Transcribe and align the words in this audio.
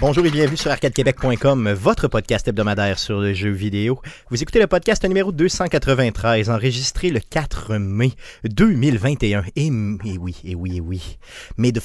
Bonjour 0.00 0.24
et 0.24 0.30
bienvenue 0.30 0.56
sur 0.56 0.70
arcadequebec.com, 0.70 1.72
votre 1.72 2.08
podcast 2.08 2.48
hebdomadaire 2.48 2.98
sur 2.98 3.20
le 3.20 3.34
jeu 3.34 3.50
vidéo. 3.50 4.00
Vous 4.30 4.42
écoutez 4.42 4.58
le 4.58 4.66
podcast 4.66 5.04
numéro 5.04 5.30
293, 5.30 6.48
enregistré 6.48 7.10
le 7.10 7.20
4 7.20 7.76
mai 7.76 8.12
2021. 8.44 9.44
Et, 9.56 9.66
et 9.66 9.70
oui, 10.18 10.36
et 10.42 10.54
oui, 10.54 10.76
et 10.78 10.80
oui. 10.80 11.18
May 11.58 11.70
the 11.70 11.80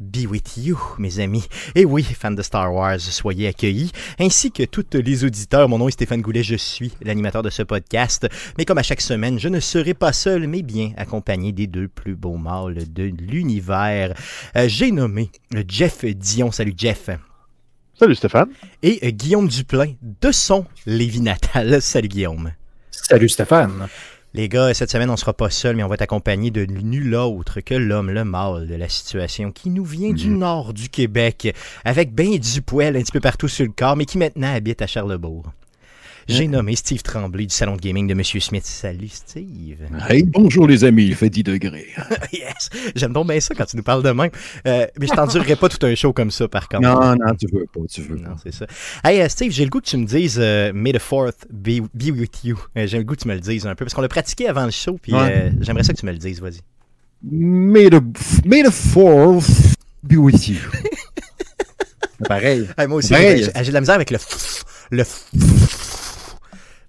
be 0.00 0.26
with 0.28 0.56
you, 0.56 0.78
mes 0.98 1.20
amis. 1.20 1.46
Et 1.74 1.84
oui, 1.84 2.02
fans 2.02 2.30
de 2.30 2.42
Star 2.42 2.72
Wars, 2.72 3.00
soyez 3.00 3.48
accueillis, 3.48 3.92
ainsi 4.18 4.50
que 4.52 4.64
tous 4.64 4.84
les 4.94 5.24
auditeurs. 5.24 5.68
Mon 5.68 5.78
nom 5.78 5.88
est 5.88 5.92
Stéphane 5.92 6.22
Goulet, 6.22 6.42
je 6.42 6.56
suis 6.56 6.92
l'animateur 7.02 7.42
de 7.42 7.50
ce 7.50 7.62
podcast. 7.62 8.26
Mais 8.58 8.64
comme 8.64 8.78
à 8.78 8.82
chaque 8.82 9.00
semaine, 9.00 9.38
je 9.38 9.48
ne 9.48 9.60
serai 9.60 9.94
pas 9.94 10.12
seul, 10.12 10.46
mais 10.46 10.62
bien 10.62 10.92
accompagné 10.96 11.52
des 11.52 11.66
deux 11.66 11.88
plus 11.88 12.14
beaux 12.14 12.36
mâles 12.36 12.92
de 12.92 13.04
l'univers. 13.04 14.14
Euh, 14.56 14.68
J'ai 14.68 14.90
nommé 14.90 15.30
Jeff 15.68 16.04
Dion. 16.04 16.50
Salut 16.52 16.74
Jeff. 16.76 17.10
Salut 17.98 18.14
Stéphane. 18.16 18.48
Et 18.82 18.98
euh, 19.04 19.10
Guillaume 19.10 19.48
Duplain 19.48 19.94
de 20.02 20.32
son 20.32 20.66
Lévis 20.86 21.20
natal. 21.20 21.80
Salut 21.80 22.08
Guillaume. 22.08 22.52
Salut 22.90 23.28
Stéphane. 23.28 23.88
Les 24.36 24.48
gars, 24.48 24.74
cette 24.74 24.90
semaine, 24.90 25.10
on 25.10 25.16
sera 25.16 25.32
pas 25.32 25.48
seul, 25.48 25.76
mais 25.76 25.84
on 25.84 25.86
va 25.86 25.94
être 25.94 26.02
accompagné 26.02 26.50
de 26.50 26.64
nul 26.64 27.14
autre 27.14 27.60
que 27.60 27.74
l'homme, 27.74 28.10
le 28.10 28.24
mâle 28.24 28.66
de 28.66 28.74
la 28.74 28.88
situation, 28.88 29.52
qui 29.52 29.70
nous 29.70 29.84
vient 29.84 30.12
du 30.12 30.28
nord 30.28 30.74
du 30.74 30.88
Québec, 30.88 31.54
avec 31.84 32.12
ben 32.12 32.36
du 32.36 32.60
poêle 32.60 32.96
un 32.96 33.02
petit 33.02 33.12
peu 33.12 33.20
partout 33.20 33.46
sur 33.46 33.64
le 33.64 33.70
corps, 33.70 33.94
mais 33.94 34.06
qui 34.06 34.18
maintenant 34.18 34.52
habite 34.52 34.82
à 34.82 34.88
Charlebourg. 34.88 35.52
J'ai 36.26 36.48
nommé 36.48 36.74
Steve 36.74 37.02
Tremblay 37.02 37.44
du 37.46 37.54
salon 37.54 37.76
de 37.76 37.80
gaming 37.82 38.06
de 38.06 38.14
Monsieur 38.14 38.40
Smith. 38.40 38.64
Salut 38.64 39.08
Steve. 39.08 39.76
Hey, 40.08 40.22
bonjour 40.22 40.66
les 40.66 40.82
amis, 40.84 41.04
il 41.06 41.14
fait 41.14 41.28
10 41.28 41.42
degrés. 41.42 41.86
yes! 42.32 42.70
J'aime 42.96 43.12
donc 43.12 43.28
bien 43.28 43.38
ça 43.40 43.54
quand 43.54 43.66
tu 43.66 43.76
nous 43.76 43.82
parles 43.82 44.02
de 44.02 44.10
même. 44.10 44.30
Euh, 44.66 44.86
mais 44.98 45.06
je 45.06 45.12
t'endurerai 45.12 45.56
pas 45.56 45.68
tout 45.68 45.84
un 45.84 45.94
show 45.94 46.12
comme 46.14 46.30
ça, 46.30 46.48
par 46.48 46.68
contre. 46.68 46.82
Non, 46.82 47.14
non, 47.14 47.34
tu 47.38 47.46
veux 47.52 47.66
pas, 47.66 47.80
tu 47.90 48.00
veux 48.02 48.16
Non, 48.16 48.36
c'est 48.42 48.54
ça. 48.54 48.66
Hey, 49.04 49.20
euh, 49.20 49.28
Steve, 49.28 49.52
j'ai 49.52 49.64
le 49.64 49.70
goût 49.70 49.80
que 49.80 49.86
tu 49.86 49.98
me 49.98 50.06
dises 50.06 50.38
euh, 50.40 50.72
May 50.74 50.92
the 50.92 50.98
4th 50.98 51.46
be, 51.50 51.82
be 51.92 52.10
with 52.10 52.42
you. 52.44 52.58
Euh, 52.78 52.86
j'ai 52.86 52.96
le 52.98 53.04
goût 53.04 53.14
que 53.16 53.20
tu 53.22 53.28
me 53.28 53.34
le 53.34 53.40
dises 53.40 53.66
un 53.66 53.74
peu, 53.74 53.84
parce 53.84 53.92
qu'on 53.94 54.02
l'a 54.02 54.08
pratiqué 54.08 54.48
avant 54.48 54.64
le 54.64 54.70
show, 54.70 54.98
puis 55.00 55.12
Ouais. 55.12 55.52
j'aimerais 55.60 55.82
ça 55.84 55.92
que 55.92 55.98
tu 56.00 56.06
me 56.06 56.12
le 56.12 56.18
dises, 56.18 56.40
vas-y. 56.40 56.60
May 57.22 57.90
the, 57.90 58.00
may 58.46 58.62
the 58.62 58.70
fourth 58.70 59.48
be 60.02 60.14
with 60.16 60.48
you. 60.48 60.56
Pareil. 62.28 62.66
Hey, 62.78 62.86
moi 62.86 62.98
aussi, 62.98 63.08
j'ai 63.14 63.42
j'ai 63.54 63.68
de 63.68 63.72
la 63.72 63.80
misère 63.80 63.94
avec 63.96 64.10
le 64.10 64.16
f- 64.18 64.62
le 64.90 65.02
f- 65.02 65.24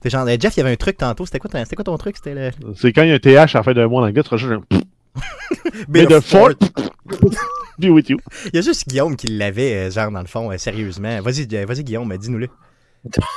C'est 0.06 0.12
genre, 0.12 0.28
euh, 0.28 0.36
Jeff, 0.40 0.56
il 0.56 0.60
y 0.60 0.62
avait 0.62 0.72
un 0.72 0.76
truc 0.76 0.98
tantôt. 0.98 1.26
C'était 1.26 1.40
quoi, 1.40 1.50
ton- 1.50 1.58
c'était 1.64 1.76
quoi 1.76 1.84
ton 1.84 1.98
truc? 1.98 2.16
C'était 2.18 2.36
le. 2.36 2.52
C'est 2.76 2.94
quand 2.94 3.02
il 3.02 3.10
y 3.10 3.12
a 3.12 3.16
un 3.16 3.18
TH 3.20 3.56
à 3.56 3.58
la 3.60 3.64
fin 3.64 3.74
d'un 3.74 3.88
mot 3.88 3.98
en 3.98 4.04
anglais, 4.04 4.22
tu 4.22 4.30
rajoutes 4.30 4.52
un 4.72 4.78
Mais 5.90 6.06
the 6.06 6.10
de 6.10 6.20
fourth 6.20 6.62
be 7.80 7.86
with 7.86 8.10
you. 8.10 8.20
Il 8.54 8.56
y 8.56 8.60
a 8.60 8.62
juste 8.62 8.88
Guillaume 8.88 9.16
qui 9.16 9.26
l'avait, 9.30 9.88
euh, 9.88 9.90
genre, 9.92 10.12
dans 10.12 10.22
le 10.22 10.28
fond, 10.28 10.52
euh, 10.52 10.58
sérieusement. 10.60 11.20
Vas-y, 11.24 11.48
euh, 11.54 11.66
vas-y 11.68 11.84
Guillaume, 11.84 12.16
dis-nous-le. 12.18 12.50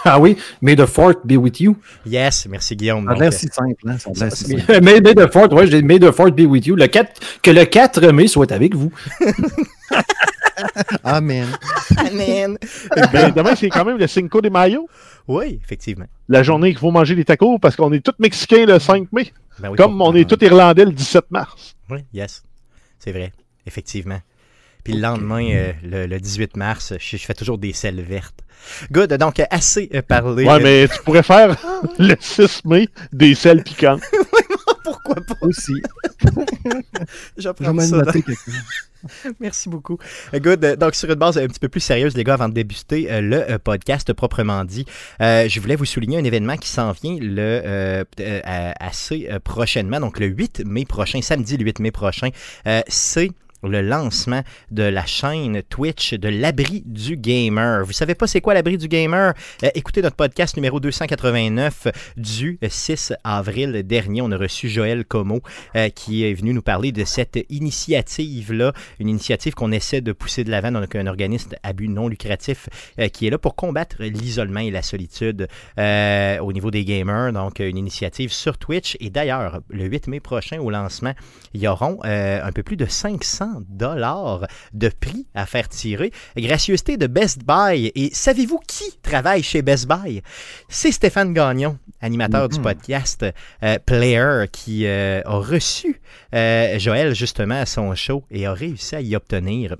Ah 0.05 0.21
oui, 0.21 0.37
May 0.61 0.77
the 0.77 0.85
Fourth 0.85 1.21
be 1.25 1.37
with 1.39 1.59
you. 1.61 1.75
Yes, 2.05 2.47
merci 2.51 2.77
Guillaume. 2.77 3.07
Ça 3.19 3.25
a 3.25 3.31
si 3.31 3.49
simple, 3.49 3.75
hein? 3.87 3.97
Ça 3.99 4.11
a 4.11 4.25
l'air 4.25 4.33
si 4.37 4.55
Mais, 4.55 4.61
simple. 4.61 4.81
May, 4.83 5.01
May 5.01 5.15
the 5.15 5.33
Fourth, 5.33 5.53
ouais, 5.55 5.67
j'ai 5.69 5.81
May 5.81 5.99
the 5.99 6.11
Fourth 6.11 6.35
be 6.35 6.41
with 6.47 6.67
you. 6.67 6.77
Le 6.77 6.87
4, 6.87 7.11
que 7.43 7.51
le 7.51 7.65
4 7.65 8.09
mai 8.13 8.29
soit 8.29 8.53
avec 8.53 8.75
vous. 8.75 8.93
Amen. 11.05 11.47
Amen. 11.97 12.59
Ben, 13.13 13.33
demain, 13.35 13.55
c'est 13.55 13.69
quand 13.69 13.85
même 13.85 13.99
le 13.99 14.07
Cinco 14.07 14.41
de 14.41 14.49
Mayo, 14.49 14.89
oui, 15.27 15.61
effectivement. 15.63 16.07
la 16.29 16.43
journée 16.43 16.71
qu'il 16.71 16.79
faut 16.79 16.91
manger 16.91 17.15
des 17.15 17.25
tacos 17.25 17.59
parce 17.59 17.77
qu'on 17.77 17.93
est 17.93 18.01
tous 18.05 18.15
mexicains 18.19 18.67
le 18.67 18.79
5 18.79 19.13
mai, 19.13 19.33
Ben 19.59 19.71
oui, 19.71 19.77
comme 19.77 20.01
on 20.01 20.15
est 20.15 20.29
tous 20.29 20.45
irlandais 20.45 20.85
le 20.85 20.93
17 20.93 21.31
mars. 21.31 21.75
Oui, 21.91 22.01
yes. 22.13 22.43
C'est 22.99 23.13
vrai, 23.13 23.33
effectivement. 23.67 24.21
Puis 24.85 24.95
le 24.95 25.01
lendemain, 25.01 25.45
euh, 25.51 25.73
le, 25.83 26.07
le 26.07 26.19
18 26.21 26.57
mars, 26.57 26.95
je, 26.99 27.17
je 27.17 27.25
fais 27.25 27.35
toujours 27.35 27.59
des 27.59 27.73
selles 27.73 28.01
vertes. 28.01 28.41
Good, 28.91 29.13
donc 29.15 29.41
assez 29.51 29.89
euh, 29.95 30.03
parlé. 30.03 30.45
Ouais, 30.45 30.61
mais 30.61 30.89
tu 30.89 31.03
pourrais 31.03 31.23
faire 31.23 31.57
le 31.99 32.15
6 32.19 32.65
mai 32.65 32.89
des 33.13 33.35
sels 33.35 33.63
piquants. 33.63 33.99
Pourquoi 34.85 35.17
pas? 35.17 35.35
Aussi. 35.43 35.75
J'apprends 37.37 37.79
ça. 37.81 38.03
quelque 38.13 38.33
Merci 39.41 39.69
beaucoup. 39.69 39.99
Euh, 40.35 40.41
Good. 40.41 40.65
Euh, 40.65 40.77
Donc, 40.77 40.95
sur 40.95 41.09
une 41.09 41.17
base 41.17 41.39
un 41.39 41.47
petit 41.47 41.61
peu 41.61 41.69
plus 41.69 41.81
sérieuse, 41.81 42.17
les 42.17 42.25
gars, 42.25 42.35
avant 42.35 42.49
de 42.49 42.55
débuter 42.55 43.11
euh, 43.11 43.21
le 43.21 43.59
podcast 43.59 44.13
proprement 44.13 44.65
dit, 44.65 44.85
je 45.21 45.61
voulais 45.61 45.77
vous 45.77 45.85
souligner 45.85 46.19
un 46.19 46.25
événement 46.25 46.57
qui 46.57 46.69
s'en 46.69 46.93
vient 46.93 47.17
le, 47.21 48.05
assez 48.81 49.29
prochainement, 49.45 50.01
donc 50.01 50.19
le 50.19 50.27
8 50.27 50.63
mai 50.65 50.85
prochain, 50.85 51.21
samedi 51.23 51.57
le 51.57 51.65
8 51.65 51.81
mai 51.81 51.91
prochain. 51.91 52.31
C'est 52.89 53.31
le 53.63 53.81
lancement 53.83 54.43
de 54.71 54.83
la 54.83 55.05
chaîne 55.07 55.63
Twitch 55.63 56.15
de 56.15 56.29
l'abri 56.29 56.83
du 56.87 57.17
gamer. 57.17 57.85
Vous 57.85 57.93
savez 57.93 58.15
pas 58.15 58.27
c'est 58.27 58.41
quoi 58.41 58.55
l'abri 58.55 58.79
du 58.79 58.89
gamer? 58.89 59.35
Euh, 59.65 59.69
écoutez 59.75 60.03
notre 60.03 60.17
podcast 60.17 60.57
numéro 60.57 60.81
289 60.81 61.89
du 62.17 62.59
6 62.67 63.15
avril 63.25 63.83
dernier. 63.85 64.23
On 64.23 64.31
a 64.31 64.37
reçu 64.37 64.69
Joël 64.69 65.05
Como 65.05 65.41
euh, 65.77 65.89
qui 65.89 66.25
est 66.25 66.35
venu 66.35 66.55
nous 66.55 66.63
parler 66.63 66.93
de 66.93 67.05
cette 67.05 67.39
initiative-là, 67.49 68.73
une 69.01 69.09
initiative 69.09 69.55
qu'on 69.55 69.73
essaie 69.73 70.01
de 70.01 70.13
pousser 70.13 70.45
de 70.45 70.51
l'avant, 70.51 70.71
donc 70.71 70.95
un 70.95 71.07
organisme 71.07 71.55
à 71.63 71.73
but 71.73 71.89
non 71.89 72.09
lucratif 72.09 72.69
euh, 72.99 73.09
qui 73.09 73.27
est 73.27 73.31
là 73.31 73.39
pour 73.39 73.57
combattre 73.57 73.97
l'isolement 74.01 74.61
et 74.61 74.71
la 74.71 74.83
solitude 74.83 75.49
au 75.79 76.53
niveau 76.53 76.71
des 76.71 76.85
gamers, 76.85 77.33
donc 77.33 77.59
une 77.59 77.77
initiative 77.77 78.33
sur 78.33 78.59
Twitch. 78.59 78.97
Et 79.01 79.11
d'ailleurs, 79.11 79.61
le 79.69 79.85
8 79.85 80.09
mai 80.09 80.21
prochain 80.21 80.59
au 80.59 80.71
lancement, 80.71 81.15
il 81.55 81.61
y 81.61 81.69
auront 81.69 81.99
un 82.03 82.53
peu 82.53 82.63
plus 82.63 82.77
de 82.77 82.87
500 82.87 83.48
dollars 83.69 84.47
de 84.73 84.89
prix 84.89 85.27
à 85.35 85.47
faire 85.47 85.69
tirer. 85.69 86.13
Gracieuseté 86.37 86.97
de 86.97 87.07
Best 87.07 87.43
Buy. 87.45 87.93
Et 87.95 88.11
savez-vous 88.13 88.61
qui 88.67 88.85
travaille 89.03 89.43
chez 89.43 89.63
Best 89.63 89.87
Buy? 89.87 90.23
C'est 90.69 90.93
Stéphane 90.93 91.33
Gagnon, 91.33 91.79
animateur 92.01 92.49
du 92.49 92.57
Mhm. 92.59 92.63
podcast 92.63 93.25
euh, 93.63 93.79
Player, 93.85 94.45
qui 94.53 94.87
euh, 94.87 95.21
a 95.25 95.37
reçu 95.37 96.01
euh, 96.35 96.79
Joël 96.79 97.15
justement 97.15 97.61
à 97.61 97.67
son 97.67 97.95
show 97.95 98.25
et 98.31 98.47
a 98.47 98.53
réussi 98.53 98.97
à 98.97 99.01
y 99.01 99.15
obtenir 99.17 99.77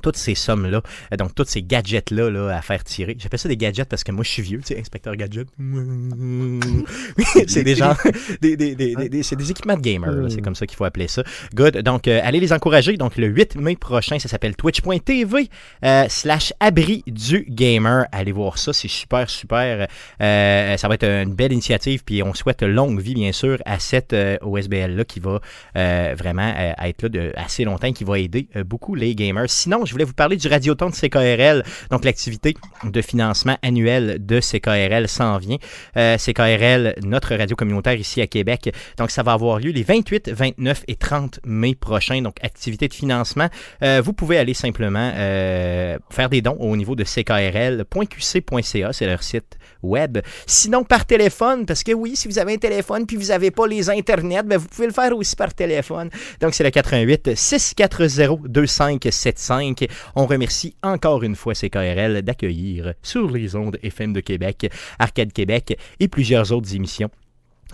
toutes 0.00 0.16
ces 0.16 0.34
sommes-là, 0.34 0.82
euh, 1.12 1.16
donc 1.16 1.34
tous 1.34 1.44
ces 1.46 1.62
gadgets-là 1.62 2.30
là, 2.30 2.48
à 2.56 2.62
faire 2.62 2.82
tirer. 2.84 3.16
J'appelle 3.18 3.38
ça 3.38 3.48
des 3.48 3.56
gadgets 3.56 3.88
parce 3.88 4.04
que 4.04 4.12
moi 4.12 4.24
je 4.24 4.30
suis 4.30 4.42
vieux, 4.42 4.58
tu 4.60 4.74
sais, 4.74 4.80
inspecteur 4.80 5.14
gadget. 5.16 5.48
c'est 7.46 7.62
des 7.64 7.74
gens, 7.74 7.94
des, 8.40 8.56
des, 8.56 8.74
des, 8.74 8.94
des- 8.94 9.08
des- 9.08 9.22
c'est 9.22 9.36
des 9.36 9.50
équipements 9.50 9.76
de 9.76 9.80
gamer, 9.80 10.10
là, 10.10 10.28
c'est 10.30 10.40
comme 10.40 10.54
ça 10.54 10.66
qu'il 10.66 10.76
faut 10.76 10.84
appeler 10.84 11.08
ça. 11.08 11.22
Good, 11.54 11.78
donc 11.78 12.08
euh, 12.08 12.20
allez 12.22 12.40
les 12.40 12.52
encourager. 12.52 12.96
Donc 12.96 13.16
le 13.16 13.26
8 13.26 13.56
mai 13.56 13.76
prochain, 13.76 14.18
ça 14.18 14.28
s'appelle 14.28 14.56
twitch.tv 14.56 15.48
euh, 15.84 16.04
slash 16.08 16.52
abri 16.60 17.02
du 17.06 17.44
gamer. 17.48 18.06
Allez 18.12 18.32
voir 18.32 18.58
ça, 18.58 18.72
c'est 18.72 18.88
super, 18.88 19.28
super. 19.30 19.86
Euh, 20.20 20.76
ça 20.76 20.88
va 20.88 20.94
être 20.94 21.04
une 21.04 21.34
belle 21.34 21.52
initiative, 21.52 22.02
puis 22.04 22.22
on 22.22 22.34
souhaite 22.34 22.62
longue 22.62 23.00
vie, 23.00 23.14
bien 23.14 23.32
sûr, 23.32 23.58
à 23.64 23.78
cette 23.78 24.14
OSBL-là 24.42 25.04
qui 25.04 25.20
va 25.20 25.40
vraiment 25.74 26.52
être 26.82 27.02
là 27.02 27.08
de, 27.08 27.32
assez 27.36 27.64
longtemps, 27.64 27.92
qui 27.92 28.04
va 28.04 28.18
aider 28.18 28.48
beaucoup 28.66 28.94
les 28.94 29.14
gamers. 29.14 29.48
Sinon, 29.48 29.84
je 29.88 29.92
voulais 29.92 30.04
vous 30.04 30.12
parler 30.12 30.36
du 30.36 30.46
Radioton 30.48 30.90
de 30.90 30.94
CKRL, 30.94 31.64
donc 31.90 32.04
l'activité 32.04 32.54
de 32.84 33.02
financement 33.02 33.56
annuel 33.62 34.24
de 34.24 34.40
CKRL 34.40 35.08
s'en 35.08 35.38
vient. 35.38 35.56
Euh, 35.96 36.16
CKRL, 36.18 36.94
notre 37.02 37.34
radio 37.34 37.56
communautaire 37.56 37.94
ici 37.94 38.20
à 38.20 38.26
Québec. 38.26 38.70
Donc, 38.98 39.10
ça 39.10 39.22
va 39.22 39.32
avoir 39.32 39.58
lieu 39.58 39.70
les 39.70 39.82
28, 39.82 40.30
29 40.30 40.84
et 40.88 40.96
30 40.96 41.40
mai 41.46 41.74
prochains. 41.74 42.20
Donc, 42.20 42.36
activité 42.42 42.86
de 42.88 42.94
financement. 42.94 43.48
Euh, 43.82 44.02
vous 44.04 44.12
pouvez 44.12 44.36
aller 44.38 44.54
simplement 44.54 45.12
euh, 45.14 45.96
faire 46.10 46.28
des 46.28 46.42
dons 46.42 46.56
au 46.58 46.76
niveau 46.76 46.94
de 46.94 47.04
ckrl.qc.ca, 47.04 48.92
c'est 48.92 49.06
leur 49.06 49.22
site 49.22 49.56
web. 49.82 50.18
Sinon, 50.46 50.84
par 50.84 51.06
téléphone, 51.06 51.64
parce 51.64 51.82
que 51.82 51.92
oui, 51.92 52.14
si 52.14 52.28
vous 52.28 52.38
avez 52.38 52.54
un 52.54 52.58
téléphone 52.58 53.06
puis 53.06 53.16
vous 53.16 53.28
n'avez 53.28 53.50
pas 53.50 53.66
les 53.66 53.88
internets, 53.88 54.42
ben, 54.42 54.58
vous 54.58 54.68
pouvez 54.68 54.88
le 54.88 54.92
faire 54.92 55.16
aussi 55.16 55.34
par 55.34 55.54
téléphone. 55.54 56.10
Donc, 56.40 56.54
c'est 56.54 56.64
le 56.64 56.70
88 56.70 57.34
640 57.34 58.48
2575. 58.48 59.77
On 60.16 60.26
remercie 60.26 60.74
encore 60.82 61.22
une 61.22 61.36
fois 61.36 61.54
CKRL 61.54 62.22
d'accueillir 62.22 62.92
sur 63.02 63.30
les 63.30 63.54
ondes 63.56 63.78
FM 63.82 64.12
de 64.12 64.20
Québec, 64.20 64.70
Arcade 64.98 65.32
Québec 65.32 65.78
et 66.00 66.08
plusieurs 66.08 66.52
autres 66.52 66.74
émissions. 66.74 67.10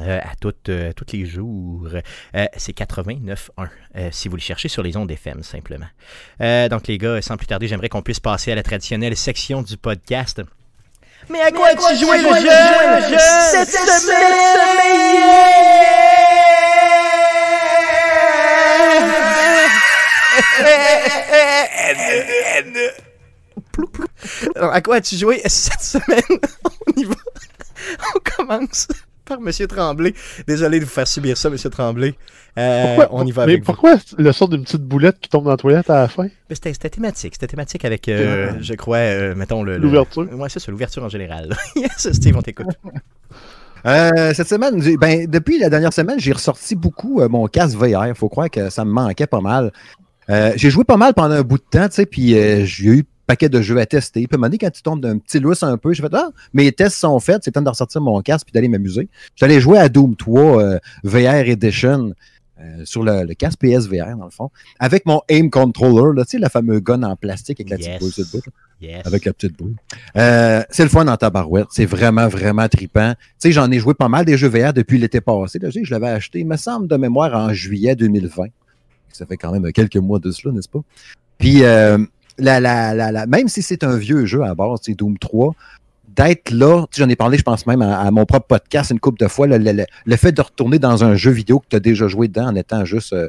euh, 0.01 0.19
à 0.21 0.35
toutes, 0.41 0.71
euh, 0.71 0.91
tous 0.93 1.07
les 1.13 1.25
jours. 1.25 1.87
Euh, 2.35 2.47
c'est 2.57 2.77
89.1 2.77 3.69
euh, 3.97 4.09
si 4.11 4.29
vous 4.29 4.35
le 4.35 4.43
cherchez 4.43 4.67
sur 4.69 4.83
les 4.83 4.97
ondes 4.97 5.09
FM 5.09 5.45
simplement. 5.45 5.87
Donc 6.41 6.89
les 6.89 6.99
gars, 6.99 7.23
sans 7.23 7.37
plus 7.37 7.47
tarder, 7.47 7.69
j'aimerais 7.69 7.89
qu'on 7.89 8.03
puisse 8.03 8.19
passer 8.19 8.51
à 8.51 8.57
la 8.57 8.65
traditionnelle 8.65 9.17
section 9.17 9.63
du 9.63 9.77
podcast. 9.77 10.43
Mais 11.31 11.41
à 11.41 11.53
quoi, 11.53 11.77
tu 11.77 11.97
jouais 11.97 12.19
le 12.19 12.29
jeu, 12.41 13.19
cette 13.19 13.71
semaine? 13.71 14.35
Alors, 24.57 24.73
à 24.73 24.81
quoi 24.81 24.97
as-tu 24.97 25.17
joué 25.17 25.41
cette 25.47 25.81
semaine? 25.81 26.23
On 26.87 27.01
y 27.01 27.05
va. 27.05 27.15
On 28.15 28.19
commence 28.37 28.89
par 29.25 29.41
Monsieur 29.41 29.67
Tremblay. 29.67 30.15
Désolé 30.47 30.81
de 30.81 30.85
vous 30.85 30.91
faire 30.91 31.09
subir 31.09 31.37
ça, 31.37 31.51
Monsieur 31.51 31.71
Tremblay. 31.71 32.15
Euh, 32.57 32.95
Pourquoi, 32.97 33.09
on 33.11 33.27
y 33.27 33.33
va 33.33 33.47
mais 33.47 33.55
avec 33.55 33.65
vous. 33.65 33.73
pourquoi 33.73 33.97
le 34.17 34.31
sort 34.31 34.49
d'une 34.49 34.63
petite 34.63 34.83
boulette 34.83 35.19
qui 35.19 35.29
tombe 35.29 35.43
dans 35.45 35.51
la 35.51 35.57
toilette 35.57 35.91
à 35.91 36.03
la 36.03 36.09
fin? 36.09 36.25
Mais 36.49 36.55
C'était 36.55 36.73
c'était 36.73 36.91
thématique. 36.91 37.35
C'était 37.35 37.49
thématique 37.49 37.85
avec, 37.85 38.09
euh, 38.09 38.53
je 38.61 38.75
crois, 38.75 38.99
euh, 38.99 39.35
mettons 39.35 39.65
le. 39.65 39.73
le- 39.73 39.79
L'ouverture. 39.79 40.29
Ouais, 40.33 40.49
c'est 40.49 40.61
ça, 40.61 40.71
l'ouverture 40.71 41.03
en 41.03 41.09
général. 41.09 41.57
yes, 41.77 42.13
Steve, 42.13 42.37
on 42.37 42.43
t'écoute. 42.43 42.69
Euh, 43.87 44.33
cette 44.35 44.49
semaine, 44.49 44.81
ben, 44.99 45.27
depuis 45.29 45.59
la 45.59 45.69
dernière 45.69 45.93
semaine, 45.93 46.19
j'ai 46.21 46.33
ressorti 46.33 46.77
beaucoup 46.77 47.21
euh, 47.21 47.29
mon 47.29 47.49
casque 47.49 47.77
VR. 47.77 48.07
Il 48.07 48.15
faut 48.15 48.29
croire 48.29 48.49
que 48.49 48.71
ça 48.71 48.85
me 48.85 48.91
manquait 48.93 49.27
pas 49.27 49.41
mal. 49.41 49.73
Euh, 50.31 50.53
j'ai 50.57 50.71
joué 50.71 50.85
pas 50.85 50.97
mal 50.97 51.15
pendant 51.15 51.35
un 51.35 51.43
bout 51.43 51.59
de 51.59 51.65
temps, 51.71 51.89
tu 51.89 51.95
sais, 51.97 52.07
puis 52.07 52.35
euh, 52.37 52.65
j'ai 52.65 52.85
eu 52.87 52.99
un 53.01 53.03
paquet 53.27 53.49
de 53.49 53.61
jeux 53.63 53.79
à 53.79 53.87
tester. 53.87 54.27
Puis 54.27 54.29
à 54.33 54.37
un 54.37 54.39
moment 54.39 54.49
donné, 54.49 54.59
quand 54.59 54.71
tu 54.71 54.83
tombes 54.83 55.01
d'un 55.01 55.19
petit 55.19 55.39
lousse 55.41 55.63
un 55.63 55.77
peu, 55.77 55.93
j'ai 55.93 56.03
fait 56.03 56.13
Ah, 56.15 56.29
mes 56.53 56.73
tests 56.73 56.97
sont 56.99 57.19
faits, 57.21 57.43
c'est 57.45 57.53
temps 57.53 57.63
de 57.63 57.69
ressortir 57.69 58.01
mon 58.01 58.21
casque 58.23 58.47
puis 58.47 58.53
d'aller 58.53 58.69
m'amuser. 58.69 59.09
J'allais 59.37 59.61
jouer 59.61 59.79
à 59.79 59.89
Doom 59.89 60.17
3 60.17 60.63
euh, 60.63 60.79
VR 61.05 61.49
Edition 61.49 62.13
euh, 62.61 62.83
sur 62.85 63.03
le, 63.03 63.25
le 63.25 63.35
casque 63.35 63.59
PSVR, 63.59 64.17
dans 64.17 64.27
le 64.27 64.31
fond, 64.31 64.51
avec 64.79 65.07
mon 65.07 65.21
aim 65.29 65.49
controller, 65.51 66.17
là, 66.17 66.25
tu 66.25 66.33
sais, 66.33 66.39
le 66.39 66.49
fameux 66.49 66.81
gun 66.81 67.03
en 67.03 67.17
plastique 67.17 67.61
avec 67.61 67.71
la 67.71 67.77
petite 67.77 67.99
boule 67.99 68.13
sur 68.13 68.25
le 68.25 68.39
bout. 68.39 68.47
là. 68.47 68.53
Yes. 68.81 69.07
Avec 69.07 69.25
la 69.25 69.33
petite 69.33 69.57
boule. 69.57 69.75
Euh, 70.17 70.63
c'est 70.69 70.83
le 70.83 70.89
fun 70.89 71.07
en 71.09 71.17
tabarouette. 71.17 71.69
C'est 71.71 71.87
vraiment, 71.87 72.29
vraiment 72.29 72.69
trippant. 72.69 73.15
Tu 73.15 73.25
sais, 73.39 73.53
j'en 73.53 73.71
ai 73.71 73.79
joué 73.79 73.95
pas 73.95 74.09
mal 74.09 74.25
des 74.25 74.37
jeux 74.37 74.49
VR 74.49 74.73
depuis 74.73 74.99
l'été 74.99 75.21
passé. 75.21 75.59
Là, 75.59 75.71
je 75.71 75.91
l'avais 75.91 76.09
acheté, 76.09 76.41
il 76.41 76.47
me 76.47 76.57
semble, 76.57 76.87
de 76.87 76.97
mémoire 76.97 77.35
en 77.35 77.53
juillet 77.53 77.97
2020. 77.97 78.45
Ça 79.17 79.27
fait 79.27 79.37
quand 79.37 79.53
même 79.53 79.71
quelques 79.73 79.97
mois 79.97 80.19
de 80.19 80.31
cela, 80.31 80.53
n'est-ce 80.55 80.69
pas? 80.69 80.81
Puis, 81.39 81.65
euh, 81.65 81.99
la, 82.39 82.61
la, 82.61 82.95
la, 82.95 83.27
même 83.27 83.49
si 83.49 83.63
c'est 83.63 83.85
un 83.85 83.97
vieux 83.97 84.27
jeu 84.27 84.43
à 84.43 84.55
base, 84.55 84.81
c'est 84.83 84.95
Doom 84.95 85.19
3, 85.19 85.55
d'être 86.17 86.51
là, 86.51 86.87
tu 86.91 87.01
j'en 87.01 87.09
ai 87.09 87.17
parlé, 87.17 87.39
je 87.39 87.43
pense 87.43 87.67
même 87.67 87.83
à, 87.83 88.01
à 88.01 88.11
mon 88.11 88.25
propre 88.25 88.47
podcast 88.47 88.91
une 88.91 89.01
couple 89.01 89.19
de 89.21 89.29
fois, 89.29 89.47
le, 89.47 89.59
le- 89.59 89.73
le- 89.73 89.87
le 90.05 90.17
fait 90.17 90.33
de 90.33 90.41
retourner 90.41 90.79
dans 90.79 91.03
un 91.05 91.15
jeu 91.17 91.31
vidéo 91.33 91.59
que 91.61 91.67
tu 91.71 91.77
as 91.77 91.81
déjà 91.81 92.07
joué 92.09 92.29
dedans 92.29 92.47
en 92.49 92.55
étant 92.55 92.85
juste, 92.85 93.13
euh, 93.13 93.29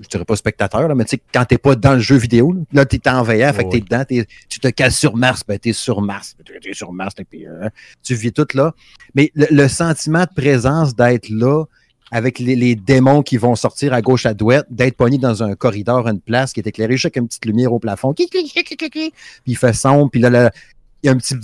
je 0.00 0.08
dirais 0.08 0.24
pas 0.24 0.34
spectateur, 0.34 0.88
là, 0.88 0.94
mais 0.94 1.04
tu 1.04 1.16
sais, 1.16 1.22
quand 1.32 1.44
t'es 1.44 1.58
pas 1.58 1.74
dans 1.74 1.92
le 1.92 2.00
jeu 2.00 2.16
vidéo, 2.16 2.52
là, 2.52 2.60
là, 2.72 2.84
t'es 2.86 3.06
en 3.08 3.22
VR, 3.22 3.54
fait 3.54 3.64
que 3.64 3.70
t'es 3.70 3.76
Oui. 3.76 3.82
dedans, 3.82 4.04
tu 4.48 4.60
te 4.60 4.68
cales 4.68 4.92
sur 4.92 5.14
Mars, 5.16 5.42
ben 5.46 5.58
t'es 5.58 5.74
sur 5.74 6.00
Mars, 6.00 6.36
t'es 6.62 6.72
sur 6.72 6.90
Mars, 6.92 7.14
puis, 7.28 7.46
euh, 7.46 7.68
tu 8.02 8.14
vis 8.14 8.32
tout 8.32 8.48
là. 8.54 8.74
Mais 9.14 9.30
le, 9.34 9.46
le 9.50 9.68
sentiment 9.68 10.24
de 10.24 10.34
présence 10.34 10.94
d'être 10.96 11.28
là, 11.28 11.64
avec 12.10 12.38
les, 12.38 12.56
les 12.56 12.74
démons 12.74 13.22
qui 13.22 13.36
vont 13.36 13.54
sortir 13.54 13.92
à 13.92 14.02
gauche 14.02 14.26
à 14.26 14.34
droite, 14.34 14.66
d'être 14.70 14.96
pogné 14.96 15.18
dans 15.18 15.42
un 15.42 15.54
corridor, 15.54 16.08
une 16.08 16.20
place 16.20 16.52
qui 16.52 16.60
est 16.60 16.66
éclairée 16.66 16.94
juste 16.94 17.06
avec 17.06 17.16
une 17.16 17.28
petite 17.28 17.44
lumière 17.44 17.72
au 17.72 17.78
plafond, 17.78 18.14
puis 18.14 18.28
il 19.46 19.56
fait 19.56 19.72
sombre, 19.72 20.10
puis 20.10 20.20
là, 20.20 20.30
là, 20.30 20.50
il 21.02 21.06
y 21.06 21.08
a 21.08 21.12
un 21.12 21.16
petit 21.16 21.34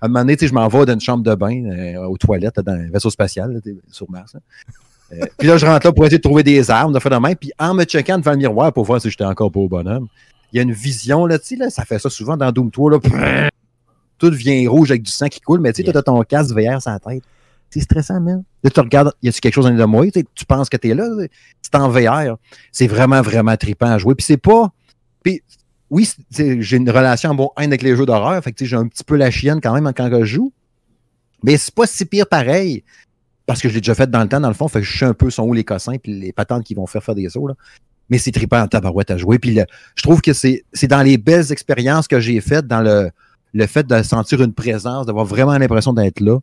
à 0.00 0.06
un 0.06 0.08
moment 0.08 0.20
donné, 0.20 0.36
tu 0.36 0.44
sais, 0.44 0.48
je 0.48 0.54
m'en 0.54 0.68
vais 0.68 0.86
d'une 0.86 1.00
chambre 1.00 1.22
de 1.22 1.34
bain 1.34 1.64
euh, 1.64 2.06
aux 2.06 2.18
toilettes 2.18 2.60
dans 2.60 2.72
un 2.72 2.90
vaisseau 2.90 3.10
spatial 3.10 3.52
là, 3.52 3.72
sur 3.90 4.10
Mars. 4.10 4.34
là. 4.34 4.40
Euh, 5.12 5.26
puis 5.38 5.48
là, 5.48 5.56
je 5.56 5.66
rentre 5.66 5.86
là 5.86 5.92
pour 5.92 6.04
essayer 6.04 6.18
de 6.18 6.22
trouver 6.22 6.42
des 6.42 6.70
armes, 6.70 6.92
de 6.92 6.98
faire 6.98 7.12
de 7.12 7.16
même. 7.16 7.36
Puis 7.36 7.52
en 7.58 7.74
me 7.74 7.84
checkant 7.84 8.18
devant 8.18 8.32
le 8.32 8.36
miroir 8.36 8.72
pour 8.72 8.84
voir 8.84 9.00
si 9.00 9.10
j'étais 9.10 9.24
encore 9.24 9.50
pas 9.50 9.60
au 9.60 9.68
bonhomme, 9.68 10.06
il 10.52 10.56
y 10.56 10.58
a 10.60 10.62
une 10.62 10.72
vision, 10.72 11.26
là, 11.26 11.38
tu 11.38 11.46
sais, 11.46 11.56
là, 11.56 11.70
ça 11.70 11.84
fait 11.84 11.98
ça 11.98 12.10
souvent 12.10 12.36
dans 12.36 12.50
Doom 12.52 12.70
3, 12.70 12.90
là, 12.90 12.98
tout 14.18 14.30
devient 14.30 14.66
rouge 14.66 14.90
avec 14.90 15.02
du 15.02 15.10
sang 15.10 15.28
qui 15.28 15.40
coule, 15.40 15.60
mais 15.60 15.72
tu 15.72 15.78
sais, 15.78 15.84
toi, 15.84 15.92
t'as 15.94 16.02
ton 16.02 16.22
casque 16.22 16.54
VR 16.54 16.82
sur 16.82 16.90
la 16.90 16.98
tête. 16.98 17.22
C'est 17.70 17.80
stressant, 17.80 18.20
man. 18.20 18.42
Là, 18.64 18.70
tu 18.70 18.80
regardes, 18.80 19.12
y 19.22 19.28
a-tu 19.28 19.40
quelque 19.40 19.54
chose 19.54 19.66
en 19.66 19.70
de 19.70 19.84
moi? 19.84 20.10
Tu, 20.10 20.24
tu 20.34 20.44
penses 20.44 20.68
que 20.68 20.76
t'es 20.76 20.92
là, 20.92 21.06
c'est 21.62 21.74
en 21.76 21.88
VR. 21.88 22.36
C'est 22.72 22.88
vraiment, 22.88 23.22
vraiment 23.22 23.56
trippant 23.56 23.86
à 23.86 23.98
jouer. 23.98 24.14
Puis 24.16 24.26
c'est 24.26 24.36
pas. 24.36 24.72
Puis 25.22 25.42
oui, 25.88 26.08
j'ai 26.30 26.76
une 26.76 26.90
relation 26.90 27.30
en 27.30 27.34
bon 27.34 27.50
haine 27.58 27.70
avec 27.70 27.82
les 27.82 27.96
jeux 27.96 28.06
d'horreur. 28.06 28.42
Fait 28.42 28.52
que 28.52 28.58
tu 28.58 28.66
j'ai 28.66 28.76
un 28.76 28.88
petit 28.88 29.04
peu 29.04 29.16
la 29.16 29.30
chienne 29.30 29.60
quand 29.60 29.72
même 29.72 29.90
quand 29.94 30.10
je 30.20 30.24
joue. 30.24 30.52
Mais 31.44 31.56
c'est 31.56 31.74
pas 31.74 31.86
si 31.86 32.04
pire 32.04 32.26
pareil. 32.26 32.82
Parce 33.46 33.60
que 33.60 33.68
je 33.68 33.74
l'ai 33.74 33.80
déjà 33.80 33.94
fait 33.94 34.10
dans 34.10 34.22
le 34.22 34.28
temps, 34.28 34.40
dans 34.40 34.48
le 34.48 34.54
fond. 34.54 34.68
Fait 34.68 34.80
que 34.80 34.86
je 34.86 34.98
sais 34.98 35.04
un 35.04 35.14
peu 35.14 35.30
sont 35.30 35.44
où 35.44 35.54
les 35.54 35.64
cossins 35.64 35.96
puis 35.96 36.18
les 36.18 36.32
patentes 36.32 36.64
qui 36.64 36.74
vont 36.74 36.86
faire 36.86 37.02
faire 37.02 37.14
des 37.14 37.28
sauts. 37.28 37.46
Là. 37.46 37.54
Mais 38.08 38.18
c'est 38.18 38.32
trippant 38.32 38.60
en 38.60 38.66
tabarouette 38.66 39.12
à 39.12 39.16
jouer. 39.16 39.38
Puis 39.38 39.58
je 39.94 40.02
trouve 40.02 40.20
que 40.20 40.32
c'est 40.32 40.64
c'est 40.72 40.88
dans 40.88 41.02
les 41.02 41.18
belles 41.18 41.52
expériences 41.52 42.08
que 42.08 42.18
j'ai 42.18 42.40
faites, 42.40 42.66
dans 42.66 42.80
le, 42.80 43.10
le 43.52 43.66
fait 43.66 43.86
de 43.86 44.02
sentir 44.02 44.42
une 44.42 44.52
présence, 44.52 45.06
d'avoir 45.06 45.24
vraiment 45.24 45.56
l'impression 45.56 45.92
d'être 45.92 46.20
là. 46.20 46.38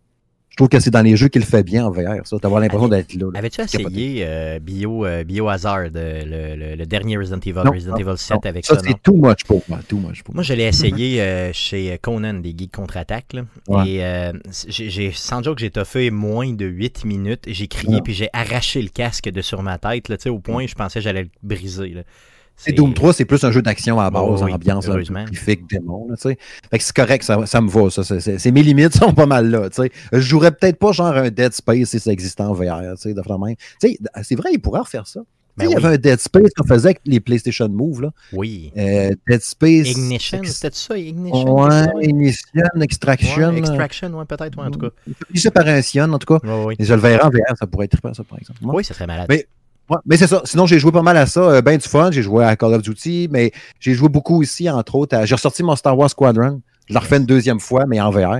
Je 0.49 0.55
trouve 0.55 0.69
que 0.69 0.79
c'est 0.79 0.89
dans 0.89 1.03
les 1.03 1.15
jeux 1.15 1.27
qu'il 1.27 1.43
fait 1.45 1.61
bien 1.61 1.85
en 1.85 1.91
VR, 1.91 2.25
ça, 2.25 2.37
d'avoir 2.41 2.59
l'impression 2.61 2.87
d'être 2.87 3.13
là. 3.13 3.27
là. 3.31 3.37
Avais-tu 3.37 3.61
essayé 3.61 4.23
euh, 4.25 4.57
Bio, 4.59 5.05
euh, 5.05 5.23
Biohazard, 5.23 5.89
le, 5.93 6.55
le- 6.55 6.75
le 6.75 6.85
dernier 6.87 7.15
Resident 7.17 7.37
Evil, 7.45 7.61
Non, 7.63 7.71
Resident 7.71 7.91
non, 7.91 7.97
Evil 7.99 8.17
7 8.17 8.31
Non, 8.31 8.41
avec 8.49 8.65
ça, 8.65 8.73
ça, 8.75 8.81
c'est 8.83 8.99
too 9.03 9.13
much 9.13 9.43
pour 9.45 9.61
moi. 9.69 9.79
Too 9.87 9.97
much 9.99 10.23
pour 10.23 10.33
moi. 10.33 10.37
Moi, 10.39 10.43
je 10.43 10.53
l'ai 10.55 10.63
essayé 10.63 11.21
euh, 11.21 11.51
chez 11.53 11.95
Conan 12.01 12.35
des 12.35 12.55
Geeks 12.57 12.71
Contre-Attaque. 12.71 13.35
Ouais. 13.67 13.87
Et 13.87 14.03
euh, 14.03 14.33
j'ai, 14.67 15.11
sans 15.13 15.43
joke, 15.43 15.59
j'ai 15.59 15.69
toffé 15.69 16.09
moins 16.09 16.51
de 16.51 16.65
8 16.65 17.05
minutes. 17.05 17.43
J'ai 17.47 17.67
crié 17.67 17.95
Ouais. 17.95 18.01
puis 18.01 18.13
j'ai 18.13 18.29
arraché 18.33 18.81
le 18.81 18.89
casque 18.89 19.29
de 19.29 19.41
sur 19.41 19.61
ma 19.61 19.77
tête, 19.77 20.09
là, 20.09 20.17
tu 20.17 20.23
sais, 20.23 20.29
au 20.29 20.39
point 20.39 20.63
où 20.63 20.67
je 20.67 20.73
pensais 20.73 20.99
que 20.99 21.03
j'allais 21.03 21.23
le 21.23 21.29
briser. 21.43 21.89
là. 21.89 22.01
C'est 22.59 22.71
Doom 22.73 22.93
3, 22.93 23.13
c'est 23.13 23.25
plus 23.25 23.43
un 23.43 23.51
jeu 23.51 23.61
d'action 23.61 23.99
à 23.99 24.05
la 24.05 24.09
base, 24.09 24.23
Oh 24.25 24.43
oui, 24.45 24.51
ambiance 24.51 24.87
horrifique, 24.87 25.69
démon. 25.69 26.07
Là, 26.09 26.15
fait 26.17 26.35
que 26.35 26.83
c'est 26.83 26.95
correct, 26.95 27.23
ça, 27.23 27.45
ça 27.45 27.61
me 27.61 27.69
va. 27.69 27.89
Ça, 27.91 28.03
c'est- 28.03 28.51
mes 28.51 28.63
limites 28.63 28.93
sont 28.97 29.13
pas 29.13 29.27
mal 29.27 29.49
là. 29.49 29.69
tu 29.69 29.83
sais. 29.83 29.91
Je 30.11 30.19
jouerais 30.19 30.51
peut-être 30.51 30.77
pas 30.79 30.91
genre 30.91 31.15
un 31.15 31.29
Dead 31.29 31.53
Space 31.53 31.89
si 31.89 31.99
ça 31.99 32.11
existait 32.11 32.41
en 32.43 32.53
VR. 32.53 32.81
de 32.81 33.45
même. 33.45 33.55
C'est 34.23 34.35
vrai, 34.35 34.49
il 34.53 34.59
pourrait 34.59 34.81
refaire 34.81 35.05
ça. 35.07 35.21
Ben 35.55 35.63
il 35.65 35.71
y 35.71 35.75
oui. 35.75 35.75
avait 35.85 35.95
un 35.95 35.97
Dead 35.97 36.19
Space 36.19 36.51
qu'on 36.55 36.67
faisait 36.67 36.89
avec 36.89 37.01
les 37.05 37.19
PlayStation 37.19 37.67
Move. 37.67 38.03
Là. 38.03 38.11
Oui. 38.31 38.71
Euh, 38.77 39.11
Dead 39.27 39.41
Space. 39.41 39.89
Ignition, 39.91 40.39
c'était 40.43 40.69
ça, 40.71 40.95
Ignition? 40.95 41.55
Ouais? 41.63 41.85
Ignition, 42.01 42.61
Extraction. 42.79 43.49
Ouais. 43.49 43.57
Extraction, 43.57 44.09
ouais, 44.13 44.25
peut-être, 44.25 44.55
ouais, 44.55 44.65
en 44.67 44.71
tout 44.71 44.79
cas. 44.79 44.89
Il 45.33 45.39
se 45.39 45.49
par 45.49 45.65
un 45.67 45.81
Sion, 45.81 46.11
en 46.13 46.19
tout 46.19 46.37
cas. 46.37 46.47
Ouais. 46.47 46.75
Et 46.77 46.85
je 46.85 46.93
le 46.93 46.99
verrai 46.99 47.23
en 47.23 47.29
VR, 47.29 47.57
ça 47.57 47.65
pourrait 47.65 47.85
être 47.85 47.91
trippant, 47.93 48.13
ça, 48.13 48.23
par 48.23 48.37
exemple. 48.39 48.59
Oui, 48.63 48.83
ça 48.83 48.93
serait 48.93 49.07
malade. 49.07 49.25
Mais- 49.29 49.47
Ouais, 49.89 49.97
mais 50.05 50.17
c'est 50.17 50.27
ça. 50.27 50.41
Sinon, 50.43 50.65
j'ai 50.65 50.79
joué 50.79 50.91
pas 50.91 51.01
mal 51.01 51.15
à 51.17 51.25
ça. 51.25 51.39
euh, 51.41 51.61
ben 51.61 51.77
du 51.77 51.87
fun. 51.87 52.11
J'ai 52.11 52.21
joué 52.21 52.43
à 52.43 52.55
Call 52.55 52.73
of 52.73 52.81
Duty, 52.81 53.29
mais 53.31 53.51
j'ai 53.79 53.93
joué 53.93 54.09
beaucoup 54.09 54.41
ici, 54.43 54.69
entre 54.69 54.95
autres. 54.95 55.15
à- 55.15 55.25
J'ai 55.25 55.35
ressorti 55.35 55.63
mon 55.63 55.75
Star 55.75 55.97
Wars 55.97 56.09
Squadron. 56.09 56.61
Je 56.87 56.93
l'ai 56.93 56.99
refait 56.99 57.17
une 57.17 57.25
deuxième 57.25 57.59
fois, 57.59 57.85
mais 57.87 57.99
en 58.01 58.09
VR. 58.09 58.39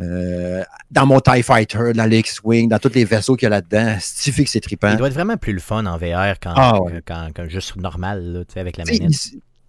Euh, 0.00 0.62
dans 0.90 1.06
mon 1.06 1.20
TIE 1.20 1.42
Fighter, 1.42 1.92
dans 1.94 2.04
l'X-Wing, 2.04 2.68
dans 2.68 2.78
tous 2.78 2.92
les 2.94 3.04
vaisseaux 3.06 3.34
qu'il 3.34 3.44
y 3.44 3.46
a 3.46 3.50
là-dedans. 3.50 3.96
C'est 4.00 4.30
que 4.30 4.50
c'est 4.50 4.60
trippant. 4.60 4.90
Il 4.90 4.96
doit 4.98 5.08
être 5.08 5.14
vraiment 5.14 5.36
plus 5.38 5.54
le 5.54 5.60
fun 5.60 5.86
en 5.86 5.96
VR 5.96 6.38
qu'en, 6.38 6.52
Ah 6.54 6.80
ouais. 6.82 7.02
juste 7.48 7.76
normal, 7.76 8.22
là, 8.22 8.44
tu 8.44 8.54
sais, 8.54 8.60
avec 8.60 8.76
la 8.76 8.84
manette. 8.84 9.12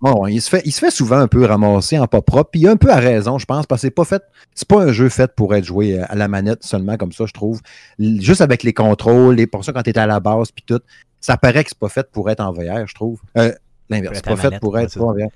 Ouais, 0.01 0.33
il 0.33 0.41
se 0.41 0.49
fait, 0.49 0.61
il 0.65 0.71
se 0.71 0.79
fait 0.79 0.91
souvent 0.91 1.17
un 1.17 1.27
peu 1.27 1.45
ramasser 1.45 1.97
en 1.97 2.07
pas 2.07 2.21
propre. 2.21 2.51
Puis 2.51 2.61
il 2.61 2.67
a 2.67 2.71
un 2.71 2.77
peu 2.77 2.91
à 2.91 2.97
raison, 2.97 3.37
je 3.39 3.45
pense, 3.45 3.65
parce 3.65 3.81
que 3.81 3.87
c'est 3.87 3.91
pas 3.91 4.05
fait. 4.05 4.21
C'est 4.53 4.67
pas 4.67 4.81
un 4.81 4.91
jeu 4.91 5.09
fait 5.09 5.33
pour 5.35 5.55
être 5.55 5.65
joué 5.65 5.99
à 5.99 6.15
la 6.15 6.27
manette 6.27 6.63
seulement 6.63 6.97
comme 6.97 7.11
ça, 7.11 7.25
je 7.25 7.33
trouve. 7.33 7.61
Juste 7.99 8.41
avec 8.41 8.63
les 8.63 8.73
contrôles, 8.73 9.35
les 9.35 9.47
portions 9.47 9.73
quand 9.73 9.83
tu 9.83 9.89
es 9.89 9.97
à 9.97 10.05
la 10.05 10.19
base, 10.19 10.51
puis 10.51 10.63
tout, 10.65 10.81
ça 11.19 11.37
paraît 11.37 11.63
que 11.63 11.69
c'est 11.69 11.79
pas 11.79 11.89
fait 11.89 12.09
pour 12.11 12.29
être 12.29 12.41
en 12.41 12.51
VR, 12.51 12.87
je 12.87 12.93
trouve. 12.93 13.19
Euh, 13.37 13.51
L'inverse. 13.89 14.15
C'est 14.15 14.25
pas 14.25 14.35
fait 14.35 14.59
pour 14.59 14.77
être 14.77 15.01
en 15.01 15.13
VR. 15.13 15.29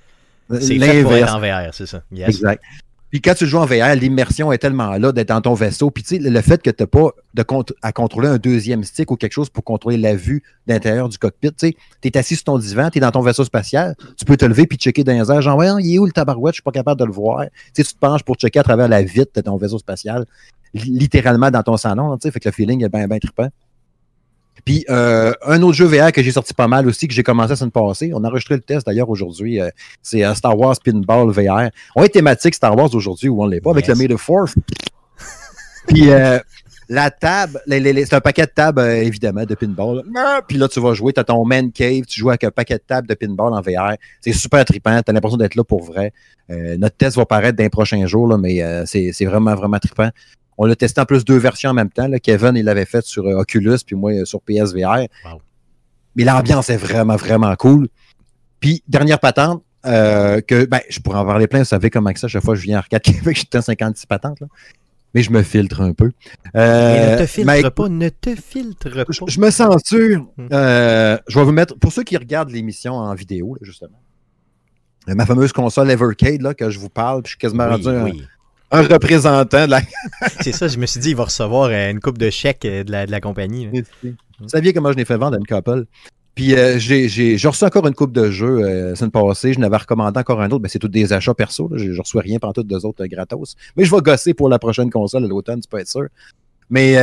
C'est 0.60 0.80
fait 0.80 1.04
pour 1.04 1.14
être 1.14 1.36
en 1.36 1.40
VR, 1.40 1.74
c'est 1.74 1.86
ça. 1.86 2.04
Yes. 2.12 2.30
Exact. 2.30 2.64
Puis 3.12 3.22
quand 3.22 3.34
tu 3.34 3.46
joues 3.46 3.58
en 3.58 3.66
VR, 3.66 3.94
l'immersion 3.96 4.52
est 4.54 4.58
tellement 4.58 4.98
là 4.98 5.12
d'être 5.12 5.28
dans 5.28 5.42
ton 5.42 5.54
vaisseau. 5.54 5.92
Puis 5.92 6.02
tu 6.04 6.16
sais, 6.16 6.30
le 6.30 6.42
fait 6.42 6.62
que 6.64 6.70
tu 6.70 6.82
n'as 6.84 6.88
pas 6.88 7.10
à 7.82 7.92
contrôler 7.92 8.30
un 8.30 8.38
deuxième 8.38 8.84
stick 8.86 9.12
ou 9.12 9.18
quelque 9.18 9.34
chose 9.34 9.50
pour 9.50 9.64
contrôler 9.66 9.98
la 9.98 10.16
vue 10.16 10.42
d'intérieur 10.66 11.10
du 11.10 11.18
cockpit, 11.18 11.52
tu 11.52 11.68
sais, 11.68 11.76
es 12.04 12.18
assis 12.18 12.36
sur 12.36 12.46
ton 12.46 12.58
divan, 12.58 12.90
tu 12.90 13.00
es 13.00 13.02
dans 13.02 13.12
ton 13.12 13.22
vaisseau 13.22 13.44
spatial, 13.44 13.96
tu 14.18 14.24
peux 14.26 14.38
te 14.38 14.46
lever 14.46 14.66
puis 14.66 14.78
checker 14.78 15.04
dans 15.04 15.12
les 15.12 15.30
airs, 15.30 15.42
genre, 15.42 15.56
Voyons, 15.56 15.78
il 15.78 15.94
est 15.96 16.00
où 16.00 16.06
le 16.06 16.12
tabarouette, 16.14 16.54
je 16.54 16.58
suis 16.58 16.64
pas 16.64 16.72
capable 16.72 17.00
de 17.00 17.06
le 17.06 17.12
voir. 17.12 17.44
Tu 17.76 17.84
tu 17.84 17.94
te 17.94 18.00
penches 18.00 18.24
pour 18.24 18.36
checker 18.36 18.60
à 18.60 18.64
travers 18.64 18.88
la 18.88 19.04
vitre 19.04 19.32
de 19.36 19.42
ton 19.42 19.58
vaisseau 19.58 19.78
spatial, 19.78 20.26
li- 20.74 20.98
littéralement 20.98 21.52
dans 21.52 21.64
ton 21.64 21.76
salon, 21.78 22.16
tu 22.18 22.22
sais, 22.28 22.32
fait 22.32 22.40
que 22.40 22.48
le 22.48 22.54
feeling 22.54 22.84
est 22.86 22.90
bien, 22.90 23.08
bien 23.08 23.20
trippant. 23.20 23.50
Puis 24.66 24.86
euh, 24.90 25.34
un 25.46 25.62
autre 25.62 25.74
jeu 25.74 25.86
VR 25.86 26.12
que 26.12 26.22
j'ai 26.22 26.32
sorti 26.32 26.54
pas 26.54 26.68
mal 26.68 26.88
aussi, 26.88 27.08
que 27.08 27.14
j'ai 27.14 27.24
commencé 27.24 27.50
la 27.50 27.56
semaine 27.56 27.72
passée, 27.72 28.12
on 28.14 28.24
a 28.24 28.28
enregistré 28.28 28.56
le 28.56 28.62
test 28.62 28.86
d'ailleurs 28.86 29.10
aujourd'hui, 29.10 29.60
euh, 29.60 29.70
c'est 30.02 30.24
euh, 30.24 30.34
Star 30.36 30.58
Wars 30.58 30.76
Pinball 30.84 31.32
VR. 31.32 31.70
On 31.96 32.04
est 32.04 32.10
thématique 32.10 32.54
Star 32.56 32.76
Wars 32.76 32.94
aujourd'hui 32.94 33.30
ou 33.30 33.42
on 33.42 33.48
l'est 33.48 33.62
pas, 33.62 33.72
avec 33.72 33.88
le 33.88 33.96
May 33.96 34.08
the 34.08 34.18
Fourth. 34.18 34.56
Puis 35.88 36.10
la 36.90 37.10
table, 37.10 37.62
c'est 37.68 38.14
un 38.14 38.20
paquet 38.20 38.46
de 38.46 38.52
tables, 38.54 38.82
évidemment, 38.82 39.46
de 39.46 39.56
pinball. 39.56 40.04
Puis 40.46 40.58
là, 40.58 40.68
tu 40.68 40.82
vas 40.82 40.94
jouer, 40.94 41.14
tu 41.14 41.22
as 41.22 41.24
ton 41.24 41.46
man 41.46 41.72
cave, 41.72 42.04
tu 42.06 42.20
joues 42.20 42.30
avec 42.30 42.44
un 42.44 42.52
paquet 42.52 42.74
de 42.74 42.84
tables 42.86 43.08
de 43.08 43.14
pinball 43.14 43.54
en 43.54 43.62
VR. 43.62 43.96
C'est 44.20 44.34
super 44.34 44.66
trippant, 44.66 45.02
tu 45.02 45.10
as 45.10 45.14
l'impression 45.14 45.38
d'être 45.38 45.56
là 45.56 45.64
pour 45.64 45.84
vrai. 45.84 46.12
Notre 46.50 46.98
test 46.98 47.16
va 47.16 47.26
paraître 47.26 47.58
dans 47.58 47.64
les 47.64 47.70
prochains 47.70 48.06
jours, 48.06 48.28
là, 48.28 48.38
mais 48.38 48.62
c'est 48.86 49.26
vraiment, 49.26 49.56
vraiment 49.56 49.80
trippant. 49.80 50.10
On 50.64 50.68
l'a 50.68 50.76
testé 50.76 51.02
en 51.02 51.06
plus 51.06 51.26
deux 51.26 51.40
versions 51.40 51.72
en 51.72 51.74
même 51.74 51.90
temps. 51.90 52.08
là. 52.08 52.20
Kevin, 52.20 52.56
il 52.56 52.66
l'avait 52.66 52.86
fait 52.86 53.04
sur 53.04 53.26
euh, 53.26 53.40
Oculus, 53.40 53.80
puis 53.84 53.96
moi 53.96 54.12
euh, 54.12 54.26
sur 54.26 54.42
PSVR. 54.42 55.08
Wow. 55.26 55.42
Mais 56.16 56.24
l'ambiance 56.24 56.70
est 56.70 56.78
vraiment, 56.78 57.16
vraiment 57.16 57.56
cool. 57.56 57.88
Puis, 58.60 58.84
dernière 58.88 59.20
patente, 59.20 59.64
euh, 59.88 60.40
que 60.42 60.66
ben, 60.66 60.82
je 60.88 61.00
pourrais 61.00 61.18
en 61.18 61.26
parler 61.26 61.48
plein, 61.48 61.60
vous 61.60 61.66
savez 61.66 61.90
comment 61.90 62.14
que 62.14 62.20
ça, 62.20 62.28
chaque 62.28 62.44
fois 62.44 62.54
que 62.54 62.60
je 62.60 62.66
viens 62.66 62.76
à 62.76 62.80
Arcade 62.80 63.02
Québec, 63.02 63.38
j'étais 63.38 63.58
à 63.58 63.64
56 63.64 64.06
patentes. 64.06 64.40
Là. 64.40 64.48
Mais 65.16 65.24
je 65.24 65.32
me 65.32 65.42
filtre 65.42 65.82
un 65.82 65.94
peu. 65.94 66.12
Euh, 66.56 67.14
ne 67.14 67.18
te 67.18 67.26
filtre 67.26 67.52
mais 67.52 67.72
pas, 67.72 67.90
ne 67.90 68.10
te 68.10 68.36
filtre 68.36 69.04
pas. 69.04 69.04
je, 69.10 69.20
je 69.28 69.40
me 69.40 69.50
censure. 69.50 70.28
Hmm. 70.38 70.48
Euh, 70.54 71.18
je 71.28 71.40
vais 71.40 71.44
vous 71.44 71.52
mettre, 71.52 71.76
pour 71.80 71.92
ceux 71.92 72.04
qui 72.04 72.18
regardent 72.18 72.52
l'émission 72.52 72.94
en 72.94 73.16
vidéo, 73.16 73.56
là, 73.56 73.62
justement, 73.64 74.00
ma 75.08 75.26
fameuse 75.26 75.54
console 75.54 75.90
Evercade, 75.90 76.44
là, 76.44 76.54
que 76.54 76.70
je 76.70 76.78
vous 76.78 76.90
parle, 76.90 77.24
puis 77.24 77.32
je 77.32 77.32
suis 77.32 77.40
quasiment 77.40 77.66
Oui, 77.66 77.72
rendu 77.72 77.88
un, 77.88 78.04
oui. 78.04 78.24
Un 78.72 78.82
représentant 78.84 79.66
de 79.66 79.72
la. 79.72 79.82
C'est 80.42 80.52
ça, 80.54 80.68
je 80.68 80.78
me 80.78 80.86
suis 80.86 81.00
dit, 81.00 81.10
il 81.12 81.16
va 81.16 81.26
recevoir 81.26 81.70
euh, 81.72 81.92
une 81.92 82.00
coupe 82.00 82.18
de 82.18 82.30
chèques 82.30 82.66
euh, 82.66 82.84
de 82.84 82.92
la, 82.92 83.06
de 83.06 83.12
la 83.12 83.20
compagnie. 83.22 83.70
là. 83.72 83.82
Vous 84.40 84.50
saviez 84.50 84.74
comment 84.74 84.92
je 84.92 84.98
l'ai 84.98 85.06
fait 85.06 85.18
vendre 85.18 85.36
à 85.36 85.40
une 85.40 85.46
couple? 85.46 85.86
Puis 86.34 86.56
euh, 86.56 86.80
j'ai 86.80 87.36
reçu 87.46 87.64
encore 87.66 87.86
une 87.88 87.94
coupe 87.94 88.14
de 88.14 88.32
jeux 88.32 88.60
euh, 88.64 88.90
la 88.92 88.96
semaine 88.96 89.12
passée. 89.12 89.54
Je 89.54 89.60
n'avais 89.60 89.78
recommandé 89.78 90.18
encore 90.20 90.42
un 90.42 90.50
autre. 90.50 90.60
Ben, 90.60 90.70
c'est 90.70 90.80
tous 90.80 90.88
des 90.88 91.12
achats 91.14 91.34
perso. 91.34 91.68
Là. 91.70 91.78
Je, 91.78 91.92
je 91.92 92.02
reçois 92.02 92.22
rien 92.22 92.40
pendant 92.40 92.54
toutes 92.54 92.68
deux 92.68 92.86
autres 92.86 93.04
euh, 93.04 93.08
gratos. 93.08 93.56
Mais 93.76 93.84
je 93.84 93.94
vais 93.94 94.02
gosser 94.02 94.34
pour 94.34 94.48
la 94.50 94.58
prochaine 94.58 94.90
console 94.90 95.26
à 95.26 95.28
l'automne, 95.28 95.60
tu 95.62 95.68
peux 95.70 95.78
être 95.80 95.90
sûr. 95.90 96.08
Mais 96.70 96.96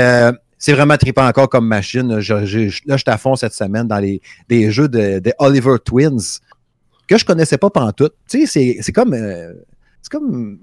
c'est 0.56 0.72
vraiment 0.72 0.96
trippant 0.96 1.28
encore 1.28 1.48
comme 1.50 1.66
machine. 1.68 2.18
Je- 2.20 2.46
je- 2.46 2.80
là, 2.86 2.96
je 2.96 3.02
suis 3.02 3.04
à 3.06 3.18
fond 3.18 3.36
cette 3.36 3.52
semaine 3.52 3.86
dans 3.86 3.98
les 3.98 4.20
des 4.48 4.70
jeux 4.72 4.88
de, 4.88 5.18
de 5.18 5.32
Oliver 5.38 5.76
Twins 5.84 6.40
que 7.06 7.18
je 7.18 7.24
connaissais 7.24 7.58
pas 7.58 7.68
pantoute. 7.70 8.14
Tu 8.28 8.40
sais, 8.40 8.46
c'est- 8.46 8.78
c'est 8.80 8.92
comme 8.92 9.14
c'est 9.14 10.10
comme 10.10 10.58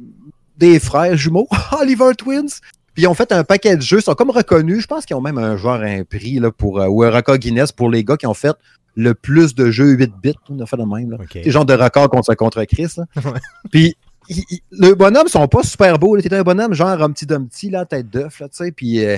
des 0.57 0.79
frères 0.79 1.15
jumeaux, 1.17 1.47
Oliver 1.81 2.11
Twins. 2.17 2.47
Puis 2.93 3.03
ils 3.03 3.07
ont 3.07 3.13
fait 3.13 3.31
un 3.33 3.43
paquet 3.43 3.75
de 3.75 3.81
jeux, 3.81 3.99
ils 3.99 4.03
sont 4.03 4.13
comme 4.15 4.29
reconnus. 4.29 4.81
Je 4.81 4.87
pense 4.87 5.05
qu'ils 5.05 5.15
ont 5.17 5.21
même 5.21 5.37
un 5.37 5.57
genre 5.57 5.81
un 5.81 6.03
prix 6.05 6.39
là, 6.39 6.51
pour 6.51 6.79
euh, 6.79 6.87
ou 6.87 7.03
un 7.03 7.09
record 7.11 7.37
Guinness 7.37 7.71
pour 7.73 7.89
les 7.89 8.03
gars 8.05 8.15
qui 8.15 8.25
ont 8.25 8.33
fait 8.33 8.55
le 8.95 9.13
plus 9.13 9.53
de 9.53 9.69
jeux 9.71 9.89
8 9.91 10.13
bits. 10.23 10.33
On 10.49 10.57
a 10.61 10.65
fait 10.65 10.77
le 10.77 10.85
même. 10.85 11.11
Là. 11.11 11.17
OK. 11.19 11.29
C'est 11.43 11.51
genre 11.51 11.65
de 11.65 11.73
record 11.73 12.09
contre 12.09 12.33
contre 12.35 12.63
Chris. 12.63 12.95
Ouais. 13.17 13.31
Puis 13.69 13.95
il- 14.29 14.43
il- 14.49 14.59
le 14.71 14.93
bonhomme 14.95 15.27
sont 15.27 15.45
pas 15.49 15.63
super 15.63 15.99
beaux. 15.99 16.17
C'était 16.21 16.37
un 16.37 16.43
bonhomme 16.43 16.73
genre 16.73 17.01
un 17.03 17.11
petit 17.11 17.25
Dumpty, 17.25 17.69
là, 17.69 17.85
tête 17.85 18.09
d'œuf, 18.09 18.39
là, 18.39 18.47
tu 18.47 18.55
sais. 18.63 18.71
Puis 18.71 19.03
euh, 19.03 19.17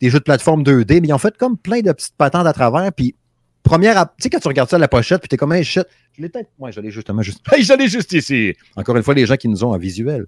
des 0.00 0.08
jeux 0.10 0.20
de 0.20 0.24
plateforme 0.24 0.62
2D, 0.62 1.00
mais 1.00 1.08
ils 1.08 1.12
ont 1.12 1.18
fait 1.18 1.36
comme 1.36 1.56
plein 1.58 1.80
de 1.80 1.90
petites 1.90 2.14
patentes 2.16 2.46
à 2.46 2.52
travers. 2.52 2.92
Puis 2.92 3.16
première, 3.64 4.04
tu 4.06 4.10
sais, 4.20 4.30
quand 4.30 4.38
tu 4.38 4.46
regardes 4.46 4.70
ça 4.70 4.76
à 4.76 4.78
la 4.78 4.86
pochette, 4.86 5.20
puis 5.20 5.28
t'es 5.28 5.36
comme 5.36 5.50
un 5.50 5.62
shit. 5.62 5.84
Je 6.16 6.22
l'ai 6.22 6.28
peut-être. 6.28 6.50
Moi, 6.60 6.70
je 6.70 6.80
l'ai 6.80 6.92
justement 6.92 7.22
juste. 7.22 7.40
Hey, 7.52 7.64
je 7.64 7.72
l'ai 7.72 7.88
juste 7.88 8.12
ici. 8.12 8.54
Encore 8.76 8.96
une 8.96 9.02
fois, 9.02 9.14
les 9.14 9.26
gens 9.26 9.36
qui 9.36 9.48
nous 9.48 9.64
ont 9.64 9.72
en 9.72 9.78
visuel. 9.78 10.26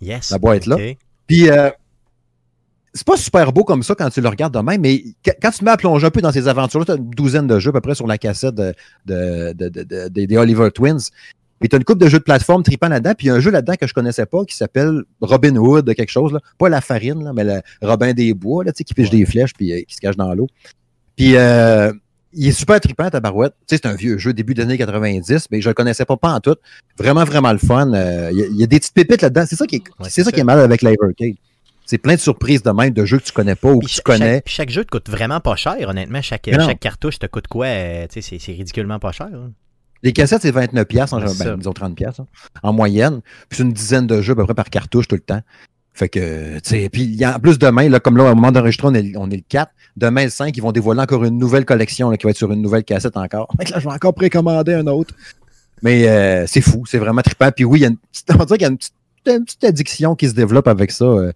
Yes. 0.00 0.30
La 0.30 0.38
boîte 0.38 0.66
là. 0.66 0.76
OK. 0.76 0.96
Puis, 1.26 1.50
euh, 1.50 1.70
c'est 2.94 3.06
pas 3.06 3.16
super 3.16 3.52
beau 3.52 3.64
comme 3.64 3.82
ça 3.82 3.94
quand 3.94 4.08
tu 4.10 4.20
le 4.20 4.28
regardes 4.28 4.54
de 4.54 4.60
même, 4.60 4.80
mais 4.80 4.98
qu- 5.22 5.32
quand 5.42 5.50
tu 5.50 5.58
te 5.58 5.64
mets 5.64 5.70
à 5.72 5.76
plonger 5.76 6.06
un 6.06 6.10
peu 6.10 6.20
dans 6.22 6.32
ces 6.32 6.48
aventures-là, 6.48 6.86
tu 6.86 6.92
as 6.92 6.94
une 6.96 7.10
douzaine 7.10 7.46
de 7.46 7.58
jeux 7.58 7.70
à 7.70 7.72
peu 7.72 7.80
près 7.80 7.94
sur 7.94 8.06
la 8.06 8.16
cassette 8.18 8.54
de, 8.54 8.74
de- 9.06 9.52
de- 9.52 9.68
de- 9.68 10.08
de- 10.08 10.24
des- 10.24 10.36
Oliver 10.38 10.70
Twins. 10.70 10.98
Et 11.62 11.68
tu 11.68 11.74
as 11.74 11.78
une 11.78 11.84
coupe 11.84 11.98
de 11.98 12.08
jeux 12.08 12.18
de 12.18 12.24
plateforme 12.24 12.62
tripant 12.62 12.88
là-dedans, 12.88 13.12
puis 13.16 13.30
un 13.30 13.40
jeu 13.40 13.50
là-dedans 13.50 13.74
que 13.80 13.86
je 13.86 13.94
connaissais 13.94 14.26
pas 14.26 14.44
qui 14.44 14.54
s'appelle 14.56 15.02
Robin 15.20 15.56
Hood, 15.56 15.92
quelque 15.94 16.10
chose, 16.10 16.32
là. 16.32 16.40
pas 16.58 16.68
la 16.68 16.80
farine, 16.82 17.24
là, 17.24 17.32
mais 17.34 17.44
le 17.44 17.60
Robin 17.82 18.12
des 18.12 18.34
Bois, 18.34 18.62
là, 18.64 18.72
tu 18.72 18.78
sais, 18.78 18.84
qui 18.84 18.94
piche 18.94 19.10
Ouais. 19.10 19.18
des 19.18 19.26
flèches 19.26 19.52
puis 19.54 19.72
euh, 19.72 19.82
qui 19.88 19.94
se 19.94 20.00
cache 20.00 20.16
dans 20.16 20.32
l'eau. 20.34 20.48
Puis 21.16 21.34
euh, 21.36 21.92
il 22.36 22.48
est 22.48 22.52
super 22.52 22.78
trippant, 22.80 23.08
ta 23.10 23.18
barouette. 23.20 23.54
Tu 23.66 23.74
sais, 23.74 23.80
c'est 23.82 23.88
un 23.88 23.94
vieux 23.94 24.18
jeu, 24.18 24.32
début 24.32 24.54
des 24.54 24.62
années 24.62 24.78
90, 24.78 25.46
mais 25.50 25.60
je 25.60 25.68
le 25.68 25.74
connaissais 25.74 26.04
pas, 26.04 26.16
pas 26.16 26.32
en 26.34 26.40
tout. 26.40 26.54
Vraiment, 26.98 27.24
vraiment 27.24 27.52
le 27.52 27.58
fun. 27.58 27.92
Euh, 27.94 28.28
Il 28.32 28.38
y, 28.38 28.42
a- 28.42 28.46
il 28.46 28.56
y 28.56 28.62
a 28.62 28.66
des 28.66 28.78
petites 28.78 28.94
pépites 28.94 29.22
là-dedans. 29.22 29.44
C'est 29.48 29.56
ça 29.56 29.66
qui 29.66 29.76
est, 29.76 29.78
Ouais, 29.78 30.04
c'est 30.04 30.10
c'est 30.10 30.20
ça 30.22 30.26
ça. 30.26 30.32
qui 30.32 30.40
est 30.40 30.44
mal 30.44 30.60
avec 30.60 30.82
l'Ivercade. 30.82 31.34
C'est 31.86 31.98
plein 31.98 32.14
de 32.14 32.20
surprises 32.20 32.62
de 32.62 32.70
même, 32.70 32.90
de 32.90 33.04
jeux 33.04 33.18
que 33.18 33.24
tu 33.24 33.32
connais 33.32 33.54
pas 33.54 33.70
ou 33.72 33.78
Puis 33.78 33.88
que 33.88 33.94
tu 33.94 34.00
connais. 34.02 34.42
Chaque, 34.46 34.70
jeu 34.70 34.84
te 34.84 34.90
coûte 34.90 35.08
vraiment 35.08 35.38
pas 35.40 35.54
cher, 35.56 35.76
honnêtement. 35.88 36.20
Chaque, 36.20 36.48
chaque 36.52 36.80
cartouche 36.80 37.18
te 37.18 37.26
coûte 37.26 37.46
quoi? 37.46 37.66
euh, 37.66 38.06
tu 38.08 38.20
sais, 38.20 38.28
c'est- 38.28 38.38
c'est 38.44 38.52
ridiculement 38.52 38.98
pas 38.98 39.12
cher. 39.12 39.28
hein. 39.32 39.52
Les 40.02 40.12
cassettes, 40.12 40.42
c'est 40.42 40.50
29$ 40.52 40.84
piastres 40.84 41.14
en, 41.16 41.20
ben, 41.20 41.56
disons 41.56 41.72
30$ 41.72 41.94
piastres, 41.94 42.20
hein, 42.20 42.26
en 42.62 42.72
moyenne. 42.72 43.20
Puis 43.48 43.56
c'est 43.58 43.62
une 43.62 43.72
dizaine 43.72 44.06
de 44.06 44.20
jeux 44.20 44.32
à 44.32 44.36
peu 44.36 44.44
près 44.44 44.54
par 44.54 44.68
cartouche 44.68 45.08
tout 45.08 45.14
le 45.16 45.20
temps. 45.22 45.40
Fait 45.96 46.10
que, 46.10 46.58
tu 46.58 46.60
sais, 46.62 46.88
puis 46.90 47.04
il 47.04 47.14
y 47.14 47.24
a 47.24 47.36
en 47.36 47.40
plus 47.40 47.58
demain, 47.58 47.88
là, 47.88 48.00
comme 48.00 48.18
là, 48.18 48.24
au 48.24 48.34
moment 48.34 48.52
d'enregistrer, 48.52 48.88
on 48.88 48.94
est, 48.94 49.16
on 49.16 49.30
est 49.30 49.36
le 49.36 49.42
4. 49.48 49.70
Demain, 49.96 50.24
le 50.24 50.30
5, 50.30 50.54
ils 50.54 50.60
vont 50.60 50.70
dévoiler 50.70 51.00
encore 51.00 51.24
une 51.24 51.38
nouvelle 51.38 51.64
collection 51.64 52.10
là, 52.10 52.18
qui 52.18 52.24
va 52.24 52.30
être 52.32 52.36
sur 52.36 52.52
une 52.52 52.60
nouvelle 52.60 52.84
cassette 52.84 53.16
encore. 53.16 53.48
Fait 53.58 53.64
que 53.64 53.72
là, 53.72 53.78
je 53.78 53.88
vais 53.88 53.94
encore 53.94 54.12
précommander 54.12 54.74
un 54.74 54.86
autre. 54.88 55.14
Mais 55.80 56.06
euh, 56.06 56.46
c'est 56.46 56.60
fou, 56.60 56.84
c'est 56.86 56.98
vraiment 56.98 57.22
trippant. 57.22 57.50
Puis 57.50 57.64
oui, 57.64 57.78
il 57.78 57.82
y 57.82 57.84
a 57.86 57.88
une 57.88 57.96
petite, 57.96 58.28
on 58.30 58.44
dirait 58.44 58.58
qu'il 58.58 58.66
y 58.66 58.68
a 58.68 58.70
une 58.72 58.76
petite, 58.76 58.92
une 59.26 59.44
petite 59.46 59.64
addiction 59.64 60.14
qui 60.14 60.28
se 60.28 60.34
développe 60.34 60.68
avec 60.68 60.90
ça. 60.90 61.06
euh. 61.06 61.32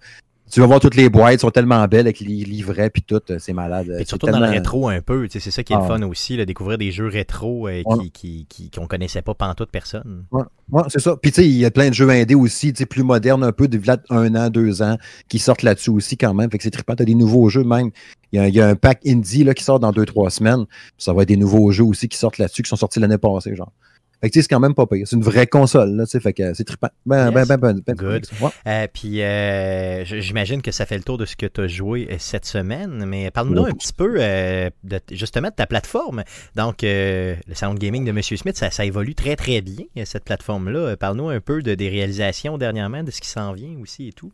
Tu 0.50 0.60
vas 0.60 0.66
voir 0.66 0.80
toutes 0.80 0.96
les 0.96 1.08
boîtes, 1.08 1.40
sont 1.40 1.50
tellement 1.50 1.86
belles 1.86 2.06
avec 2.06 2.18
les 2.20 2.26
livrets 2.44 2.90
puis 2.90 3.02
tout, 3.02 3.20
c'est 3.38 3.52
malade. 3.52 3.86
C'est 3.98 4.08
surtout 4.08 4.26
dans 4.26 4.40
le 4.40 4.46
rétro 4.46 4.88
un 4.88 5.00
peu, 5.00 5.26
c'est 5.30 5.38
ça 5.40 5.62
qui 5.62 5.72
est 5.72 5.76
le 5.76 5.82
Ah. 5.82 5.86
fun 5.86 6.02
aussi, 6.02 6.36
là, 6.36 6.44
découvrir 6.44 6.76
des 6.76 6.90
jeux 6.90 7.06
rétro 7.06 7.68
euh, 7.68 7.82
Ouais. 7.84 7.98
qui, 8.04 8.10
qui, 8.10 8.46
qui, 8.48 8.70
qu'on 8.70 8.86
connaissait 8.86 9.22
pas 9.22 9.34
pantoute 9.34 9.70
personne. 9.70 10.24
Ouais, 10.32 10.82
c'est 10.88 11.00
ça. 11.00 11.16
Puis 11.16 11.30
tu 11.32 11.42
sais, 11.42 11.48
il 11.48 11.56
y 11.56 11.64
a 11.64 11.70
plein 11.70 11.88
de 11.88 11.94
jeux 11.94 12.08
indés 12.10 12.34
aussi, 12.34 12.72
plus 12.72 13.02
modernes 13.02 13.44
un 13.44 13.52
peu, 13.52 13.68
de 13.68 13.80
un 14.10 14.34
an, 14.34 14.50
deux 14.50 14.82
ans, 14.82 14.96
qui 15.28 15.38
sortent 15.38 15.62
là-dessus 15.62 15.90
aussi 15.90 16.16
quand 16.16 16.34
même. 16.34 16.50
Fait 16.50 16.58
que 16.58 16.64
c'est 16.64 16.70
trippant. 16.70 16.94
T'as 16.96 17.04
des 17.04 17.14
nouveaux 17.14 17.48
jeux 17.48 17.64
même. 17.64 17.90
Il 18.32 18.40
y, 18.40 18.42
a, 18.42 18.48
il 18.48 18.54
y 18.54 18.60
a 18.60 18.68
un 18.68 18.76
pack 18.76 19.00
indie 19.06 19.44
là, 19.44 19.54
qui 19.54 19.64
sort 19.64 19.80
dans 19.80 19.90
deux, 19.92 20.04
trois 20.06 20.30
semaines. 20.30 20.64
Ça 20.98 21.12
va 21.12 21.22
être 21.22 21.28
des 21.28 21.36
nouveaux 21.36 21.70
jeux 21.72 21.84
aussi 21.84 22.08
qui 22.08 22.16
sortent 22.18 22.38
là-dessus, 22.38 22.62
qui 22.62 22.68
sont 22.68 22.76
sortis 22.76 23.00
l'année 23.00 23.18
passée, 23.18 23.54
genre. 23.56 23.72
Fait 24.20 24.28
que 24.28 24.34
tu 24.34 24.38
sais, 24.38 24.42
c'est 24.42 24.48
quand 24.48 24.60
même 24.60 24.74
pas 24.74 24.86
pire. 24.86 25.06
C'est 25.08 25.16
une 25.16 25.22
vraie 25.22 25.46
console, 25.46 25.96
là, 25.96 26.04
tu 26.04 26.10
sais. 26.10 26.20
Fait 26.20 26.32
que 26.34 26.52
c'est 26.52 26.64
trippant. 26.64 26.90
Ben, 27.06 27.30
ben, 27.30 27.40
Yes. 27.40 27.48
ben, 27.48 27.56
ben, 27.56 27.80
ben, 27.86 27.94
Good. 27.94 28.26
Ouais. 28.42 28.48
Euh, 28.66 28.86
puis 28.92 29.22
euh, 29.22 30.04
j'imagine 30.04 30.60
que 30.60 30.70
ça 30.72 30.84
fait 30.84 30.98
le 30.98 31.02
tour 31.02 31.16
de 31.16 31.24
ce 31.24 31.36
que 31.36 31.46
tu 31.46 31.60
as 31.62 31.68
joué 31.68 32.08
euh, 32.10 32.16
cette 32.18 32.44
semaine, 32.44 33.04
mais 33.06 33.30
parle-nous 33.30 33.64
un 33.64 33.72
petit 33.72 33.92
peu 33.92 34.16
euh, 34.18 34.68
de, 34.84 35.00
justement 35.12 35.48
de 35.48 35.54
ta 35.54 35.66
plateforme. 35.66 36.22
Donc, 36.54 36.84
euh, 36.84 37.34
le 37.46 37.54
salon 37.54 37.74
de 37.74 37.78
gaming 37.78 38.04
de 38.04 38.10
M. 38.10 38.22
Smith, 38.22 38.56
ça, 38.56 38.70
ça 38.70 38.84
évolue 38.84 39.14
très 39.14 39.36
très 39.36 39.60
bien, 39.62 39.84
cette 40.04 40.24
plateforme-là. 40.24 40.96
Parle-nous 40.96 41.28
un 41.30 41.40
peu 41.40 41.62
de, 41.62 41.74
des 41.74 41.88
réalisations 41.88 42.58
dernièrement, 42.58 43.02
de 43.02 43.10
ce 43.10 43.20
qui 43.20 43.28
s'en 43.28 43.52
vient 43.52 43.76
aussi 43.80 44.08
et 44.08 44.12
tout. 44.12 44.32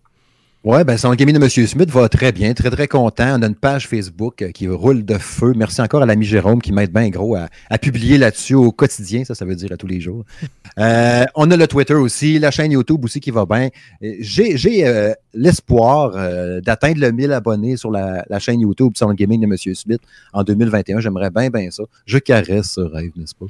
Ouais, 0.66 0.82
ben, 0.82 0.96
son 0.98 1.14
gaming 1.14 1.38
de 1.38 1.44
M. 1.44 1.48
Smith 1.48 1.90
va 1.90 2.08
très 2.08 2.32
bien, 2.32 2.52
très, 2.52 2.70
très 2.70 2.88
content. 2.88 3.38
On 3.38 3.42
a 3.42 3.46
une 3.46 3.54
page 3.54 3.86
Facebook 3.86 4.42
euh, 4.42 4.50
qui 4.50 4.66
roule 4.66 5.04
de 5.04 5.16
feu. 5.16 5.52
Merci 5.54 5.80
encore 5.80 6.02
à 6.02 6.06
l'ami 6.06 6.26
Jérôme 6.26 6.60
qui 6.60 6.72
m'aide 6.72 6.92
bien 6.92 7.08
gros 7.08 7.36
à, 7.36 7.46
à 7.70 7.78
publier 7.78 8.18
là-dessus 8.18 8.56
au 8.56 8.72
quotidien. 8.72 9.22
Ça, 9.24 9.36
ça 9.36 9.44
veut 9.44 9.54
dire 9.54 9.70
à 9.70 9.76
tous 9.76 9.86
les 9.86 10.00
jours. 10.00 10.24
Euh, 10.78 11.24
on 11.34 11.50
a 11.50 11.56
le 11.56 11.66
Twitter 11.66 11.94
aussi, 11.94 12.38
la 12.38 12.50
chaîne 12.50 12.70
YouTube 12.70 13.02
aussi 13.02 13.18
qui 13.18 13.30
va 13.30 13.46
bien. 13.46 13.70
Euh, 14.02 14.12
J'ai 14.20 14.58
j'ai, 14.58 14.86
euh, 14.86 15.14
l'espoir 15.32 16.12
euh, 16.16 16.60
d'atteindre 16.60 17.00
le 17.00 17.12
1000 17.12 17.32
abonnés 17.32 17.78
sur 17.78 17.90
la, 17.90 18.26
la 18.28 18.38
chaîne 18.38 18.60
YouTube 18.60 18.92
Salon 18.94 19.12
de 19.12 19.16
Gaming 19.16 19.40
de 19.40 19.46
M. 19.46 19.74
Smith 19.74 20.02
en 20.34 20.42
2021. 20.42 21.00
J'aimerais 21.00 21.30
bien, 21.30 21.48
bien 21.48 21.70
ça. 21.70 21.84
Je 22.04 22.18
caresse 22.18 22.72
ce 22.72 22.82
rêve, 22.82 23.12
n'est-ce 23.16 23.34
pas? 23.34 23.46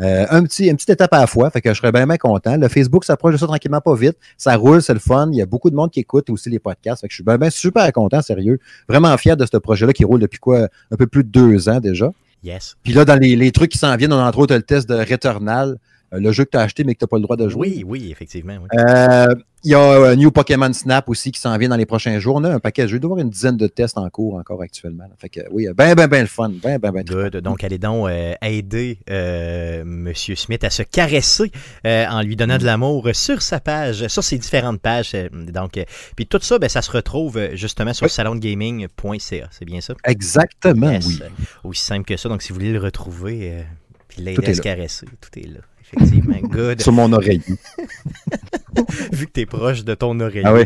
Euh, 0.00 0.26
un 0.30 0.42
petit, 0.42 0.68
une 0.68 0.76
petite 0.76 0.90
étape 0.90 1.12
à 1.12 1.20
la 1.20 1.26
fois, 1.26 1.50
fait 1.50 1.60
que 1.60 1.72
je 1.72 1.78
serais 1.78 1.92
bien, 1.92 2.06
bien 2.06 2.16
content. 2.16 2.56
Le 2.56 2.68
Facebook 2.68 3.04
s'approche 3.04 3.34
de 3.34 3.38
ça 3.38 3.46
tranquillement, 3.46 3.80
pas 3.80 3.94
vite. 3.94 4.16
Ça 4.38 4.56
roule, 4.56 4.80
c'est 4.82 4.94
le 4.94 5.00
fun. 5.00 5.28
Il 5.32 5.36
y 5.36 5.42
a 5.42 5.46
beaucoup 5.46 5.70
de 5.70 5.76
monde 5.76 5.90
qui 5.90 6.00
écoute 6.00 6.30
aussi 6.30 6.48
les 6.48 6.58
podcasts. 6.58 7.02
Fait 7.02 7.08
que 7.08 7.12
je 7.12 7.16
suis 7.16 7.24
bien, 7.24 7.36
bien 7.36 7.50
super 7.50 7.90
content, 7.92 8.22
sérieux. 8.22 8.58
Vraiment 8.88 9.16
fier 9.18 9.36
de 9.36 9.44
ce 9.44 9.56
projet-là 9.56 9.92
qui 9.92 10.04
roule 10.04 10.20
depuis 10.20 10.38
quoi? 10.38 10.68
Un 10.90 10.96
peu 10.96 11.06
plus 11.06 11.24
de 11.24 11.28
deux 11.28 11.68
ans 11.68 11.80
déjà. 11.80 12.10
Yes. 12.42 12.76
Puis 12.82 12.94
là, 12.94 13.04
dans 13.04 13.20
les, 13.20 13.36
les 13.36 13.52
trucs 13.52 13.70
qui 13.70 13.78
s'en 13.78 13.94
viennent, 13.96 14.12
on 14.14 14.18
a 14.18 14.26
entre 14.26 14.38
autres 14.38 14.54
le 14.54 14.62
test 14.62 14.88
de 14.88 14.94
Returnal, 14.94 15.76
le 16.12 16.32
jeu 16.32 16.44
que 16.44 16.50
tu 16.50 16.58
as 16.58 16.62
acheté 16.62 16.84
mais 16.84 16.94
que 16.94 16.98
tu 17.00 17.04
n'as 17.04 17.08
pas 17.08 17.16
le 17.16 17.22
droit 17.22 17.36
de 17.36 17.48
jouer. 17.48 17.68
Oui, 17.68 17.84
oui, 17.86 18.08
effectivement. 18.10 18.56
oui. 18.60 18.68
Euh, 18.78 19.34
Il 19.62 19.70
y 19.70 19.74
a 19.74 19.80
un 19.80 20.16
New 20.16 20.30
Pokémon 20.30 20.72
Snap 20.72 21.06
aussi 21.10 21.30
qui 21.32 21.38
s'en 21.40 21.56
vient 21.58 21.68
dans 21.68 21.76
les 21.76 21.84
prochains 21.84 22.18
jours. 22.18 22.36
On 22.36 22.44
a 22.44 22.50
un 22.50 22.60
paquet 22.60 22.82
de 22.84 22.88
jeux. 22.88 22.96
Il 22.96 23.00
doit 23.00 23.10
y 23.10 23.12
avoir 23.12 23.24
une 23.24 23.30
dizaine 23.30 23.58
de 23.58 23.66
tests 23.66 23.98
en 23.98 24.08
cours 24.08 24.36
encore 24.36 24.62
actuellement. 24.62 25.04
Fait 25.18 25.28
que 25.28 25.40
oui, 25.50 25.66
ben, 25.76 25.94
ben, 25.94 26.06
ben 26.08 26.22
le 26.22 26.26
fun. 26.26 26.48
Ben, 26.62 26.78
ben, 26.78 26.90
ben. 26.92 27.04
Good. 27.04 27.36
Donc, 27.38 27.62
allez 27.62 27.76
donc 27.76 28.08
euh, 28.08 28.32
aider 28.42 28.98
euh, 29.10 29.82
M. 29.82 30.10
Smith 30.14 30.64
à 30.64 30.70
se 30.70 30.82
caresser 30.82 31.52
euh, 31.86 32.06
en 32.06 32.22
lui 32.22 32.36
donnant 32.36 32.56
de 32.58 32.64
l'amour 32.64 33.08
sur 33.12 33.42
sa 33.42 33.60
page, 33.60 34.08
sur 34.08 34.24
ses 34.24 34.38
différentes 34.38 34.80
pages. 34.80 35.12
euh, 35.14 35.28
donc, 35.30 35.76
euh, 35.76 35.84
puis 36.16 36.26
tout 36.26 36.40
ça, 36.40 36.58
ben, 36.58 36.68
ça 36.70 36.80
se 36.80 36.90
retrouve 36.90 37.36
euh, 37.36 37.50
justement 37.54 37.92
sur 37.92 38.04
Oui. 38.04 38.10
salondegaming.ca. 38.10 39.48
C'est 39.50 39.64
bien 39.66 39.80
ça? 39.82 39.94
Exactement, 40.04 40.90
Yes. 40.90 41.06
oui. 41.06 41.18
Euh, 41.22 41.28
Aussi 41.68 41.84
simple 41.84 42.04
que 42.06 42.16
ça. 42.16 42.28
Donc, 42.30 42.40
si 42.42 42.48
vous 42.48 42.54
voulez 42.58 42.72
le 42.72 42.80
retrouver, 42.80 43.50
euh, 43.52 43.62
puis 44.08 44.22
l'aider 44.22 44.48
à 44.48 44.54
se 44.54 44.60
caresser, 44.62 45.06
tout 45.20 45.38
est 45.38 45.46
là. 45.46 45.60
Effectivement. 45.94 46.36
Good. 46.42 46.80
Sur 46.80 46.92
mon 46.92 47.12
oreille. 47.12 47.42
Vu 49.12 49.26
que 49.26 49.32
tu 49.32 49.40
es 49.40 49.46
proche 49.46 49.84
de 49.84 49.94
ton 49.94 50.18
oreille. 50.20 50.42
Ah 50.44 50.54
oui. 50.54 50.62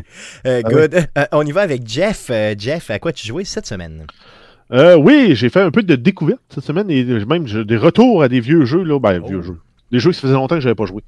Euh, 0.47 0.61
Ah 0.65 0.69
good. 0.71 0.95
Euh, 1.19 1.25
on 1.33 1.45
y 1.45 1.53
va 1.53 1.63
avec 1.63 1.87
Jeff. 1.89 2.27
Euh, 2.31 2.55
Jeff, 2.57 2.91
à 2.91 2.99
quoi 2.99 3.13
tu 3.13 3.27
jouais 3.27 3.45
cette 3.45 3.67
semaine? 3.67 4.07
Euh, 4.73 4.97
oui, 4.97 5.35
j'ai 5.35 5.49
fait 5.51 5.61
un 5.61 5.71
peu 5.71 5.83
de 5.83 5.95
découverte 5.97 6.41
cette 6.51 6.65
semaine 6.65 6.91
et 6.91 7.05
même 7.25 7.45
des 7.65 7.77
retours 7.77 8.23
à 8.23 8.29
des 8.29 8.41
vieux 8.41 8.65
jeux, 8.65 8.83
là. 8.83 8.99
Ben, 8.99 9.21
Oh. 9.23 9.29
vieux 9.29 9.43
jeux. 9.43 9.59
Des 9.93 9.99
jeux 10.01 10.13
qui 10.13 10.21
faisait 10.21 10.33
longtemps 10.35 10.57
que 10.57 10.61
je 10.61 10.67
n'avais 10.69 10.75
pas 10.75 10.87
joué. 10.87 11.03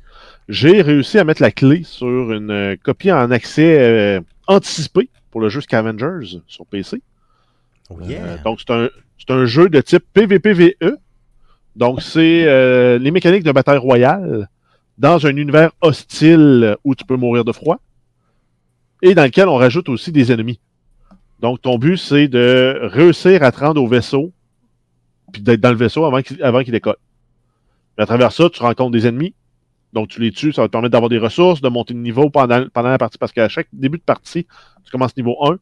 J'ai 0.48 0.80
réussi 0.82 1.18
à 1.18 1.24
mettre 1.24 1.42
la 1.42 1.50
clé 1.50 1.82
sur 1.84 2.32
une 2.32 2.76
copie 2.82 3.10
en 3.10 3.30
accès 3.30 3.78
euh, 3.80 4.20
anticipé 4.46 5.08
pour 5.30 5.40
le 5.40 5.48
jeu 5.48 5.60
Scavengers 5.60 6.38
sur 6.46 6.66
PC. 6.66 7.02
Oh 7.90 7.98
Euh, 8.02 8.06
yeah. 8.08 8.36
donc, 8.44 8.60
c'est 8.60 8.72
un, 8.72 8.88
c'est 9.18 9.32
un 9.32 9.44
jeu 9.46 9.68
de 9.68 9.80
type 9.80 10.04
PVPVE. 10.12 10.98
Donc, 11.76 12.02
c'est 12.02 12.44
euh, 12.46 12.98
les 12.98 13.10
mécaniques 13.10 13.44
de 13.44 13.52
bataille 13.52 13.78
royale 13.78 14.48
dans 14.98 15.26
un 15.26 15.36
univers 15.36 15.72
hostile 15.82 16.76
où 16.84 16.94
tu 16.94 17.04
peux 17.04 17.16
mourir 17.16 17.44
de 17.44 17.52
froid 17.52 17.78
et 19.02 19.14
dans 19.14 19.24
lequel 19.24 19.48
on 19.48 19.56
rajoute 19.56 19.88
aussi 19.90 20.10
des 20.10 20.32
ennemis. 20.32 20.58
Donc, 21.40 21.60
ton 21.60 21.78
but, 21.78 21.98
c'est 21.98 22.28
de 22.28 22.80
réussir 22.82 23.42
à 23.42 23.52
te 23.52 23.60
rendre 23.60 23.82
au 23.82 23.86
vaisseau 23.86 24.32
puis 25.32 25.42
d'être 25.42 25.60
dans 25.60 25.70
le 25.70 25.76
vaisseau 25.76 26.04
avant 26.04 26.22
qu'il 26.22 26.72
décolle. 26.72 26.96
Et 27.98 28.02
à 28.02 28.06
travers 28.06 28.32
ça, 28.32 28.48
tu 28.48 28.62
rencontres 28.62 28.92
des 28.92 29.06
ennemis. 29.06 29.34
Donc, 29.92 30.08
tu 30.08 30.20
les 30.20 30.30
tues, 30.30 30.52
ça 30.52 30.62
va 30.62 30.68
te 30.68 30.72
permettre 30.72 30.92
d'avoir 30.92 31.08
des 31.08 31.18
ressources, 31.18 31.60
de 31.60 31.68
monter 31.68 31.94
de 31.94 31.98
niveau 31.98 32.30
pendant, 32.30 32.64
pendant 32.72 32.88
la 32.88 32.98
partie, 32.98 33.18
parce 33.18 33.32
qu'à 33.32 33.48
chaque 33.48 33.68
début 33.72 33.98
de 33.98 34.02
partie, 34.02 34.46
tu 34.84 34.90
commences 34.90 35.16
niveau 35.16 35.36
1, 35.44 35.58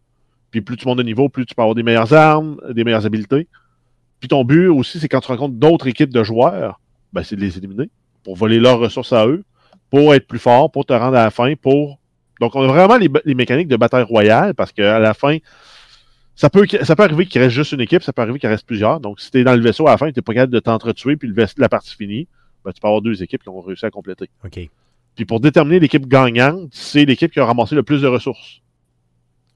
puis 0.50 0.60
plus 0.60 0.76
tu 0.76 0.86
montes 0.86 0.98
de 0.98 1.02
niveau, 1.02 1.28
plus 1.28 1.46
tu 1.46 1.54
peux 1.54 1.62
avoir 1.62 1.74
des 1.74 1.82
meilleures 1.82 2.12
armes, 2.12 2.60
des 2.70 2.84
meilleures 2.84 3.06
habiletés. 3.06 3.48
Puis 4.24 4.28
ton 4.30 4.42
but 4.42 4.68
aussi, 4.68 4.98
c'est 4.98 5.06
quand 5.06 5.20
tu 5.20 5.28
rencontres 5.28 5.56
d'autres 5.56 5.86
équipes 5.86 6.08
de 6.08 6.24
joueurs, 6.24 6.80
ben, 7.12 7.22
c'est 7.22 7.36
de 7.36 7.42
les 7.42 7.58
éliminer 7.58 7.90
pour 8.22 8.36
voler 8.36 8.58
leurs 8.58 8.78
ressources 8.78 9.12
à 9.12 9.26
eux, 9.26 9.44
pour 9.90 10.14
être 10.14 10.26
plus 10.26 10.38
fort, 10.38 10.72
pour 10.72 10.86
te 10.86 10.94
rendre 10.94 11.18
à 11.18 11.24
la 11.24 11.30
fin, 11.30 11.54
pour 11.56 11.98
Donc, 12.40 12.56
on 12.56 12.62
a 12.62 12.66
vraiment 12.66 12.96
les, 12.96 13.10
les 13.26 13.34
mécaniques 13.34 13.68
de 13.68 13.76
bataille 13.76 14.04
royale 14.04 14.54
parce 14.54 14.72
qu'à 14.72 14.98
la 14.98 15.12
fin, 15.12 15.36
ça 16.36 16.48
peut, 16.48 16.66
ça 16.84 16.96
peut 16.96 17.02
arriver 17.02 17.26
qu'il 17.26 17.42
reste 17.42 17.54
juste 17.54 17.72
une 17.72 17.82
équipe, 17.82 18.02
ça 18.02 18.14
peut 18.14 18.22
arriver 18.22 18.38
qu'il 18.38 18.48
reste 18.48 18.66
plusieurs. 18.66 18.98
Donc, 18.98 19.20
si 19.20 19.30
tu 19.30 19.40
es 19.40 19.44
dans 19.44 19.54
le 19.54 19.60
vaisseau 19.60 19.88
à 19.88 19.90
la 19.90 19.98
fin, 19.98 20.10
tu 20.10 20.18
n'es 20.18 20.22
pas 20.22 20.32
capable 20.32 20.54
de 20.54 20.60
t'entretuer, 20.60 21.16
puis 21.16 21.28
le 21.28 21.46
la 21.58 21.68
partie 21.68 21.94
finie, 21.94 22.26
ben, 22.64 22.72
tu 22.72 22.80
peux 22.80 22.86
avoir 22.88 23.02
deux 23.02 23.22
équipes 23.22 23.42
qui 23.42 23.50
ont 23.50 23.60
réussi 23.60 23.84
à 23.84 23.90
compléter. 23.90 24.30
OK. 24.42 24.70
Puis 25.16 25.26
pour 25.26 25.38
déterminer 25.38 25.80
l'équipe 25.80 26.08
gagnante, 26.08 26.70
c'est 26.70 27.04
l'équipe 27.04 27.30
qui 27.30 27.40
a 27.40 27.44
ramassé 27.44 27.74
le 27.74 27.82
plus 27.82 28.00
de 28.00 28.06
ressources. 28.06 28.62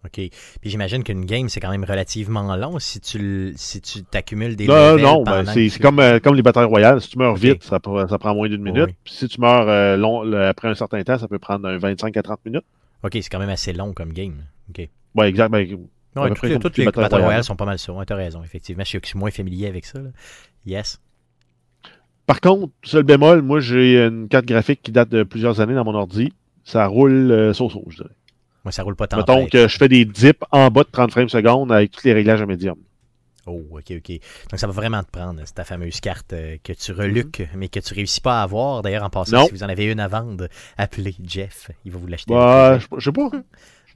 OK? 0.05 0.12
Puis 0.14 0.31
j'imagine 0.64 1.02
qu'une 1.02 1.25
game, 1.25 1.49
c'est 1.49 1.59
quand 1.61 1.71
même 1.71 1.85
relativement 1.85 2.55
long 2.57 2.78
si 2.78 3.00
tu 3.00 3.52
si 3.57 3.81
tu 3.81 4.05
t'accumules 4.05 4.55
des 4.57 4.67
Non, 4.67 4.97
non, 4.97 5.23
ben, 5.25 5.45
c'est 5.47 5.69
tu- 5.69 5.78
comme, 5.81 5.99
euh, 5.99 6.21
comme 6.21 6.35
les 6.37 6.43
batailles 6.43 6.64
royales. 6.67 7.00
Si 7.00 7.11
tu 7.11 7.19
meurs 7.19 7.35
vite, 7.35 7.64
ça, 7.64 7.78
ça 8.09 8.19
prend 8.19 8.35
moins 8.35 8.49
d'une 8.49 8.62
minute. 8.62 8.87
Oui. 8.88 8.95
Puis 9.05 9.14
si 9.14 9.28
tu 9.28 9.40
meurs 9.40 9.69
euh, 9.69 9.97
long, 9.97 10.33
après 10.33 10.69
un 10.69 10.75
certain 10.75 11.02
temps, 11.02 11.19
ça 11.19 11.26
peut 11.26 11.38
prendre 11.40 11.69
un 11.69 11.78
25 11.78 12.17
à 12.17 12.23
30 12.23 12.38
minutes. 12.47 12.64
OK, 13.02 13.11
c'est 13.14 13.28
quand 13.28 13.38
même 13.40 13.49
assez 13.50 13.73
long 13.73 13.93
comme 13.93 14.12
game. 14.12 14.45
OK. 14.71 14.88
Exact. 15.25 15.50
Ben, 15.50 15.67
Ouais, 16.17 16.23
peu 16.23 16.28
toutes, 16.31 16.38
près 16.38 16.49
les, 16.49 16.55
comme 16.55 16.62
toutes 16.62 16.71
toutes 16.73 16.78
les 16.78 16.83
les 16.85 16.87
batailles 16.87 17.02
batailles 17.05 17.19
royales 17.19 17.26
royales. 17.28 17.45
sont 17.45 17.55
pas 17.57 17.64
mal 17.67 17.78
ça. 17.78 17.93
Ouais, 17.93 18.05
t'as 18.05 18.17
raison, 18.17 18.43
effectivement. 18.43 18.83
Je 18.83 18.88
suis- 18.88 18.99
je 19.02 19.09
suis 19.09 19.19
moins 19.19 19.31
familier 19.31 19.67
avec 19.69 19.85
ça. 19.85 20.00
là. 20.00 20.09
Yes. 20.67 21.00
Par 22.26 22.40
contre, 22.40 22.73
seul 22.83 23.05
bémol, 23.05 23.43
moi 23.43 23.61
j'ai 23.61 24.05
une 24.05 24.28
carte 24.28 24.45
graphique 24.47 24.81
qui 24.83 24.93
date 24.93 25.09
de 25.11 25.23
plusieurs 25.23 25.61
années 25.61 25.75
dans 25.75 25.85
mon 25.85 25.95
ordi. 25.95 26.33
Ça 26.64 26.87
roule 26.87 27.31
euh, 27.31 27.52
je 27.52 27.97
dirais. 27.97 28.09
Moi, 28.65 28.73
ça 28.73 28.83
roule 28.83 28.97
pas 28.97 29.07
tant. 29.07 29.19
Mettons 29.19 29.47
que 29.47 29.69
je 29.69 29.77
fais 29.79 29.88
des 29.88 30.05
dips 30.05 30.43
en 30.50 30.69
bas 30.71 30.83
de 30.83 30.88
30 30.91 31.11
frames 31.11 31.29
secondes 31.29 31.73
avec 31.73 31.91
tous 31.93 32.05
les 32.05 32.12
réglages 32.12 32.43
à 32.43 32.47
médium. 32.47 32.77
Oh, 33.47 33.62
ok, 33.71 33.93
ok. 33.97 34.11
Donc, 34.50 34.61
ça 34.61 34.67
va 34.67 34.73
vraiment 34.75 35.03
te 35.03 35.11
prendre, 35.11 35.41
c'est 35.47 35.55
ta 35.55 35.65
fameuse 35.65 36.00
carte 36.00 36.35
euh, 36.35 36.57
que 36.62 36.75
tu 36.75 36.93
reluques, 36.93 37.49
mais 37.57 37.69
que 37.69 37.81
tu 37.81 37.95
réussis 37.95 38.21
pas 38.21 38.41
à 38.41 38.43
avoir. 38.43 38.83
D'ailleurs, 38.83 39.05
en 39.05 39.09
passant, 39.11 39.37
Mhm. 39.37 39.41
Non. 39.43 39.47
si 39.47 39.53
vous 39.55 39.62
en 39.62 39.69
avez 39.71 39.87
une 39.87 40.00
à 40.00 40.09
vendre, 40.09 40.49
appelez 40.77 41.15
Jeff. 41.25 41.71
Il 41.87 41.93
va 41.93 41.99
vous 41.99 42.07
l'acheter. 42.09 42.35
Bah, 42.35 42.79
je 42.79 43.05
sais 43.05 43.12
pas. 43.12 43.31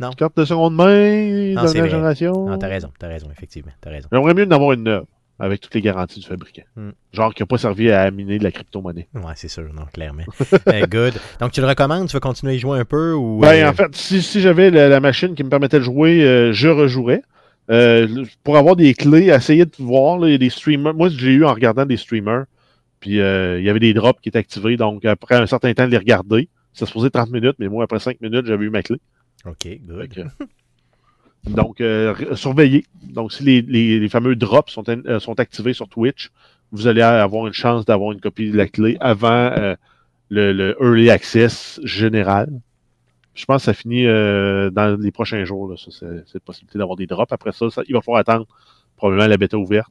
Non. 0.00 0.08
Une 0.08 0.16
carte 0.16 0.36
de 0.38 0.44
seconde 0.46 0.74
main, 0.74 1.52
Non, 1.54 1.64
dernière 1.64 1.90
génération. 1.90 2.48
Non, 2.48 2.56
t'as 2.56 2.66
raison, 2.68 2.90
t'as 2.98 3.08
raison, 3.08 3.28
effectivement. 3.30 3.72
T'as 3.82 3.90
raison. 3.90 4.08
J'aimerais 4.10 4.32
mieux 4.32 4.46
en 4.46 4.50
avoir 4.50 4.72
une 4.72 4.84
neuve, 4.84 5.04
avec 5.42 5.60
toutes 5.60 5.74
les 5.74 5.80
garanties 5.80 6.20
du 6.20 6.26
fabricant. 6.26 6.62
Hmm. 6.76 6.90
Genre 7.12 7.34
qui 7.34 7.42
n'a 7.42 7.46
pas 7.46 7.58
servi 7.58 7.90
à 7.90 8.08
miner 8.12 8.38
de 8.38 8.44
la 8.44 8.52
crypto-monnaie. 8.52 9.08
Ouais, 9.12 9.32
c'est 9.34 9.48
sûr, 9.48 9.64
non, 9.74 9.86
clairement. 9.92 10.22
Euh, 10.68 10.86
good. 10.86 11.14
Donc, 11.40 11.50
tu 11.50 11.60
le 11.60 11.66
recommandes? 11.66 12.06
Tu 12.06 12.14
veux 12.14 12.20
continuer 12.20 12.52
à 12.52 12.54
y 12.54 12.58
jouer 12.60 12.78
un 12.78 12.84
peu? 12.84 13.12
Ou, 13.14 13.40
Ben, 13.40 13.64
euh, 13.64 13.70
en 13.70 13.72
fait, 13.72 13.94
si, 13.96 14.22
si 14.22 14.40
j'avais 14.40 14.70
la, 14.70 14.88
la 14.88 15.00
machine 15.00 15.34
qui 15.34 15.42
me 15.42 15.48
permettait 15.48 15.80
de 15.80 15.84
jouer, 15.84 16.22
euh, 16.22 16.52
je 16.52 16.68
rejouerais. 16.68 17.22
Euh, 17.70 18.24
pour 18.44 18.56
avoir 18.56 18.76
des 18.76 18.94
clés, 18.94 19.26
essayer 19.30 19.64
de 19.64 19.72
voir, 19.80 20.18
là, 20.18 20.38
des 20.38 20.50
streamers. 20.50 20.94
Moi, 20.94 21.08
je 21.08 21.26
l'ai 21.26 21.32
eu 21.32 21.44
en 21.44 21.52
regardant 21.52 21.84
des 21.84 21.96
streamers. 21.96 22.44
Puis, 23.00 23.16
il 23.16 23.62
y 23.62 23.68
avait 23.68 23.80
des 23.80 23.94
drops 23.94 24.20
qui 24.20 24.28
étaient 24.28 24.38
activés. 24.38 24.76
Donc, 24.76 25.04
après 25.04 25.34
un 25.34 25.46
certain 25.46 25.74
temps 25.74 25.86
de 25.86 25.90
les 25.90 25.98
regarder, 25.98 26.48
ça 26.72 26.86
se 26.86 26.92
faisait 26.92 27.10
30 27.10 27.30
minutes, 27.30 27.56
mais 27.58 27.68
moi, 27.68 27.82
après 27.82 27.98
5 27.98 28.20
minutes, 28.20 28.46
j'avais 28.46 28.66
eu 28.66 28.70
ma 28.70 28.82
clé. 28.82 28.98
OK, 29.44 29.66
good. 29.84 30.30
Donc, 31.44 31.80
euh, 31.80 32.34
surveillez. 32.36 32.84
Donc, 33.02 33.32
si 33.32 33.42
les, 33.42 33.62
les- 33.62 34.08
fameux 34.08 34.36
drops 34.36 34.72
sont, 34.72 34.84
euh, 34.88 35.18
sont 35.18 35.40
activés 35.40 35.72
sur 35.72 35.88
Twitch, 35.88 36.30
vous 36.70 36.86
allez 36.86 37.02
avoir 37.02 37.46
une 37.46 37.52
chance 37.52 37.84
d'avoir 37.84 38.12
une 38.12 38.20
copie 38.20 38.50
de 38.50 38.56
la 38.56 38.66
clé 38.68 38.96
avant 39.00 39.28
euh, 39.28 39.74
le, 40.30 40.76
Early 40.80 41.10
Access 41.10 41.80
général. 41.84 42.48
Je 43.34 43.44
pense 43.44 43.62
que 43.62 43.64
ça 43.66 43.74
finit 43.74 44.06
euh, 44.06 44.70
dans 44.70 44.98
les 45.00 45.10
prochains 45.10 45.44
jours. 45.44 45.74
Cette 45.78 46.44
possibilité 46.44 46.78
d'avoir 46.78 46.96
des 46.96 47.06
drops. 47.06 47.32
Après 47.32 47.52
ça, 47.52 47.66
il 47.88 47.94
va 47.94 48.00
falloir 48.00 48.20
attendre 48.20 48.46
probablement 48.96 49.26
la 49.26 49.36
bêta 49.36 49.58
ouverte. 49.58 49.90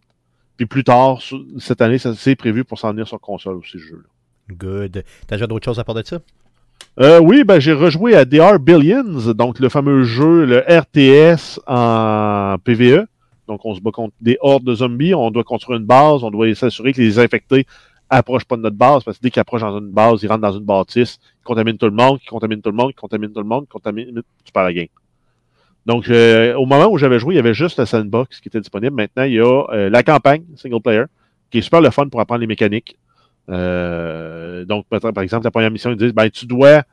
Puis 0.58 0.66
plus 0.68 0.84
tard, 0.84 1.20
cette 1.58 1.82
année, 1.82 1.98
c'est 1.98 2.36
prévu 2.36 2.64
pour 2.64 2.78
s'en 2.80 2.92
venir 2.92 3.08
sur 3.08 3.20
console 3.20 3.56
aussi, 3.56 3.72
ce 3.74 3.78
jeu-là. 3.80 4.56
Good. 4.56 5.04
T'as 5.28 5.36
déjà 5.36 5.48
d'autres 5.48 5.66
choses 5.66 5.80
à 5.80 5.84
part 5.84 5.96
de 5.96 6.04
ça? 6.04 6.20
Euh, 7.00 7.20
oui, 7.20 7.44
ben, 7.46 7.60
j'ai 7.60 7.74
rejoué 7.74 8.16
à 8.16 8.26
DR 8.26 8.60
Billions, 8.60 9.34
donc 9.34 9.60
le 9.60 9.70
fameux 9.70 10.04
jeu, 10.04 10.46
le 10.46 10.60
RTS 10.60 11.60
en 11.66 12.58
PVE. 12.64 13.06
Donc, 13.48 13.66
on 13.66 13.74
se 13.74 13.82
bat 13.82 13.92
contre 13.92 14.14
des 14.20 14.38
hordes 14.42 14.64
de 14.64 14.76
zombies, 14.76 15.14
on 15.14 15.32
doit 15.32 15.44
construire 15.44 15.80
une 15.80 15.86
base, 15.86 16.24
on 16.24 16.32
doit 16.32 16.54
s'assurer 16.54 16.94
que 16.94 17.02
les 17.02 17.18
infectés 17.18 17.66
approchent 18.10 18.46
pas 18.46 18.58
de 18.58 18.62
notre 18.62 18.76
base, 18.76 19.04
parce 19.04 19.18
que 19.18 19.24
dès 19.24 19.32
qu'ils 19.32 19.40
approchent 19.40 19.62
dans 19.62 19.78
une 19.80 19.90
base, 19.90 20.22
ils 20.22 20.28
rentrent 20.28 20.42
dans 20.42 20.52
une 20.52 20.66
bâtisse, 20.66 21.18
ils 21.42 21.44
contaminent 21.46 21.78
tout 21.78 21.86
le 21.86 21.94
monde, 21.94 22.20
ils 22.22 22.30
contaminent 22.30 22.62
tout 22.62 22.72
le 22.72 22.76
monde, 22.76 22.92
ils 22.92 23.00
contaminent 23.00 23.32
tout 23.32 23.40
le 23.40 23.48
monde, 23.48 23.66
ils 23.68 23.72
contaminent, 23.72 24.22
tu 24.44 24.52
perds 24.52 24.64
la 24.64 24.74
game. 24.74 24.88
Donc, 25.86 26.10
euh, 26.10 26.54
au 26.56 26.66
moment 26.66 26.88
où 26.92 26.98
j'avais 26.98 27.20
joué, 27.20 27.36
il 27.36 27.38
y 27.38 27.40
avait 27.40 27.54
juste 27.54 27.78
la 27.80 27.86
sandbox 27.86 28.40
qui 28.42 28.50
était 28.50 28.60
disponible. 28.60 28.96
Maintenant, 28.96 29.24
il 29.24 29.34
y 29.34 29.40
a 29.40 29.64
euh, 29.72 29.90
la 29.90 30.04
campagne 30.04 30.44
single 30.56 30.82
player, 30.82 31.06
qui 31.50 31.60
est 31.60 31.62
super 31.62 31.82
le 31.82 31.90
fun 31.90 32.08
pour 32.10 32.20
apprendre 32.20 32.42
les 32.42 32.48
mécaniques. 32.48 32.98
Euh, 33.50 34.66
donc, 34.66 34.86
par 34.88 35.24
exemple, 35.24 35.44
la 35.46 35.52
première 35.52 35.72
mission, 35.72 35.90
ils 35.92 35.98
disent, 35.98 36.14
ben, 36.14 36.30
tu 36.30 36.46
dois 36.46 36.84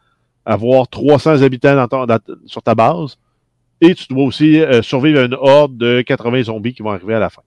avoir 0.44 0.88
300 0.88 1.42
habitants 1.42 1.74
dans 1.76 1.88
ton- 1.88 2.06
dans- 2.06 2.18
sur 2.46 2.62
ta 2.62 2.74
base 2.74 3.18
et 3.80 3.94
tu 3.94 4.06
dois 4.08 4.24
aussi 4.24 4.60
euh, 4.60 4.82
survivre 4.82 5.20
à 5.20 5.24
une 5.24 5.34
horde 5.38 5.76
de 5.76 6.00
80 6.02 6.44
zombies 6.44 6.72
qui 6.74 6.82
vont 6.82 6.90
arriver 6.90 7.14
à 7.14 7.18
la 7.20 7.30
fin. 7.30 7.42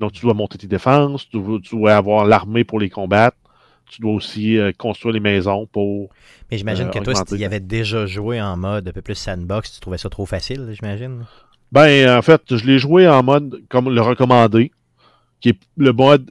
Donc, 0.00 0.12
tu 0.12 0.22
dois 0.22 0.34
monter 0.34 0.58
tes 0.58 0.66
défenses, 0.66 1.28
tu 1.28 1.40
dois, 1.40 1.58
tu 1.62 1.76
dois 1.76 1.94
avoir 1.94 2.24
l'armée 2.24 2.64
pour 2.64 2.80
les 2.80 2.90
combattre, 2.90 3.36
tu 3.88 4.00
dois 4.00 4.12
aussi 4.12 4.58
euh, 4.58 4.72
construire 4.76 5.12
les 5.12 5.20
maisons 5.20 5.66
pour... 5.66 6.08
Mais 6.50 6.58
j'imagine 6.58 6.90
que 6.90 6.98
toi, 6.98 7.14
si 7.14 7.24
tu 7.24 7.36
y 7.36 7.44
avais 7.44 7.60
déjà 7.60 8.06
joué 8.06 8.40
en 8.40 8.56
mode 8.56 8.88
un 8.88 8.92
peu 8.92 9.02
plus 9.02 9.14
sandbox, 9.14 9.72
tu 9.74 9.80
trouvais 9.80 9.98
ça 9.98 10.08
trop 10.08 10.26
facile, 10.26 10.68
j'imagine? 10.72 11.24
Ben, 11.70 12.18
en 12.18 12.22
fait, 12.22 12.56
je 12.56 12.66
l'ai 12.66 12.78
joué 12.78 13.08
en 13.08 13.22
mode 13.22 13.62
comme 13.68 13.88
le 13.94 14.00
recommandé, 14.00 14.72
qui 15.40 15.50
est 15.50 15.58
le 15.76 15.92
mode, 15.92 16.30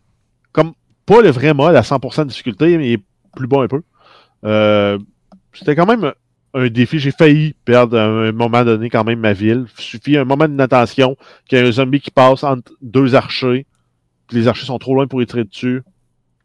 pas 1.06 1.22
le 1.22 1.30
vrai 1.30 1.54
mode 1.54 1.76
à 1.76 1.82
100% 1.82 2.24
de 2.24 2.30
difficulté, 2.30 2.78
mais 2.78 2.90
il 2.90 2.94
est 2.94 3.04
plus 3.36 3.48
bas 3.48 3.62
un 3.64 3.68
peu. 3.68 3.82
Euh, 4.46 4.98
C'était 5.54 5.76
quand 5.76 5.86
même 5.86 6.12
un 6.54 6.68
défi. 6.70 7.00
J'ai 7.00 7.12
failli 7.12 7.54
perdre 7.66 7.98
à 7.98 8.04
un 8.06 8.32
moment 8.32 8.64
donné 8.64 8.90
quand 8.90 9.04
même 9.04 9.20
ma 9.20 9.34
ville. 9.34 9.66
Il 9.78 9.84
suffit 9.84 10.18
un 10.18 10.26
moment 10.26 10.48
d'inattention 10.48 11.16
qu'il 11.48 11.58
y 11.58 11.62
a 11.62 11.66
un 11.66 11.72
zombie 11.72 12.02
qui 12.02 12.12
passe 12.12 12.44
entre 12.44 12.72
deux 12.82 13.16
archers, 13.16 13.66
puis 14.28 14.38
les 14.38 14.48
archers 14.48 14.66
sont 14.66 14.80
trop 14.80 14.96
loin 14.96 15.08
pour 15.08 15.22
y 15.22 15.26
tirer 15.26 15.44
dessus. 15.44 15.84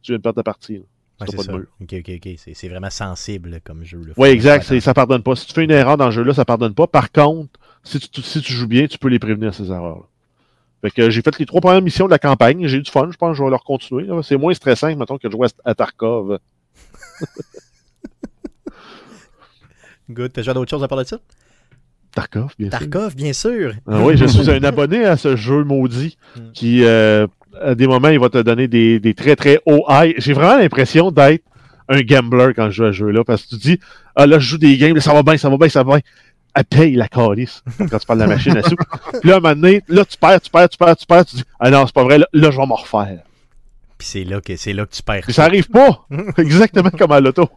Tu 0.03 0.13
viens 0.13 0.19
de 0.19 0.23
perdre 0.23 0.37
ta 0.37 0.43
partie. 0.43 0.79
Ouais, 1.21 1.27
c'est. 1.31 1.51
Ok, 1.81 1.95
ok, 1.95 2.11
ok. 2.27 2.35
C'est- 2.55 2.69
vraiment 2.69 2.91
sensible 2.91 3.61
comme 3.65 3.85
jeu. 3.85 4.01
Oui, 4.17 4.29
exact. 4.29 4.79
Ça 4.81 4.93
pardonne 4.95 5.23
pas. 5.23 5.35
Si 5.35 5.47
tu 5.47 5.55
fais 5.55 5.65
une 5.65 5.71
erreur 5.71 5.97
dans 5.97 6.11
ce 6.11 6.17
jeu-là, 6.17 6.35
ça 6.35 6.45
pardonne 6.45 6.75
pas. 6.75 6.87
Par 6.87 7.11
contre, 7.11 7.59
si 7.83 7.99
tu, 7.99 8.21
si 8.23 8.43
tu 8.43 8.53
joues 8.53 8.69
bien, 8.69 8.87
tu 8.87 8.99
peux 8.99 9.09
les 9.09 9.19
prévenir, 9.19 9.55
ces 9.55 9.71
erreurs-là. 9.71 10.05
Fait 10.87 11.03
que 11.03 11.11
j'ai 11.11 11.21
fait 11.21 11.37
les 11.41 11.47
trois 11.47 11.61
premières 11.61 11.83
missions 11.83 12.07
de 12.07 12.13
la 12.13 12.19
campagne. 12.21 12.65
J'ai 12.69 12.77
eu 12.77 12.83
du 12.83 12.91
fun. 12.91 13.09
Je 13.11 13.17
pense 13.17 13.33
que 13.33 13.39
je 13.39 13.43
vais 13.43 13.51
leur 13.51 13.65
continuer. 13.65 14.07
C'est 14.23 14.37
moins 14.37 14.55
stressant 14.55 14.93
que, 14.93 14.97
mettons, 14.97 15.19
que 15.19 15.27
de 15.27 15.33
jouer 15.33 15.49
à, 15.65 15.75
Tarkov. 15.75 16.39
Good. 20.09 20.33
T'as 20.33 20.43
joué 20.43 20.53
à 20.53 20.55
d'autres 20.55 20.71
choses 20.71 20.85
à 20.85 20.89
part 20.89 20.99
de 20.99 21.05
ça? 21.05 21.19
Tarkov, 22.15 22.53
bien 22.57 22.71
sûr. 22.71 22.79
Tarkov, 22.79 23.17
bien 23.17 23.33
sûr. 23.33 23.73
Ah 23.89 24.01
oui, 24.05 24.17
je 24.17 24.27
suis 24.27 24.49
un 24.49 24.63
abonné 24.63 25.05
à 25.05 25.17
ce 25.17 25.35
jeu 25.35 25.65
maudit 25.65 26.17
Mm. 26.37 26.53
qui, 26.53 26.85
euh, 26.85 27.27
à 27.61 27.75
des 27.75 27.89
moments, 27.89 28.09
il 28.11 28.21
va 28.21 28.29
te 28.29 28.39
donner 28.39 28.69
des, 28.69 29.01
des 29.01 29.15
très, 29.15 29.35
très 29.35 29.59
hauts 29.67 29.85
high. 29.89 30.15
J'ai 30.19 30.35
vraiment 30.35 30.57
l'impression 30.57 31.11
d'être 31.11 31.43
un 31.89 32.01
gambler 32.03 32.53
quand 32.55 32.71
je 32.71 32.77
joue 32.77 32.85
à 32.85 32.93
ce 32.93 32.99
jeu-là 32.99 33.25
parce 33.25 33.43
que 33.45 33.49
tu 33.49 33.57
dis, 33.57 33.81
ah 34.15 34.27
là, 34.27 34.39
je 34.39 34.49
joue 34.51 34.59
des 34.59 34.77
games, 34.77 35.01
ça 35.01 35.13
va 35.13 35.25
bien, 35.25 35.37
ça 35.37 35.51
va 35.51 35.57
bien, 35.57 35.69
ça 35.69 35.83
va 35.83 35.95
bien. 35.95 36.03
Elle 36.57 36.65
paye 36.65 36.95
la 36.95 37.07
calice 37.07 37.63
quand 37.79 37.99
tu 37.99 38.07
parles 38.07 38.21
de 38.21 38.25
la 38.25 38.31
machine 38.31 38.57
à 38.57 38.63
sous. 38.63 38.77
Puis 39.21 39.29
là, 39.29 39.35
à 39.35 39.37
un 39.37 39.41
moment 39.41 39.55
donné, 39.55 39.83
là, 39.89 40.07
tu 40.07 40.17
perds, 40.17 40.41
tu 40.41 40.51
perds, 40.51 40.71
tu 40.71 40.79
perds, 40.79 40.97
tu 40.97 41.07
perds, 41.07 41.27
tu 41.27 41.37
dis, 41.37 41.45
ah 41.61 41.71
non, 41.71 41.87
c'est 41.87 41.95
pas 41.95 42.05
vrai, 42.05 42.19
là, 42.19 42.27
là, 42.33 42.51
je 42.51 42.57
vais 42.57 42.67
m'en 42.67 42.77
refaire. 42.77 43.21
Puis 43.99 44.09
c'est 44.09 44.25
là, 44.25 44.41
que, 44.41 44.57
c'est 44.57 44.73
là 44.73 44.87
que 44.87 44.95
tu 44.95 45.03
perds. 45.03 45.21
Puis 45.23 45.35
ça 45.35 45.45
arrive 45.45 45.69
pas 45.69 46.07
exactement 46.39 46.91
comme 46.91 47.13
à 47.13 47.21
l'auto. 47.21 47.51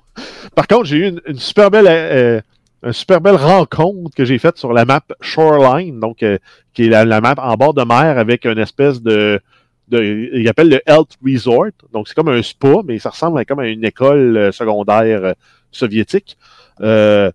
Par 0.54 0.68
contre, 0.68 0.86
j'ai 0.86 0.98
eu 0.98 1.08
une, 1.08 1.22
une 1.26 1.40
super 1.40 1.72
belle 1.72 1.88
euh, 1.88 2.42
une 2.84 2.94
super 2.94 3.22
belle 3.22 3.36
rencontre 3.36 4.16
que 4.16 4.26
j'ai 4.26 4.38
faite 4.38 4.58
sur 4.58 4.74
la 4.74 4.86
map 4.86 5.02
Shoreline, 5.22 6.00
donc 6.00 6.24
euh, 6.24 6.38
qui 6.74 6.86
est 6.86 6.90
la, 6.90 7.06
la 7.06 7.22
map 7.22 7.36
en 7.38 7.56
bord 7.56 7.74
de 7.74 7.84
mer 7.84 8.18
avec 8.18 8.46
une 8.46 8.60
espèce 8.60 9.02
de, 9.02 9.42
de 9.90 10.30
il 10.34 10.48
appelle 10.48 10.70
le 10.70 10.82
Health 10.86 11.18
Resort. 11.26 11.72
Donc 11.94 12.08
c'est 12.08 12.16
comme 12.16 12.30
un 12.30 12.42
spa, 12.42 12.76
mais 12.86 13.00
ça 13.00 13.10
ressemble 13.10 13.40
à, 13.40 13.46
comme 13.46 13.60
à 13.60 13.68
une 13.68 13.84
école 13.84 14.38
euh, 14.38 14.52
secondaire 14.52 15.36
soviétique. 15.72 16.38
Euh, 16.82 17.32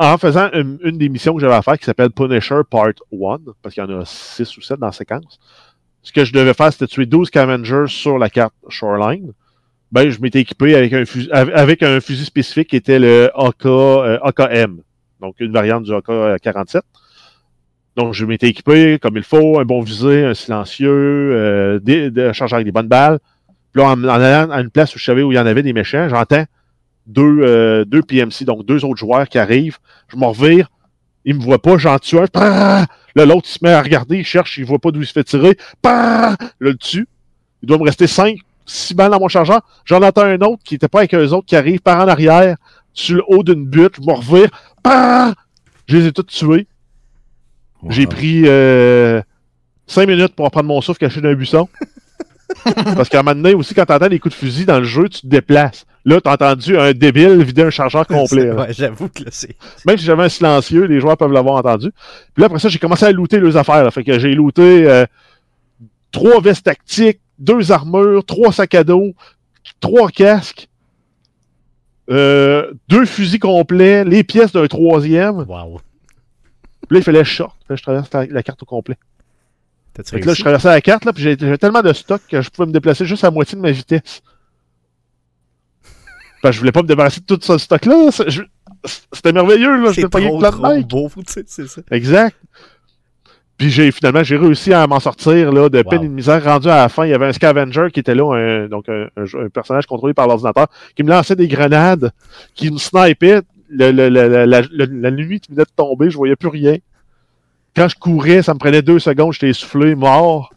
en 0.00 0.18
faisant 0.18 0.50
une, 0.52 0.78
une 0.82 0.98
des 0.98 1.08
missions 1.08 1.34
que 1.34 1.40
j'avais 1.40 1.54
à 1.54 1.62
faire 1.62 1.78
qui 1.78 1.84
s'appelle 1.84 2.10
Punisher 2.10 2.60
Part 2.68 2.88
1, 3.12 3.38
parce 3.62 3.74
qu'il 3.74 3.84
y 3.84 3.86
en 3.86 4.00
a 4.00 4.04
6 4.04 4.56
ou 4.56 4.62
7 4.62 4.80
dans 4.80 4.86
la 4.86 4.92
séquence. 4.92 5.38
Ce 6.02 6.12
que 6.12 6.24
je 6.24 6.32
devais 6.32 6.54
faire, 6.54 6.72
c'était 6.72 6.86
tuer 6.86 7.06
12 7.06 7.28
Scavengers 7.28 7.84
sur 7.88 8.18
la 8.18 8.30
carte 8.30 8.54
Shoreline 8.68 9.32
ben, 9.92 10.08
je 10.08 10.20
m'étais 10.20 10.40
équipé 10.40 10.76
avec 10.76 10.92
un, 10.92 11.04
fusil, 11.04 11.28
avec 11.32 11.82
un 11.82 12.00
fusil 12.00 12.24
spécifique 12.24 12.70
qui 12.70 12.76
était 12.76 12.98
le 12.98 13.30
AK, 13.34 13.66
euh, 13.66 14.18
AKM, 14.22 14.82
donc 15.20 15.34
une 15.40 15.52
variante 15.52 15.84
du 15.84 15.92
AK-47. 15.92 16.82
Donc, 17.96 18.14
je 18.14 18.24
m'étais 18.24 18.48
équipé 18.48 18.98
comme 19.00 19.16
il 19.16 19.24
faut, 19.24 19.58
un 19.58 19.64
bon 19.64 19.80
visé, 19.80 20.24
un 20.24 20.34
silencieux, 20.34 20.88
euh, 20.90 21.80
des, 21.80 22.10
des, 22.10 22.26
un 22.26 22.32
chargeur 22.32 22.58
avec 22.58 22.66
des 22.66 22.72
bonnes 22.72 22.86
balles. 22.86 23.18
Puis 23.72 23.82
là, 23.82 23.88
en, 23.88 24.04
en, 24.04 24.08
allant 24.08 24.50
à 24.52 24.60
une 24.60 24.70
place 24.70 24.94
où 24.94 24.98
je 24.98 25.04
savais 25.04 25.22
où 25.22 25.32
il 25.32 25.34
y 25.34 25.38
en 25.38 25.46
avait 25.46 25.64
des 25.64 25.72
méchants, 25.72 26.08
j'entends 26.08 26.44
deux, 27.06 27.40
euh, 27.42 27.84
deux 27.84 28.02
PMC, 28.02 28.44
donc 28.44 28.64
deux 28.64 28.84
autres 28.84 28.98
joueurs 28.98 29.28
qui 29.28 29.38
arrivent. 29.38 29.78
Je 30.08 30.16
m'en 30.16 30.30
revire, 30.30 30.68
ils 31.24 31.34
me 31.34 31.42
voient 31.42 31.60
pas, 31.60 31.78
j'en 31.78 31.98
tue 31.98 32.18
un. 32.18 32.26
Là, 32.34 33.26
l'autre, 33.26 33.48
il 33.48 33.52
se 33.52 33.58
met 33.62 33.72
à 33.72 33.82
regarder, 33.82 34.18
il 34.18 34.24
cherche, 34.24 34.58
il 34.58 34.64
voit 34.64 34.78
pas 34.78 34.90
d'où 34.90 35.00
il 35.00 35.06
se 35.06 35.12
fait 35.12 35.24
tirer. 35.24 35.56
Là, 35.84 36.36
le 36.58 36.76
tue. 36.76 37.08
Il 37.62 37.66
doit 37.66 37.78
me 37.78 37.84
rester 37.84 38.06
cinq 38.06 38.38
six 38.70 38.94
balles 38.94 39.10
dans 39.10 39.20
mon 39.20 39.28
chargeur. 39.28 39.62
J'en 39.84 40.02
entends 40.02 40.22
un 40.22 40.40
autre 40.40 40.62
qui 40.64 40.74
n'était 40.74 40.88
pas 40.88 41.00
avec 41.00 41.14
eux 41.14 41.32
autres 41.32 41.46
qui 41.46 41.56
arrive 41.56 41.80
par 41.80 42.00
en 42.00 42.08
arrière, 42.08 42.56
sur 42.92 43.16
le 43.16 43.22
haut 43.28 43.42
d'une 43.42 43.66
butte, 43.66 43.96
je 43.96 44.06
me 44.06 44.12
revire, 44.12 44.50
je 45.86 45.96
les 45.96 46.06
ai 46.06 46.12
tous 46.12 46.24
tués. 46.24 46.66
J'ai 47.88 48.06
pris 48.06 48.42
euh, 48.46 49.22
5 49.86 50.06
minutes 50.06 50.34
pour 50.34 50.50
prendre 50.50 50.68
mon 50.68 50.80
souffle 50.80 50.98
caché 50.98 51.20
dans 51.20 51.30
un 51.30 51.34
buisson. 51.34 51.68
Parce 52.64 53.08
qu'à 53.08 53.20
un 53.20 53.22
moment 53.22 53.40
donné, 53.40 53.54
aussi, 53.54 53.74
quand 53.74 53.86
t'entends 53.86 54.08
des 54.08 54.18
coups 54.18 54.34
de 54.34 54.38
fusil 54.38 54.66
dans 54.66 54.78
le 54.78 54.84
jeu, 54.84 55.08
tu 55.08 55.22
te 55.22 55.26
déplaces. 55.26 55.86
Là, 56.04 56.20
t'as 56.20 56.32
entendu 56.32 56.78
un 56.78 56.92
débile 56.92 57.42
vider 57.42 57.62
un 57.62 57.70
chargeur 57.70 58.06
complet. 58.08 58.46
là. 58.46 58.54
Ouais, 58.54 58.72
j'avoue 58.72 59.08
que 59.08 59.22
là, 59.24 59.30
c'est. 59.30 59.54
Même 59.86 59.98
si 59.98 60.04
j'avais 60.04 60.22
un 60.24 60.28
silencieux, 60.28 60.84
les 60.84 60.98
joueurs 61.00 61.16
peuvent 61.16 61.32
l'avoir 61.32 61.56
entendu. 61.56 61.90
Puis 62.34 62.40
là, 62.40 62.46
après 62.46 62.58
ça, 62.58 62.68
j'ai 62.68 62.78
commencé 62.78 63.04
à 63.04 63.12
looter 63.12 63.38
les 63.40 63.56
affaires. 63.56 63.84
là. 63.84 63.90
Fait 63.90 64.02
que 64.04 64.18
j'ai 64.18 64.34
looté 64.34 64.88
euh, 64.88 65.04
trois 66.10 66.40
vestes 66.40 66.64
tactiques, 66.64 67.20
deux 67.38 67.70
armures, 67.70 68.24
trois 68.24 68.52
sacs 68.52 68.74
à 68.74 68.82
dos, 68.84 69.12
trois 69.80 70.08
casques, 70.08 70.68
euh, 72.10 72.72
deux 72.88 73.04
fusils 73.04 73.38
complets, 73.38 74.04
les 74.04 74.24
pièces 74.24 74.52
d'un 74.52 74.66
troisième. 74.66 75.44
Wow. 75.46 75.80
Puis 76.88 76.94
là, 76.96 76.98
il 76.98 77.02
fallait. 77.02 77.24
Fait 77.24 77.44
que 77.68 77.76
je 77.76 77.82
traverse 77.82 78.10
la, 78.12 78.42
carte 78.42 78.62
au 78.62 78.66
complet. 78.66 78.96
Fait 80.04 80.20
que 80.20 80.26
là, 80.26 80.34
je 80.34 80.40
traversais 80.40 80.68
la 80.68 80.80
carte, 80.80 81.04
là, 81.04 81.12
puis 81.12 81.22
j'ai- 81.22 81.36
j'avais 81.38 81.58
tellement 81.58 81.82
de 81.82 81.92
stock 81.92 82.22
que 82.28 82.40
je 82.40 82.48
pouvais 82.48 82.66
me 82.66 82.72
déplacer 82.72 83.04
juste 83.04 83.22
à 83.24 83.30
moitié 83.30 83.56
de 83.56 83.60
ma 83.62 83.70
vitesse. 83.70 84.22
Parce 86.42 86.52
que 86.52 86.54
je 86.56 86.60
voulais 86.60 86.72
pas 86.72 86.82
me 86.82 86.88
débarrasser 86.88 87.20
de 87.20 87.26
tout 87.26 87.38
ce 87.40 87.58
stock-là. 87.58 88.10
Je- 88.28 88.42
C'était 89.12 89.32
merveilleux, 89.32 89.82
là. 89.82 89.90
N'ai 89.96 90.08
pas 90.08 90.20
trop, 90.20 90.38
plein 90.38 90.50
de 90.50 90.56
trop 90.56 90.68
mecs. 90.76 90.86
beau, 90.88 91.10
c'est 91.26 91.46
ça. 91.68 91.82
Exact. 91.90 92.34
Puis 93.58 93.68
j'ai 93.68 93.90
finalement 93.92 94.22
j'ai 94.24 94.38
réussi 94.38 94.72
à 94.72 94.86
m'en 94.86 95.00
sortir 95.00 95.52
là, 95.52 95.68
de 95.68 95.78
Wow. 95.78 95.84
peine 95.84 96.04
et 96.04 96.08
de 96.08 96.12
misère. 96.14 96.42
Rendu 96.42 96.68
à 96.68 96.76
la 96.76 96.88
fin, 96.88 97.04
il 97.04 97.10
y 97.10 97.14
avait 97.14 97.26
un 97.26 97.32
scavenger 97.34 97.88
qui 97.92 98.00
était 98.00 98.14
là, 98.14 98.32
un, 98.34 98.68
donc 98.68 98.88
un, 98.88 99.08
un 99.18 99.24
jeu- 99.26 99.44
un 99.44 99.48
personnage 99.50 99.84
contrôlé 99.86 100.14
par 100.14 100.26
l'ordinateur, 100.26 100.68
qui 100.96 101.02
me 101.02 101.10
lançait 101.10 101.36
des 101.36 101.46
grenades, 101.46 102.10
qui 102.54 102.70
me 102.70 102.78
snipait. 102.78 103.42
Le, 103.68 103.92
le- 103.92 104.08
le- 104.08 104.28
la, 104.28 104.46
la- 104.46 104.62
la- 104.62 104.86
la 104.90 105.10
nuit 105.10 105.40
qui 105.40 105.52
venait 105.52 105.62
de 105.64 105.70
tomber, 105.76 106.10
je 106.10 106.16
voyais 106.16 106.36
plus 106.36 106.48
rien. 106.48 106.76
Quand 107.76 107.86
je 107.86 107.94
courais, 107.96 108.42
ça 108.42 108.52
me 108.54 108.58
prenait 108.58 108.82
deux 108.82 108.98
secondes, 108.98 109.32
j'étais 109.34 109.50
essoufflé, 109.50 109.94
mort. 109.94 110.52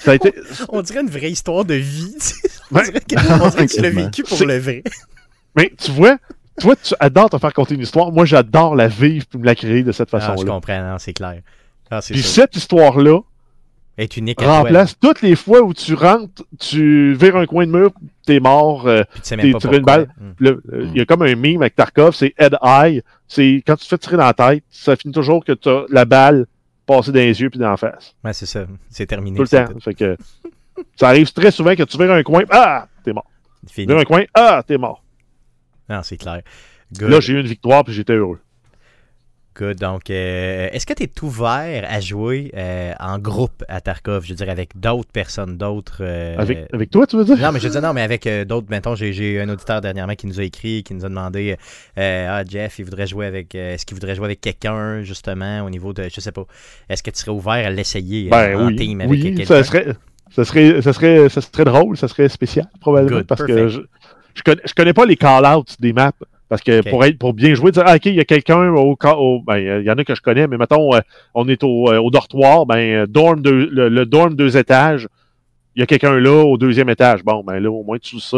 Ça 0.00 0.12
a 0.12 0.14
été. 0.14 0.34
On 0.70 0.82
dirait 0.82 1.00
une 1.02 1.10
vraie 1.10 1.30
histoire 1.30 1.64
de 1.64 1.74
vie. 1.74 2.14
On 2.72 2.76
Ouais. 2.76 2.84
dirait 2.84 3.00
que, 3.00 3.42
on 3.44 3.48
dirait 3.50 3.66
que 3.66 3.72
tu 3.72 3.80
l'as 3.82 3.90
vécu 4.04 4.22
pour 4.22 4.44
le 4.44 4.58
vrai. 4.58 4.82
Mais 5.56 5.72
tu 5.78 5.90
vois, 5.92 6.16
toi, 6.60 6.74
tu 6.76 6.94
adores 7.00 7.30
te 7.30 7.38
faire 7.38 7.52
conter 7.52 7.74
une 7.74 7.82
histoire. 7.82 8.10
Moi, 8.12 8.24
j'adore 8.24 8.74
la 8.76 8.88
vivre 8.88 9.24
et 9.34 9.38
me 9.38 9.44
la 9.44 9.54
créer 9.54 9.82
de 9.82 9.92
cette 9.92 10.08
Ah, 10.12 10.18
je 10.18 10.26
façon-là. 10.26 10.50
comprends, 10.52 10.80
non, 10.92 10.98
c'est 10.98 11.12
clair. 11.12 11.40
Ah, 11.90 12.00
Puis 12.08 12.22
cette 12.22 12.54
histoire-là, 12.56 13.20
Est 13.98 14.16
unique 14.16 14.40
à 14.40 14.44
toi. 14.44 14.58
remplace 14.60 14.94
toutes 14.98 15.20
les 15.22 15.34
fois 15.36 15.60
où 15.62 15.74
tu 15.74 15.94
rentres, 15.94 16.44
tu 16.58 17.14
vires 17.14 17.36
un 17.36 17.46
coin 17.46 17.66
de 17.66 17.72
mur, 17.72 17.90
t'es 18.24 18.40
mort. 18.40 18.86
euh, 18.86 19.02
Puis 19.12 19.22
tu 19.22 19.36
t'es 19.36 19.52
tiré 19.58 19.76
une 19.78 19.82
balle. 19.84 20.08
Hmm. 20.18 20.46
euh, 20.46 20.60
Il 20.92 20.96
y 20.96 21.00
a 21.00 21.04
comme 21.04 21.22
un 21.22 21.34
meme 21.34 21.60
avec 21.62 21.74
Tarkov, 21.74 22.14
c'est 22.14 22.32
head 22.38 22.56
high. 22.62 23.02
C'est 23.28 23.62
quand 23.66 23.74
tu 23.76 23.82
te 23.84 23.88
fais 23.88 23.98
tirer 23.98 24.16
dans 24.16 24.24
la 24.26 24.32
tête, 24.34 24.62
ça 24.70 24.96
finit 24.96 25.12
toujours 25.12 25.44
que 25.44 25.52
tu 25.52 25.68
as 25.68 25.84
la 25.90 26.04
balle 26.04 26.46
passée 26.90 27.12
dans 27.12 27.18
les 27.18 27.40
yeux 27.40 27.50
puis 27.50 27.58
dans 27.58 27.70
la 27.70 27.76
face. 27.76 28.14
Ouais, 28.24 28.32
c'est 28.32 28.46
ça. 28.46 28.66
C'est 28.88 29.06
terminé. 29.06 29.36
Tout 29.36 29.42
le 29.42 29.48
temps. 29.48 29.80
Fait 29.80 29.94
que 29.94 30.16
ça 30.96 31.08
arrive 31.08 31.32
très 31.32 31.50
souvent 31.50 31.74
que 31.74 31.82
tu 31.82 31.96
vires 31.98 32.12
un 32.12 32.22
coin, 32.22 32.42
ah, 32.50 32.88
t'es 33.04 33.12
mort. 33.12 33.26
Tu 33.66 33.74
Fini. 33.74 33.86
vires 33.86 33.98
un 33.98 34.04
coin, 34.04 34.24
ah, 34.34 34.62
t'es 34.66 34.78
mort. 34.78 35.02
Non, 35.88 36.02
c'est 36.02 36.16
clair. 36.16 36.42
Good. 36.92 37.10
Là, 37.10 37.20
j'ai 37.20 37.34
eu 37.34 37.40
une 37.40 37.46
victoire 37.46 37.84
puis 37.84 37.92
j'étais 37.92 38.14
heureux. 38.14 38.40
Donc, 39.62 40.10
euh, 40.10 40.68
est-ce 40.72 40.86
que 40.86 40.92
tu 40.94 41.04
es 41.04 41.10
ouvert 41.22 41.84
à 41.88 42.00
jouer 42.00 42.50
euh, 42.56 42.92
en 42.98 43.18
groupe 43.18 43.64
à 43.68 43.80
Tarkov, 43.80 44.24
je 44.24 44.30
veux 44.30 44.34
dire, 44.34 44.50
avec 44.50 44.78
d'autres 44.78 45.10
personnes, 45.12 45.56
d'autres. 45.56 45.98
euh, 46.00 46.36
Avec, 46.38 46.66
avec 46.72 46.90
toi, 46.90 47.06
tu 47.06 47.16
veux 47.16 47.24
dire? 47.24 47.38
Non, 47.38 47.52
mais 47.52 47.60
je 47.60 47.64
veux 47.66 47.72
dire, 47.72 47.82
non, 47.82 47.92
mais 47.92 48.02
avec 48.02 48.26
euh, 48.26 48.44
d'autres. 48.44 48.66
Mettons, 48.70 48.94
j'ai, 48.94 49.40
un 49.40 49.48
auditeur 49.48 49.80
dernièrement 49.80 50.14
qui 50.14 50.26
nous 50.26 50.40
a 50.40 50.42
écrit, 50.44 50.82
qui 50.82 50.94
nous 50.94 51.04
a 51.04 51.08
demandé 51.08 51.56
Ah, 51.96 52.42
Jeff, 52.48 52.78
il 52.78 52.84
voudrait 52.84 53.06
jouer 53.06 53.26
avec. 53.26 53.54
est-ce 53.54 53.84
qu'il 53.86 53.94
voudrait 53.94 54.14
jouer 54.14 54.26
avec 54.26 54.40
quelqu'un, 54.40 55.02
justement, 55.02 55.62
au 55.64 55.70
niveau 55.70 55.92
de. 55.92 56.08
Je 56.12 56.20
sais 56.20 56.32
pas. 56.32 56.44
Est-ce 56.88 57.02
que 57.02 57.10
tu 57.10 57.18
serais 57.20 57.32
ouvert 57.32 57.52
à 57.66 57.70
l'essayer 57.70 58.28
Ben 58.30 58.56
en 58.56 58.66
oui, 58.68 58.76
team 58.76 59.00
avec 59.00 59.10
oui, 59.10 59.22
quelqu'un? 59.34 59.44
ça 59.44 59.64
serait, 59.64 59.86
ça 60.34 60.44
serait, 60.44 60.82
ça 60.82 60.92
serait, 60.92 61.28
ça 61.28 61.40
serait 61.40 61.64
drôle, 61.64 61.96
ça 61.96 62.08
serait 62.08 62.28
spécial 62.28 62.66
probablement 62.80 63.18
Good, 63.18 63.26
parce 63.26 63.42
que 63.44 63.68
je, 63.68 63.80
je 64.34 64.42
connais, 64.42 64.62
je 64.64 64.72
connais 64.74 64.92
pas 64.92 65.04
les 65.06 65.16
call-outs 65.16 65.64
des 65.80 65.92
maps 65.92 66.12
parce 66.50 66.60
que 66.60 66.82
pour 66.90 67.02
être, 67.06 67.16
pour 67.18 67.32
bien 67.32 67.54
jouer, 67.54 67.70
dire 67.70 67.84
ah, 67.86 67.94
ok, 67.96 68.04
il 68.06 68.14
y 68.16 68.20
a 68.20 68.24
quelqu'un 68.26 68.68
au, 68.74 68.94
au- 69.02 69.40
ben 69.40 69.56
il 69.80 69.86
y 69.86 69.90
en 69.90 69.96
a 69.96 70.04
que 70.04 70.14
je 70.14 70.20
connais, 70.20 70.46
mais 70.46 70.58
mettons 70.58 70.94
euh, 70.94 71.00
on 71.34 71.48
est 71.48 71.62
au, 71.64 71.90
euh, 71.90 71.98
au 71.98 72.10
dortoir, 72.10 72.66
ben 72.66 72.76
euh, 72.76 73.06
dorm 73.06 73.40
deux, 73.40 73.70
le, 73.70 73.88
le 73.88 74.04
dorm 74.04 74.34
deux 74.34 74.58
étages, 74.58 75.08
il 75.76 75.80
y 75.80 75.82
a 75.82 75.86
quelqu'un 75.86 76.18
là 76.20 76.44
au 76.44 76.58
deuxième 76.58 76.90
étage, 76.90 77.24
bon 77.24 77.42
ben 77.42 77.58
là 77.58 77.70
au 77.70 77.82
moins 77.82 77.98
tu 77.98 78.16
le 78.16 78.20
sais. 78.20 78.36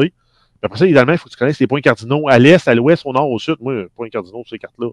Puis 0.61 0.66
après 0.66 0.79
ça, 0.79 0.87
idéalement, 0.87 1.11
il 1.12 1.18
faut 1.18 1.25
que 1.25 1.31
tu 1.33 1.37
connaisses 1.37 1.59
les 1.59 1.66
points 1.66 1.81
cardinaux 1.81 2.29
à 2.29 2.38
l'est, 2.38 2.68
à 2.68 2.75
l'ouest, 2.77 3.03
au 3.05 3.12
nord, 3.12 3.29
au 3.29 3.40
sud. 3.40 3.57
Moi, 3.61 3.87
points 3.96 4.09
cardinaux, 4.11 4.44
ces 4.48 4.61
cartes-là. 4.61 4.90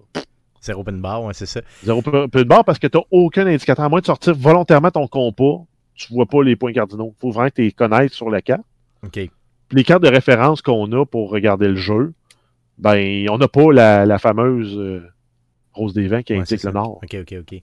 C'est 0.61 0.73
open 0.73 0.99
bar, 0.99 1.23
ouais, 1.23 1.33
c'est 1.35 1.45
ça. 1.45 1.61
Zéro 1.83 2.01
de 2.01 2.43
barre 2.43 2.65
parce 2.65 2.79
que 2.79 2.87
tu 2.87 2.97
n'as 2.97 3.03
aucun 3.11 3.45
indicateur. 3.45 3.85
À 3.85 3.87
moins 3.89 3.99
de 3.99 4.05
sortir 4.07 4.33
volontairement 4.33 4.89
ton 4.89 5.07
compas, 5.07 5.63
tu 5.93 6.11
vois 6.11 6.25
pas 6.25 6.41
les 6.41 6.55
points 6.55 6.73
cardinaux. 6.73 7.13
Il 7.15 7.21
faut 7.21 7.29
vraiment 7.29 7.49
que 7.49 7.55
tu 7.55 7.61
les 7.61 7.71
connaisses 7.71 8.13
sur 8.13 8.31
la 8.31 8.41
carte. 8.41 8.63
OK. 9.05 9.11
Puis 9.11 9.29
les 9.71 9.83
cartes 9.83 10.01
de 10.01 10.09
référence 10.09 10.63
qu'on 10.63 10.91
a 10.93 11.05
pour 11.05 11.29
regarder 11.29 11.67
le 11.67 11.75
jeu, 11.75 12.13
ben, 12.79 13.27
on 13.29 13.37
n'a 13.37 13.47
pas 13.47 13.71
la, 13.71 14.05
la 14.05 14.17
fameuse 14.17 14.75
euh, 14.77 15.01
Rose 15.73 15.93
des 15.93 16.07
Vents 16.07 16.21
qui 16.23 16.33
Ouais, 16.33 16.39
indique 16.39 16.63
le 16.63 16.71
nord. 16.71 16.99
OK, 17.03 17.15
OK, 17.21 17.35
OK. 17.39 17.61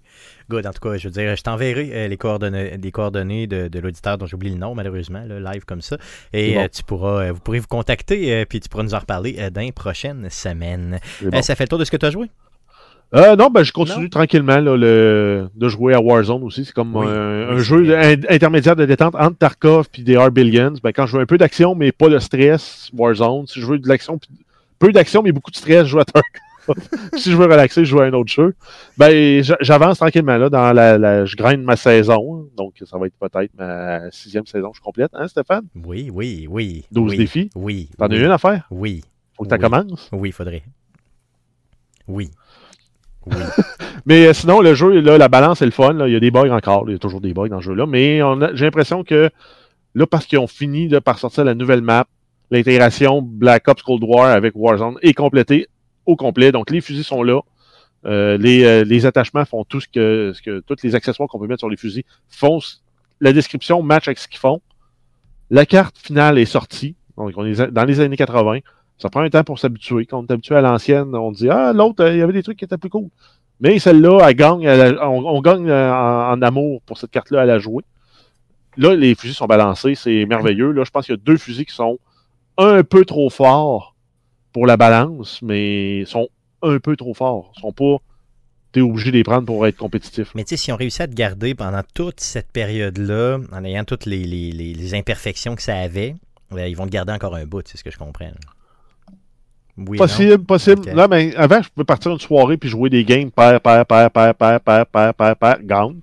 Good. 0.49 0.67
En 0.67 0.71
tout 0.73 0.81
cas, 0.89 0.97
je 0.97 1.09
veux 1.09 1.13
dire, 1.13 1.35
je 1.37 1.43
t'enverrai 1.43 1.91
euh, 1.93 2.09
les 2.09 2.17
coordonnées, 2.17 2.79
des 2.79 2.91
coordonnées 2.93 3.47
de, 3.47 3.69
de 3.69 3.79
l'auditeur 3.81 4.17
dont 4.19 4.27
j'oublie 4.27 4.51
le 4.51 4.57
nom, 4.59 4.75
malheureusement, 4.75 5.25
là, 5.27 5.53
live 5.53 5.65
comme 5.65 5.81
ça. 5.83 5.99
Et 6.33 6.55
bon. 6.55 6.61
euh, 6.61 6.69
tu 6.73 6.83
pourras, 6.85 7.33
vous 7.33 7.41
pourrez 7.41 7.59
vous 7.59 7.67
contacter, 7.67 8.47
puis 8.47 8.61
tu 8.61 8.69
pourras 8.69 8.85
nous 8.85 8.95
en 8.95 8.99
reparler 9.01 9.51
dans 9.51 9.61
les 9.61 9.73
prochaines 9.73 10.29
semaines. 10.31 10.99
Bon. 11.23 11.43
Ça 11.43 11.55
fait 11.57 11.65
le 11.65 11.69
tour 11.69 11.79
de 11.79 11.85
ce 11.85 11.91
que 11.91 11.97
tu 11.97 12.07
as 12.07 12.11
joué? 12.11 12.29
Euh, 13.15 13.37
non, 13.37 13.51
ben, 13.51 13.63
je 13.63 13.71
continue 13.73 14.11
tranquillement 14.11 14.59
là, 14.59 14.77
le, 14.77 15.49
de 15.55 15.69
jouer 15.69 15.95
à 15.95 16.01
Warzone 16.01 16.43
aussi. 16.43 16.65
C'est 16.65 16.73
comme 16.75 16.95
Oui, 16.97 17.07
un, 17.07 17.51
oui, 17.51 17.55
un 17.55 17.59
c'est 17.59 17.65
jeu 17.65 17.97
in- 17.97 18.15
intermédiaire 18.35 18.75
de 18.75 18.85
détente 18.85 19.15
entre 19.15 19.39
Tarkov 19.39 19.87
et 19.97 20.03
des 20.03 20.19
Billions. 20.33 20.73
Ben, 20.83 20.91
quand 20.93 21.07
je 21.07 21.17
veux 21.17 21.23
un 21.23 21.27
peu 21.27 21.39
d'action, 21.39 21.77
mais 21.77 21.93
pas 21.93 22.09
de 22.09 22.19
stress, 22.19 22.91
Warzone. 22.97 23.47
Si 23.47 23.61
je 23.61 23.67
veux 23.67 23.79
de 23.79 23.89
l'action, 23.89 24.19
peu 24.79 24.93
d'action, 24.93 25.23
mais 25.23 25.33
beaucoup 25.33 25.51
de 25.51 25.57
stress, 25.57 25.85
je 25.85 25.91
joue 25.91 26.01
à 26.01 26.05
si 27.17 27.31
je 27.31 27.37
veux 27.37 27.45
relaxer, 27.45 27.85
je 27.85 27.91
joue 27.91 28.01
à 28.01 28.07
un 28.07 28.13
autre 28.13 28.33
jeu. 28.33 28.55
Ben, 28.99 29.41
j'a- 29.43 29.57
j'avance 29.61 29.99
tranquillement 29.99 30.37
là 30.37 30.51
dans 30.51 30.73
la, 30.73 30.99
la- 30.99 31.25
je 31.25 31.37
graine 31.37 31.63
ma 31.63 31.77
saison. 31.77 32.41
hein. 32.43 32.49
Donc, 32.57 32.75
ça 32.85 32.99
va 32.99 33.07
être 33.07 33.15
peut-être 33.21 33.53
ma 33.57 34.11
sixième 34.11 34.47
saison 34.47 34.73
que 34.73 34.77
je 34.77 34.83
complète, 34.83 35.11
hein, 35.15 35.29
Stéphane? 35.29 35.63
Oui, 35.85 36.11
oui, 36.13 36.47
oui. 36.51 36.85
12 36.91 37.11
oui, 37.13 37.19
défis? 37.19 37.51
Oui. 37.55 37.89
T'en 37.97 38.09
oui, 38.09 38.17
as 38.17 38.25
une 38.25 38.31
à 38.33 38.39
faire? 38.39 38.67
Oui. 38.73 39.05
Faut 39.37 39.45
que 39.45 39.49
tu 39.49 39.55
Oui. 39.55 39.61
commences? 39.61 40.09
Oui, 40.13 40.33
faudrait. 40.33 40.65
Oui. 42.09 42.31
Oui. 43.27 43.35
Mais 44.07 44.27
euh, 44.27 44.33
sinon, 44.33 44.61
le 44.61 44.75
jeu, 44.75 45.01
là, 45.01 45.19
la 45.19 45.29
balance 45.29 45.63
est 45.63 45.67
le 45.67 45.71
fun. 45.73 45.93
là. 45.93 46.09
Il 46.09 46.13
y 46.13 46.17
a 46.17 46.21
des 46.21 46.31
bugs 46.31 46.51
encore. 46.51 46.85
Il 46.89 46.93
y 46.93 46.97
a 46.97 46.99
toujours 46.99 47.21
des 47.21 47.33
bugs 47.35 47.49
dans 47.49 47.61
ce 47.61 47.65
jeu-là. 47.67 47.87
Mais 47.87 48.21
j'ai 48.55 48.65
l'impression 48.65 49.05
que 49.05 49.31
là, 49.95 50.07
parce 50.07 50.27
qu'ils 50.27 50.39
ont 50.39 50.47
fini 50.47 50.89
de 50.89 50.99
par 50.99 51.19
sortir 51.19 51.45
la 51.45 51.55
nouvelle 51.55 51.81
map, 51.83 52.07
l'intégration 52.51 53.23
Black 53.23 53.69
Ops 53.69 53.83
Cold 53.83 54.05
War 54.05 54.27
avec 54.27 54.55
Warzone 54.55 54.97
est 55.03 55.15
complétée 55.15 55.67
au 56.05 56.17
complet. 56.17 56.53
Donc, 56.53 56.71
les 56.71 56.81
fusils 56.81 57.05
sont 57.05 57.23
là. 57.23 57.41
Euh, 58.05 58.39
les, 58.39 58.65
euh, 58.65 58.85
les 58.85 59.05
attachements 59.05 59.45
font 59.45 59.65
tout 59.65 59.81
ce 59.81 59.89
que, 59.89 60.33
tous 60.67 60.77
les 60.85 60.95
accessoires 60.95 61.29
qu'on 61.29 61.41
peut 61.41 61.47
mettre 61.47 61.61
sur 61.61 61.69
les 61.69 61.77
fusils 61.77 62.05
font. 62.29 62.61
La 63.21 63.33
description 63.33 63.83
match 63.83 64.07
avec 64.09 64.19
ce 64.19 64.29
qu'ils 64.29 64.39
font. 64.39 64.61
La 65.51 65.67
carte 65.67 65.99
finale 65.99 66.39
est 66.39 66.45
sortie. 66.45 66.95
Donc, 67.17 67.33
on 67.37 67.45
est 67.45 67.71
dans 67.71 67.85
les 67.85 68.01
années 68.01 68.17
80. 68.17 68.59
Ça 68.99 69.11
prend 69.11 69.21
un 69.21 69.31
temps 69.31 69.45
pour 69.45 69.59
s'habituer. 69.59 70.07
Quand 70.07 70.21
on 70.21 70.27
est 70.27 70.33
habitué 70.33 70.55
à 70.55 70.61
l'ancienne, 70.61 71.15
on 71.15 71.33
dit 71.33 71.49
Ah, 71.51 71.73
l'autre, 71.73 72.05
euh, 72.05 72.13
il 72.13 72.19
y 72.19 72.23
avait 72.23 72.33
des 72.33 72.43
trucs 72.43 72.59
qui 72.59 72.65
étaient 72.65 72.79
plus 72.79 72.91
cool. 72.91 73.09
Mais 73.61 73.79
celle-là, 73.79 74.21
elle 74.29 74.35
gagne, 74.35 74.69
on, 75.01 75.41
gagne 75.41 75.73
en, 75.73 76.31
en 76.33 76.43
amour 76.43 76.83
pour 76.83 76.99
cette 76.99 77.11
carte-là 77.11 77.41
à 77.41 77.45
la 77.47 77.59
jouer. 77.59 77.83
Là, 78.77 78.95
les 78.95 79.15
fusils 79.15 79.35
sont 79.35 79.47
balancés, 79.47 79.95
c'est 79.95 80.27
merveilleux. 80.27 80.73
Là, 80.73 80.85
je 80.85 80.91
pense 80.91 81.07
qu'il 81.07 81.15
y 81.15 81.19
a 81.19 81.21
deux 81.25 81.39
fusils 81.39 81.65
qui 81.65 81.75
sont 81.75 81.99
un 82.59 82.83
peu 82.85 83.05
trop 83.05 83.31
forts 83.31 83.95
pour 84.53 84.67
la 84.67 84.77
balance, 84.77 85.41
mais 85.43 86.05
sont 86.07 86.29
un 86.63 86.79
peu 86.79 86.97
trop 86.97 87.15
forts. 87.15 87.53
Ils 87.57 87.61
sont 87.61 87.73
pas. 87.73 87.97
T'es 88.73 88.81
obligé 88.81 89.11
de 89.11 89.17
les 89.17 89.25
prendre 89.25 89.47
pour 89.47 89.67
être 89.67 89.77
compétitif. 89.77 90.33
Mais 90.35 90.45
tu 90.45 90.51
sais, 90.51 90.57
si 90.57 90.73
on 90.73 90.77
réussit 90.77 91.01
à 91.03 91.09
te 91.09 91.15
garder 91.15 91.55
pendant 91.55 91.83
toute 91.95 92.21
cette 92.21 92.51
période-là, 92.53 93.39
en 93.53 93.65
ayant 93.65 93.85
toutes 93.85 94.05
les, 94.07 94.25
les- 94.25 94.53
les- 94.53 94.75
les 94.75 94.95
imperfections 94.95 95.55
que 95.55 95.63
ça 95.63 95.77
avait, 95.79 96.15
euh, 96.53 96.69
ils 96.69 96.77
vont 96.77 96.85
te 96.85 96.91
garder 96.91 97.13
encore 97.13 97.35
un 97.37 97.47
bout, 97.47 97.67
c'est 97.67 97.79
ce 97.79 97.85
que 97.85 97.91
je 97.91 97.97
comprends. 97.99 98.31
Oui, 99.79 99.99
Possible, 99.99 100.45
possible. 100.45 100.81
Ok. 100.81 100.95
Là, 100.95 101.07
mais 101.09 101.35
avant, 101.37 101.61
je 101.61 101.69
pouvais 101.69 101.85
partir 101.85 102.11
une 102.13 102.19
soirée 102.19 102.57
puis 102.57 102.69
jouer 102.71 102.89
des 102.89 103.05
games 103.05 103.31
pair, 103.31 103.61
pair, 103.61 103.85
pair, 103.85 104.11
pair, 104.11 104.35
pair, 104.35 104.61
pair, 104.61 104.87
pair, 104.87 105.15
pair, 105.15 105.37
pair, 105.37 105.59
gagne. 105.63 105.97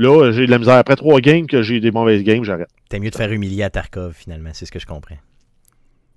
Là, 0.00 0.32
j'ai 0.32 0.46
de 0.46 0.50
la 0.50 0.58
misère. 0.58 0.76
Après 0.76 0.96
trois 0.96 1.20
games 1.20 1.46
que 1.46 1.60
j'ai 1.60 1.78
des 1.78 1.90
mauvaises 1.90 2.22
games, 2.22 2.42
j'arrête. 2.42 2.70
T'es 2.88 2.98
mieux 2.98 3.10
de 3.10 3.14
faire 3.16 3.30
humilier 3.30 3.64
à 3.64 3.68
Tarkov, 3.70 4.14
finalement, 4.16 4.48
c'est 4.54 4.64
ce 4.64 4.72
que 4.72 4.78
je 4.78 4.86
comprends. 4.86 5.18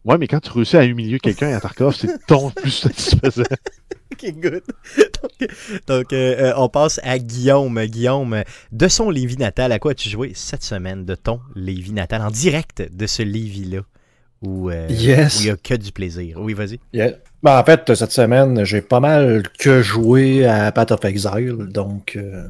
Ouais, 0.06 0.18
mais 0.18 0.28
quand 0.28 0.40
tu 0.40 0.52
réussis 0.52 0.78
à 0.78 0.86
humilier 0.86 1.20
quelqu'un 1.20 1.54
à 1.54 1.60
Tarkov, 1.60 1.94
c'est 1.94 2.26
ton 2.26 2.50
plus 2.56 2.72
satisfaisant. 2.72 3.44
Ok, 4.14 4.34
good. 4.38 4.62
donc, 5.22 5.50
donc, 5.88 6.14
euh, 6.14 6.36
euh, 6.40 6.54
on 6.56 6.70
passe 6.70 7.02
à 7.04 7.20
Guillaume. 7.20 7.84
Guillaume, 7.88 8.44
de 8.72 8.88
son 8.88 9.10
Lévis 9.10 9.36
natal, 9.38 9.74
à 9.74 9.80
quoi 9.80 9.92
as-tu 9.92 10.08
joué 10.10 10.32
cette 10.34 10.64
semaine 10.64 11.04
de 11.04 11.16
ton 11.16 11.42
Lévis 11.54 11.92
natal, 11.92 12.22
en 12.22 12.32
direct 12.32 12.84
de 12.90 13.06
ce 13.06 13.22
Lévis-là, 13.22 13.82
Ou 14.44 14.70
euh, 14.70 14.88
Yes. 14.90 15.40
où 15.40 15.42
il 15.42 15.48
y 15.48 15.50
a 15.50 15.58
que 15.58 15.74
du 15.76 15.92
plaisir? 15.92 16.38
Oui, 16.40 16.54
vas-y. 16.54 16.80
Yeah. 16.94 17.16
Ben, 17.42 17.60
en 17.60 17.64
fait, 17.66 17.94
cette 17.96 18.12
semaine, 18.14 18.64
j'ai 18.64 18.82
pas 18.82 19.02
mal 19.02 19.44
que 19.60 19.82
joué 19.82 20.46
à 20.46 20.72
Path 20.72 20.92
of 20.94 21.04
Exile. 21.04 21.68
Donc, 21.70 22.16
euh, 22.16 22.48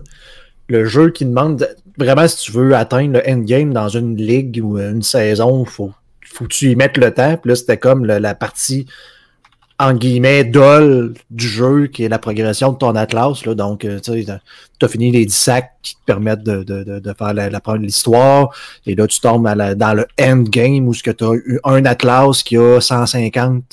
le 0.68 0.86
jeu 0.86 1.12
qui 1.12 1.26
demande 1.26 1.68
vraiment 1.98 2.28
si 2.28 2.38
tu 2.38 2.52
veux 2.52 2.76
atteindre 2.76 3.14
le 3.14 3.30
endgame 3.30 3.74
dans 3.74 3.90
une 3.90 4.16
ligue 4.16 4.60
ou 4.64 4.78
une 4.78 5.04
saison, 5.04 5.66
faut, 5.66 5.92
faut 6.26 6.46
que 6.46 6.54
tu 6.54 6.72
y 6.72 6.76
mettes 6.76 6.98
le 6.98 7.14
temps. 7.14 7.38
Puis 7.38 7.50
là, 7.50 7.56
c'était 7.56 7.78
comme 7.78 8.06
la 8.06 8.36
partie 8.36 8.88
en 9.80 9.94
guillemets 9.94 10.44
dol 10.44 11.14
du 11.32 11.48
jeu 11.48 11.88
qui 11.88 12.04
est 12.04 12.10
la 12.10 12.20
progression 12.20 12.72
de 12.72 12.78
ton 12.78 12.96
Atlas. 12.96 13.44
Donc, 13.44 13.86
euh, 13.86 14.00
tu 14.00 14.26
as 14.82 14.88
fini 14.88 15.12
les 15.12 15.26
10 15.26 15.36
sacs 15.36 15.72
qui 15.82 15.96
te 15.96 16.02
permettent 16.06 16.44
de, 16.44 16.64
de, 16.64 17.00
de, 17.00 17.14
faire 17.14 17.34
la, 17.34 17.50
l'histoire. 17.78 18.50
Et 18.86 18.96
là, 18.96 19.08
tu 19.08 19.20
tombes 19.20 19.46
dans 19.46 19.94
le 19.94 20.06
endgame 20.22 20.88
où 20.88 20.94
tu 20.94 21.10
as 21.10 21.34
eu 21.34 21.60
un 21.64 21.86
Atlas 21.86 22.44
qui 22.44 22.58
a 22.58 22.80
150 22.80 23.64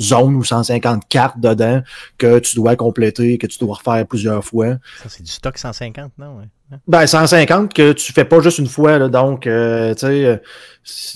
zones 0.00 0.34
ou 0.34 0.44
150 0.44 1.08
cartes 1.08 1.38
dedans 1.40 1.82
que 2.18 2.38
tu 2.38 2.56
dois 2.56 2.76
compléter, 2.76 3.38
que 3.38 3.46
tu 3.46 3.58
dois 3.58 3.76
refaire 3.76 4.06
plusieurs 4.06 4.44
fois. 4.44 4.76
Ça, 5.02 5.08
c'est 5.08 5.22
du 5.22 5.30
stock 5.30 5.58
150, 5.58 6.12
non? 6.18 6.38
Ouais. 6.38 6.44
Hein? 6.72 6.78
Ben, 6.88 7.06
150 7.06 7.74
que 7.74 7.92
tu 7.92 8.12
fais 8.12 8.24
pas 8.24 8.40
juste 8.40 8.58
une 8.58 8.66
fois, 8.66 8.98
là, 8.98 9.08
donc, 9.08 9.46
euh, 9.46 9.92
tu 9.94 10.00
sais, 10.06 10.24
euh, 10.24 10.36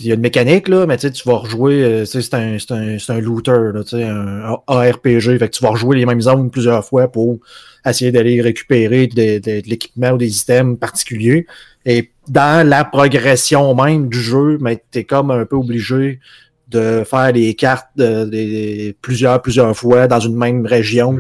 il 0.01 0.07
y 0.07 0.11
a 0.11 0.15
une 0.15 0.21
mécanique, 0.21 0.69
là, 0.69 0.85
mais 0.87 0.97
tu 0.99 1.07
sais, 1.07 1.12
tu 1.12 1.27
vas 1.27 1.37
rejouer, 1.37 1.83
euh, 1.83 2.05
c'est 2.05 2.35
un, 2.35 2.59
c'est 2.59 2.73
un, 2.73 2.99
c'est 2.99 3.12
un 3.12 3.21
looter, 3.21 3.73
là, 3.73 3.83
tu 3.83 3.97
sais, 3.97 4.05
un 4.05 4.55
ARPG, 4.67 5.39
fait 5.39 5.49
que 5.49 5.57
tu 5.57 5.62
vas 5.62 5.71
rejouer 5.71 5.97
les 5.97 6.05
mêmes 6.07 6.21
zones 6.21 6.51
plusieurs 6.51 6.85
fois 6.85 7.09
pour 7.11 7.39
essayer 7.87 8.12
d'aller 8.12 8.43
récupérer 8.43 9.07
de, 9.07 9.39
de- 9.39 9.61
de 9.61 9.69
l'équipement 9.69 10.11
ou 10.11 10.19
des 10.19 10.41
items 10.41 10.79
particuliers. 10.79 11.47
Et 11.87 12.11
dans 12.29 12.69
la 12.69 12.85
progression 12.85 13.75
même 13.77 14.09
du 14.09 14.21
jeu, 14.21 14.59
ben, 14.61 14.77
tu 14.91 14.99
es 14.99 15.05
comme 15.05 15.31
un 15.31 15.45
peu 15.47 15.57
obligé 15.57 16.21
de 16.68 17.05
faire 17.05 17.33
les 17.33 17.55
cartes 17.55 17.88
de, 17.96 18.24
des- 18.24 18.96
plusieurs, 19.00 19.40
plusieurs 19.40 19.76
fois 19.76 20.07
dans 20.09 20.20
une 20.20 20.37
même 20.37 20.66
région 20.66 21.18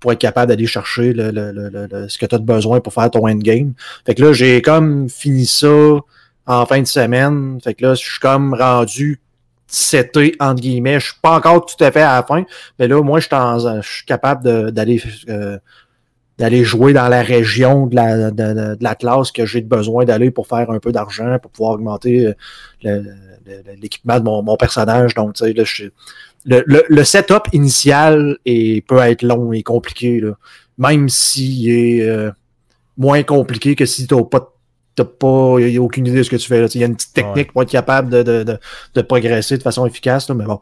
pour 0.00 0.12
être 0.12 0.18
capable 0.20 0.48
d'aller 0.50 0.66
chercher 0.66 1.12
le, 1.12 1.30
le- 1.30 1.52
le- 1.52 2.08
ce 2.08 2.18
que 2.18 2.26
tu 2.26 2.34
as 2.34 2.38
besoin 2.38 2.80
pour 2.80 2.92
faire 2.94 3.10
ton 3.10 3.26
endgame. 3.28 3.72
Fait 4.06 4.14
que 4.14 4.22
là, 4.22 4.32
j'ai 4.32 4.62
comme 4.62 5.08
fini 5.08 5.44
ça 5.44 5.68
en 6.46 6.64
fin 6.66 6.80
de 6.80 6.86
semaine. 6.86 7.58
Fait 7.62 7.74
que 7.74 7.84
là, 7.84 7.94
je 7.94 8.00
suis 8.08 8.20
comme 8.20 8.54
rendu 8.54 9.20
seté, 9.66 10.34
entre 10.40 10.62
guillemets. 10.62 11.00
Je 11.00 11.06
suis 11.06 11.20
pas 11.20 11.36
encore 11.36 11.66
tout 11.66 11.82
à 11.84 11.90
fait 11.90 12.00
à 12.00 12.14
la 12.16 12.22
fin, 12.22 12.44
mais 12.78 12.88
là, 12.88 13.02
moi, 13.02 13.20
je 13.20 13.26
suis, 13.26 13.34
en- 13.34 13.80
je 13.82 13.86
suis 13.88 14.06
capable 14.06 14.44
de- 14.44 14.70
d'aller 14.70 15.02
euh, 15.28 15.58
d'aller 16.38 16.62
jouer 16.62 16.92
dans 16.92 17.08
la 17.08 17.20
région 17.22 17.86
de 17.88 17.96
la, 17.96 18.30
de, 18.30 18.36
de- 18.54 18.74
de 18.76 18.84
la 18.84 18.94
classe 18.94 19.32
que 19.32 19.44
j'ai 19.44 19.60
besoin 19.60 20.04
d'aller 20.04 20.30
pour 20.30 20.46
faire 20.46 20.70
un 20.70 20.78
peu 20.78 20.92
d'argent, 20.92 21.36
pour 21.42 21.50
pouvoir 21.50 21.72
augmenter 21.72 22.26
euh, 22.28 22.32
le- 22.84 23.04
l'équipement 23.80 24.18
de 24.18 24.24
mon, 24.24 24.42
mon 24.42 24.56
personnage. 24.56 25.14
Donc, 25.14 25.34
tu 25.34 25.44
sais, 25.44 25.52
là, 25.52 25.64
je, 25.64 25.84
le, 26.44 26.62
le, 26.66 26.84
le 26.88 27.04
setup 27.04 27.48
initial 27.52 28.38
est, 28.44 28.86
peut 28.86 28.98
être 28.98 29.22
long 29.22 29.52
et 29.52 29.62
compliqué, 29.62 30.20
là. 30.20 30.32
même 30.78 31.08
s'il 31.08 31.68
est 31.68 32.08
euh, 32.08 32.30
moins 32.96 33.22
compliqué 33.22 33.74
que 33.74 33.86
si 33.86 34.06
tu 34.06 34.14
n'as 34.14 34.22
pas, 34.22 34.54
t'as 34.94 35.04
pas 35.04 35.60
y 35.60 35.76
a 35.76 35.82
aucune 35.82 36.06
idée 36.06 36.18
de 36.18 36.22
ce 36.22 36.30
que 36.30 36.36
tu 36.36 36.48
fais. 36.48 36.64
Il 36.66 36.80
y 36.80 36.84
a 36.84 36.86
une 36.86 36.96
petite 36.96 37.14
technique 37.14 37.52
pour 37.52 37.62
être 37.62 37.70
capable 37.70 38.10
de, 38.10 38.22
de, 38.22 38.42
de, 38.44 38.58
de 38.94 39.02
progresser 39.02 39.58
de 39.58 39.62
façon 39.62 39.86
efficace, 39.86 40.28
là, 40.28 40.34
mais 40.34 40.44
bon, 40.44 40.60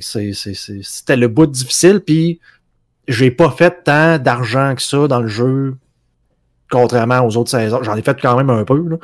c'était 0.00 1.16
le 1.16 1.28
bout 1.28 1.46
difficile, 1.46 2.00
puis 2.00 2.40
j'ai 3.06 3.30
pas 3.30 3.50
fait 3.50 3.84
tant 3.84 4.18
d'argent 4.18 4.74
que 4.74 4.82
ça 4.82 5.08
dans 5.08 5.20
le 5.20 5.28
jeu, 5.28 5.76
contrairement 6.70 7.20
aux 7.26 7.36
autres 7.36 7.50
saisons. 7.50 7.82
J'en 7.82 7.96
ai 7.96 8.02
fait 8.02 8.18
quand 8.20 8.36
même 8.36 8.50
un 8.50 8.64
peu, 8.64 8.82
là. 8.88 8.96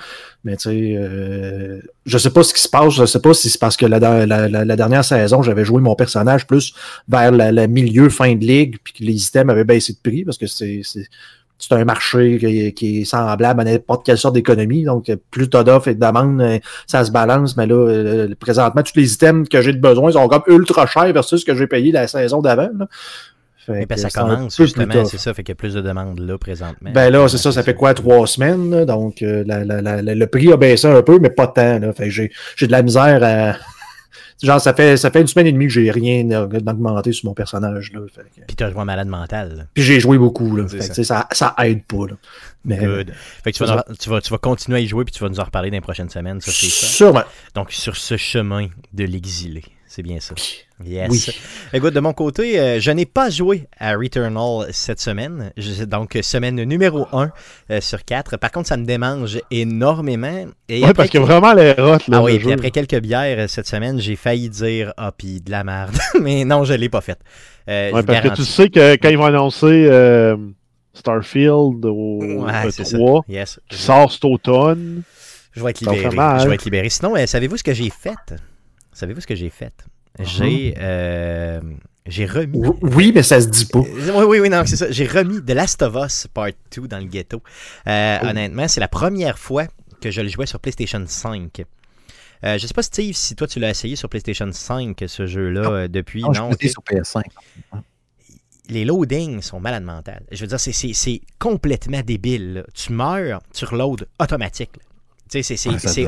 mais 0.45 0.57
tu 0.57 0.71
sais, 0.71 0.95
euh, 0.97 1.81
je 2.07 2.19
sais 2.19 2.31
pas 2.31 2.43
ce 2.43 2.53
qui 2.55 2.61
se 2.61 2.69
passe, 2.69 2.95
je 2.95 3.07
sais 3.07 3.21
pas 3.21 3.35
si 3.35 3.49
c'est 3.51 3.61
parce 3.61 3.77
que 3.77 3.87
la, 3.87 4.77
dernière 4.77 5.05
saison, 5.05 5.43
j'avais 5.43 5.65
joué 5.65 5.81
mon 5.81 5.95
personnage 5.95 6.47
plus 6.47 6.75
vers 7.09 7.33
le, 7.33 7.67
milieu 7.67 8.09
fin 8.09 8.35
de 8.35 8.45
ligue, 8.45 8.77
puis 8.83 8.93
que 8.93 9.05
les 9.05 9.27
items 9.27 9.51
avaient 9.51 9.65
baissé 9.65 9.93
de 9.93 9.99
prix, 9.99 10.25
parce 10.25 10.39
que 10.39 10.47
c'est 10.47 10.81
c'est- 10.85 11.09
c'est 11.59 11.75
un 11.75 11.85
marché 11.85 12.39
qui 12.39 12.47
est, 12.47 12.73
qui 12.73 13.01
est 13.01 13.05
semblable 13.05 13.61
à 13.61 13.65
n'importe 13.65 14.05
quelle 14.05 14.19
sorte 14.19 14.35
d'économie. 14.35 14.83
Donc, 14.85 15.11
plus 15.31 15.49
t'as 15.49 15.63
d'offres 15.63 15.89
et 15.89 15.95
de 15.95 16.01
demandes, 16.01 16.41
euh, 16.41 16.59
ça 16.87 17.05
se 17.05 17.11
balance. 17.11 17.57
Mais 17.57 17.67
là, 17.67 17.75
euh, 17.75 18.35
présentement, 18.39 18.83
tous 18.83 18.97
les 18.97 19.15
items 19.15 19.49
que 19.49 19.63
j'ai 19.63 19.73
de 19.73 19.81
besoin 19.81 20.13
sont 20.13 20.29
comme 20.29 20.43
ultra 20.49 20.87
chers 20.87 21.13
versus 21.13 21.41
ce 21.41 21.47
que 21.47 21.55
j'ai 21.55 21.67
payé 21.67 21.93
la 21.93 22.07
saison 22.09 22.43
d'avant. 22.43 22.71
Fait 23.67 23.87
ben, 23.87 23.97
ça 23.97 24.11
commence, 24.11 24.57
justement, 24.57 25.05
c'est 25.07 25.19
ça. 25.19 25.33
Fait 25.33 25.43
qu'il 25.43 25.53
y 25.53 25.57
a 25.57 25.57
plus 25.57 25.75
de 25.75 25.81
demandes 25.81 26.21
là, 26.21 26.37
présentement. 26.39 26.91
Ben 26.93 27.11
là, 27.11 27.29
c'est 27.29 27.39
ça, 27.39 27.51
ça 27.53 27.63
fait 27.63 27.75
quoi, 27.75 27.95
trois 27.95 28.27
semaines? 28.27 28.71
là? 28.71 28.85
donc, 28.85 29.23
euh, 29.23 29.43
la- 29.47 29.65
la- 29.65 29.81
la- 29.81 30.03
la- 30.03 30.15
le 30.15 30.27
prix 30.27 30.53
a 30.53 30.57
baissé 30.57 30.87
un 30.87 31.03
peu, 31.03 31.19
mais 31.19 31.31
pas 31.31 31.47
tant. 31.47 31.79
Là, 31.79 31.93
fait 31.93 32.11
j'ai, 32.11 32.31
de 32.61 32.71
la 32.71 32.83
misère 32.83 33.21
à. 33.23 33.57
Genre, 34.43 34.61
ça 34.61 34.75
fait, 34.75 34.97
ça 34.99 35.11
fait 35.11 35.21
une 35.23 35.27
semaine 35.29 35.47
et 35.47 35.53
demie 35.53 35.67
que 35.69 35.73
j'ai 35.73 35.91
rien 35.91 36.25
d'augmenté 36.25 37.13
sur 37.13 37.27
mon 37.29 37.35
personnage. 37.35 37.93
Là, 37.95 38.01
fait 38.13 38.23
que- 38.23 38.45
Puis 38.47 38.57
t'as 38.57 38.71
joué 38.71 38.81
un 38.81 38.85
malade 38.85 39.07
mental. 39.09 39.57
là. 39.57 39.63
Puis 39.73 39.83
j'ai 39.85 40.01
joué 40.01 40.19
beaucoup. 40.19 40.57
Là, 40.57 40.67
fait 40.69 40.83
ça. 40.83 41.05
ça, 41.05 41.29
ça 41.31 41.55
aide 41.65 41.85
pas. 41.85 42.09
Là. 42.09 42.17
Mais, 42.65 42.79
Good. 42.79 43.13
Fait 43.45 43.53
que 43.53 43.57
tu 43.57 43.65
vas, 43.65 43.85
nous- 43.89 43.95
tu, 43.97 44.11
vas, 44.11 44.21
tu 44.21 44.31
vas 44.31 44.39
continuer 44.39 44.79
à 44.79 44.81
y 44.81 44.87
jouer 44.87 45.05
puis 45.05 45.15
tu 45.15 45.23
vas 45.23 45.29
nous 45.31 45.39
en 45.41 45.45
reparler 45.45 45.71
dans 45.71 45.77
les 45.77 45.81
prochaines 45.81 46.11
semaines, 46.11 46.41
ça. 46.41 46.51
Sûrement. 46.51 47.23
Donc 47.55 47.73
sur 47.73 47.97
ce 47.97 48.17
chemin 48.17 48.67
de 48.93 49.05
l'exilé, 49.05 49.63
c'est 49.95 50.03
bien 50.03 50.19
ça. 50.21 50.35
Yes. 50.85 51.09
Oui. 51.11 51.25
Écoute, 51.73 51.95
de 51.95 52.01
mon 52.01 52.13
côté, 52.13 52.59
euh, 52.59 52.81
je 52.81 52.91
n'ai 52.91 53.07
pas 53.07 53.31
joué 53.31 53.69
à 53.79 53.95
Returnal 53.95 54.67
cette 54.73 55.01
semaine. 55.01 55.53
Je- 55.57 55.85
donc 55.85 56.19
semaine 56.23 56.57
numéro 56.65 57.07
1 57.13 57.31
sur 57.81 58.05
4. 58.05 58.37
Par 58.39 58.51
contre, 58.51 58.69
ça 58.69 58.77
me 58.77 58.85
démange 58.85 59.39
énormément. 59.53 60.47
Après 60.69 60.95
parce 60.95 61.11
que 61.11 61.19
vraiment 61.19 61.53
les 61.55 61.73
rottes, 61.73 62.09
là. 62.09 62.19
Ah 62.19 62.23
oui, 62.25 62.39
puis 62.41 62.53
après 62.53 62.71
quelques 62.73 62.99
bières 63.01 63.39
euh, 63.39 63.47
cette 63.49 63.69
semaine, 63.69 64.01
j'ai 64.01 64.17
failli 64.17 64.49
dire 64.49 64.93
Ah, 64.97 65.13
puis 65.17 65.41
de 65.41 65.51
la 65.51 65.63
merde. 65.63 65.97
Mais 66.21 66.45
non, 66.45 66.65
je 66.65 66.75
l'ai 66.75 66.89
pas 66.89 67.01
faite. 67.01 67.21
Euh, 67.69 67.93
Ouais, 67.93 68.03
parce 68.03 68.21
que 68.21 68.35
tu 68.35 68.45
sais 68.45 68.69
que 68.69 68.97
quand 68.97 69.09
ils 69.09 69.17
vont 69.19 69.25
annoncer 69.27 69.87
euh, 69.89 70.37
Starfield 70.93 71.85
au 71.85 72.19
Ouais, 72.45 72.71
c'est 72.71 72.85
ça. 72.85 72.97
E3, 72.97 73.23
Yes. 73.29 73.61
qui 73.69 73.77
sort 73.79 74.11
cet 74.13 74.25
automne, 74.25 75.03
Je 75.53 75.63
vais 75.63 75.71
être 75.71 75.81
libéré. 75.81 76.11
Je 76.41 76.49
vais 76.49 76.55
être 76.55 76.65
libéré. 76.65 76.89
Sinon, 76.89 77.17
euh, 77.17 77.27
savez-vous 77.27 77.57
ce 77.57 77.63
que 77.65 77.73
j'ai 77.75 77.91
fait? 77.91 78.15
Savez-vous 78.95 79.21
ce 79.21 79.27
que 79.27 79.35
j'ai 79.35 79.51
fait? 79.51 79.75
J'ai 80.21 80.75
euh, 80.79 81.61
j'ai 82.07 82.25
remis. 82.27 82.61
Oui, 82.83 83.11
mais 83.15 83.23
ça 83.23 83.41
se 83.41 83.49
dit 83.49 83.67
pas. 83.67 83.81
Euh, 83.81 84.13
Oui, 84.15 84.25
oui, 84.29 84.39
oui, 84.41 84.49
non, 84.49 84.63
c'est 84.65 84.77
ça. 84.77 84.91
J'ai 84.91 85.07
remis 85.07 85.43
The 85.45 85.51
Last 85.51 85.83
of 85.83 85.95
Us 85.97 86.27
Part 86.33 86.51
2 86.75 86.87
dans 86.89 86.99
le 86.99 87.07
ghetto. 87.07 87.43
Euh, 87.89 88.19
Oh. 88.23 88.27
Honnêtement, 88.27 88.69
c'est 88.69 88.81
la 88.81 88.89
première 88.89 89.39
fois 89.39 89.67
que 90.01 90.11
je 90.11 90.21
le 90.21 90.29
jouais 90.29 90.47
sur 90.47 90.61
PlayStation 90.61 91.03
5. 91.07 91.63
Euh, 92.45 92.59
je 92.59 92.67
sais 92.67 92.75
pas, 92.75 92.83
Steve, 92.83 93.15
si 93.15 93.35
toi 93.35 93.47
tu 93.47 93.59
l'as 93.59 93.71
essayé 93.71 93.97
sur 93.97 94.09
PlayStation 94.09 94.51
5, 94.53 95.03
ce 95.07 95.27
jeu-là, 95.27 95.63
Non. 95.63 95.89
depuis. 95.89 96.23
Non, 96.23 96.33
je 96.33 96.41
non, 96.41 96.51
sur 96.53 96.83
PS5. 96.83 97.23
les 98.69 98.85
loadings 98.85 99.43
sont 99.43 99.61
malades 99.61 99.85
mentales. 99.85 100.23
Je 100.31 100.41
veux 100.41 100.47
dire, 100.47 100.61
c'est- 100.61 100.73
c'est 100.73 100.93
c'est 100.93 101.21
complètement 101.39 102.01
débile. 102.03 102.55
là. 102.55 102.63
Tu 102.73 102.93
meurs, 102.93 103.41
tu 103.53 103.65
reloads 103.65 104.05
automatique. 104.21 104.71
là. 104.77 104.83
C'est- 105.43 105.57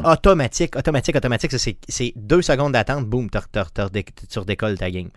automatique, 0.06 0.76
automatique, 0.76 1.16
automatique. 1.16 1.52
C'est 1.88 2.12
deux 2.16 2.42
secondes 2.42 2.72
d'attente, 2.72 3.06
boum, 3.06 3.28
tu 3.30 4.38
redécolles 4.38 4.78
ta 4.78 4.90
game. 4.90 5.08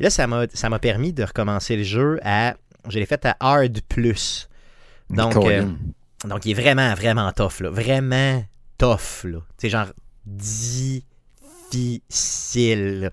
Et 0.00 0.04
là, 0.04 0.10
ça 0.10 0.26
m'a 0.26 0.78
permis 0.78 1.12
de 1.12 1.22
recommencer 1.24 1.76
le 1.76 1.82
jeu 1.84 2.18
à. 2.24 2.54
Je 2.88 2.98
l'ai 2.98 3.06
fait 3.06 3.24
à 3.24 3.36
Hard 3.40 3.80
Plus. 3.88 4.48
Donc, 5.10 5.32
euh, 5.48 5.62
donc, 6.28 6.44
il 6.46 6.50
est 6.50 6.54
vraiment, 6.54 6.92
vraiment 6.94 7.30
tough, 7.32 7.60
là. 7.60 7.70
Vraiment 7.70 8.44
tough, 8.78 9.24
là. 9.24 9.38
C'est 9.58 9.70
genre 9.70 9.88
difficile. 10.26 11.04
là. 13.00 13.10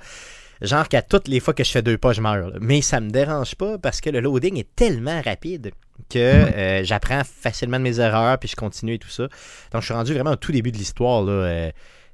Genre 0.61 0.87
qu'à 0.87 1.01
toutes 1.01 1.27
les 1.27 1.39
fois 1.39 1.53
que 1.53 1.63
je 1.63 1.71
fais 1.71 1.81
deux 1.81 1.97
pas, 1.97 2.13
je 2.13 2.21
meurs. 2.21 2.53
Mais 2.61 2.81
ça 2.81 2.99
me 2.99 3.09
dérange 3.09 3.55
pas 3.55 3.77
parce 3.77 3.99
que 4.01 4.09
le 4.09 4.19
loading 4.19 4.57
est 4.57 4.75
tellement 4.75 5.21
rapide 5.21 5.71
que 6.09 6.17
euh, 6.19 6.83
j'apprends 6.83 7.23
facilement 7.23 7.77
de 7.77 7.83
mes 7.83 7.99
erreurs 7.99 8.37
puis 8.37 8.49
je 8.49 8.55
continue 8.55 8.95
et 8.95 8.99
tout 8.99 9.09
ça. 9.09 9.23
Donc, 9.71 9.81
je 9.81 9.85
suis 9.85 9.93
rendu 9.93 10.13
vraiment 10.13 10.31
au 10.31 10.35
tout 10.35 10.51
début 10.51 10.71
de 10.71 10.77
l'histoire, 10.77 11.23
là. 11.23 11.31
euh, 11.31 11.71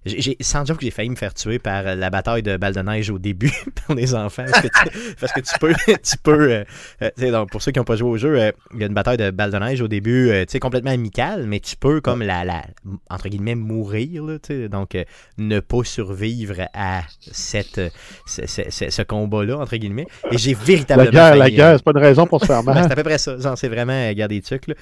j'ai- 0.07 0.37
sans 0.41 0.63
dire 0.63 0.77
que 0.77 0.83
j'ai 0.83 0.91
failli 0.91 1.09
me 1.09 1.15
faire 1.15 1.33
tuer 1.33 1.59
par 1.59 1.85
euh, 1.87 1.95
la 1.95 2.09
bataille 2.09 2.43
de 2.43 2.57
balles 2.57 2.73
de 2.75 2.81
neige 2.81 3.09
au 3.09 3.19
début 3.19 3.51
pour 3.85 3.95
les 3.95 4.15
enfants. 4.15 4.45
Parce 4.49 4.61
que 4.61 4.67
tu, 4.67 5.15
parce 5.19 5.33
que 5.33 5.39
tu 5.41 5.53
peux. 5.59 5.73
Tu 6.03 6.17
peux 6.23 6.51
euh, 6.51 6.63
euh, 7.01 7.31
donc, 7.31 7.49
pour 7.51 7.61
ceux 7.61 7.71
qui 7.71 7.79
n'ont 7.79 7.85
pas 7.85 7.95
joué 7.95 8.09
au 8.09 8.17
jeu, 8.17 8.37
il 8.73 8.79
y 8.79 8.83
a 8.83 8.87
une 8.87 8.93
bataille 8.93 9.17
de 9.17 9.29
balles 9.31 9.51
de 9.51 9.57
neige 9.57 9.81
au 9.81 9.87
début, 9.87 10.31
sais, 10.47 10.59
complètement 10.59 10.91
amicale, 10.91 11.45
mais 11.47 11.59
tu 11.59 11.75
peux, 11.75 12.01
comme 12.01 12.21
la, 12.23 12.45
la 12.45 12.61
entre 13.09 13.27
guillemets, 13.29 13.55
mourir. 13.55 14.23
Là, 14.23 14.37
donc, 14.69 14.97
ne 15.37 15.59
pas 15.59 15.83
survivre 15.83 16.55
à 16.73 17.01
cette, 17.19 17.81
ce, 18.25 18.45
ce- 18.45 18.69
ce- 18.69 18.89
ce 18.89 19.01
combat-là, 19.01 19.57
entre 19.57 19.75
guillemets. 19.77 20.07
Et 20.31 20.37
j'ai 20.37 20.53
véritablement. 20.53 21.05
la 21.05 21.11
guerre, 21.11 21.35
la 21.35 21.43
failli, 21.45 21.55
guerre, 21.57 21.77
c'est 21.77 21.83
pas 21.83 21.91
une 21.91 21.97
raison 21.97 22.25
pour 22.27 22.39
se 22.41 22.45
faire 22.45 22.63
ben, 22.63 22.73
mal. 22.73 22.83
c'est 22.85 22.91
à 22.93 22.95
peu 22.95 23.03
près 23.03 23.17
ça. 23.17 23.37
C'est 23.55 23.67
vraiment 23.69 24.11
garder 24.13 24.35
des 24.35 24.41
trucs. 24.41 24.67
là. 24.67 24.75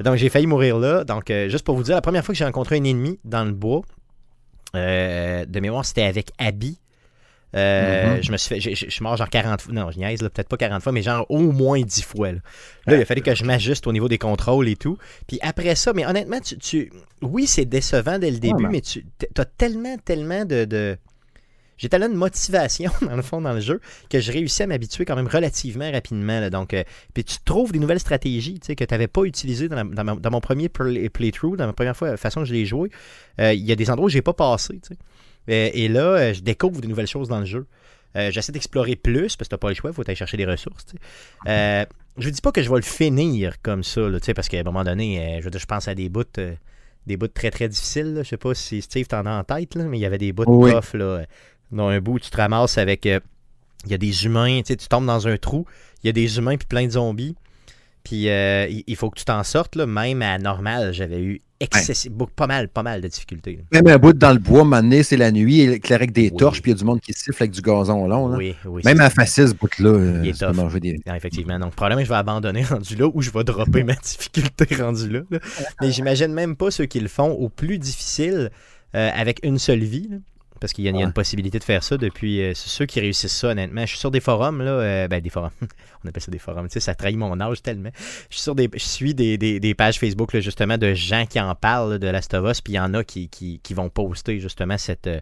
Donc, 0.00 0.16
j'ai 0.16 0.28
failli 0.28 0.46
mourir 0.46 0.78
là. 0.78 1.04
Donc, 1.04 1.30
euh, 1.30 1.48
juste 1.48 1.64
pour 1.64 1.76
vous 1.76 1.82
dire, 1.82 1.94
la 1.94 2.00
première 2.02 2.24
fois 2.24 2.32
que 2.32 2.38
j'ai 2.38 2.44
rencontré 2.44 2.76
un 2.76 2.84
ennemi 2.84 3.18
dans 3.24 3.44
le 3.44 3.52
bois, 3.52 3.82
euh, 4.74 5.44
de 5.46 5.60
mémoire, 5.60 5.84
c'était 5.84 6.02
avec 6.04 6.30
Abby. 6.38 6.78
Euh, 7.56 8.14
Mhm. 8.16 8.22
Je 8.22 8.30
me 8.32 8.36
suis 8.36 8.60
fait, 8.60 8.74
je 8.76 8.88
suis 8.90 9.02
mort 9.02 9.16
genre 9.16 9.28
40 9.28 9.60
fois, 9.60 9.74
non 9.74 9.90
je 9.90 9.98
niaise 9.98 10.22
là, 10.22 10.30
peut-être 10.30 10.48
pas 10.48 10.56
40 10.56 10.84
fois, 10.84 10.92
mais 10.92 11.02
genre 11.02 11.26
au 11.30 11.50
moins 11.50 11.80
10 11.80 12.02
fois. 12.02 12.30
Là, 12.30 12.38
Là, 12.86 12.96
il 12.96 13.02
a 13.02 13.04
fallu 13.04 13.22
que 13.22 13.34
je 13.34 13.42
m'ajuste 13.44 13.88
au 13.88 13.92
niveau 13.92 14.06
des 14.08 14.18
contrôles 14.18 14.68
et 14.68 14.76
tout. 14.76 14.98
Puis 15.26 15.40
après 15.42 15.74
ça, 15.74 15.92
mais 15.92 16.06
honnêtement, 16.06 16.38
tu, 16.40 16.56
tu- 16.58 16.92
oui 17.22 17.48
c'est 17.48 17.64
décevant 17.64 18.20
dès 18.20 18.30
le 18.30 18.38
début, 18.38 18.62
mais- 18.62 18.68
mais 18.74 18.80
tu 18.82 19.04
as 19.36 19.44
tellement, 19.44 19.96
tellement 19.98 20.44
de, 20.44 20.64
de- 20.64 20.96
j'ai 21.80 21.88
tellement 21.88 22.08
de 22.10 22.14
motivation, 22.14 22.90
dans 23.02 23.16
le 23.16 23.22
fond, 23.22 23.40
dans 23.40 23.54
le 23.54 23.60
jeu, 23.60 23.80
que 24.10 24.20
je 24.20 24.30
réussis 24.30 24.62
à 24.62 24.66
m'habituer 24.66 25.04
quand 25.06 25.16
même 25.16 25.26
relativement 25.26 25.90
rapidement. 25.90 26.38
là. 26.38 26.50
donc, 26.50 26.74
euh, 26.74 26.84
puis 27.14 27.24
tu 27.24 27.38
trouves 27.44 27.72
des 27.72 27.78
nouvelles 27.78 27.98
stratégies 28.00 28.60
tu 28.60 28.66
sais, 28.66 28.76
que 28.76 28.84
tu 28.84 28.92
n'avais 28.92 29.08
pas 29.08 29.22
utilisées 29.24 29.68
dans, 29.68 29.76
la- 29.76 29.84
dans 29.84 30.04
ma- 30.04 30.14
dans 30.16 30.30
mon 30.30 30.40
premier 30.40 30.68
play- 30.68 31.08
playthrough, 31.08 31.56
dans 31.56 31.66
ma 31.66 31.72
première 31.72 31.96
fois, 31.96 32.16
façon 32.16 32.40
que 32.42 32.46
je 32.46 32.52
l'ai 32.52 32.66
joué. 32.66 32.90
Euh, 33.40 33.52
Il 33.54 33.64
y 33.64 33.72
a 33.72 33.76
des 33.76 33.90
endroits 33.90 34.06
où 34.06 34.10
j'ai 34.10 34.22
pas 34.22 34.34
passé. 34.34 34.74
tu 34.82 34.94
sais. 34.94 34.98
Euh, 35.48 35.70
et 35.72 35.88
là, 35.88 36.32
je 36.34 36.40
découvre 36.42 36.80
des 36.82 36.86
nouvelles 36.88 37.06
choses 37.06 37.28
dans 37.28 37.40
le 37.40 37.46
jeu. 37.46 37.66
Euh, 38.16 38.30
J'essaie 38.30 38.52
d'explorer 38.52 38.96
plus 38.96 39.36
parce 39.36 39.48
que 39.48 39.54
t'as 39.54 39.58
pas 39.58 39.68
le 39.70 39.74
choix, 39.74 39.90
il 39.90 39.94
faut 39.94 40.02
aller 40.06 40.14
chercher 40.16 40.36
des 40.36 40.44
ressources. 40.44 40.84
Euh, 41.48 41.84
je 42.18 42.28
dis 42.28 42.40
pas 42.40 42.52
que 42.52 42.62
je 42.62 42.68
vais 42.68 42.76
le 42.76 42.82
finir 42.82 43.60
comme 43.62 43.82
ça, 43.84 44.00
là, 44.02 44.18
tu 44.20 44.26
sais, 44.26 44.34
parce 44.34 44.48
qu'à 44.48 44.58
un 44.58 44.62
moment 44.64 44.84
donné, 44.84 45.38
euh, 45.38 45.40
je, 45.42 45.58
je 45.58 45.64
pense 45.66 45.88
à 45.88 45.94
des 45.94 46.08
bouts, 46.08 46.24
des 47.06 47.16
bouts 47.16 47.28
très 47.28 47.50
très 47.50 47.68
difficiles. 47.68 48.14
là. 48.14 48.22
Je 48.22 48.28
sais 48.28 48.36
pas 48.36 48.52
si 48.54 48.82
Steve 48.82 49.06
t'en 49.06 49.24
as 49.26 49.32
en 49.38 49.44
tête, 49.44 49.74
là, 49.76 49.84
mais 49.84 49.96
il 49.98 50.00
y 50.00 50.04
avait 50.06 50.18
des 50.18 50.32
bouts 50.32 50.44
Oui. 50.46 50.72
tough, 50.72 50.94
là, 50.94 51.22
dans 51.72 51.88
un 51.88 52.00
bout, 52.00 52.18
tu 52.18 52.30
te 52.30 52.36
ramasses 52.36 52.78
avec. 52.78 53.06
euh, 53.06 53.20
il 53.86 53.90
y 53.90 53.94
a 53.94 53.98
des 53.98 54.26
humains, 54.26 54.58
tu 54.60 54.66
sais, 54.68 54.76
tu 54.76 54.88
tombes 54.88 55.06
dans 55.06 55.26
un 55.26 55.36
trou, 55.38 55.64
il 56.02 56.08
y 56.08 56.10
a 56.10 56.12
des 56.12 56.36
humains 56.36 56.56
puis 56.58 56.66
plein 56.66 56.84
de 56.86 56.90
zombies. 56.92 57.34
Puis 58.04 58.28
euh, 58.28 58.66
il 58.86 58.96
faut 58.96 59.10
que 59.10 59.18
tu 59.18 59.24
t'en 59.24 59.42
sortes, 59.42 59.76
là, 59.76 59.86
même 59.86 60.20
à 60.22 60.38
normal, 60.38 60.92
j'avais 60.92 61.20
eu 61.22 61.42
excessif, 61.60 62.10
pas 62.34 62.46
mal, 62.46 62.68
pas 62.68 62.82
mal 62.82 63.02
de 63.02 63.08
difficultés. 63.08 63.56
là. 63.72 63.80
Même 63.82 63.94
un 63.94 63.98
bout 63.98 64.14
dans 64.14 64.32
le 64.32 64.38
bois, 64.38 64.64
mané, 64.64 65.02
c'est 65.02 65.18
la 65.18 65.30
nuit, 65.30 65.60
éclairé 65.60 66.04
avec 66.04 66.12
des 66.12 66.30
Oui. 66.30 66.36
torches, 66.38 66.62
puis 66.62 66.70
il 66.70 66.74
y 66.74 66.76
a 66.76 66.78
du 66.78 66.84
monde 66.84 67.00
qui 67.02 67.12
siffle 67.12 67.42
avec 67.42 67.50
du 67.52 67.60
gazon 67.60 68.06
long. 68.08 68.28
là. 68.28 68.38
Oui, 68.38 68.54
oui. 68.64 68.80
Même 68.86 69.00
à 69.00 69.10
facile, 69.10 69.48
ce 69.48 69.52
bout-là, 69.54 69.90
euh, 69.90 70.20
Il 70.24 70.30
est 70.30 70.38
tough. 70.38 70.54
manger 70.54 70.80
des. 70.80 70.98
Ah, 71.06 71.16
effectivement. 71.18 71.58
Donc, 71.58 71.74
probablement, 71.74 72.02
je 72.02 72.08
vais 72.08 72.14
abandonner 72.16 72.62
rendu 72.70 72.96
là 72.96 73.06
ou 73.12 73.20
je 73.20 73.30
vais 73.30 73.44
dropper 73.44 73.84
ma 73.84 73.94
difficulté 74.02 74.74
rendu 74.76 75.10
là. 75.10 75.20
là. 75.30 75.38
Mais 75.82 75.90
j'imagine 75.92 76.32
même 76.32 76.56
pas 76.56 76.70
ceux 76.70 76.86
qui 76.86 77.00
le 77.00 77.08
font 77.08 77.30
au 77.32 77.50
plus 77.50 77.78
difficile 77.78 78.50
euh, 78.94 79.10
avec 79.14 79.40
une 79.42 79.58
seule 79.58 79.80
vie. 79.84 80.08
Parce 80.60 80.72
qu'il 80.74 80.84
y, 80.84 80.88
a 80.88 80.90
il 80.90 80.96
y 80.98 81.02
a 81.02 81.06
une 81.06 81.12
possibilité 81.14 81.58
de 81.58 81.64
faire 81.64 81.82
ça 81.82 81.96
depuis. 81.96 82.42
euh, 82.42 82.52
c'est 82.54 82.68
ceux 82.68 82.84
qui 82.86 83.00
réussissent 83.00 83.36
ça, 83.36 83.48
honnêtement. 83.48 83.80
Je 83.82 83.86
suis 83.86 83.98
sur 83.98 84.10
des 84.10 84.20
forums, 84.20 84.60
là. 84.62 84.70
euh, 84.70 85.08
ben, 85.08 85.20
des 85.20 85.30
forums. 85.30 85.50
On 86.04 86.08
appelle 86.08 86.22
ça 86.22 86.30
des 86.30 86.38
forums. 86.38 86.68
Tu 86.68 86.74
sais, 86.74 86.80
ça 86.80 86.94
trahit 86.94 87.16
mon 87.16 87.40
âge 87.40 87.62
tellement. 87.62 87.90
Je 88.28 88.34
suis 88.36 88.42
sur 88.42 88.54
des. 88.54 88.68
Je 88.72 88.78
suis 88.78 89.14
des, 89.14 89.38
des- 89.38 89.58
des 89.58 89.74
pages 89.74 89.98
Facebook, 89.98 90.32
là, 90.34 90.40
justement, 90.40 90.76
de 90.78 90.92
gens 90.94 91.24
qui 91.26 91.40
en 91.40 91.54
parlent 91.54 91.92
là, 91.92 91.98
de 91.98 92.06
Last 92.06 92.34
of 92.34 92.50
Us. 92.50 92.60
Puis 92.60 92.74
il 92.74 92.76
y 92.76 92.80
en 92.80 92.92
a 92.94 93.02
qui, 93.04 93.28
qui, 93.28 93.58
qui 93.62 93.74
vont 93.74 93.88
poster, 93.88 94.38
justement, 94.38 94.76
cette. 94.78 95.06
euh, 95.06 95.20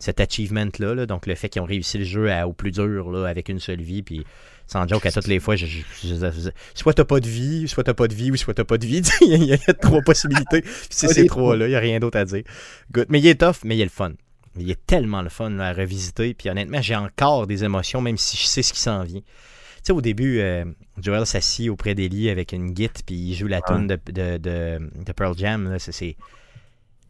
cet 0.00 0.18
achievement-là, 0.18 0.94
là. 0.94 1.06
donc 1.06 1.24
le 1.26 1.36
fait 1.36 1.48
qu'ils 1.48 1.62
ont 1.62 1.66
réussi 1.66 1.98
le 1.98 2.04
jeu 2.04 2.28
à- 2.32 2.48
au 2.48 2.52
plus 2.52 2.72
dur 2.72 3.12
là, 3.12 3.28
avec 3.28 3.48
une 3.48 3.60
seule 3.60 3.80
vie, 3.80 4.02
puis 4.02 4.24
sans 4.66 4.88
joke, 4.88 5.06
à 5.06 5.12
toutes 5.12 5.28
les 5.28 5.38
fois, 5.38 5.54
je, 5.54 5.66
je- 5.66 5.82
je- 6.02 6.14
je- 6.16 6.50
soit 6.74 6.94
t'as 6.94 7.04
pas 7.04 7.20
de 7.20 7.28
vie, 7.28 7.68
soit 7.68 7.84
t'as 7.84 7.94
pas 7.94 8.08
de 8.08 8.14
vie, 8.14 8.32
ou 8.32 8.36
soit 8.36 8.54
t'as 8.54 8.64
pas 8.64 8.76
de 8.76 8.86
vie. 8.86 9.02
il, 9.20 9.28
y 9.28 9.34
a, 9.34 9.36
il 9.36 9.44
y 9.44 9.52
a 9.52 9.72
trois 9.74 10.00
possibilités. 10.00 10.64
C'est 10.90 11.06
ces 11.06 11.26
trois-là, 11.26 11.66
il 11.66 11.70
n'y 11.70 11.76
a 11.76 11.78
rien 11.78 12.00
d'autre 12.00 12.18
à 12.18 12.24
dire. 12.24 12.42
Good. 12.90 13.06
Mais 13.08 13.20
il 13.20 13.26
est 13.28 13.40
tough, 13.40 13.58
mais 13.64 13.76
il 13.76 13.80
est 13.82 13.84
le 13.84 13.90
fun. 13.90 14.14
Il 14.56 14.70
est 14.70 14.86
tellement 14.86 15.22
le 15.22 15.28
fun 15.28 15.50
là, 15.50 15.68
à 15.68 15.72
revisiter. 15.72 16.34
Puis 16.34 16.48
honnêtement, 16.50 16.80
j'ai 16.82 16.94
encore 16.96 17.46
des 17.46 17.64
émotions, 17.64 18.00
même 18.00 18.16
si 18.16 18.36
je 18.36 18.46
sais 18.46 18.62
ce 18.62 18.72
qui 18.72 18.80
s'en 18.80 19.02
vient. 19.02 19.20
Tu 19.20 19.88
sais, 19.88 19.92
au 19.92 20.00
début, 20.00 20.38
euh, 20.40 20.64
Joel 20.98 21.26
s'assit 21.26 21.68
auprès 21.70 21.94
d'Ellie 21.94 22.30
avec 22.30 22.52
une 22.52 22.74
git, 22.74 22.88
puis 23.04 23.14
il 23.16 23.34
joue 23.34 23.46
la 23.48 23.60
tune 23.60 23.86
de, 23.86 23.98
de, 24.06 24.38
de, 24.38 24.90
de 25.04 25.12
Pearl 25.12 25.36
Jam. 25.36 25.76
C'est- 25.78 26.16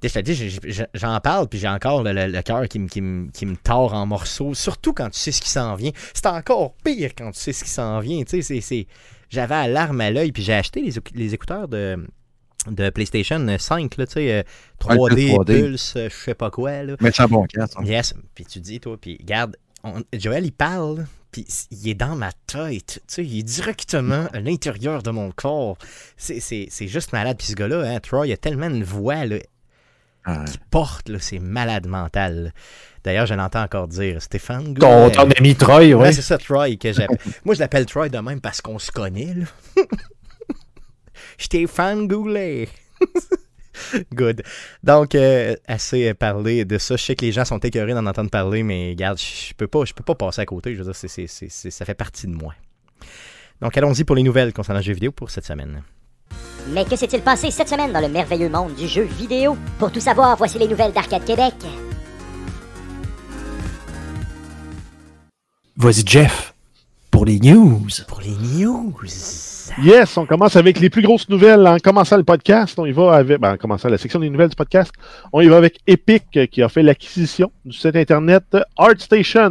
je 0.02 0.08
te 0.08 0.18
dis, 0.18 0.58
j'en 0.94 1.18
parle, 1.20 1.48
puis 1.48 1.58
j'ai 1.58 1.68
encore 1.68 2.02
le, 2.02 2.12
le- 2.12 2.26
le 2.26 2.42
cœur 2.42 2.68
qui, 2.68 2.78
me- 2.78 2.88
qui, 2.88 3.00
me- 3.00 3.30
qui 3.30 3.46
me 3.46 3.56
tord 3.56 3.94
en 3.94 4.04
morceaux, 4.04 4.52
surtout 4.52 4.92
quand 4.92 5.08
tu 5.08 5.18
sais 5.18 5.32
ce 5.32 5.40
qui 5.40 5.48
s'en 5.48 5.76
vient. 5.76 5.92
C'est 6.12 6.26
encore 6.26 6.74
pire 6.84 7.12
quand 7.16 7.30
tu 7.30 7.40
sais 7.40 7.52
ce 7.52 7.64
qui 7.64 7.70
s'en 7.70 8.00
vient. 8.00 8.22
Tu 8.24 8.42
sais, 8.42 8.86
J'avais 9.30 9.54
la 9.54 9.68
larme 9.68 10.00
à 10.02 10.10
l'œil, 10.10 10.30
puis 10.32 10.42
j'ai 10.42 10.52
acheté 10.54 10.82
les 11.14 11.32
écouteurs 11.34 11.68
de, 11.68 12.04
de 12.70 12.90
PlayStation 12.90 13.44
5, 13.58 13.96
là, 13.96 14.06
tu 14.06 14.12
sais, 14.14 14.32
euh, 14.32 14.42
3D, 14.80 15.28
3D. 15.34 15.44
Pulse, 15.60 15.94
euh, 15.96 16.08
je 16.10 16.14
sais 16.14 16.34
pas 16.34 16.50
quoi. 16.50 16.82
Là. 16.82 16.96
Mais 17.00 17.10
c'est 17.12 17.22
un 17.22 17.28
bon 17.28 17.44
cas, 17.44 17.66
ça. 17.66 17.80
Yes. 17.82 18.14
Puis 18.34 18.44
tu 18.46 18.60
dis, 18.60 18.80
toi, 18.80 18.96
puis 19.00 19.18
regarde, 19.20 19.56
on- 19.82 20.02
Joël, 20.14 20.44
il 20.46 20.52
parle, 20.52 21.06
puis 21.30 21.46
il 21.70 21.88
est 21.88 21.94
dans 21.94 22.16
ma 22.16 22.30
tête. 22.46 23.02
Tu 23.06 23.14
sais, 23.14 23.24
il 23.24 23.38
est 23.40 23.42
directement 23.42 24.26
à 24.32 24.40
l'intérieur 24.40 25.02
de 25.02 25.10
mon 25.10 25.30
corps. 25.32 25.76
C'est- 26.16 26.40
C'est 26.40 26.68
c'est 26.70 26.88
juste 26.88 27.12
malade. 27.12 27.36
Puis 27.38 27.48
ce 27.48 27.54
gars-là, 27.54 27.82
hein, 27.84 28.00
Troy, 28.00 28.26
il 28.28 28.32
a 28.32 28.36
tellement 28.36 28.68
une 28.68 28.84
voix 28.84 29.24
là, 29.26 29.36
Ah, 30.26 30.44
qui 30.46 30.56
porte, 30.70 31.10
là, 31.10 31.18
c'est 31.20 31.38
malade 31.38 31.86
mental. 31.86 32.44
là. 32.44 32.50
D'ailleurs, 33.04 33.26
je 33.26 33.34
l'entends 33.34 33.62
encore 33.62 33.88
dire, 33.88 34.22
Stéphane 34.22 34.72
Ton, 34.72 35.08
ami 35.08 35.54
Troy, 35.54 35.80
Ouais, 35.80 35.94
ouais. 35.94 36.12
c'est 36.14 36.22
ça, 36.22 36.38
Troy, 36.38 36.76
que 36.76 36.90
j'appelle. 36.94 37.18
Moi, 37.44 37.54
je 37.54 37.60
l'appelle 37.60 37.84
Troy 37.84 38.08
de 38.08 38.16
même 38.16 38.40
parce 38.40 38.62
qu'on 38.62 38.78
se 38.78 38.90
connaît, 38.90 39.34
là. 39.34 39.44
Stéphane 41.38 42.06
Goulet. 42.08 42.68
Good. 44.14 44.42
Donc, 44.84 45.14
euh, 45.16 45.56
assez 45.66 46.14
parlé 46.14 46.64
de 46.64 46.78
ça. 46.78 46.96
Je 46.96 47.02
sais 47.02 47.14
que 47.16 47.24
les 47.24 47.32
gens 47.32 47.44
sont 47.44 47.58
écœurés 47.58 47.92
d'en 47.92 48.06
entendre 48.06 48.30
parler, 48.30 48.62
mais 48.62 48.90
regarde, 48.90 49.18
je 49.18 49.52
peux 49.54 49.66
pas, 49.66 49.84
je 49.84 49.92
peux 49.92 50.04
pas 50.04 50.14
passer 50.14 50.40
à 50.42 50.46
côté. 50.46 50.74
Je 50.74 50.78
veux 50.78 50.84
dire, 50.84 50.94
c'est- 50.96 51.08
c'est- 51.08 51.26
c'est- 51.26 51.48
c'est- 51.50 51.70
ça 51.70 51.84
fait 51.84 51.94
partie 51.94 52.26
de 52.28 52.34
moi. 52.34 52.54
Donc, 53.60 53.76
allons-y 53.76 54.04
pour 54.04 54.14
les 54.16 54.22
nouvelles 54.22 54.52
concernant 54.52 54.78
le 54.80 54.84
jeu 54.84 54.92
vidéo 54.92 55.10
pour 55.10 55.30
cette 55.30 55.44
semaine. 55.44 55.82
Mais 56.70 56.84
que 56.84 56.96
s'est-il 56.96 57.20
passé 57.20 57.50
cette 57.50 57.68
semaine 57.68 57.92
dans 57.92 58.00
le 58.00 58.08
merveilleux 58.08 58.48
monde 58.48 58.74
du 58.74 58.86
jeu 58.88 59.02
vidéo? 59.02 59.56
Pour 59.78 59.90
tout 59.92 60.00
savoir, 60.00 60.36
voici 60.36 60.58
les 60.58 60.68
nouvelles 60.68 60.92
d'Arcade 60.92 61.24
Québec. 61.24 61.54
Vas-y, 65.76 66.06
Jeff, 66.06 66.53
pour 67.24 67.30
les 67.32 67.40
news. 67.40 67.80
Pour 68.06 68.20
les 68.20 68.36
news. 68.58 68.92
Yes, 69.82 70.14
on 70.18 70.26
commence 70.26 70.56
avec 70.56 70.78
les 70.78 70.90
plus 70.90 71.00
grosses 71.00 71.26
nouvelles 71.30 71.66
en 71.66 71.78
commençant 71.78 72.18
le 72.18 72.22
podcast. 72.22 72.78
On 72.78 72.84
y 72.84 72.92
va 72.92 73.14
avec, 73.14 73.40
ben, 73.40 73.54
en 73.54 73.56
commençant 73.56 73.88
la 73.88 73.96
section 73.96 74.20
des 74.20 74.28
nouvelles 74.28 74.50
du 74.50 74.56
podcast. 74.56 74.92
On 75.32 75.40
y 75.40 75.46
va 75.48 75.56
avec 75.56 75.80
Epic 75.86 76.24
euh, 76.36 76.44
qui 76.44 76.60
a 76.60 76.68
fait 76.68 76.82
l'acquisition 76.82 77.50
du 77.64 77.74
site 77.74 77.96
internet 77.96 78.44
ArtStation. 78.76 79.48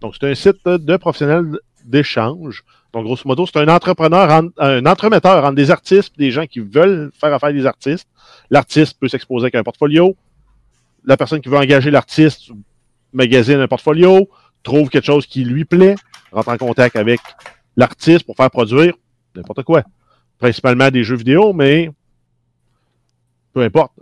Donc, 0.00 0.14
c'est 0.18 0.28
un 0.28 0.34
site 0.34 0.56
de 0.66 0.96
professionnels 0.96 1.56
d'échange. 1.84 2.64
Donc, 2.92 3.04
grosso 3.04 3.22
modo, 3.24 3.46
c'est 3.46 3.60
un 3.60 3.68
entrepreneur, 3.68 4.28
en- 4.28 4.48
un 4.58 4.84
entremetteur 4.84 5.44
entre 5.44 5.54
des 5.54 5.70
artistes 5.70 6.12
et 6.18 6.22
des 6.24 6.30
gens 6.32 6.46
qui 6.46 6.58
veulent 6.58 7.12
faire 7.16 7.32
affaire 7.32 7.52
des 7.52 7.66
artistes. 7.66 8.08
L'artiste 8.50 8.98
peut 8.98 9.06
s'exposer 9.06 9.44
avec 9.44 9.54
un 9.54 9.62
portfolio. 9.62 10.16
La 11.04 11.16
personne 11.16 11.40
qui 11.40 11.48
veut 11.50 11.58
engager 11.58 11.92
l'artiste 11.92 12.48
magasine 13.12 13.60
un 13.60 13.68
portfolio, 13.68 14.28
trouve 14.64 14.88
quelque 14.88 15.06
chose 15.06 15.24
qui 15.26 15.44
lui 15.44 15.64
plaît, 15.64 15.94
rentre 16.36 16.50
en 16.50 16.56
contact 16.56 16.96
avec 16.96 17.20
l'artiste 17.76 18.24
pour 18.24 18.36
faire 18.36 18.50
produire 18.50 18.94
n'importe 19.34 19.62
quoi. 19.64 19.82
Principalement 20.38 20.90
des 20.90 21.02
jeux 21.02 21.16
vidéo, 21.16 21.52
mais 21.52 21.90
peu 23.52 23.62
importe. 23.62 23.92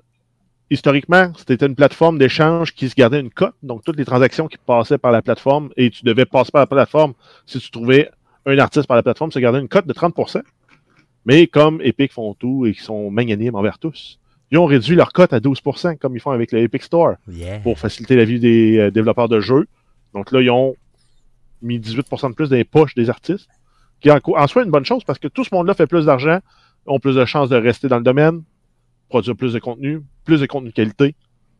Historiquement, 0.70 1.30
c'était 1.36 1.66
une 1.66 1.76
plateforme 1.76 2.18
d'échange 2.18 2.74
qui 2.74 2.88
se 2.88 2.94
gardait 2.94 3.20
une 3.20 3.30
cote, 3.30 3.54
donc 3.62 3.84
toutes 3.84 3.96
les 3.96 4.04
transactions 4.04 4.48
qui 4.48 4.56
passaient 4.56 4.98
par 4.98 5.12
la 5.12 5.22
plateforme, 5.22 5.70
et 5.76 5.90
tu 5.90 6.04
devais 6.04 6.24
passer 6.24 6.50
par 6.50 6.62
la 6.62 6.66
plateforme 6.66 7.12
si 7.46 7.60
tu 7.60 7.70
trouvais 7.70 8.10
un 8.46 8.58
artiste 8.58 8.86
par 8.86 8.96
la 8.96 9.02
plateforme, 9.02 9.30
se 9.30 9.38
gardait 9.38 9.60
une 9.60 9.68
cote 9.68 9.86
de 9.86 9.92
30%. 9.92 10.42
Mais 11.26 11.46
comme 11.46 11.80
Epic 11.82 12.12
font 12.12 12.34
tout 12.34 12.66
et 12.66 12.72
qu'ils 12.72 12.82
sont 12.82 13.10
magnanimes 13.10 13.54
envers 13.54 13.78
tous, 13.78 14.18
ils 14.50 14.58
ont 14.58 14.66
réduit 14.66 14.96
leur 14.96 15.12
cote 15.12 15.32
à 15.32 15.38
12%, 15.40 15.98
comme 15.98 16.16
ils 16.16 16.20
font 16.20 16.30
avec 16.30 16.52
le 16.52 16.60
Epic 16.60 16.82
Store 16.82 17.14
Yeah. 17.28 17.60
pour 17.60 17.78
faciliter 17.78 18.16
la 18.16 18.24
vie 18.24 18.40
des 18.40 18.78
euh, 18.78 18.90
développeurs 18.90 19.28
de 19.28 19.40
jeux. 19.40 19.66
Donc 20.12 20.32
là, 20.32 20.40
ils 20.40 20.50
ont 20.50 20.76
mis 21.64 21.78
18% 21.78 22.30
de 22.30 22.34
plus 22.34 22.50
dans 22.50 22.56
les 22.56 22.64
poches 22.64 22.94
des 22.94 23.10
artistes, 23.10 23.48
qui 24.00 24.10
en, 24.10 24.20
en 24.24 24.46
soi 24.46 24.64
une 24.64 24.70
bonne 24.70 24.84
chose 24.84 25.04
parce 25.04 25.18
que 25.18 25.28
tout 25.28 25.44
ce 25.44 25.54
monde-là 25.54 25.74
fait 25.74 25.86
plus 25.86 26.06
d'argent, 26.06 26.38
ont 26.86 27.00
plus 27.00 27.16
de 27.16 27.24
chances 27.24 27.48
de 27.48 27.56
rester 27.56 27.88
dans 27.88 27.98
le 27.98 28.04
domaine, 28.04 28.42
produire 29.08 29.36
plus 29.36 29.52
de 29.52 29.58
contenu, 29.58 30.02
plus 30.24 30.40
de 30.40 30.46
contenu 30.46 30.70
de 30.70 30.74
qualité, 30.74 31.14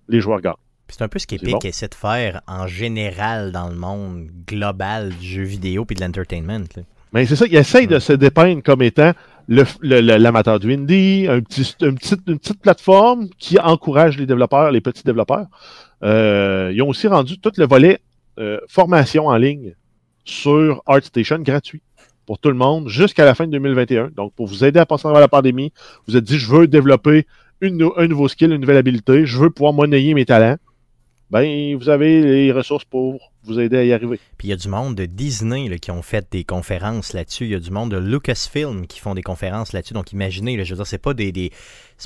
les 0.08 0.20
joueurs 0.20 0.40
gagnent. 0.40 0.54
C'est 0.88 1.02
un 1.02 1.08
peu 1.08 1.18
ce 1.18 1.26
qu'Epic 1.26 1.52
bon. 1.52 1.58
essaie 1.64 1.88
de 1.88 1.94
faire 1.94 2.42
en 2.46 2.66
général 2.66 3.52
dans 3.52 3.68
le 3.68 3.74
monde 3.74 4.28
global 4.46 5.10
du 5.14 5.26
jeu 5.26 5.42
vidéo 5.42 5.84
puis 5.84 5.96
de 5.96 6.02
l'entertainment. 6.02 6.66
Mais 7.12 7.26
c'est 7.26 7.36
ça, 7.36 7.46
ils 7.46 7.56
essayent 7.56 7.86
de 7.86 7.98
se 7.98 8.12
dépeindre 8.12 8.62
comme 8.62 8.82
étant 8.82 9.12
l'amateur 9.48 10.60
du 10.60 10.72
indie, 10.72 11.26
un 11.28 11.40
petit, 11.40 11.74
une 11.80 11.96
petite 11.96 12.60
plateforme 12.60 13.28
qui 13.38 13.58
encourage 13.58 14.18
les 14.18 14.26
développeurs, 14.26 14.70
les 14.70 14.80
petits 14.80 15.04
développeurs. 15.04 15.46
Euh, 16.02 16.70
ils 16.74 16.82
ont 16.82 16.88
aussi 16.88 17.08
rendu 17.08 17.38
tout 17.38 17.52
le 17.56 17.66
volet 17.66 18.00
euh, 18.38 18.58
formation 18.68 19.28
en 19.28 19.36
ligne 19.36 19.74
sur 20.24 20.82
ArtStation 20.86 21.38
gratuit 21.38 21.82
pour 22.26 22.38
tout 22.38 22.48
le 22.48 22.54
monde 22.54 22.88
jusqu'à 22.88 23.24
la 23.24 23.34
fin 23.34 23.46
de 23.46 23.52
2021. 23.52 24.10
Donc, 24.16 24.32
pour 24.34 24.46
vous 24.46 24.64
aider 24.64 24.80
à 24.80 24.86
passer 24.86 25.08
à 25.08 25.20
la 25.20 25.28
pandémie, 25.28 25.72
vous 26.06 26.16
êtes 26.16 26.24
dit, 26.24 26.38
je 26.38 26.50
veux 26.50 26.66
développer 26.66 27.26
un 27.62 28.06
nouveau 28.06 28.28
skill, 28.28 28.52
une 28.52 28.60
nouvelle 28.60 28.76
habilité, 28.76 29.26
je 29.26 29.38
veux 29.38 29.50
pouvoir 29.50 29.72
monnayer 29.72 30.14
mes 30.14 30.24
talents. 30.24 30.56
Ben, 31.30 31.76
vous 31.76 31.88
avez 31.88 32.22
les 32.22 32.52
ressources 32.52 32.84
pour 32.84 33.32
vous 33.44 33.60
aider 33.60 33.76
à 33.76 33.84
y 33.84 33.92
arriver. 33.92 34.18
Puis 34.38 34.48
il 34.48 34.50
y 34.50 34.54
a 34.54 34.56
du 34.56 34.68
monde 34.68 34.94
de 34.94 35.06
Disney 35.06 35.78
qui 35.78 35.90
ont 35.90 36.02
fait 36.02 36.26
des 36.30 36.44
conférences 36.44 37.12
là-dessus. 37.12 37.44
Il 37.44 37.50
y 37.50 37.54
a 37.54 37.60
du 37.60 37.70
monde 37.70 37.90
de 37.90 37.96
Lucasfilm 37.96 38.86
qui 38.86 39.00
font 39.00 39.14
des 39.14 39.22
conférences 39.22 39.72
là-dessus. 39.72 39.94
Donc 39.94 40.12
imaginez, 40.12 40.62
je 40.64 40.70
veux 40.70 40.76
dire, 40.76 40.86
c'est 40.86 40.98
pas 40.98 41.14
des, 41.14 41.32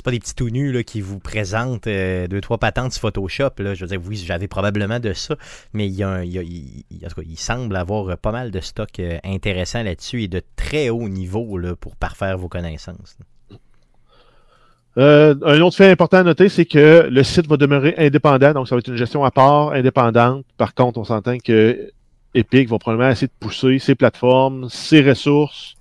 pas 0.03 0.11
des 0.11 0.19
petits 0.19 0.35
tout 0.35 0.49
nus 0.49 0.83
qui 0.83 1.01
vous 1.01 1.19
présentent 1.19 1.87
euh, 1.87 2.27
deux, 2.27 2.41
trois 2.41 2.57
patentes 2.57 2.93
Photoshop. 2.93 3.51
Là. 3.59 3.73
Je 3.73 3.85
veux 3.85 3.87
dire, 3.87 4.01
oui, 4.05 4.15
j'avais 4.15 4.47
probablement 4.47 4.99
de 4.99 5.13
ça, 5.13 5.35
mais 5.73 5.87
il, 5.87 5.93
y 5.93 6.03
a 6.03 6.23
il, 6.23 6.83
en 7.03 7.07
tout 7.07 7.15
cas, 7.15 7.27
il 7.27 7.39
semble 7.39 7.75
avoir 7.75 8.09
euh, 8.09 8.15
pas 8.15 8.31
mal 8.31 8.51
de 8.51 8.59
stock 8.59 8.99
euh, 8.99 9.17
intéressant 9.23 9.83
là-dessus 9.83 10.23
et 10.23 10.27
de 10.27 10.41
très 10.55 10.89
haut 10.89 11.09
niveau 11.09 11.59
pour 11.79 11.95
parfaire 11.95 12.37
vos 12.37 12.49
connaissances. 12.49 13.17
Euh, 14.99 15.33
un 15.43 15.61
autre 15.61 15.77
fait 15.77 15.89
important 15.89 16.17
à 16.17 16.23
noter, 16.23 16.49
c'est 16.49 16.65
que 16.65 17.07
le 17.09 17.23
site 17.23 17.47
va 17.47 17.55
demeurer 17.55 17.95
indépendant, 17.97 18.51
donc 18.53 18.67
ça 18.67 18.75
va 18.75 18.79
être 18.79 18.89
une 18.89 18.97
gestion 18.97 19.23
à 19.23 19.31
part, 19.31 19.71
indépendante. 19.71 20.45
Par 20.57 20.73
contre, 20.73 20.99
on 20.99 21.05
s'entend 21.05 21.37
que 21.37 21.91
Epic 22.33 22.67
va 22.67 22.77
probablement 22.79 23.09
essayer 23.09 23.27
de 23.27 23.33
pousser 23.39 23.79
ses 23.79 23.95
plateformes, 23.95 24.69
ses 24.69 25.01
ressources 25.01 25.75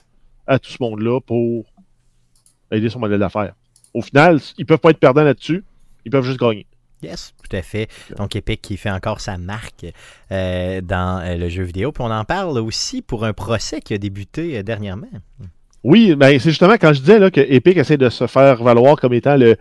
à 0.46 0.58
tout 0.58 0.70
ce 0.70 0.76
monde-là 0.80 1.20
pour 1.20 1.64
aider 2.70 2.88
son 2.88 3.00
modèle 3.00 3.18
d'affaires. 3.18 3.54
Au 3.92 4.02
final, 4.02 4.38
ils 4.56 4.64
peuvent 4.64 4.78
pas 4.78 4.90
être 4.90 5.00
perdants 5.00 5.24
là-dessus, 5.24 5.64
ils 6.04 6.12
peuvent 6.12 6.24
juste 6.24 6.38
gagner. 6.38 6.66
Yes, 7.02 7.32
tout 7.42 7.56
à 7.56 7.62
fait. 7.62 7.88
Donc 8.16 8.34
Epic 8.34 8.60
qui 8.60 8.76
fait 8.76 8.90
encore 8.90 9.20
sa 9.20 9.38
marque 9.38 9.86
euh, 10.32 10.80
dans 10.80 11.20
euh, 11.20 11.36
le 11.36 11.48
jeu 11.48 11.62
vidéo. 11.62 11.92
Puis 11.92 12.02
on 12.02 12.10
en 12.10 12.24
parle 12.24 12.58
aussi 12.58 13.02
pour 13.02 13.24
un 13.24 13.32
procès 13.32 13.80
qui 13.80 13.94
a 13.94 13.98
débuté 13.98 14.58
euh, 14.58 14.62
dernièrement. 14.62 15.06
Oui, 15.84 16.14
ben 16.14 16.38
c'est 16.38 16.50
justement 16.50 16.74
quand 16.74 16.92
je 16.92 17.00
disais 17.00 17.18
là, 17.18 17.30
que 17.30 17.40
Epic 17.40 17.76
essaie 17.76 17.96
de 17.96 18.08
se 18.08 18.26
faire 18.26 18.62
valoir 18.62 18.96
comme 18.96 19.12
étant 19.12 19.36
le, 19.36 19.56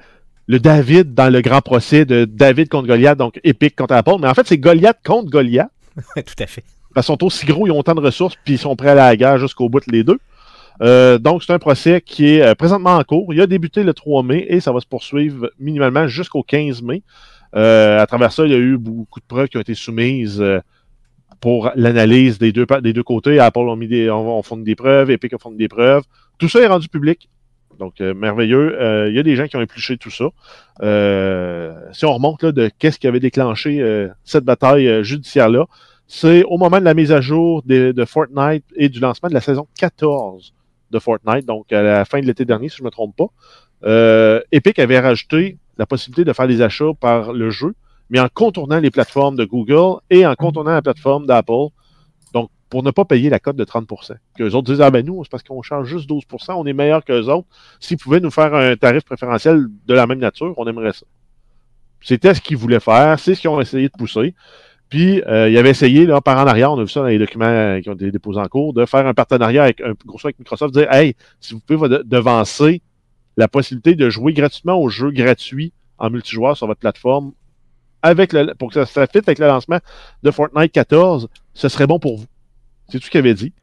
le 0.47 0.59
David 0.59 1.13
dans 1.13 1.32
le 1.32 1.41
grand 1.41 1.61
procès 1.61 2.05
de 2.05 2.26
David 2.26 2.70
contre 2.70 2.88
Goliath, 2.88 3.18
donc 3.18 3.39
Epic 3.43 3.76
contre 3.76 3.93
Apple. 3.93 4.15
Mais 4.20 4.28
en 4.28 4.34
fait, 4.34 4.47
c'est 4.47 4.57
Goliath 4.57 4.97
contre 5.05 5.30
Goliath. 5.30 5.70
tout 6.15 6.43
à 6.43 6.47
fait. 6.47 6.63
Parce 6.93 7.05
qu'ils 7.05 7.13
sont 7.13 7.24
aussi 7.24 7.45
gros, 7.45 7.68
ils 7.68 7.72
ont 7.72 7.80
autant 7.80 7.95
de 7.95 8.01
ressources, 8.01 8.36
puis 8.43 8.55
ils 8.55 8.59
sont 8.59 8.76
prêts 8.76 8.89
à 8.89 8.95
la 8.95 9.15
guerre 9.15 9.38
jusqu'au 9.38 9.70
bout 9.70 9.80
de 9.80 9.91
les 9.91 10.03
deux. 10.03 10.18
Euh, 10.82 11.18
donc, 11.18 11.43
c'est 11.43 11.53
un 11.53 11.59
procès 11.59 12.01
qui 12.01 12.36
est 12.36 12.41
euh, 12.41 12.55
présentement 12.55 12.95
en 12.95 13.03
cours. 13.03 13.34
Il 13.34 13.41
a 13.41 13.47
débuté 13.47 13.84
le 13.84 13.93
3 13.93 14.24
mai 14.24 14.45
et 14.49 14.59
ça 14.59 14.72
va 14.72 14.80
se 14.80 14.86
poursuivre 14.86 15.51
minimalement 15.59 16.07
jusqu'au 16.07 16.43
15 16.43 16.82
mai. 16.82 17.03
Euh, 17.55 17.99
à 17.99 18.05
travers 18.07 18.32
ça, 18.32 18.45
il 18.45 18.51
y 18.51 18.55
a 18.55 18.57
eu 18.57 18.78
beaucoup 18.78 19.20
de 19.20 19.26
preuves 19.26 19.47
qui 19.47 19.57
ont 19.57 19.61
été 19.61 19.74
soumises 19.74 20.41
euh, 20.41 20.59
pour 21.40 21.72
l'analyse 21.76 22.40
des 22.40 22.52
deux, 22.52 22.66
côtés. 23.04 23.40
Apple 23.40 23.60
ont, 23.60 23.76
mis 23.76 23.88
des, 23.88 24.10
ont 24.10 24.42
fourni 24.42 24.64
des 24.64 24.76
preuves, 24.76 25.12
Epic 25.12 25.34
a 25.34 25.38
fourni 25.38 25.58
des 25.58 25.68
preuves. 25.68 26.04
Tout 26.38 26.50
ça 26.50 26.60
est 26.60 26.68
rendu 26.68 26.88
public. 26.88 27.30
Donc, 27.78 28.02
euh, 28.02 28.14
merveilleux. 28.14 28.80
Euh, 28.82 29.10
il 29.10 29.16
y 29.16 29.20
a 29.20 29.24
des 29.24 29.36
gens 29.36 29.48
qui 29.48 29.56
ont 29.56 29.62
épluché 29.62 29.98
tout 29.98 30.10
ça. 30.10 30.30
Euh, 30.82 31.74
si 31.94 32.06
on 32.06 32.14
remonte 32.14 32.46
de 32.46 32.70
qu'est-ce 32.80 33.00
qui 33.00 33.08
avait 33.08 33.20
déclenché 33.20 34.08
cette 34.24 34.44
bataille 34.44 35.04
judiciaire-là, 35.04 35.66
c'est 36.08 36.44
au 36.44 36.58
moment 36.58 36.80
de 36.80 36.86
la 36.86 36.94
mise 36.94 37.12
à 37.12 37.22
jour 37.22 37.64
de, 37.66 38.06
Fortnite 38.06 38.66
et 38.76 38.90
du 38.90 39.00
lancement 39.00 39.30
de 39.30 39.34
la 39.34 39.42
saison 39.42 39.68
14 39.80 40.54
de 40.90 41.00
Fortnite, 41.00 41.46
donc 41.46 41.72
à 41.74 41.82
la 41.82 42.06
fin 42.06 42.22
de 42.22 42.26
l'été 42.26 42.46
dernier, 42.46 42.70
si 42.70 42.78
je 42.78 42.84
ne 42.84 42.86
me 42.86 42.92
trompe 42.92 43.16
pas. 43.16 44.42
Epic 44.52 44.80
avait 44.80 45.00
rajouté 45.00 45.58
la 45.78 45.86
possibilité 45.86 46.24
de 46.24 46.34
faire 46.34 46.48
des 46.48 46.62
achats 46.62 46.94
par 47.00 47.34
le 47.34 47.50
jeu, 47.50 47.76
mais 48.10 48.20
en 48.20 48.28
contournant 48.34 48.80
les 48.80 48.91
plateformes 48.91 49.36
de 49.36 49.45
Google 49.45 49.99
et 50.10 50.26
en 50.26 50.36
contournant 50.36 50.72
la 50.72 50.82
plateforme 50.82 51.26
d'Apple. 51.26 51.68
Donc, 52.34 52.49
pour 52.70 52.84
ne 52.84 52.91
pas 52.91 53.05
payer 53.05 53.30
la 53.30 53.39
cote 53.39 53.55
de 53.55 53.64
30% 53.64 54.14
Que 54.38 54.43
les 54.43 54.55
autres 54.55 54.72
disent, 54.72 54.82
ah 54.82 54.91
ben 54.91 55.05
nous, 55.05 55.24
c'est 55.24 55.30
parce 55.30 55.43
qu'on 55.43 55.62
charge 55.62 55.88
juste 55.88 56.10
12% 56.10 56.53
on 56.53 56.66
est 56.66 56.74
meilleur 56.74 57.03
que 57.03 57.14
les 57.14 57.30
autres. 57.30 57.47
S'ils 57.80 57.97
pouvaient 57.97 58.20
nous 58.20 58.32
faire 58.32 58.53
un 58.53 58.76
tarif 58.76 59.03
préférentiel 59.03 59.68
de 59.86 59.93
la 59.93 60.08
même 60.08 60.20
nature, 60.20 60.53
on 60.58 60.68
aimerait 60.68 60.93
ça. 60.93 61.05
C'était 62.01 62.34
ce 62.34 62.41
qu'ils 62.41 62.58
voulaient 62.58 62.80
faire, 62.80 63.20
c'est 63.20 63.36
ce 63.36 63.41
qu'ils 63.41 63.49
ont 63.49 63.60
essayé 63.60 63.88
de 63.88 63.93
pousser. 63.97 64.36
Puis, 64.89 65.22
euh, 65.24 65.49
ils 65.49 65.58
avaient 65.58 65.72
essayé, 65.72 66.05
là, 66.05 66.22
par 66.22 66.38
en 66.38 66.47
arrière, 66.47 66.72
on 66.72 66.80
a 66.80 66.84
vu 66.84 66.89
ça 66.89 67.01
dans 67.01 67.08
les 67.08 67.20
documents 67.20 67.82
qui 67.82 67.89
ont 67.89 67.93
été 67.93 68.12
déposés 68.12 68.39
en 68.39 68.47
cours, 68.47 68.74
de 68.74 68.86
faire 68.86 69.05
un 69.05 69.14
partenariat 69.14 69.64
avec, 69.64 69.82
un, 69.82 69.93
grosso 70.05 70.28
avec 70.28 70.39
Microsoft, 70.39 70.74
dire, 70.74 70.91
hey, 70.93 71.16
si 71.41 71.53
vous 71.53 71.60
pouvez 71.60 71.89
de- 71.89 72.03
devancer 72.05 72.82
la 73.36 73.47
possibilité 73.47 73.95
de 73.95 74.10
jouer 74.10 74.34
gratuitement 74.34 74.80
aux 74.80 74.88
jeux 74.89 75.12
gratuits 75.12 75.74
en 75.97 76.10
multijoueur 76.10 76.55
sur 76.55 76.68
votre 76.68 76.80
plateforme, 76.80 77.34
avec 78.02 78.34
le, 78.34 78.54
pour 78.54 78.72
que 78.72 78.86
ça 78.86 79.08
fit 79.08 79.18
avec 79.20 79.39
le 79.39 79.48
lancement 79.48 79.80
de 80.24 80.32
Fortnite 80.32 80.72
14, 80.72 81.28
ce 81.54 81.70
serait 81.70 81.88
bon 81.88 82.00
pour 82.00 82.18
vous. 82.18 82.26
C'est 82.89 83.00
tout 83.00 83.06
ce 83.06 83.12
qu'il 83.12 83.20
avait 83.20 83.34
dit. 83.34 83.54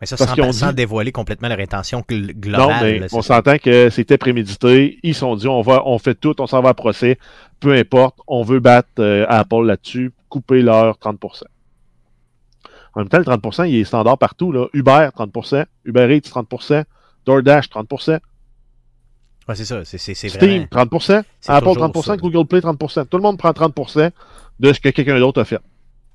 Mais 0.00 0.06
ça, 0.06 0.16
Parce 0.16 0.36
sans, 0.36 0.52
sans 0.52 0.68
dit- 0.68 0.74
dévoiler 0.76 1.10
complètement 1.10 1.48
leur 1.48 1.58
intention 1.58 2.00
gl- 2.08 2.26
Non, 2.26 2.32
globale. 2.38 2.84
mais 2.84 2.98
là, 3.00 3.06
on 3.12 3.20
ça. 3.22 3.36
s'entend 3.36 3.58
que 3.58 3.90
c'était 3.90 4.16
prémédité. 4.18 4.98
Ils 5.02 5.14
sont 5.14 5.34
dit, 5.34 5.48
on 5.48 5.60
va, 5.62 5.82
on 5.86 5.98
fait 5.98 6.14
tout, 6.14 6.40
on 6.40 6.46
s'en 6.46 6.60
va 6.62 6.68
à 6.70 6.74
procès. 6.74 7.18
Peu 7.58 7.72
importe, 7.74 8.16
on 8.28 8.42
veut 8.44 8.60
battre 8.60 8.88
euh, 9.00 9.26
Apple 9.28 9.64
là-dessus, 9.64 10.12
couper 10.28 10.62
leur 10.62 10.98
30%. 10.98 11.42
En 12.94 13.00
même 13.00 13.08
temps, 13.08 13.18
le 13.18 13.24
30%, 13.24 13.68
il 13.68 13.76
est 13.76 13.84
standard 13.84 14.18
partout. 14.18 14.52
Là. 14.52 14.66
Uber, 14.72 15.08
30%. 15.16 15.64
Uber 15.84 16.16
Eats, 16.16 16.28
30%. 16.30 16.84
DoorDash, 17.26 17.68
30%. 17.68 18.18
Ouais, 19.48 19.54
c'est 19.54 19.64
ça. 19.64 19.84
C'est, 19.84 19.98
c'est, 19.98 20.14
c'est 20.14 20.28
Steam, 20.28 20.66
vraiment... 20.70 20.90
30%. 20.90 21.22
c'est 21.40 21.52
Apple, 21.52 21.66
toujours 21.66 21.88
30%. 21.88 22.04
ça. 22.04 22.16
Google 22.16 22.46
Play, 22.46 22.60
30%. 22.60 23.06
Tout 23.06 23.16
le 23.16 23.22
monde 23.22 23.38
prend 23.38 23.50
30% 23.50 24.10
de 24.60 24.72
ce 24.72 24.80
que 24.80 24.90
quelqu'un 24.90 25.18
d'autre 25.18 25.40
a 25.40 25.44
fait. 25.44 25.60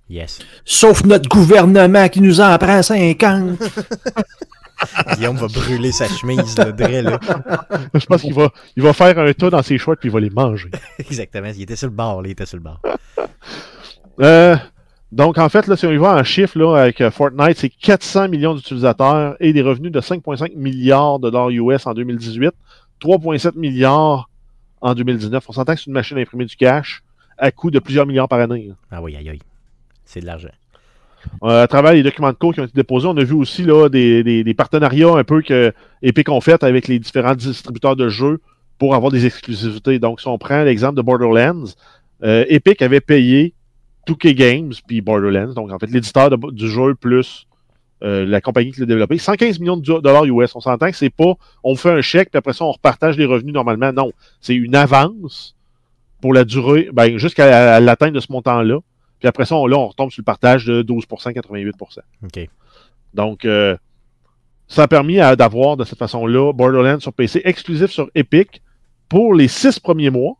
Yes. 0.10 0.40
Sauf 0.66 1.04
notre 1.06 1.28
gouvernement 1.30 2.08
qui 2.10 2.22
nous 2.22 2.42
en 2.42 2.58
prend 2.58 2.84
50. 2.84 3.58
Guillaume 5.16 5.38
va 5.38 5.48
brûler 5.48 5.92
sa 5.92 6.08
chemise, 6.08 6.58
là, 6.58 6.72
Dre, 6.72 7.02
là. 7.02 7.20
Je 7.94 8.06
pense 8.06 8.22
qu'il 8.22 8.34
va, 8.34 8.50
il 8.76 8.84
va 8.84 8.94
faire 8.94 9.18
un 9.18 9.32
tas 9.34 9.50
dans 9.50 9.62
ses 9.64 9.78
shorts 9.78 9.98
puis 9.98 10.10
il 10.10 10.12
va 10.12 10.20
les 10.20 10.30
manger. 10.30 10.70
Exactement. 11.00 11.50
Il 11.56 11.62
était 11.62 11.76
sur 11.76 11.88
le 11.88 11.94
bord, 11.94 12.22
là. 12.22 12.28
Il 12.28 12.32
était 12.32 12.46
sur 12.46 12.58
le 12.58 12.64
bord. 12.64 12.82
Euh, 14.20 14.56
donc, 15.12 15.38
en 15.38 15.48
fait, 15.48 15.68
là, 15.68 15.76
si 15.78 15.86
on 15.86 15.92
y 15.92 15.98
va 15.98 16.16
en 16.16 16.24
chiffres, 16.24 16.58
là, 16.60 16.76
avec 16.76 17.00
euh, 17.00 17.12
Fortnite, 17.12 17.58
c'est 17.58 17.70
400 17.70 18.30
millions 18.30 18.56
d'utilisateurs 18.56 19.36
et 19.40 19.54
des 19.54 19.62
revenus 19.62 19.92
de 19.92 20.02
5,5 20.02 20.56
milliards 20.56 21.20
de 21.20 21.30
dollars 21.30 21.50
US 21.50 21.88
en 21.88 21.94
2018, 21.94 22.52
3,7 23.04 23.58
milliards 23.58 24.30
en 24.82 24.94
2019. 24.96 25.44
On 25.48 25.52
s'entend 25.54 25.74
que 25.74 25.80
c'est 25.80 25.88
une 25.88 25.94
machine 25.94 26.18
à 26.18 26.22
imprimer 26.22 26.46
du 26.46 26.56
cash 26.56 27.04
à 27.38 27.52
coût 27.52 27.72
de 27.72 27.80
plusieurs 27.80 28.06
milliards 28.06 28.28
par 28.30 28.40
année. 28.40 28.68
là. 28.70 28.76
Ah 28.92 29.02
oui, 29.02 29.16
aïe, 29.16 29.30
aïe. 29.30 29.40
C'est 30.06 30.22
de 30.22 30.26
l'argent. 30.26 30.50
Euh, 31.44 31.64
à 31.64 31.68
travers 31.68 31.94
les 31.94 32.04
documents 32.04 32.32
de 32.32 32.38
cours 32.38 32.54
qui 32.54 32.60
ont 32.60 32.66
été 32.66 32.74
déposés, 32.76 33.08
on 33.08 33.16
a 33.18 33.24
vu 33.24 33.34
aussi 33.34 33.64
là, 33.64 33.88
des, 33.90 34.24
des- 34.24 34.44
des 34.44 34.54
partenariats 34.54 35.16
un 35.18 35.24
peu 35.24 35.42
que 35.42 35.74
Epic 36.02 36.28
ont 36.30 36.42
fait 36.42 36.64
avec 36.64 36.88
les 36.88 37.00
différents 37.00 37.34
distributeurs 37.36 37.96
de 37.96 38.10
jeux 38.10 38.42
pour 38.78 38.94
avoir 38.94 39.12
des 39.12 39.26
exclusivités. 39.26 40.00
Donc, 40.00 40.20
si 40.20 40.28
on 40.28 40.38
prend 40.38 40.64
l'exemple 40.64 40.96
de 40.98 41.02
Borderlands, 41.02 41.64
euh, 42.24 42.44
Epic 42.50 42.82
avait 42.82 43.00
payé 43.00 43.54
2K 44.08 44.34
Games 44.34 44.74
puis 44.86 45.00
Borderlands, 45.00 45.54
donc 45.54 45.72
en 45.72 45.80
fait 45.80 45.90
l'éditeur 45.90 46.30
du 46.52 46.68
jeu 46.70 46.94
plus 46.96 47.48
euh, 48.04 48.26
la 48.26 48.42
compagnie 48.42 48.72
qui 48.72 48.82
l'a 48.82 48.86
développé, 48.86 49.18
115 49.18 49.60
millions 49.60 49.78
de 49.78 50.02
dollars 50.02 50.26
US. 50.26 50.56
On 50.56 50.60
s'entend 50.60 50.92
que 50.92 50.98
c'est 50.98 51.10
pas 51.10 51.34
on 51.64 51.76
fait 51.76 51.92
un 51.92 52.02
chèque 52.02 52.32
puis 52.32 52.38
après 52.38 52.54
ça 52.54 52.66
on 52.66 52.72
repartage 52.72 53.18
les 53.18 53.26
revenus 53.26 53.54
normalement. 53.54 53.94
Non, 53.94 54.12
c'est 54.42 54.56
une 54.56 54.76
avance 54.76 55.56
pour 56.24 56.34
la 56.34 56.46
durée, 56.46 56.90
ben, 56.94 57.18
jusqu'à 57.18 57.82
l'atteinte 57.82 58.14
de 58.14 58.20
ce 58.22 58.32
montant-là. 58.32 58.80
Puis 59.20 59.28
après 59.28 59.46
ça, 59.46 59.56
on, 59.56 59.68
là, 59.68 59.78
on 59.78 59.88
retombe 59.88 60.10
sur 60.10 60.22
le 60.22 60.24
partage 60.24 60.66
de 60.66 60.82
12% 60.82 61.34
88 61.34 61.76
OK. 62.24 62.50
Donc, 63.14 63.44
euh, 63.44 63.76
ça 64.70 64.84
a 64.84 64.88
permis 64.88 65.18
d'avoir 65.18 65.76
de 65.76 65.84
cette 65.84 66.00
façon-là 66.00 66.54
Borderlands 66.54 67.02
sur 67.02 67.12
PC 67.12 67.42
exclusif 67.44 67.92
sur 67.92 68.10
Epic 68.16 68.62
pour 69.10 69.34
les 69.34 69.50
six 69.50 69.80
premiers 69.80 70.10
mois, 70.10 70.38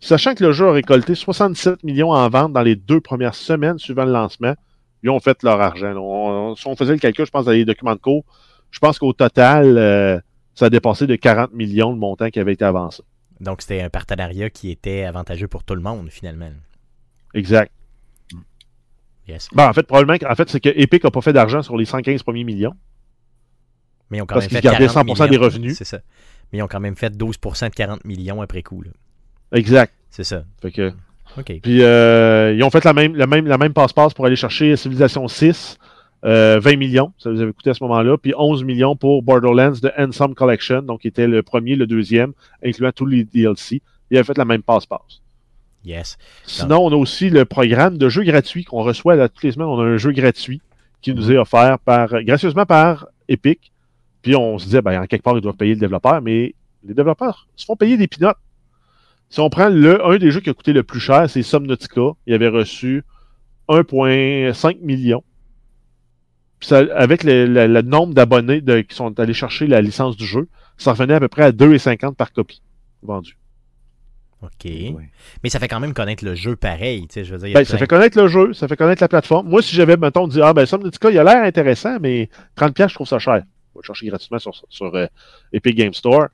sachant 0.00 0.34
que 0.34 0.44
le 0.44 0.52
jeu 0.52 0.68
a 0.68 0.72
récolté 0.72 1.14
67 1.14 1.82
millions 1.82 2.10
en 2.10 2.28
vente 2.28 2.52
dans 2.52 2.62
les 2.62 2.76
deux 2.76 3.00
premières 3.00 3.34
semaines 3.34 3.78
suivant 3.78 4.04
le 4.04 4.12
lancement. 4.12 4.54
Ils 5.02 5.10
ont 5.10 5.20
fait 5.20 5.42
leur 5.42 5.60
argent. 5.60 5.94
On- 5.96 6.54
si 6.54 6.66
on 6.66 6.76
faisait 6.76 6.92
le 6.92 6.98
calcul, 6.98 7.26
je 7.26 7.30
pense, 7.30 7.44
dans 7.44 7.52
les 7.52 7.64
documents 7.64 7.94
de 7.94 8.00
cours, 8.00 8.24
je 8.70 8.78
pense 8.78 8.98
qu'au 8.98 9.12
total, 9.12 9.76
euh, 9.78 10.20
ça 10.54 10.66
a 10.66 10.70
dépassé 10.70 11.06
de 11.06 11.16
40 11.16 11.52
millions 11.52 11.90
le 11.90 11.98
montant 11.98 12.30
qui 12.30 12.38
avait 12.40 12.52
été 12.52 12.64
avancé. 12.64 13.02
Donc, 13.40 13.62
c'était 13.62 13.82
un 13.82 13.90
partenariat 13.90 14.50
qui 14.50 14.70
était 14.70 15.02
avantageux 15.04 15.48
pour 15.48 15.64
tout 15.64 15.74
le 15.74 15.80
monde, 15.80 16.08
finalement. 16.10 16.50
Exact. 17.34 17.72
Yes. 19.28 19.48
Ben, 19.52 19.68
en 19.68 19.72
fait, 19.72 19.84
probablement, 19.84 20.18
qu'en 20.18 20.34
fait, 20.34 20.48
c'est 20.50 20.60
que 20.60 20.68
Epic 20.68 21.04
n'a 21.04 21.10
pas 21.10 21.20
fait 21.20 21.32
d'argent 21.32 21.62
sur 21.62 21.76
les 21.76 21.84
115 21.84 22.22
premiers 22.22 22.44
millions. 22.44 22.74
Mais 24.10 24.18
ils 24.18 24.22
ont 24.22 24.26
quand 24.26 24.34
Parce 24.34 24.44
même 24.44 24.60
qu'ils 24.60 24.68
fait 24.70 24.78
gardaient 24.78 24.86
40 24.92 25.06
100% 25.08 25.28
des 25.30 25.36
revenus. 25.36 25.78
C'est 25.78 25.84
ça. 25.84 26.00
Mais 26.52 26.58
ils 26.58 26.62
ont 26.62 26.68
quand 26.68 26.80
même 26.80 26.96
fait 26.96 27.16
12 27.16 27.38
de 27.38 27.68
40 27.74 28.04
millions 28.04 28.42
après 28.42 28.62
coup. 28.62 28.82
Là. 28.82 28.90
Exact. 29.52 29.92
C'est 30.10 30.24
ça. 30.24 30.44
Fait 30.60 30.70
que, 30.70 30.92
Puis 31.62 31.82
euh, 31.82 32.54
ils 32.54 32.62
ont 32.62 32.70
fait 32.70 32.84
la 32.84 32.92
même, 32.92 33.16
la 33.16 33.26
même, 33.26 33.46
la 33.46 33.58
même 33.58 33.72
passe-passe 33.72 34.14
pour 34.14 34.26
aller 34.26 34.36
chercher 34.36 34.76
Civilization 34.76 35.28
6, 35.28 35.78
euh, 36.24 36.60
20 36.60 36.76
millions, 36.76 37.12
ça 37.18 37.30
vous 37.30 37.40
avait 37.40 37.52
coûté 37.52 37.70
à 37.70 37.74
ce 37.74 37.82
moment-là, 37.84 38.16
puis 38.16 38.32
11 38.36 38.64
millions 38.64 38.94
pour 38.94 39.22
Borderlands 39.22 39.72
de 39.82 39.90
Ensemble 39.98 40.34
Collection, 40.34 40.82
donc 40.82 41.00
qui 41.00 41.08
était 41.08 41.26
le 41.26 41.42
premier, 41.42 41.74
le 41.74 41.86
deuxième, 41.86 42.32
incluant 42.64 42.92
tous 42.92 43.06
les 43.06 43.24
DLC. 43.24 43.82
Ils 44.10 44.18
avaient 44.18 44.26
fait 44.26 44.38
la 44.38 44.44
même 44.44 44.62
passe-passe. 44.62 45.22
Yes. 45.84 46.16
Sinon, 46.44 46.84
on 46.84 46.92
a 46.92 46.96
aussi 46.96 47.28
le 47.28 47.44
programme 47.44 47.98
de 47.98 48.08
jeux 48.08 48.22
gratuits 48.22 48.64
qu'on 48.64 48.82
reçoit 48.82 49.16
là, 49.16 49.28
toutes 49.28 49.42
les 49.42 49.52
semaines. 49.52 49.66
On 49.66 49.80
a 49.80 49.84
un 49.84 49.96
jeu 49.96 50.12
gratuit 50.12 50.60
qui 51.00 51.12
nous 51.12 51.32
est 51.32 51.36
offert 51.36 51.78
par, 51.80 52.22
gracieusement 52.22 52.66
par 52.66 53.06
Epic. 53.28 53.72
Puis 54.22 54.36
on 54.36 54.58
se 54.58 54.66
disait, 54.66 54.82
ben, 54.82 55.02
en 55.02 55.06
quelque 55.06 55.22
part, 55.22 55.36
ils 55.36 55.40
doivent 55.40 55.56
payer 55.56 55.74
le 55.74 55.80
développeur, 55.80 56.22
mais 56.22 56.54
les 56.84 56.94
développeurs 56.94 57.48
se 57.56 57.64
font 57.64 57.74
payer 57.74 57.96
des 57.96 58.06
pinottes. 58.06 58.36
Si 59.32 59.40
on 59.40 59.48
prend 59.48 59.70
le, 59.70 60.04
un 60.06 60.18
des 60.18 60.30
jeux 60.30 60.40
qui 60.40 60.50
a 60.50 60.54
coûté 60.54 60.74
le 60.74 60.82
plus 60.82 61.00
cher, 61.00 61.28
c'est 61.30 61.42
Subnautica. 61.42 62.10
Il 62.26 62.34
avait 62.34 62.48
reçu 62.48 63.02
1,5 63.68 64.78
million. 64.82 65.24
Puis 66.58 66.68
ça- 66.68 66.84
avec 66.94 67.24
le, 67.24 67.46
le- 67.46 67.66
le 67.66 67.80
nombre 67.82 68.12
d'abonnés 68.12 68.60
de- 68.60 68.80
qui 68.82 68.94
sont 68.94 69.18
allés 69.18 69.32
chercher 69.32 69.66
la 69.66 69.80
licence 69.80 70.18
du 70.18 70.26
jeu, 70.26 70.48
ça 70.76 70.92
revenait 70.92 71.14
à 71.14 71.20
peu 71.20 71.28
près 71.28 71.44
à 71.44 71.50
2,50 71.52 72.14
par 72.14 72.32
copie 72.32 72.60
vendue. 73.02 73.38
OK. 74.42 74.50
Ouais. 74.64 74.92
Mais 75.42 75.48
ça 75.48 75.58
fait 75.58 75.68
quand 75.68 75.80
même 75.80 75.94
connaître 75.94 76.24
le 76.24 76.34
jeu 76.34 76.54
pareil. 76.56 77.06
Tu 77.08 77.14
sais, 77.14 77.24
je 77.24 77.32
veux 77.32 77.38
dire, 77.38 77.48
il 77.48 77.52
y 77.52 77.54
a 77.56 77.60
Ben, 77.60 77.64
ça 77.64 77.78
fait 77.78 77.86
connaître 77.86 78.20
le 78.20 78.28
jeu, 78.28 78.52
ça 78.52 78.68
fait 78.68 78.76
connaître 78.76 79.02
la 79.02 79.08
plateforme. 79.08 79.48
Moi, 79.48 79.62
si 79.62 79.74
j'avais, 79.74 79.96
mettons, 79.96 80.28
dit, 80.28 80.42
ah, 80.42 80.52
ben, 80.52 80.66
Subnautica, 80.66 81.10
il 81.10 81.18
a 81.18 81.24
l'air 81.24 81.42
intéressant, 81.44 81.98
mais 82.00 82.28
30$, 82.56 82.88
je 82.88 82.94
trouve 82.94 83.06
ça 83.06 83.18
cher. 83.18 83.44
On 83.74 83.78
va 83.78 83.82
le 83.82 83.86
chercher 83.86 84.06
gratuitement 84.08 84.38
sur, 84.40 84.52
sur 84.68 84.94
euh, 84.94 85.06
Epic 85.54 85.74
Game 85.76 85.94
Store. 85.94 86.26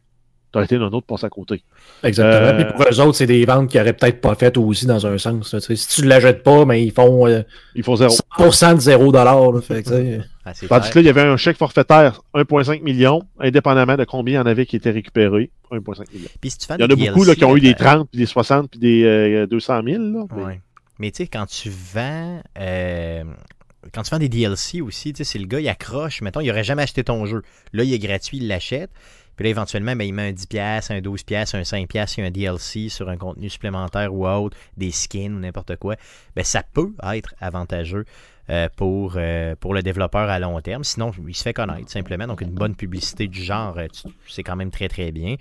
Tu 0.53 0.59
as 0.59 0.63
été 0.65 0.77
un 0.77 0.81
autre 0.83 1.07
passe 1.07 1.25
à 1.25 1.29
côté. 1.29 1.63
Exactement. 2.03 2.59
Euh, 2.59 2.65
Puis 2.65 2.73
pour 2.75 2.85
eux 2.91 3.01
autres, 3.01 3.17
c'est 3.19 3.27
des 3.27 3.45
ventes 3.45 3.69
qu'ils 3.71 3.81
n'auraient 3.81 3.93
peut-être 3.93 4.21
pas 4.21 4.35
faites 4.35 4.57
aussi 4.57 4.87
dans 4.87 5.07
un 5.07 5.19
sens. 5.19 5.53
là, 5.53 5.61
si 5.61 5.89
tu 5.89 6.03
ne 6.03 6.09
l'achètes 6.09 6.43
pas, 6.43 6.65
mais 6.65 6.83
ils 6.85 6.93
font 6.93 7.27
euh, 7.27 7.43
Il 7.75 7.83
faut 7.83 7.97
zéro. 7.97 8.15
100% 8.39 8.75
de 8.77 8.81
0 8.81 9.13
là, 9.13 9.61
fait 9.61 9.83
que. 9.83 10.21
Ah, 10.45 10.55
c'est 10.55 10.67
Tandis 10.69 10.89
que 10.91 10.95
là, 10.99 11.03
il 11.03 11.07
y 11.07 11.11
avait 11.11 11.21
un 11.23 11.37
chèque 11.37 11.59
forfaitaire 11.59 12.23
1,5 12.35 12.83
million, 12.83 13.23
indépendamment 13.39 13.97
de 13.97 14.05
combien 14.05 14.35
il 14.35 14.37
y 14.37 14.41
en 14.41 14.47
avait 14.47 14.65
qui 14.65 14.77
étaient 14.77 14.91
récupérés. 14.91 15.51
1,5 15.71 16.11
million. 16.15 16.29
Puis 16.41 16.51
si 16.51 16.59
tu 16.59 16.67
fais 16.67 16.75
Il 16.79 16.81
y 16.81 16.85
en 16.85 16.87
a 16.87 16.97
beaucoup 16.97 17.25
là, 17.25 17.35
qui 17.35 17.45
ont 17.45 17.55
eu 17.57 17.61
des 17.61 17.75
t'as- 17.75 17.97
30, 17.97 18.09
puis 18.11 18.19
des 18.21 18.27
60, 18.27 18.71
puis 18.71 18.81
des 18.81 19.05
euh, 19.05 19.47
200 19.47 19.83
000. 19.85 20.03
Là, 20.03 20.25
mais- 20.35 20.43
Ouais. 20.43 20.61
Mais 20.99 21.11
tu 21.11 21.19
sais, 21.19 21.27
quand 21.29 21.47
tu 21.47 21.71
vends. 21.71 22.41
euh, 22.59 23.23
quand 23.93 24.03
tu 24.03 24.11
vends 24.11 24.19
des 24.19 24.29
DLC 24.29 24.81
aussi, 24.81 25.13
tu 25.13 25.19
sais, 25.19 25.31
si 25.33 25.39
le 25.39 25.47
gars 25.47 25.61
il 25.61 25.69
accroche, 25.69 26.21
mettons, 26.23 26.41
il 26.41 26.51
aurait 26.51 26.65
jamais 26.65 26.83
acheté 26.83 27.05
ton 27.05 27.25
jeu. 27.27 27.43
Là, 27.73 27.85
il 27.85 27.93
est 27.93 27.99
gratuit, 27.99 28.39
il 28.39 28.49
l'achète. 28.49 28.91
Puis 29.39 29.45
là, 29.45 29.51
éventuellement, 29.51 29.95
ben, 29.95 30.03
il 30.03 30.13
met 30.13 30.31
un 30.31 30.33
10$, 30.33 30.93
un 30.93 31.01
12$, 31.01 31.57
un 31.57 31.63
5$, 31.63 31.87
il 32.17 32.21
y 32.21 32.25
a 32.25 32.27
un 32.27 32.31
DLC 32.33 32.89
sur 32.89 33.09
un 33.09 33.17
contenu 33.17 33.49
supplémentaire 33.49 34.13
ou 34.13 34.27
autre, 34.27 34.57
des 34.77 34.91
skins 34.91 35.33
ou 35.33 35.39
n'importe 35.39 35.77
quoi. 35.77 35.95
Ben, 36.35 36.45
ça 36.45 36.65
peut 36.65 36.91
être 37.15 37.37
avantageux 37.41 38.05
euh, 38.51 38.69
pour, 38.75 39.15
euh, 39.15 39.55
pour 39.55 39.75
le 39.75 39.83
développeur 39.85 40.29
à 40.29 40.41
long 40.41 40.61
terme. 40.61 40.83
Sinon, 40.83 41.13
il 41.25 41.37
se 41.37 41.45
fait 41.45 41.53
connaître 41.53 41.89
simplement. 41.89 42.27
Donc, 42.27 42.41
une 42.41 42.51
bonne 42.51 42.75
publicité 42.75 43.29
du 43.29 43.41
genre, 43.41 43.79
euh, 43.79 43.87
c'est 44.27 44.43
quand 44.43 44.57
même 44.57 44.73
très, 44.73 44.89
très 44.89 45.13
bien. 45.13 45.37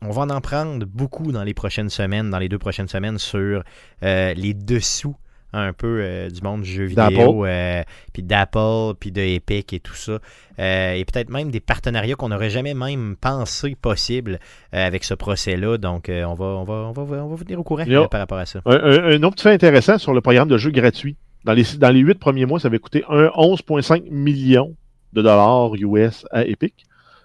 On 0.00 0.10
va 0.10 0.22
en 0.22 0.40
prendre 0.40 0.84
beaucoup 0.84 1.30
dans 1.30 1.44
les 1.44 1.54
prochaines 1.54 1.90
semaines, 1.90 2.30
dans 2.30 2.38
les 2.40 2.48
deux 2.48 2.58
prochaines 2.58 2.88
semaines, 2.88 3.18
sur 3.18 3.62
les 4.02 4.54
dessous 4.54 5.14
un 5.52 5.72
peu 5.72 6.00
euh, 6.02 6.28
du 6.28 6.42
monde 6.42 6.62
du 6.62 6.70
jeu 6.70 6.84
vidéo, 6.84 7.44
euh, 7.46 7.82
puis 8.12 8.22
d'Apple, 8.22 8.94
puis 9.00 9.10
de 9.12 9.20
Epic 9.22 9.72
et 9.72 9.80
tout 9.80 9.94
ça. 9.94 10.18
Euh, 10.58 10.92
et 10.92 11.04
peut-être 11.04 11.30
même 11.30 11.50
des 11.50 11.60
partenariats 11.60 12.16
qu'on 12.16 12.28
n'aurait 12.28 12.50
jamais 12.50 12.74
même 12.74 13.16
pensé 13.20 13.74
possible 13.80 14.38
avec 14.72 15.04
ce 15.04 15.14
procès-là. 15.14 15.78
Donc, 15.78 16.10
on, 16.10 16.34
va, 16.34 16.44
on, 16.44 16.64
va, 16.64 16.74
on, 16.74 16.92
va, 16.92 17.02
on 17.02 17.28
va 17.28 17.34
vous 17.36 17.44
tenir 17.44 17.60
au 17.60 17.62
courant 17.64 17.84
par 18.08 18.20
rapport 18.20 18.38
à 18.38 18.46
ça. 18.46 18.60
Un, 18.66 18.72
un- 18.76 19.04
un 19.16 19.22
autre 19.22 19.42
fait 19.42 19.52
intéressant 19.52 19.96
sur 19.98 20.12
le 20.12 20.20
programme 20.20 20.48
de 20.48 20.58
jeu 20.58 20.70
gratuit. 20.70 21.16
Dans 21.44 21.52
les, 21.54 21.64
dans 21.78 21.90
les 21.90 22.00
8 22.00 22.14
premiers 22.18 22.44
mois, 22.46 22.60
ça 22.60 22.68
avait 22.68 22.78
coûté 22.80 23.04
un 23.08 23.26
11,5 23.28 24.10
millions 24.10 24.74
de 25.14 25.22
dollars 25.22 25.74
US 25.76 26.26
à 26.30 26.44
Epic. 26.44 26.74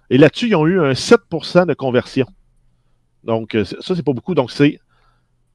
Et 0.09 0.17
là-dessus, 0.17 0.47
ils 0.49 0.55
ont 0.55 0.67
eu 0.67 0.80
un 0.80 0.91
7% 0.93 1.65
de 1.65 1.74
conversion. 1.74 2.28
Donc, 3.24 3.57
ça, 3.65 3.95
c'est 3.95 4.03
pas 4.05 4.13
beaucoup. 4.13 4.36
Donc, 4.36 4.51
c'est 4.51 4.80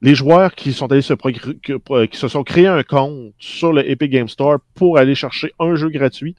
les 0.01 0.15
joueurs 0.15 0.55
qui 0.55 0.71
sont 0.73 0.91
allés 0.91 1.01
se 1.01 1.13
euh, 1.13 2.07
qui 2.07 2.17
se 2.17 2.27
sont 2.27 2.43
créés 2.43 2.67
un 2.67 2.83
compte 2.83 3.33
sur 3.37 3.73
le 3.73 3.89
Epic 3.89 4.11
Game 4.11 4.29
Store 4.29 4.59
pour 4.75 4.97
aller 4.97 5.15
chercher 5.15 5.51
un 5.59 5.75
jeu 5.75 5.89
gratuit. 5.89 6.35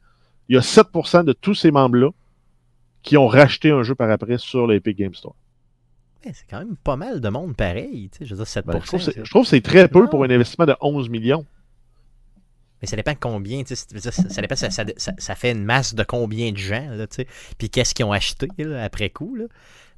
Il 0.49 0.55
y 0.55 0.59
a 0.59 0.63
7% 0.63 1.25
de 1.25 1.33
tous 1.33 1.55
ces 1.55 1.71
membres-là 1.71 2.11
qui 3.03 3.17
ont 3.17 3.27
racheté 3.29 3.71
un 3.71 3.83
jeu 3.83 3.95
par 3.95 4.11
après 4.11 4.39
sur 4.39 4.67
le 4.67 4.75
Epic 4.77 4.97
Game 4.97 5.15
Store. 5.15 5.35
C'est 6.23 6.45
quand 6.51 6.59
même 6.59 6.77
pas 6.83 6.97
mal 6.97 7.21
de 7.21 7.29
monde 7.31 7.57
pareil. 7.57 8.11
tu 8.13 8.19
sais, 8.19 8.25
Je 8.27 8.35
veux 8.35 8.45
dire, 8.45 8.47
7%. 8.47 8.67
Ben, 8.67 8.81
je, 8.81 8.87
trouve 8.87 8.99
que 9.01 9.05
c'est- 9.07 9.13
c'est- 9.13 9.25
je 9.25 9.31
trouve 9.31 9.43
que 9.45 9.49
c'est 9.49 9.61
très 9.63 9.89
peu 9.89 10.07
pour 10.09 10.23
un 10.25 10.31
investissement 10.31 10.67
de 10.67 10.75
11 10.81 11.09
millions. 11.09 11.47
Mais 12.83 12.89
ça 12.89 12.97
dépend 12.97 13.15
combien, 13.19 13.63
tu 13.63 13.75
sais, 13.77 13.87
c'est- 13.89 14.01
ça, 14.01 14.11
ça 14.11 14.41
dépend, 14.41 14.57
ça, 14.57 14.71
ça, 14.71 14.85
ça- 14.97 15.13
ça 15.19 15.35
fait 15.35 15.53
une 15.53 15.65
masse 15.65 15.95
de 15.95 16.03
combien 16.03 16.51
de 16.53 16.57
gens, 16.57 16.89
là, 16.91 17.07
tu 17.07 17.17
sais, 17.17 17.27
puis 17.59 17.69
qu'est-ce 17.69 17.95
qu'ils 17.95 18.07
ont 18.07 18.13
acheté 18.13 18.49
là, 18.59 18.83
après 18.85 19.11
coup. 19.11 19.35
Là. 19.35 19.45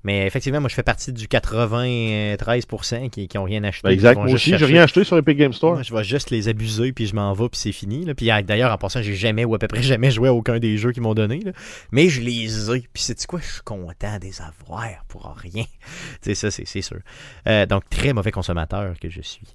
Mais 0.04 0.26
effectivement, 0.26 0.60
moi, 0.60 0.68
je 0.68 0.74
fais 0.74 0.82
partie 0.82 1.12
du 1.12 1.26
93% 1.26 3.10
qui 3.10 3.28
n'ont 3.34 3.44
rien 3.44 3.62
acheté. 3.64 3.88
Ben, 3.88 3.94
exact. 3.94 4.18
Moi 4.18 4.32
aussi, 4.32 4.56
j'ai 4.56 4.64
rien 4.64 4.82
acheté 4.82 5.04
sur 5.04 5.16
Epic 5.16 5.38
Game 5.38 5.52
Store. 5.52 5.74
Moi, 5.74 5.82
je 5.82 5.94
vais 5.94 6.04
juste 6.04 6.30
les 6.30 6.48
abuser, 6.48 6.92
puis 6.92 7.06
je 7.06 7.14
m'en 7.14 7.32
vais, 7.32 7.48
puis 7.48 7.60
c'est 7.60 7.72
fini. 7.72 8.04
Là. 8.04 8.14
Puis 8.14 8.26
d'ailleurs, 8.44 8.72
en 8.72 8.78
passant, 8.78 9.02
j'ai 9.02 9.14
jamais 9.14 9.44
ou 9.44 9.54
à 9.54 9.58
peu 9.58 9.68
près 9.68 9.82
jamais 9.82 10.10
joué 10.10 10.28
à 10.28 10.34
aucun 10.34 10.58
des 10.58 10.76
jeux 10.76 10.92
qu'ils 10.92 11.02
m'ont 11.02 11.14
donné. 11.14 11.40
là. 11.40 11.52
Mais 11.92 12.08
je 12.08 12.20
les 12.20 12.70
ai. 12.70 12.80
Puis 12.92 13.02
c'est 13.02 13.26
quoi, 13.26 13.40
je 13.40 13.52
suis 13.52 13.62
content 13.62 14.18
des 14.18 14.40
avoir 14.40 15.04
pour 15.08 15.32
rien. 15.36 15.64
sais, 16.22 16.34
ça, 16.34 16.50
c'est 16.50 16.66
c'est 16.66 16.82
sûr. 16.82 16.98
Euh, 17.46 17.66
donc, 17.66 17.88
très 17.90 18.12
mauvais 18.12 18.30
consommateur 18.30 18.98
que 19.00 19.08
je 19.08 19.20
suis. 19.20 19.46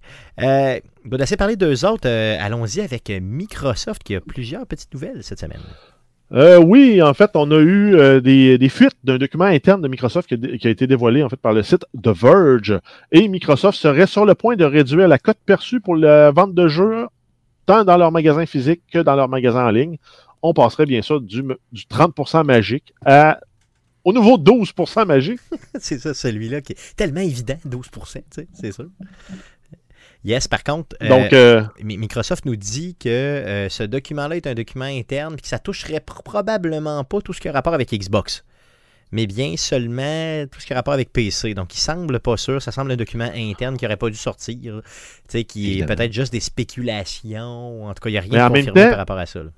Euh, 0.42 0.80
bon, 1.06 1.22
assez 1.22 1.38
parlé 1.38 1.56
d'eux 1.56 1.86
autres, 1.86 2.08
euh, 2.08 2.38
allons-y 2.40 2.82
avec 2.82 3.10
Microsoft 3.10 4.04
qui 4.04 4.16
a 4.16 4.22
plusieurs 4.22 4.66
petites 4.66 4.94
nouvelles 4.94 5.24
cette 5.24 5.40
semaine. 5.40 5.62
Euh, 6.34 6.60
oui, 6.60 7.02
en 7.02 7.14
fait, 7.14 7.32
on 7.36 7.50
a 7.52 7.58
eu 7.58 7.96
euh, 7.96 8.20
des, 8.20 8.58
des 8.58 8.70
fuites 8.70 8.98
d'un 9.04 9.18
document 9.18 9.46
interne 9.46 9.82
de 9.82 9.88
Microsoft 9.88 10.28
qui 10.28 10.34
a, 10.34 10.58
qui 10.58 10.68
a 10.68 10.70
été 10.70 10.86
dévoilé 10.86 11.24
en 11.24 11.30
fait 11.30 11.38
par 11.38 11.54
le 11.54 11.64
site 11.64 11.86
The 12.02 12.10
Verge. 12.10 12.80
Et 13.12 13.28
Microsoft 13.28 13.78
serait 13.78 14.08
sur 14.08 14.26
le 14.26 14.36
point 14.36 14.56
de 14.56 14.66
réduire 14.66 15.08
la 15.08 15.20
cote 15.20 15.38
perçue 15.46 15.80
pour 15.80 15.96
la 15.96 16.32
vente 16.32 16.54
de 16.54 16.68
jeux 16.68 17.08
tant 17.66 17.84
dans 17.84 17.98
leur 17.98 18.12
magasin 18.12 18.46
physique 18.46 18.82
que 18.92 19.00
dans 19.00 19.16
leur 19.16 19.30
magasin 19.30 19.66
en 19.66 19.72
ligne. 19.72 19.98
On 20.42 20.54
passerait 20.54 20.86
bien 20.86 21.02
sûr 21.02 21.22
du, 21.22 21.44
du 21.72 21.84
30% 21.84 22.46
magique 22.46 22.94
à 23.06 23.40
au 24.04 24.14
nouveau 24.14 24.38
12% 24.38 25.06
magique. 25.06 25.40
c'est 25.80 26.00
ça, 26.00 26.14
celui-là 26.14 26.62
qui 26.62 26.74
est 26.74 26.96
tellement 26.96 27.20
évident, 27.20 27.58
12%, 27.68 28.14
tu 28.14 28.22
sais, 28.32 28.48
c'est 28.54 28.72
sûr. 28.72 28.88
Yes, 30.26 30.48
par 30.48 30.64
contre, 30.64 30.96
euh, 31.02 31.08
Donc, 31.10 31.32
euh, 31.34 31.64
Mi- 31.84 31.98
Microsoft 31.98 32.46
nous 32.46 32.56
dit 32.56 32.96
que 33.00 33.08
euh, 33.08 33.70
ce 33.70 33.84
document-là 33.84 34.36
est 34.36 34.48
un 34.48 34.56
document 34.56 34.86
interne 34.86 35.36
et 35.38 35.42
que 35.42 35.48
ça 35.48 35.60
toucherait 35.60 36.00
pr- 36.06 36.24
probablement 36.24 37.04
pas 37.04 37.22
tout 37.22 37.34
ce 37.34 37.40
qui 37.40 37.48
a 37.48 37.52
rapport 37.52 37.74
avec 37.74 37.92
Xbox, 37.94 38.44
mais 39.12 39.26
bien 39.28 39.56
seulement 39.56 40.46
tout 40.52 40.60
ce 40.60 40.66
qui 40.66 40.74
a 40.74 40.76
rapport 40.76 40.94
avec 40.96 41.14
PC. 41.14 41.54
Donc, 41.54 41.74
il 41.76 41.80
semble 41.80 42.20
pas 42.20 42.36
sûr. 42.36 42.62
Ça 42.62 42.72
semble 42.72 42.92
un 42.92 42.96
document 42.98 43.30
interne 43.34 43.78
qui 43.78 43.86
aurait 43.86 43.96
pas 43.96 44.10
dû 44.10 44.18
sortir, 44.18 44.82
qui 45.30 45.68
Évidemment. 45.68 45.92
est 45.92 45.96
peut-être 45.96 46.14
juste 46.14 46.32
des 46.34 46.42
spéculations. 46.42 47.86
En 47.86 47.94
tout 47.94 48.02
cas, 48.02 48.10
il 48.10 48.14
n'y 48.14 48.18
a 48.18 48.22
rien 48.22 48.50
confirmé 48.50 48.82
temps- 48.84 48.90
par 48.90 48.98
rapport 48.98 49.18
à 49.18 49.26
ça. 49.26 49.44
là. 49.44 49.50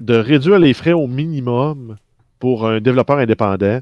de 0.00 0.14
réduire 0.14 0.60
les 0.60 0.74
frais 0.74 0.92
au 0.92 1.08
minimum 1.08 1.96
pour 2.38 2.68
un 2.68 2.80
développeur 2.80 3.18
indépendant, 3.18 3.80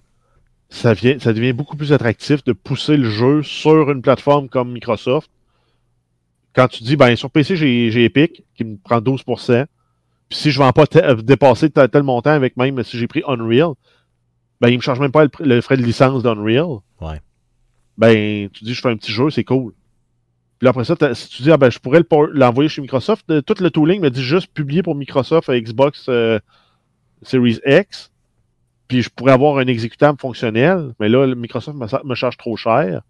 ça, 0.70 0.94
vient, 0.94 1.18
ça 1.18 1.34
devient 1.34 1.52
beaucoup 1.52 1.76
plus 1.76 1.92
attractif 1.92 2.42
de 2.44 2.52
pousser 2.54 2.96
le 2.96 3.10
jeu 3.10 3.42
sur 3.42 3.90
une 3.90 4.00
plateforme 4.00 4.48
comme 4.48 4.72
Microsoft. 4.72 5.30
Quand 6.56 6.68
tu 6.68 6.82
dis, 6.82 6.96
ben, 6.96 7.14
sur 7.16 7.30
PC, 7.30 7.54
j'ai 7.54 8.04
Epic 8.04 8.42
qui 8.54 8.64
me 8.64 8.78
prend 8.78 8.98
12%, 8.98 9.66
puis 10.28 10.38
si 10.38 10.50
je 10.50 10.58
ne 10.58 10.64
vends 10.64 10.72
pas 10.72 10.86
dépasser 11.22 11.68
tel, 11.68 12.02
montant 12.02 12.30
avec 12.30 12.56
même 12.56 12.82
si 12.82 12.98
j'ai 12.98 13.06
pris 13.06 13.22
Unreal, 13.28 13.74
ben, 14.60 14.68
il 14.68 14.72
ne 14.72 14.76
me 14.78 14.82
charge 14.82 14.98
même 14.98 15.12
pas 15.12 15.26
le, 15.38 15.60
frais 15.60 15.76
de 15.76 15.82
licence 15.82 16.22
d'Unreal. 16.22 16.78
Ouais. 17.02 17.20
Ben, 17.98 18.48
tu 18.48 18.64
dis, 18.64 18.72
je 18.72 18.80
fais 18.80 18.88
un 18.88 18.96
petit 18.96 19.12
jeu, 19.12 19.28
c'est 19.28 19.44
cool. 19.44 19.74
Puis 20.58 20.66
après 20.66 20.84
ça, 20.84 20.96
si 21.14 21.28
tu 21.28 21.42
dis, 21.42 21.52
ah, 21.52 21.58
ben, 21.58 21.68
je 21.68 21.78
pourrais 21.78 22.00
le 22.00 22.32
l'envoyer 22.32 22.70
chez 22.70 22.80
Microsoft, 22.80 23.30
euh, 23.30 23.42
tout 23.42 23.56
le 23.60 23.70
tooling 23.70 24.00
me 24.00 24.08
dit 24.08 24.24
juste 24.24 24.46
publier 24.54 24.82
pour 24.82 24.94
Microsoft 24.94 25.50
euh, 25.50 25.60
Xbox 25.60 26.06
euh, 26.08 26.38
Series 27.20 27.60
X. 27.66 28.10
Puis 28.88 29.02
je 29.02 29.10
pourrais 29.10 29.32
avoir 29.32 29.58
un 29.58 29.66
exécutable 29.66 30.18
fonctionnel, 30.18 30.94
mais 30.98 31.10
là, 31.10 31.26
le 31.26 31.34
Microsoft 31.34 31.76
me, 31.76 32.08
me 32.08 32.14
charge 32.14 32.38
trop 32.38 32.56
cher. 32.56 33.02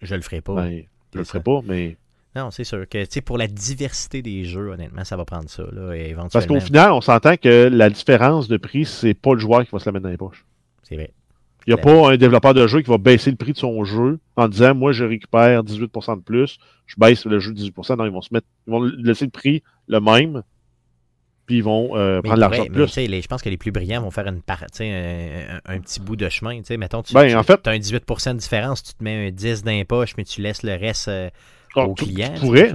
Je 0.00 0.14
le 0.16 0.22
ferai 0.22 0.40
pas. 0.40 0.56
Ben, 0.56 0.82
je 1.12 1.18
le 1.18 1.24
ferai 1.24 1.40
pas, 1.40 1.60
mais. 1.64 1.96
Non, 2.34 2.50
c'est 2.50 2.64
sûr 2.64 2.88
que 2.88 3.20
pour 3.20 3.36
la 3.36 3.46
diversité 3.46 4.22
des 4.22 4.44
jeux, 4.44 4.70
honnêtement, 4.70 5.04
ça 5.04 5.16
va 5.16 5.24
prendre 5.26 5.50
ça. 5.50 5.64
Là, 5.70 5.92
et 5.94 6.14
Parce 6.14 6.34
éventuellement. 6.44 6.54
qu'au 6.54 6.60
final, 6.64 6.92
on 6.92 7.00
s'entend 7.02 7.36
que 7.36 7.68
la 7.70 7.90
différence 7.90 8.48
de 8.48 8.56
prix, 8.56 8.86
c'est 8.86 9.12
pas 9.14 9.34
le 9.34 9.38
joueur 9.40 9.64
qui 9.64 9.70
va 9.70 9.78
se 9.78 9.84
la 9.86 9.92
mettre 9.92 10.04
dans 10.04 10.08
les 10.10 10.16
poches. 10.16 10.44
C'est 10.82 10.94
vrai. 10.96 11.12
Il 11.66 11.72
n'y 11.74 11.78
a 11.78 11.82
pas 11.82 12.10
un 12.12 12.16
développeur 12.16 12.54
de 12.54 12.66
jeu 12.66 12.80
qui 12.80 12.90
va 12.90 12.98
baisser 12.98 13.30
le 13.30 13.36
prix 13.36 13.52
de 13.52 13.58
son 13.58 13.84
jeu 13.84 14.18
en 14.34 14.48
disant 14.48 14.74
Moi, 14.74 14.92
je 14.92 15.04
récupère 15.04 15.62
18% 15.62 16.16
de 16.16 16.22
plus, 16.22 16.58
je 16.86 16.94
baisse 16.98 17.24
le 17.26 17.38
jeu 17.38 17.52
de 17.52 17.58
18%. 17.60 17.96
Non, 17.98 18.04
ils 18.06 18.10
vont 18.10 18.20
se 18.22 18.32
mettre. 18.34 18.46
Ils 18.66 18.70
vont 18.72 18.82
laisser 18.82 19.26
le 19.26 19.30
prix 19.30 19.62
le 19.86 20.00
même, 20.00 20.42
puis 21.46 21.58
ils 21.58 21.62
vont 21.62 21.96
euh, 21.96 22.20
prendre 22.22 22.40
l'argent 22.40 22.64
de 22.64 22.70
plus. 22.70 22.96
les- 22.96 23.22
je 23.22 23.28
pense 23.28 23.42
que 23.42 23.48
les 23.48 23.56
plus 23.58 23.70
brillants 23.70 24.02
vont 24.02 24.10
faire 24.10 24.26
une 24.26 24.40
un, 24.48 25.54
un- 25.54 25.76
un 25.76 25.80
petit 25.80 26.00
bout 26.00 26.16
de 26.16 26.28
chemin. 26.28 26.60
Mettons, 26.78 27.02
tu, 27.02 27.14
Ben, 27.14 27.28
tu 27.28 27.36
en 27.36 27.42
fait- 27.44 27.64
as 27.68 27.70
un 27.70 27.78
18% 27.78 28.34
de 28.34 28.38
différence, 28.38 28.82
tu 28.82 28.94
te 28.94 29.04
mets 29.04 29.28
un 29.28 29.30
10 29.30 29.62
dans 29.62 29.70
les 29.70 29.84
poches, 29.84 30.14
mais 30.16 30.24
tu 30.24 30.40
laisses 30.40 30.62
le 30.64 30.74
reste 30.74 31.06
euh, 31.08 31.30
Tu- 32.34 32.40
pourrais, 32.40 32.68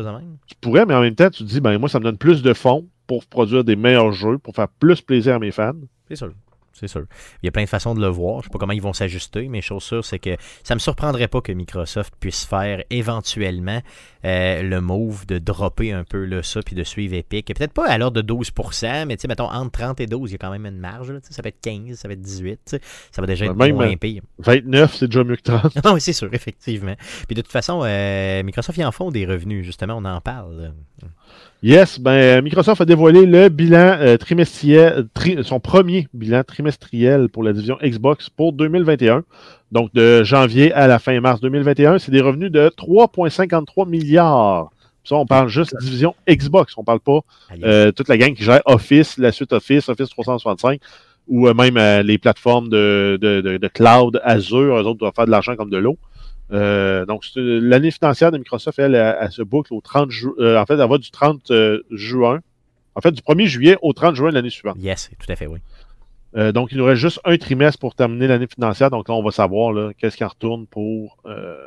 tu 0.47 0.55
pourrais, 0.61 0.85
mais 0.85 0.93
en 0.95 1.01
même 1.01 1.15
temps, 1.15 1.29
tu 1.29 1.43
te 1.43 1.49
dis 1.49 1.61
ben 1.61 1.77
moi, 1.77 1.89
ça 1.89 1.99
me 1.99 2.03
donne 2.03 2.17
plus 2.17 2.41
de 2.41 2.53
fonds 2.53 2.85
pour 3.05 3.25
produire 3.25 3.63
des 3.63 3.75
meilleurs 3.75 4.11
jeux, 4.11 4.37
pour 4.37 4.55
faire 4.55 4.67
plus 4.67 5.01
plaisir 5.01 5.35
à 5.35 5.39
mes 5.39 5.51
fans. 5.51 5.73
C'est 6.07 6.15
sûr. 6.15 6.31
C'est 6.79 6.87
sûr. 6.87 7.05
Il 7.41 7.47
y 7.47 7.49
a 7.49 7.51
plein 7.51 7.63
de 7.63 7.69
façons 7.69 7.95
de 7.95 8.01
le 8.01 8.07
voir. 8.07 8.41
Je 8.41 8.45
sais 8.45 8.49
pas 8.51 8.59
comment 8.59 8.73
ils 8.73 8.81
vont 8.81 8.93
s'ajuster, 8.93 9.47
mais 9.47 9.61
chose 9.61 9.83
sûre, 9.83 10.05
c'est 10.05 10.19
que 10.19 10.37
ça 10.63 10.75
me 10.75 10.79
surprendrait 10.79 11.27
pas 11.27 11.41
que 11.41 11.51
Microsoft 11.51 12.13
puisse 12.19 12.45
faire 12.45 12.83
éventuellement 12.91 13.81
euh, 14.25 14.61
le 14.61 14.79
move 14.79 15.25
de 15.25 15.39
dropper 15.39 15.91
un 15.91 16.03
peu 16.03 16.25
là, 16.25 16.43
ça 16.43 16.61
puis 16.61 16.75
de 16.75 16.83
suivre 16.83 17.15
Epic. 17.15 17.47
Peut-être 17.47 17.73
pas 17.73 17.87
à 17.87 17.97
l'ordre 17.97 18.21
de 18.21 18.33
12%, 18.33 19.05
mais 19.05 19.17
tu 19.17 19.21
sais, 19.21 19.27
mettons 19.27 19.49
entre 19.49 19.71
30 19.71 20.01
et 20.01 20.05
12, 20.05 20.29
il 20.29 20.33
y 20.33 20.35
a 20.35 20.37
quand 20.37 20.51
même 20.51 20.65
une 20.65 20.79
marge. 20.79 21.11
là, 21.11 21.19
ça 21.21 21.41
va 21.41 21.49
être 21.49 21.61
15, 21.61 21.95
ça 21.97 22.07
va 22.07 22.13
être 22.13 22.21
18. 22.21 22.59
tu 22.65 22.77
sais, 22.77 22.81
Ça 23.11 23.21
va 23.21 23.27
déjà 23.27 23.45
être 23.45 23.55
même, 23.55 23.75
moins 23.75 23.91
euh, 23.91 23.95
pire. 23.95 24.21
29, 24.39 24.95
c'est 24.95 25.07
déjà 25.07 25.23
mieux 25.23 25.35
que 25.35 25.41
30. 25.41 25.83
Non, 25.83 25.93
oui, 25.93 26.01
c'est 26.01 26.13
sûr, 26.13 26.29
effectivement. 26.31 26.95
Puis 27.25 27.35
de 27.35 27.41
toute 27.41 27.51
façon, 27.51 27.81
euh, 27.83 28.43
Microsoft, 28.43 28.77
ils 28.77 28.85
en 28.85 28.91
font 28.91 29.09
des 29.09 29.25
revenus, 29.25 29.65
justement, 29.65 29.95
on 29.95 30.05
en 30.05 30.21
parle. 30.21 30.61
là. 30.61 31.07
Yes, 31.63 31.99
ben 31.99 32.41
Microsoft 32.43 32.81
a 32.81 32.85
dévoilé 32.85 33.25
le 33.25 33.49
bilan 33.49 33.97
euh, 33.99 34.17
trimestriel, 34.17 35.07
tri- 35.13 35.37
son 35.43 35.59
premier 35.59 36.07
bilan 36.13 36.43
trimestriel 36.43 37.29
pour 37.29 37.43
la 37.43 37.51
division 37.51 37.77
Xbox 37.83 38.29
pour 38.29 38.53
2021. 38.53 39.23
Donc 39.71 39.91
de 39.93 40.23
janvier 40.23 40.71
à 40.73 40.87
la 40.87 40.99
fin 40.99 41.19
mars 41.19 41.41
2021, 41.41 41.97
c'est 41.99 42.11
des 42.11 42.21
revenus 42.21 42.51
de 42.51 42.69
3,53 42.77 43.87
milliards. 43.89 44.69
Ça, 45.03 45.15
on 45.15 45.25
parle 45.25 45.47
juste 45.49 45.75
division 45.79 46.15
Xbox, 46.29 46.73
on 46.77 46.83
parle 46.83 46.99
pas 46.99 47.19
euh, 47.63 47.91
toute 47.91 48.07
la 48.09 48.17
gang 48.17 48.33
qui 48.33 48.43
gère 48.43 48.61
Office, 48.65 49.17
la 49.17 49.31
suite 49.31 49.51
Office, 49.53 49.89
Office 49.89 50.09
365. 50.09 50.79
ou 51.27 51.47
euh, 51.47 51.53
même 51.53 51.77
euh, 51.77 52.03
les 52.03 52.17
plateformes 52.17 52.69
de, 52.69 53.17
de, 53.21 53.41
de, 53.41 53.57
de 53.57 53.67
cloud 53.67 54.19
Azure, 54.23 54.75
eux 54.77 54.83
autres 54.83 54.99
doivent 54.99 55.13
faire 55.15 55.25
de 55.25 55.31
l'argent 55.31 55.55
comme 55.55 55.69
de 55.69 55.77
l'eau. 55.77 55.97
Euh, 56.51 57.05
donc, 57.05 57.23
l'année 57.35 57.91
financière 57.91 58.31
de 58.31 58.37
Microsoft, 58.37 58.79
elle, 58.79 58.95
elle, 58.95 59.17
elle 59.19 59.31
se 59.31 59.41
boucle 59.41 59.73
au 59.73 59.81
30 59.81 60.11
juin. 60.11 60.33
en 60.39 60.65
fait, 60.65 60.73
elle 60.73 60.89
va 60.89 60.97
du 60.97 61.11
30 61.11 61.51
euh, 61.51 61.81
juin. 61.91 62.39
En 62.95 63.01
fait, 63.01 63.11
du 63.11 63.21
1er 63.21 63.45
juillet 63.45 63.77
au 63.81 63.93
30 63.93 64.15
juin 64.15 64.29
de 64.29 64.35
l'année 64.35 64.49
suivante. 64.49 64.77
Yes, 64.79 65.11
tout 65.19 65.31
à 65.31 65.35
fait, 65.35 65.47
oui. 65.47 65.59
Euh, 66.35 66.51
donc, 66.51 66.71
il 66.71 66.77
nous 66.77 66.85
reste 66.85 67.01
juste 67.01 67.19
un 67.25 67.37
trimestre 67.37 67.79
pour 67.79 67.95
terminer 67.95 68.27
l'année 68.27 68.47
financière. 68.47 68.89
Donc 68.89 69.07
là, 69.07 69.15
on 69.15 69.23
va 69.23 69.31
savoir 69.31 69.93
qu'est-ce 69.97 70.17
qui 70.17 70.23
en 70.23 70.29
retourne 70.29 70.67
pour 70.67 71.17
euh, 71.25 71.57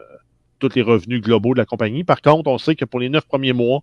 tous 0.59 0.75
les 0.75 0.83
revenus 0.83 1.21
globaux 1.21 1.55
de 1.55 1.59
la 1.59 1.67
compagnie. 1.67 2.05
Par 2.05 2.21
contre, 2.21 2.49
on 2.49 2.59
sait 2.59 2.77
que 2.77 2.85
pour 2.85 3.01
les 3.01 3.09
neuf 3.09 3.25
premiers 3.27 3.53
mois 3.53 3.83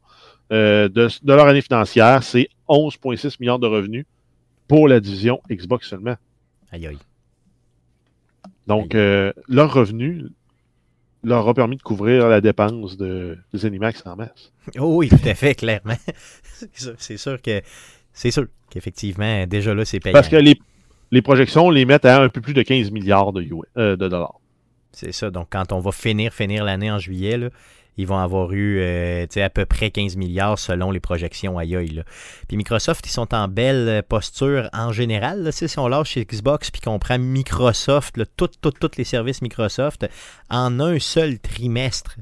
euh, 0.53 0.87
de, 0.87 1.07
de 1.23 1.33
leur 1.33 1.47
année 1.47 1.61
financière, 1.61 2.23
c'est 2.23 2.49
11,6 2.69 3.37
milliards 3.39 3.59
de 3.59 3.67
revenus 3.67 4.05
pour 4.67 4.87
la 4.87 4.99
division 4.99 5.41
Xbox 5.49 5.89
seulement. 5.89 6.15
Aïe, 6.71 6.87
aïe. 6.87 6.97
Donc, 8.67 8.95
euh, 8.95 9.33
leur 9.47 9.73
revenu 9.73 10.25
leur 11.27 11.47
a 11.47 11.53
permis 11.53 11.77
de 11.77 11.81
couvrir 11.81 12.27
la 12.27 12.41
dépense 12.41 12.97
de, 12.97 13.37
des 13.53 13.65
Animax 13.65 14.03
en 14.05 14.15
masse. 14.15 14.51
Oh 14.79 14.97
oui, 14.97 15.09
tout 15.09 15.19
à 15.25 15.35
fait, 15.35 15.55
clairement. 15.55 15.97
c'est 16.43 16.79
sûr, 16.79 16.93
c'est 16.97 17.17
sûr 17.17 17.41
que 17.41 17.61
c'est 18.13 18.31
sûr 18.31 18.45
qu'effectivement, 18.69 19.45
déjà 19.45 19.73
là, 19.73 19.85
c'est 19.85 19.99
payant. 19.99 20.13
Parce 20.13 20.29
que 20.29 20.37
les, 20.37 20.59
les 21.11 21.21
projections 21.21 21.69
les 21.69 21.85
mettent 21.85 22.05
à 22.05 22.21
un 22.21 22.29
peu 22.29 22.41
plus 22.41 22.53
de 22.53 22.61
15 22.61 22.91
milliards 22.91 23.33
de, 23.33 23.41
US 23.41 23.51
euh, 23.77 23.95
de 23.95 24.07
dollars. 24.07 24.39
C'est 24.91 25.11
ça. 25.11 25.29
Donc, 25.29 25.47
quand 25.51 25.71
on 25.71 25.79
va 25.79 25.91
finir, 25.91 26.33
finir 26.33 26.63
l'année 26.63 26.89
en 26.89 26.97
juillet, 26.97 27.37
là, 27.37 27.49
ils 27.97 28.07
vont 28.07 28.17
avoir 28.17 28.51
eu 28.53 28.79
euh, 28.79 29.25
à 29.35 29.49
peu 29.49 29.65
près 29.65 29.91
15 29.91 30.15
milliards 30.15 30.59
selon 30.59 30.91
les 30.91 30.99
projections 30.99 31.57
aïe 31.57 31.75
aïe. 31.75 32.03
Puis 32.47 32.57
Microsoft, 32.57 33.05
ils 33.07 33.11
sont 33.11 33.33
en 33.33 33.47
belle 33.47 34.03
posture 34.07 34.69
en 34.73 34.91
général. 34.91 35.43
Là, 35.43 35.51
si 35.51 35.67
on 35.79 35.87
lâche 35.87 36.17
Xbox 36.17 36.71
puis 36.71 36.81
qu'on 36.81 36.99
prend 36.99 37.17
Microsoft, 37.19 38.15
tous 38.37 38.49
tout, 38.61 38.91
les 38.97 39.03
services 39.03 39.41
Microsoft, 39.41 40.07
en 40.49 40.79
un 40.79 40.99
seul 40.99 41.39
trimestre, 41.39 42.17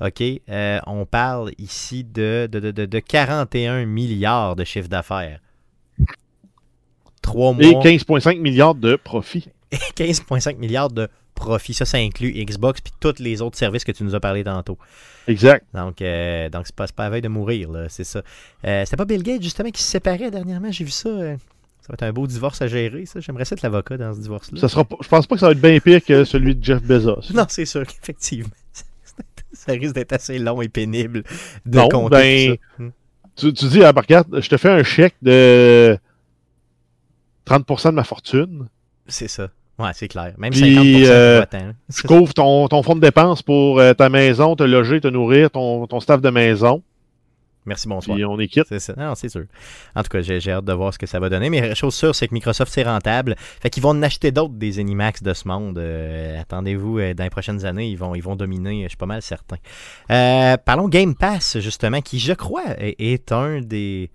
OK, 0.00 0.20
euh, 0.48 0.80
on 0.86 1.06
parle 1.06 1.52
ici 1.58 2.02
de, 2.02 2.48
de, 2.50 2.58
de, 2.58 2.70
de- 2.72 2.86
de 2.86 2.98
41 2.98 3.84
milliards 3.86 4.56
de 4.56 4.64
chiffre 4.64 4.88
d'affaires. 4.88 5.38
Trois 7.22 7.54
Et 7.60 7.70
mois. 7.72 7.82
15,5 7.84 8.38
milliards 8.40 8.74
de 8.74 8.96
profit. 8.96 9.48
15,5 9.96 10.56
milliards 10.58 10.90
de 10.90 11.08
profit. 11.34 11.74
Ça, 11.74 11.84
ça 11.84 11.98
inclut 11.98 12.30
Xbox 12.32 12.80
puis 12.80 12.92
tous 13.00 13.18
les 13.18 13.42
autres 13.42 13.58
services 13.58 13.84
que 13.84 13.92
tu 13.92 14.04
nous 14.04 14.14
as 14.14 14.20
parlé 14.20 14.44
tantôt. 14.44 14.78
Exact. 15.28 15.64
Donc, 15.74 16.00
euh, 16.02 16.48
donc 16.48 16.66
c'est 16.66 16.74
pas, 16.76 16.86
c'est 16.86 16.96
pas 16.96 17.06
à 17.06 17.10
veille 17.10 17.22
de 17.22 17.28
mourir, 17.28 17.70
là, 17.70 17.88
c'est 17.88 18.04
ça. 18.04 18.22
Euh, 18.64 18.84
C'était 18.84 18.96
pas 18.96 19.04
Bill 19.04 19.22
Gates, 19.22 19.42
justement, 19.42 19.70
qui 19.70 19.82
se 19.82 19.88
séparait 19.88 20.30
dernièrement. 20.30 20.70
J'ai 20.72 20.84
vu 20.84 20.90
ça. 20.90 21.08
euh, 21.08 21.36
ça 21.80 21.86
va 21.88 21.94
être 21.94 22.02
un 22.04 22.12
beau 22.12 22.26
divorce 22.28 22.62
à 22.62 22.68
gérer, 22.68 23.06
ça. 23.06 23.18
J'aimerais 23.20 23.44
ça 23.44 23.54
être 23.54 23.62
l'avocat 23.62 23.96
dans 23.96 24.14
ce 24.14 24.20
divorce-là. 24.20 24.60
Ça 24.60 24.68
sera 24.68 24.86
je 25.00 25.08
pense 25.08 25.26
pas 25.26 25.34
que 25.34 25.40
ça 25.40 25.46
va 25.46 25.52
être 25.52 25.60
bien 25.60 25.78
pire 25.80 26.04
que 26.04 26.24
celui 26.24 26.54
de 26.54 26.62
Jeff 26.64 26.82
Bezos. 26.82 27.32
Non, 27.34 27.46
c'est 27.48 27.64
sûr 27.66 27.84
qu'effectivement. 27.86 28.50
Ça 29.52 29.72
risque 29.72 29.94
d'être 29.94 30.12
assez 30.12 30.38
long 30.38 30.60
et 30.62 30.68
pénible 30.68 31.22
de 31.66 31.78
Non, 31.78 31.88
compter 31.88 32.48
ben, 32.48 32.56
tout 32.56 32.62
ça. 32.78 32.82
Hmm. 32.82 32.90
Tu, 33.36 33.52
tu 33.52 33.66
dis, 33.68 33.84
ah, 33.84 33.92
regarde, 33.94 34.40
je 34.40 34.48
te 34.48 34.56
fais 34.56 34.70
un 34.70 34.82
chèque 34.82 35.14
de 35.22 35.96
30% 37.46 37.90
de 37.90 37.94
ma 37.94 38.04
fortune. 38.04 38.68
C'est 39.06 39.28
ça. 39.28 39.50
Ouais, 39.82 39.90
c'est 39.94 40.08
clair. 40.08 40.32
Même 40.38 40.52
Puis, 40.52 41.04
50% 41.04 41.06
euh. 41.08 41.44
Tu 41.94 42.06
couvres 42.06 42.32
ton, 42.32 42.68
ton 42.68 42.82
fonds 42.82 42.94
de 42.94 43.00
dépenses 43.00 43.42
pour 43.42 43.80
euh, 43.80 43.94
ta 43.94 44.08
maison, 44.08 44.54
te 44.54 44.62
loger, 44.62 45.00
te 45.00 45.08
nourrir, 45.08 45.50
ton, 45.50 45.86
ton 45.88 45.98
staff 45.98 46.20
de 46.20 46.30
maison. 46.30 46.82
Merci, 47.64 47.88
bonsoir. 47.88 48.16
Puis 48.16 48.24
on 48.24 48.38
est 48.38 48.48
quitte. 48.48 48.66
C'est 48.68 48.80
ça. 48.80 48.94
Non, 48.96 49.14
c'est 49.14 49.28
sûr. 49.28 49.44
En 49.94 50.02
tout 50.02 50.08
cas, 50.08 50.20
j'ai 50.20 50.40
j'ai 50.40 50.52
hâte 50.52 50.64
de 50.64 50.72
voir 50.72 50.92
ce 50.92 50.98
que 50.98 51.06
ça 51.06 51.18
va 51.20 51.28
donner. 51.28 51.50
Mais 51.50 51.60
la 51.60 51.74
chose 51.74 51.94
sûre, 51.94 52.14
c'est 52.14 52.28
que 52.28 52.34
Microsoft, 52.34 52.72
c'est 52.72 52.82
rentable. 52.82 53.34
Fait 53.38 53.70
qu'ils 53.70 53.82
vont 53.82 53.90
en 53.90 54.02
acheter 54.02 54.30
d'autres 54.30 54.54
des 54.54 54.78
Animax 54.78 55.22
de 55.22 55.32
ce 55.32 55.46
monde. 55.46 55.78
Euh, 55.78 56.40
Attendez-vous, 56.40 56.98
dans 57.14 57.24
les 57.24 57.30
prochaines 57.30 57.64
années, 57.64 57.88
ils 57.88 57.96
vont, 57.96 58.14
ils 58.14 58.22
vont 58.22 58.36
dominer, 58.36 58.82
je 58.84 58.88
suis 58.88 58.96
pas 58.96 59.06
mal 59.06 59.22
certain. 59.22 59.56
Euh, 60.10 60.56
parlons 60.56 60.88
Game 60.88 61.14
Pass, 61.14 61.58
justement, 61.58 62.00
qui, 62.00 62.18
je 62.18 62.32
crois, 62.32 62.64
est, 62.78 62.96
est 63.00 63.30
un 63.30 63.60
des, 63.60 64.10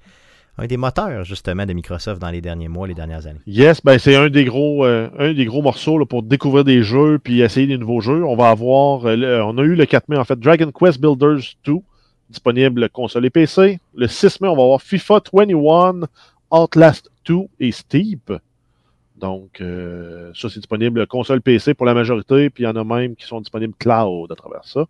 un 0.60 0.66
des 0.68 0.78
moteurs, 0.78 1.24
justement, 1.24 1.66
de 1.66 1.74
Microsoft 1.74 2.20
dans 2.22 2.30
les 2.32 2.42
derniers 2.42 2.68
mois, 2.68 2.88
les 2.88 2.94
dernières 2.96 3.28
années. 3.28 3.40
Yes, 3.46 3.82
ben 3.84 4.00
c'est 4.00 4.16
un 4.16 4.30
des 4.30 4.46
gros 4.46 4.86
euh, 4.86 5.10
un 5.20 5.34
des 5.34 5.46
gros 5.46 5.62
morceaux 5.62 6.04
pour 6.06 6.24
découvrir 6.24 6.64
des 6.64 6.82
jeux 6.82 7.20
puis 7.20 7.42
essayer 7.42 7.68
des 7.68 7.78
nouveaux 7.78 8.02
jeux. 8.02 8.24
On 8.26 8.36
va 8.36 8.50
avoir 8.50 9.06
euh, 9.06 9.16
le- 9.16 9.44
on 9.44 9.58
a 9.58 9.62
eu 9.62 9.76
le 9.76 9.86
4 9.86 10.10
mai 10.10 10.18
en 10.18 10.24
fait 10.26 10.40
Dragon 10.40 10.72
Quest 10.72 11.00
Builders 11.00 11.56
2 11.66 11.74
disponible 12.30 12.90
console 12.90 13.26
et 13.26 13.30
PC. 13.30 13.80
Le 13.96 14.08
6 14.08 14.42
mai, 14.42 14.48
on 14.48 14.56
va 14.56 14.64
avoir 14.64 14.82
FIFA 14.82 15.22
21, 15.32 16.08
Outlast 16.52 17.10
2 17.26 17.36
et 17.60 17.72
Steep. 17.72 18.34
Donc 19.16 19.62
euh, 19.62 20.32
ça 20.36 20.48
c'est 20.50 20.60
disponible 20.60 21.08
console 21.08 21.42
PC 21.42 21.74
pour 21.74 21.86
la 21.88 21.94
majorité, 21.96 22.50
puis 22.52 22.64
il 22.64 22.68
y 22.68 22.70
en 22.70 22.76
a 22.76 22.84
même 22.84 23.16
qui 23.16 23.26
sont 23.26 23.40
disponibles 23.42 23.74
cloud 23.80 24.32
à 24.32 24.36
travers 24.36 24.64
ça. 24.66 24.86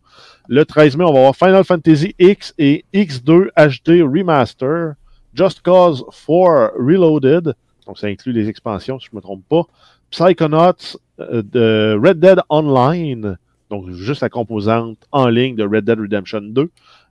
Le 0.50 0.66
13 0.66 0.98
mai, 0.98 1.06
on 1.06 1.14
va 1.14 1.20
avoir 1.20 1.36
Final 1.36 1.64
Fantasy 1.64 2.14
X 2.20 2.54
et 2.58 2.84
X2 2.94 3.48
HD 3.56 4.02
Remaster, 4.02 4.94
Just 5.34 5.62
Cause 5.62 6.04
4 6.26 6.74
Reloaded, 6.78 7.54
donc 7.86 7.98
ça 7.98 8.08
inclut 8.08 8.34
les 8.34 8.50
expansions, 8.50 9.00
si 9.00 9.08
je 9.08 9.12
ne 9.14 9.18
me 9.18 9.22
trompe 9.22 9.44
pas. 9.48 9.64
Psychonauts 10.10 10.98
euh, 11.20 11.42
de 11.44 12.00
Red 12.02 12.20
Dead 12.20 12.40
Online, 12.50 13.38
donc 13.70 13.90
juste 13.92 14.22
la 14.22 14.30
composante 14.30 14.98
en 15.12 15.28
ligne 15.28 15.56
de 15.56 15.64
Red 15.64 15.86
Dead 15.86 16.00
Redemption 16.00 16.42
2. 16.42 16.70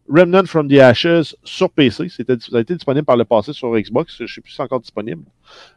Remnant 0.09 0.47
from 0.47 0.69
the 0.69 0.79
Ashes 0.79 1.35
sur 1.43 1.69
PC, 1.71 2.09
ça 2.09 2.23
a 2.55 2.61
été 2.61 2.75
disponible 2.75 3.05
par 3.05 3.17
le 3.17 3.25
passé 3.25 3.53
sur 3.53 3.75
Xbox, 3.75 4.17
je 4.17 4.23
ne 4.23 4.29
sais 4.29 4.41
plus 4.41 4.51
si 4.51 4.57
c'est 4.57 4.63
encore 4.63 4.81
disponible. 4.81 5.25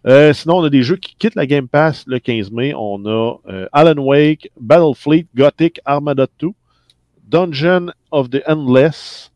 Euh, 0.06 0.34
sinon, 0.34 0.58
on 0.58 0.64
a 0.64 0.70
des 0.70 0.84
jeux 0.84 0.98
qui 0.98 1.16
quittent 1.16 1.36
la 1.36 1.48
Game 1.48 1.68
Pass 1.68 2.04
le 2.06 2.20
15 2.20 2.52
mai. 2.52 2.74
On 2.76 3.04
a 3.08 3.38
euh, 3.48 3.68
Alan 3.72 4.00
Wake, 4.00 4.52
Battlefleet, 4.60 5.26
Gothic, 5.36 5.82
Armada 5.84 6.28
2, 6.40 6.50
Dungeon 7.28 7.92
of 8.12 8.30
the 8.30 8.44
Endless, 8.48 9.32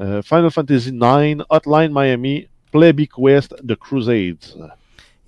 euh, 0.00 0.22
Final 0.22 0.50
Fantasy 0.50 0.90
IX, 0.90 1.42
Hotline 1.50 1.92
Miami, 1.92 2.48
Plebby 2.72 3.08
Quest, 3.08 3.54
The 3.66 3.74
Crusades. 3.76 4.56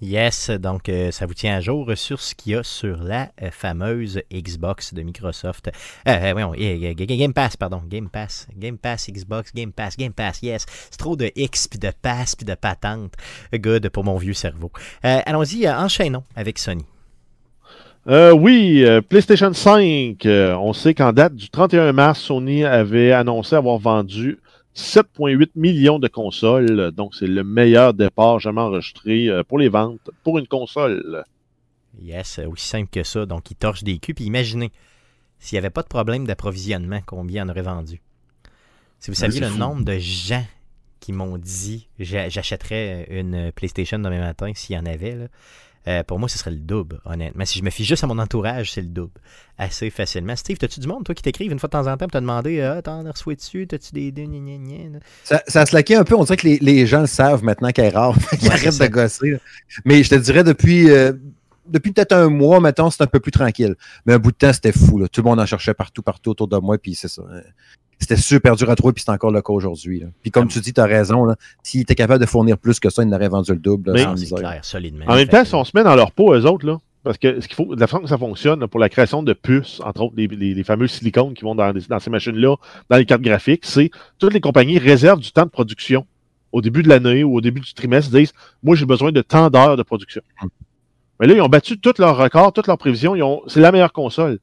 Yes, 0.03 0.51
donc 0.51 0.91
euh, 0.91 1.11
ça 1.11 1.25
vous 1.25 1.33
tient 1.33 1.57
à 1.57 1.61
jour 1.63 1.91
sur 1.95 2.21
ce 2.21 2.35
qu'il 2.35 2.53
y 2.53 2.55
a 2.55 2.63
sur 2.63 3.03
la 3.03 3.31
euh, 3.41 3.51
fameuse 3.51 4.21
Xbox 4.31 4.93
de 4.93 5.03
Microsoft. 5.03 5.69
Euh, 6.07 6.35
euh, 6.35 6.55
euh, 6.59 6.95
Game 6.95 7.33
Pass, 7.33 7.57
pardon. 7.57 7.81
Game 7.89 8.11
Pass. 8.11 8.47
Game 8.59 8.77
Pass, 8.77 9.09
Xbox, 9.11 9.55
Game 9.55 9.73
Pass, 9.73 9.97
Game 9.97 10.13
Pass, 10.13 10.43
yes. 10.43 10.67
C'est 10.91 10.99
trop 10.99 11.17
de 11.17 11.31
X, 11.35 11.69
puis 11.69 11.79
de 11.79 11.91
pass, 12.03 12.37
puis 12.37 12.45
de 12.45 12.55
patente. 12.55 13.15
Good 13.55 13.89
pour 13.89 14.05
mon 14.05 14.17
vieux 14.17 14.35
cerveau. 14.35 14.71
Allons-y, 15.03 15.67
enchaînons 15.67 16.25
avec 16.35 16.59
Sony. 16.59 16.85
Euh, 18.09 18.31
oui, 18.33 18.85
euh, 18.85 19.01
PlayStation 19.01 19.53
5. 19.53 20.25
euh, 20.27 20.55
on 20.55 20.73
sait 20.73 20.95
qu'en 20.95 21.13
date 21.13 21.35
du 21.35 21.51
31 21.51 21.93
mars, 21.93 22.21
Sony 22.21 22.65
avait 22.65 23.11
annoncé 23.11 23.57
avoir 23.57 23.79
vendu 23.79 24.39
7,8 24.77 25.51
millions 25.57 25.99
de 25.99 26.07
consoles. 26.09 26.91
Donc, 26.93 27.15
c'est 27.15 27.27
le 27.27 27.43
meilleur 27.45 27.95
départ 27.95 28.39
jamais 28.41 28.61
enregistré 28.61 29.29
euh, 29.29 29.43
pour 29.43 29.59
les 29.59 29.69
ventes 29.69 30.11
pour 30.23 30.39
une 30.39 30.47
console. 30.47 31.25
Yes, 32.01 32.41
aussi 32.47 32.67
simple 32.69 32.91
que 32.91 33.03
ça. 33.03 33.25
Donc, 33.27 33.51
ils 33.51 33.57
torchent 33.57 33.83
des 33.85 33.99
culs. 33.99 34.15
Puis 34.15 34.25
imaginez, 34.27 34.71
s'il 35.39 35.57
n'y 35.57 35.61
avait 35.61 35.71
pas 35.71 35.83
de 35.83 35.89
problème 35.89 36.27
d'approvisionnement, 36.27 37.01
combien 37.07 37.47
on 37.47 37.51
aurait 37.51 37.63
vendu? 37.63 38.03
Si 39.01 39.11
vous 39.11 39.15
Ben, 39.15 39.21
saviez 39.31 39.41
le 39.41 39.49
fou. 39.49 39.59
nombre 39.59 39.85
de 39.85 39.99
gens 39.99 40.45
qui 41.01 41.13
m'ont 41.13 41.39
dit 41.39 41.89
j'a- 41.99 42.29
j'achèterais 42.29 43.07
une 43.11 43.53
PlayStation 43.53 43.99
demain 43.99 44.21
matin 44.21 44.53
s'il 44.55 44.77
y 44.77 44.79
en 44.79 44.87
avait, 44.87 45.15
là, 45.15 45.27
euh, 45.89 46.03
pour 46.03 46.19
moi, 46.19 46.29
ce 46.29 46.37
serait 46.39 46.51
le 46.51 46.57
double, 46.59 47.01
honnêtement. 47.05 47.45
Si 47.45 47.59
je 47.59 47.65
me 47.65 47.71
fie 47.71 47.85
juste 47.85 48.03
à 48.03 48.07
mon 48.07 48.19
entourage, 48.19 48.73
c'est 48.73 48.81
le 48.81 48.89
double. 48.89 49.13
Assez 49.59 49.89
facilement. 49.91 50.35
Steve, 50.37 50.59
t'as-tu 50.59 50.81
du 50.81 50.89
monde, 50.89 51.05
toi, 51.05 51.15
qui 51.15 51.23
t'écrive 51.23 51.53
une 51.53 51.59
fois 51.59 51.69
de 51.69 51.73
temps 51.73 51.87
en 51.87 51.97
temps 51.97 52.09
te 52.09 52.19
demander 52.19 52.61
Ah, 52.61 52.83
t'en 52.83 53.07
as 53.07 53.11
reçu 53.13 53.35
dessus, 53.37 53.67
t'as-tu 53.67 53.93
des? 53.93 54.13
Ça, 55.25 55.43
ça 55.47 55.61
a 55.63 55.67
slacké 55.67 55.95
un 55.97 56.05
peu. 56.05 56.15
On 56.17 56.25
dirait 56.25 56.37
que 56.37 56.47
les, 56.47 56.59
les 56.59 56.87
gens 56.87 57.01
le 57.03 57.07
savent 57.07 57.43
maintenant 57.45 57.71
qu'elle 57.71 57.87
est 57.87 57.97
rare. 57.97 58.15
Ils 58.33 58.49
Ouais, 58.49 58.55
arrêtent 58.55 58.79
de 58.81 58.87
gosser. 58.89 59.31
là. 59.33 59.39
Mais 59.85 60.03
je 60.03 60.11
te 60.11 60.15
dirais, 60.17 60.45
depuis, 60.45 60.91
euh, 60.91 61.13
depuis 61.69 61.93
peut-être 61.93 62.13
un 62.13 62.29
mois, 62.29 62.61
maintenant, 62.61 62.91
c'est 62.91 63.03
un 63.03 63.07
peu 63.07 63.21
plus 63.21 63.33
tranquille. 63.33 63.75
Mais 64.05 64.15
un 64.15 64.19
bout 64.19 64.33
de 64.33 64.37
temps, 64.37 64.53
c'était 64.53 64.73
fou. 64.73 64.99
là. 64.99 65.09
Tout 65.09 65.23
le 65.23 65.29
monde 65.29 65.41
en 65.41 65.47
cherchait 65.47 65.75
partout, 65.75 66.03
partout 66.03 66.31
autour 66.31 66.49
de 66.49 66.59
moi. 66.59 66.79
Puis 66.79 66.95
c'est 66.95 67.09
ça. 67.09 67.23
C'était 67.99 68.17
super 68.17 68.57
dur 68.57 68.69
à 68.71 68.77
trouver, 68.77 68.93
puis 68.93 69.03
c'est 69.07 69.11
encore 69.13 69.31
le 69.31 69.41
cas 69.43 69.53
aujourd'hui. 69.53 70.01
là. 70.01 70.07
Puis 70.23 70.31
comme 70.31 70.47
Ah, 70.49 70.53
tu 70.53 70.61
dis, 70.61 70.73
tu 70.73 70.81
as 70.81 70.85
raison. 70.85 71.25
là. 71.25 71.37
S'il 71.63 71.81
était 71.81 71.95
capable 71.95 72.21
de 72.21 72.27
fournir 72.27 72.59
plus 72.59 72.79
que 72.79 72.91
ça, 72.91 73.03
il 73.03 73.09
n'aurait 73.09 73.29
vendu 73.29 73.53
le 73.53 73.59
double. 73.59 73.89
là, 73.89 73.93
Mais- 73.95 74.03
sans 74.03 74.17
c'est 74.17 74.23
misère. 74.23 74.39
clair, 74.39 74.65
solidement. 74.65 75.05
En 75.09 75.15
même 75.15 75.29
temps, 75.29 75.45
si 75.45 75.55
on 75.55 75.65
se 75.65 75.73
met 75.75 75.83
dans 75.83 75.95
leur 75.97 76.13
peau, 76.13 76.35
eux 76.35 76.45
autres, 76.45 76.67
là, 76.67 76.77
parce 77.05 77.17
que 77.19 77.41
ce 77.41 77.47
qu'il 77.49 77.55
faut, 77.57 77.75
de 77.75 77.81
la 77.81 77.87
façon 77.87 78.03
que 78.03 78.09
ça 78.09 78.19
fonctionne, 78.19 78.61
là, 78.61 78.69
pour 78.69 78.81
la 78.81 78.89
création 78.91 79.23
de 79.23 79.33
puces, 79.33 79.81
entre 79.85 80.03
autres 80.03 80.15
les, 80.17 80.27
les- 80.27 80.55
les 80.55 80.65
fameux 80.65 80.89
silicones 80.89 81.33
qui 81.35 81.45
vont 81.45 81.55
dans, 81.55 81.73
des- 81.73 81.81
dans 81.89 81.99
ces 81.99 82.11
machines-là, 82.11 82.57
dans 82.91 82.97
les 82.97 83.07
cartes 83.07 83.23
graphiques, 83.23 83.65
c'est 83.65 83.91
toutes 84.19 84.35
les 84.35 84.41
compagnies 84.41 84.79
réservent 84.79 85.21
du 85.21 85.33
temps 85.33 85.45
de 85.45 85.51
production 85.51 86.05
au 86.53 86.61
début 86.61 86.83
de 86.83 86.89
l'année 86.89 87.25
ou 87.25 87.35
au 87.37 87.41
début 87.41 87.61
du 87.61 87.73
trimestre, 87.75 88.11
ils 88.15 88.21
disent 88.21 88.33
Moi, 88.63 88.77
j'ai 88.77 88.87
besoin 88.87 89.11
de 89.13 89.23
tant 89.23 89.49
d'heures 89.51 89.77
de 89.77 89.83
production. 89.83 90.21
Mais 91.19 91.27
là, 91.27 91.35
ils 91.35 91.41
ont 91.41 91.49
battu 91.49 91.79
tous 91.79 91.95
leurs 91.99 92.17
records, 92.19 92.53
toutes 92.53 92.67
leurs 92.67 92.77
prévisions. 92.79 93.15
ils 93.17 93.23
ont- 93.23 93.43
C'est 93.47 93.61
la 93.61 93.73
meilleure 93.73 93.93
console. 93.93 94.39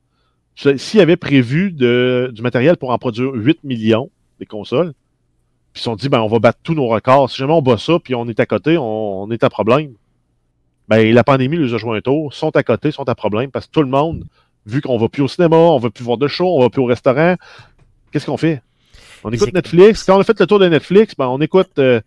S'ils 0.55 0.99
avaient 1.01 1.17
prévu 1.17 1.71
de- 1.71 2.31
du 2.33 2.41
matériel 2.41 2.77
pour 2.77 2.91
en 2.91 2.97
produire 2.97 3.31
8 3.33 3.63
millions, 3.63 4.09
des 4.39 4.45
consoles, 4.45 4.93
puis 5.73 5.79
ils 5.79 5.79
se 5.79 5.83
sont 5.85 5.95
dit 5.95 6.09
ben, 6.09 6.21
on 6.21 6.27
va 6.27 6.39
battre 6.39 6.59
tous 6.63 6.75
nos 6.75 6.87
records. 6.87 7.29
Si 7.31 7.37
jamais 7.37 7.53
on 7.53 7.61
bat 7.61 7.77
ça, 7.77 7.97
puis 8.03 8.13
on 8.15 8.27
est 8.27 8.39
à 8.39 8.45
côté, 8.45 8.77
on, 8.77 9.23
on 9.23 9.31
est 9.31 9.43
à 9.43 9.49
problème. 9.49 9.93
ben, 10.87 11.13
la 11.13 11.23
pandémie 11.23 11.57
les 11.57 11.73
a 11.73 11.77
joué 11.77 11.97
un 11.97 12.01
tour, 12.01 12.33
sont 12.33 12.55
à 12.55 12.61
côté, 12.63 12.91
sont 12.91 13.07
à 13.09 13.15
problème, 13.15 13.49
parce 13.51 13.65
que 13.67 13.71
tout 13.71 13.81
le 13.81 13.89
monde, 13.89 14.25
vu 14.65 14.81
qu'on 14.81 14.97
va 14.97 15.07
plus 15.09 15.23
au 15.23 15.27
cinéma, 15.27 15.55
on 15.55 15.79
va 15.79 15.89
plus 15.89 16.03
voir 16.03 16.17
de 16.17 16.27
show, 16.27 16.45
on 16.57 16.61
va 16.61 16.69
plus 16.69 16.81
au 16.81 16.85
restaurant, 16.85 17.35
qu'est-ce 18.11 18.25
qu'on 18.27 18.37
fait? 18.37 18.61
On 19.23 19.31
écoute 19.31 19.53
Netflix. 19.53 20.03
Quand 20.03 20.17
on 20.17 20.19
a 20.19 20.23
fait 20.23 20.37
le 20.39 20.45
tour 20.45 20.59
de 20.59 20.67
Netflix, 20.67 21.15
ben, 21.17 21.27
on 21.27 21.39
écoute 21.41 21.71
euh, 21.79 22.01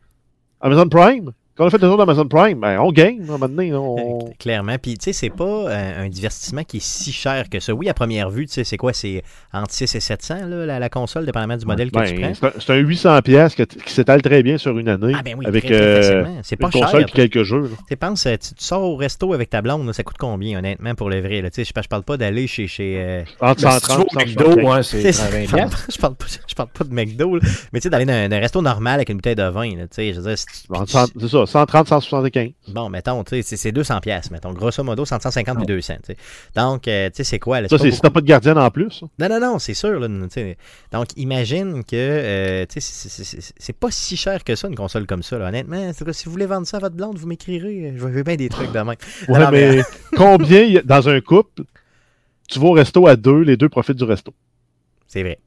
Amazon 0.60 0.88
Prime. 0.88 1.32
Quand 1.56 1.64
on 1.64 1.66
a 1.68 1.70
fait 1.70 1.78
le 1.78 1.88
tour 1.88 1.96
d'Amazon 1.96 2.26
Prime, 2.28 2.60
ben, 2.60 2.78
on 2.80 2.92
game. 2.92 3.26
là, 3.26 3.38
Maintenant, 3.38 3.62
on... 3.82 4.18
Euh, 4.26 4.30
Clairement. 4.38 4.76
Puis, 4.80 4.98
tu 4.98 5.04
sais, 5.04 5.12
c'est 5.14 5.30
pas 5.30 5.44
euh, 5.44 6.04
un 6.04 6.08
divertissement 6.10 6.64
qui 6.64 6.76
est 6.76 6.84
si 6.84 7.12
cher 7.12 7.48
que 7.48 7.60
ça. 7.60 7.72
Oui, 7.72 7.88
à 7.88 7.94
première 7.94 8.28
vue, 8.28 8.46
tu 8.46 8.52
sais, 8.52 8.64
c'est 8.64 8.76
quoi? 8.76 8.92
C'est 8.92 9.22
entre 9.54 9.72
6 9.72 9.94
et 9.94 10.00
700, 10.00 10.46
là, 10.48 10.66
la, 10.66 10.78
la 10.78 10.88
console, 10.90 11.24
dépendamment 11.24 11.56
du 11.56 11.64
modèle 11.64 11.90
que 11.90 11.98
tu 12.06 12.14
Ben, 12.20 12.20
prends. 12.20 12.34
c'est 12.34 12.46
un- 12.46 12.60
c'est 12.60 12.72
un 12.74 12.82
800$ 12.82 13.22
piastres 13.22 13.56
que 13.56 13.62
t- 13.62 13.80
qui 13.80 13.90
s'étale 13.92 14.20
très 14.20 14.42
bien 14.42 14.58
sur 14.58 14.76
une 14.78 14.88
année. 14.88 15.14
Ah, 15.16 15.22
ben 15.22 15.34
oui, 15.38 15.46
avec 15.46 15.64
très, 15.64 15.72
très 15.74 15.82
euh, 15.82 16.02
facilement. 16.24 16.40
C'est 16.42 16.56
pas 16.56 16.66
une 16.66 16.72
cher. 16.72 16.82
console 16.82 17.00
et 17.00 17.04
après. 17.04 17.28
quelques 17.28 17.42
jeux. 17.44 17.70
Tu 17.70 17.84
sais, 17.88 17.96
pense, 17.96 18.26
euh, 18.26 18.32
tu, 18.36 18.54
tu 18.54 18.62
sors 18.64 18.82
au 18.82 18.96
resto 18.96 19.32
avec 19.32 19.48
ta 19.48 19.62
blonde, 19.62 19.86
là, 19.86 19.92
ça 19.94 20.02
coûte 20.02 20.16
combien, 20.18 20.58
honnêtement, 20.58 20.94
pour 20.94 21.08
le 21.08 21.20
vrai? 21.20 21.40
Là? 21.40 21.48
Tu 21.50 21.64
Je, 21.64 21.68
je 21.74 21.88
parle 21.88 22.02
pas 22.02 22.18
d'aller 22.18 22.46
chez. 22.46 22.66
chez 22.68 22.96
euh, 22.98 23.22
Entre 23.40 23.62
Ben, 23.62 23.70
si 23.70 23.80
tu 23.80 23.86
vas 23.88 23.96
130 24.04 24.14
au 24.14 24.20
et 24.20 24.24
McDo, 24.26 24.44
175. 24.44 24.64
ouais, 24.76 24.82
c'est 24.82 24.96
tu 24.98 25.02
sais, 25.04 25.12
120 25.12 25.44
je, 25.90 25.98
parle, 25.98 26.68
pas- 26.68 26.84
de 26.84 26.92
McDo, 26.94 27.36
là, 27.36 27.40
mais 27.72 27.80
tu 27.80 27.84
sais, 27.84 27.90
d'aller 27.90 28.04
dans, 28.04 28.12
un- 28.12 28.28
dans 28.28 28.36
un 28.36 28.40
resto 28.40 28.60
normal 28.60 28.94
avec 28.96 29.08
une 29.08 29.16
bouteille 29.16 29.34
de 29.34 29.48
vin. 29.48 29.70
Tu 29.70 30.12
tu- 30.12 30.94
C'est 31.20 31.28
ça, 31.28 31.45
130, 31.46 31.88
175. 31.88 32.50
Bon, 32.68 32.88
mettons, 32.90 33.24
c'est- 33.28 33.42
c'est 33.42 33.72
200 33.72 34.00
pièces, 34.00 34.30
mettons, 34.30 34.52
grosso 34.52 34.82
modo, 34.84 35.04
150 35.04 35.56
puis 35.56 35.66
200, 35.66 35.94
tu 36.04 36.12
sais. 36.12 36.16
Donc, 36.54 36.86
euh, 36.88 37.08
tu 37.10 37.16
sais, 37.16 37.24
c'est 37.24 37.38
quoi? 37.38 37.60
Là, 37.60 37.68
Ça, 37.68 37.78
c'est 37.78 37.90
si 37.90 38.00
t'as 38.00 38.10
pas 38.10 38.20
de 38.20 38.26
gardienne 38.26 38.58
en 38.58 38.70
plus. 38.70 39.02
Non, 39.18 39.28
non, 39.28 39.40
non, 39.40 39.58
c'est 39.58 39.74
sûr. 39.74 39.98
Là. 40.00 40.08
Donc, 40.08 41.06
imagine 41.16 41.84
que 41.84 41.94
euh, 41.96 42.66
tu 42.68 42.80
sais, 42.80 43.52
c'est- 43.56 43.72
pas 43.72 43.90
si 43.90 44.16
cher 44.16 44.42
que 44.44 44.54
ça, 44.54 44.68
une 44.68 44.74
console 44.76 45.06
comme 45.06 45.22
ça. 45.22 45.38
Là. 45.38 45.48
Honnêtement, 45.48 45.92
si 46.12 46.24
vous 46.26 46.30
voulez 46.32 46.46
vendre 46.46 46.66
ça 46.66 46.76
à 46.78 46.80
votre 46.80 46.96
blonde, 46.96 47.16
vous 47.18 47.26
m'écrirez. 47.26 47.92
Je 47.96 48.04
veux 48.06 48.22
bien 48.22 48.36
des 48.36 48.48
trucs 48.48 48.72
de 48.72 48.78
même. 48.78 48.94
Ouais, 49.28 49.50
mais- 49.50 49.82
combien, 50.16 50.62
il 50.62 50.72
y 50.72 50.78
a- 50.78 50.82
dans 50.82 51.08
un 51.08 51.20
couple, 51.20 51.62
tu 52.48 52.58
vas 52.58 52.66
au 52.66 52.72
resto 52.72 53.06
à 53.06 53.16
deux, 53.16 53.40
les 53.40 53.56
deux 53.56 53.68
profitent 53.68 53.96
du 53.96 54.04
resto? 54.04 54.32
C'est 55.08 55.22
vrai. 55.22 55.38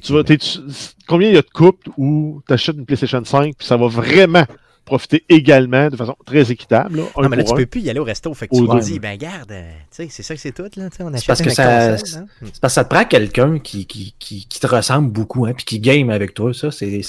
Tu- 0.00 0.58
combien 1.06 1.28
il 1.28 1.34
y 1.34 1.38
a 1.38 1.42
de 1.42 1.50
couples 1.50 1.90
où 1.98 2.40
tu 2.46 2.54
achètes 2.54 2.76
une 2.76 2.86
PlayStation 2.86 3.22
5 3.24 3.54
puis 3.58 3.66
ça 3.66 3.76
va 3.76 3.88
vraiment 3.88 4.44
profiter 4.84 5.24
également 5.28 5.88
de 5.88 5.96
façon 5.96 6.16
très 6.26 6.50
équitable. 6.50 6.96
Là, 6.98 7.02
non, 7.16 7.28
mais 7.28 7.36
là, 7.36 7.44
tu 7.44 7.52
un. 7.52 7.56
peux 7.56 7.66
plus 7.66 7.80
y 7.80 7.90
aller 7.90 8.00
au 8.00 8.04
resto. 8.04 8.32
Fait 8.34 8.48
que 8.48 8.54
tu 8.56 8.66
te 8.66 8.80
dis, 8.84 8.98
ben, 8.98 9.16
garde, 9.16 9.52
euh, 9.52 9.70
tu 9.90 10.02
sais, 10.04 10.08
c'est 10.10 10.22
ça 10.22 10.34
que 10.34 10.40
c'est 10.40 10.52
tout. 10.52 10.62
Là, 10.62 10.68
tu 10.90 10.96
sais, 10.96 11.02
on 11.02 11.12
achète 11.12 11.26
parce 11.26 11.42
que 11.42 11.50
ça- 11.50 11.92
hein. 11.92 11.96
C'est 11.96 12.60
parce 12.60 12.60
que 12.60 12.68
ça 12.68 12.84
te 12.84 12.88
prend 12.94 13.04
quelqu'un 13.04 13.58
qui, 13.58 13.86
qui, 13.86 14.14
qui, 14.18 14.46
qui 14.46 14.60
te 14.60 14.66
ressemble 14.66 15.10
beaucoup, 15.10 15.46
hein, 15.46 15.52
puis 15.54 15.64
qui 15.64 15.78
game 15.80 16.10
avec 16.10 16.34
toi. 16.34 16.52
Ça, 16.52 16.70
c'est 16.70 17.02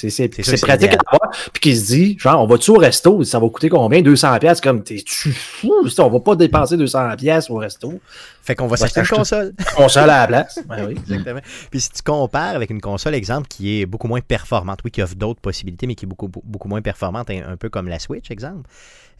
pratique 0.61 0.91
à 0.93 0.97
avoir. 1.07 1.31
Puis 1.51 1.61
qui 1.61 1.75
se 1.75 1.85
dit, 1.87 2.17
genre, 2.19 2.41
on 2.43 2.47
va-tu 2.47 2.71
au 2.71 2.77
resto? 2.77 3.23
Ça 3.23 3.39
va 3.39 3.49
coûter 3.49 3.69
combien? 3.69 4.01
200$? 4.01 4.39
piastres? 4.39 4.61
Comme, 4.63 4.83
t'es-tu 4.83 5.31
fou? 5.31 5.73
On 5.97 6.09
va 6.09 6.19
pas 6.19 6.35
dépenser 6.35 6.77
200$ 6.77 7.15
piastres 7.17 7.51
au 7.51 7.57
resto. 7.57 7.99
Fait 8.45 8.55
qu'on 8.55 8.67
va 8.67 8.75
s'acheter 8.75 8.99
une 8.99 9.07
console. 9.07 9.53
Console 9.75 10.09
à 10.09 10.19
la 10.21 10.27
place. 10.27 10.59
Oui. 10.69 10.91
Exactement. 10.97 11.39
Puis 11.71 11.79
si 11.79 11.89
tu 11.91 12.01
compares 12.03 12.55
avec 12.55 12.69
une 12.69 12.81
console, 12.81 13.15
exemple, 13.15 13.47
qui 13.47 13.79
est 13.79 13.85
beaucoup 13.85 14.09
moins 14.09 14.19
performante, 14.19 14.79
oui, 14.83 14.91
qui 14.91 15.01
offre 15.01 15.15
d'autres 15.15 15.39
possibilités, 15.39 15.87
mais 15.87 15.95
qui 15.95 16.05
est 16.05 16.07
beaucoup, 16.09 16.27
beaucoup 16.27 16.67
moins 16.67 16.81
performante, 16.81 17.29
un, 17.29 17.55
peu 17.55 17.69
comme 17.69 17.87
la 17.87 17.99
Switch, 17.99 18.29
exemple. 18.31 18.69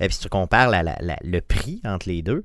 Et 0.02 0.08
puis 0.08 0.16
si 0.16 0.20
tu 0.22 0.30
compares 0.30 0.70
la- 0.70 0.84
la- 0.84 0.98
la- 1.00 1.18
le 1.24 1.40
prix 1.40 1.82
entre 1.86 2.10
les 2.10 2.22
deux, 2.22 2.44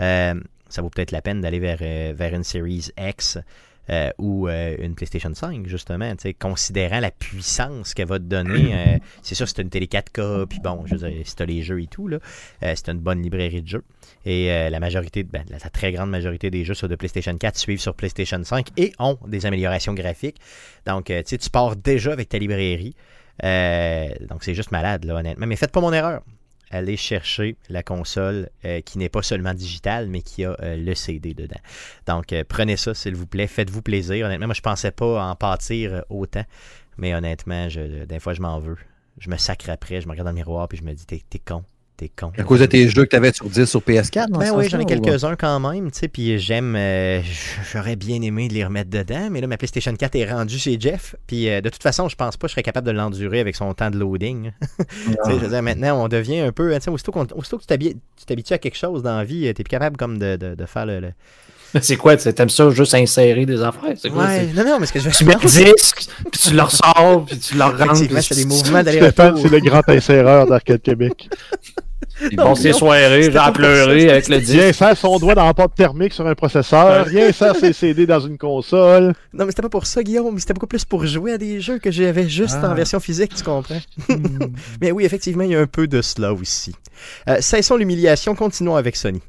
euh, 0.00 0.34
ça 0.68 0.82
vaut 0.82 0.90
peut-être 0.90 1.12
la 1.12 1.22
peine 1.22 1.40
d'aller 1.40 1.60
vers, 1.60 1.78
euh, 1.80 2.12
vers 2.16 2.34
une 2.34 2.42
Series 2.42 2.88
X 2.98 3.38
euh, 3.90 4.10
ou 4.18 4.48
euh, 4.48 4.76
une 4.80 4.94
PlayStation 4.94 5.32
5, 5.32 5.66
justement, 5.66 6.10
tu 6.16 6.22
sais, 6.22 6.34
considérant 6.34 7.00
la 7.00 7.10
puissance 7.10 7.94
qu'elle 7.94 8.08
va 8.08 8.18
te 8.18 8.24
donner. 8.24 8.74
euh, 8.74 8.98
c'est 9.22 9.34
sûr, 9.34 9.48
c'est 9.48 9.62
une 9.62 9.70
télé 9.70 9.86
4K, 9.86 10.46
puis 10.46 10.60
bon, 10.60 10.82
je 10.86 10.96
veux 10.96 11.08
dire, 11.08 11.26
si 11.26 11.36
tu 11.36 11.46
les 11.46 11.62
jeux 11.62 11.80
et 11.80 11.86
tout, 11.86 12.08
là, 12.08 12.18
c'est 12.60 12.88
une 12.88 12.98
bonne 12.98 13.22
librairie 13.22 13.62
de 13.62 13.68
jeux. 13.68 13.84
Et 14.24 14.48
la 14.70 14.80
majorité, 14.80 15.22
ben, 15.22 15.44
la, 15.50 15.58
la 15.58 15.70
très 15.70 15.92
grande 15.92 16.10
majorité 16.10 16.50
des 16.50 16.64
jeux 16.64 16.74
sur 16.74 16.88
de 16.88 16.96
PlayStation 16.96 17.36
4 17.36 17.56
suivent 17.56 17.80
sur 17.80 17.94
PlayStation 17.94 18.42
5 18.42 18.68
et 18.76 18.92
ont 18.98 19.18
des 19.26 19.46
améliorations 19.46 19.94
graphiques. 19.94 20.38
Donc, 20.86 21.06
tu 21.06 21.14
sais, 21.24 21.38
tu 21.38 21.50
pars 21.50 21.76
déjà 21.76 22.12
avec 22.12 22.28
ta 22.28 22.38
librairie. 22.38 22.94
Donc, 23.42 24.42
c'est 24.42 24.54
juste 24.54 24.72
malade, 24.72 25.04
là, 25.04 25.16
honnêtement. 25.16 25.46
Mais 25.46 25.56
faites 25.56 25.72
pas 25.72 25.80
mon 25.80 25.92
erreur. 25.92 26.22
Allez 26.70 26.96
chercher 26.96 27.56
la 27.68 27.82
console 27.82 28.48
euh, 28.64 28.80
qui 28.80 28.98
n'est 28.98 29.08
pas 29.08 29.22
seulement 29.22 29.54
digitale, 29.54 30.08
mais 30.08 30.22
qui 30.22 30.44
a 30.44 30.56
euh, 30.60 30.76
le 30.76 30.94
CD 30.94 31.32
dedans. 31.32 31.60
Donc, 32.06 32.32
euh, 32.32 32.42
prenez 32.48 32.76
ça, 32.76 32.92
s'il 32.92 33.14
vous 33.14 33.26
plaît. 33.26 33.46
Faites-vous 33.46 33.82
plaisir. 33.82 34.26
Honnêtement, 34.26 34.46
moi, 34.46 34.54
je 34.54 34.62
pensais 34.62 34.90
pas 34.90 35.30
en 35.30 35.36
pâtir 35.36 36.04
autant. 36.10 36.44
Mais 36.96 37.14
honnêtement, 37.14 37.68
des 37.68 38.18
fois, 38.18 38.32
je 38.32 38.40
m'en 38.40 38.58
veux. 38.58 38.78
Je 39.18 39.30
me 39.30 39.36
sacre 39.36 39.70
après, 39.70 40.00
je 40.00 40.06
me 40.06 40.12
regarde 40.12 40.26
dans 40.26 40.32
le 40.32 40.36
miroir, 40.36 40.68
puis 40.68 40.78
je 40.78 40.82
me 40.82 40.92
dis, 40.92 41.06
t'es 41.06 41.38
con. 41.38 41.64
T'es 41.98 42.10
con. 42.14 42.30
À 42.36 42.42
cause 42.42 42.60
de 42.60 42.66
tes 42.66 42.86
jeux 42.90 43.04
que 43.04 43.10
tu 43.10 43.16
avais 43.16 43.32
sur 43.32 43.48
10 43.48 43.64
sur 43.64 43.80
PS4, 43.80 44.28
dans 44.28 44.38
Ben 44.38 44.46
ce 44.48 44.52
oui, 44.52 44.64
sens-là, 44.64 44.68
j'en 44.68 44.78
ai 44.80 44.84
quelques-uns 44.84 45.34
quand 45.36 45.60
même, 45.60 45.90
tu 45.90 45.98
sais, 46.00 46.08
puis 46.08 46.38
j'aime, 46.38 46.74
euh, 46.76 47.22
j'aurais 47.72 47.96
bien 47.96 48.20
aimé 48.20 48.48
de 48.48 48.52
les 48.54 48.66
remettre 48.66 48.90
dedans, 48.90 49.28
mais 49.30 49.40
là, 49.40 49.46
ma 49.46 49.56
PlayStation 49.56 49.94
4 49.94 50.14
est 50.16 50.30
rendue 50.30 50.58
chez 50.58 50.76
Jeff, 50.78 51.16
puis 51.26 51.48
euh, 51.48 51.62
de 51.62 51.70
toute 51.70 51.82
façon, 51.82 52.10
je 52.10 52.16
pense 52.16 52.36
pas 52.36 52.48
que 52.48 52.50
je 52.50 52.52
serais 52.52 52.62
capable 52.62 52.86
de 52.86 52.92
l'endurer 52.92 53.40
avec 53.40 53.56
son 53.56 53.72
temps 53.72 53.88
de 53.90 53.96
loading. 53.98 54.50
Tu 54.78 54.84
sais, 54.84 55.16
je 55.30 55.36
veux 55.36 55.48
dire, 55.48 55.62
maintenant, 55.62 56.04
on 56.04 56.08
devient 56.08 56.40
un 56.40 56.52
peu, 56.52 56.74
tu 56.74 56.80
sais, 56.82 56.90
aussitôt, 56.90 57.12
que 57.12 57.24
tu 57.24 57.66
t'habi- 57.66 57.94
tu 58.16 58.24
t'habitues 58.26 58.52
à 58.52 58.58
quelque 58.58 58.76
chose 58.76 59.02
dans 59.02 59.16
la 59.16 59.24
vie, 59.24 59.44
t'es 59.54 59.64
plus 59.64 59.70
capable 59.70 59.96
comme 59.96 60.18
de, 60.18 60.36
de, 60.36 60.54
de 60.54 60.66
faire 60.66 60.84
le... 60.84 61.00
le- 61.00 61.12
C'est 61.80 61.96
quoi? 61.96 62.16
tu- 62.16 62.32
T'aimes 62.32 62.48
ça 62.50 62.68
juste 62.70 62.94
insérer 62.94 63.46
des 63.46 63.62
affaires? 63.62 63.94
C'est 63.96 64.10
quoi? 64.10 64.24
Ouais, 64.26 64.48
c'est- 64.54 64.62
non, 64.62 64.68
non, 64.70 64.76
mais 64.80 64.86
ce 64.86 64.92
que 64.92 65.00
je 65.00 65.08
veux 65.08 65.14
Tu 65.14 65.24
mets 65.24 65.34
le 65.34 65.40
disque, 65.74 66.08
puis 66.30 66.40
tu 66.40 66.54
le 66.54 66.62
ressors, 66.62 67.24
puis 67.26 67.38
tu 67.38 67.54
le 67.56 67.62
rentres. 67.64 68.02
Effectivement, 68.02 68.20
des 68.36 68.44
mouvements 68.44 68.80
Stéphane, 68.82 69.36
c'est 69.40 69.48
le 69.50 69.60
grand 69.60 69.88
inséreur 69.88 70.46
d'Arcade 70.46 70.82
Québec. 70.82 71.28
Ils 72.30 72.36
passent 72.36 72.60
ses 72.60 72.72
soirées, 72.72 73.30
à 73.36 73.52
pleurer 73.52 74.10
avec 74.10 74.28
le 74.28 74.38
disque. 74.38 74.52
Viens 74.52 74.72
faire 74.72 74.96
son 74.96 75.18
doigt 75.18 75.34
dans 75.34 75.44
la 75.44 75.54
porte 75.54 75.74
thermique 75.74 76.12
sur 76.12 76.26
un 76.26 76.34
processeur. 76.34 77.04
Viens 77.06 77.32
faire 77.32 77.54
ses 77.56 77.72
CD 77.72 78.06
dans 78.06 78.20
une 78.20 78.38
console. 78.38 79.12
Non, 79.32 79.44
mais 79.44 79.50
c'était 79.50 79.62
pas 79.62 79.68
pour 79.68 79.86
ça, 79.86 80.02
Guillaume. 80.02 80.38
C'était 80.38 80.54
beaucoup 80.54 80.66
plus 80.66 80.84
pour 80.84 81.04
jouer 81.06 81.32
à 81.32 81.38
des 81.38 81.60
jeux 81.60 81.78
que 81.78 81.90
j'avais 81.90 82.28
juste 82.28 82.56
Ah. 82.62 82.70
en 82.70 82.74
version 82.74 83.00
physique, 83.00 83.34
tu 83.34 83.42
comprends? 83.42 83.80
mais 84.80 84.92
oui, 84.92 85.04
effectivement, 85.04 85.44
il 85.44 85.50
y 85.50 85.56
a 85.56 85.60
un 85.60 85.66
peu 85.66 85.86
de 85.86 86.00
cela 86.02 86.32
aussi. 86.32 86.74
Euh, 87.28 87.36
cessons 87.40 87.76
l'humiliation, 87.76 88.34
continuons 88.34 88.76
avec 88.76 88.96
Sony. 88.96 89.20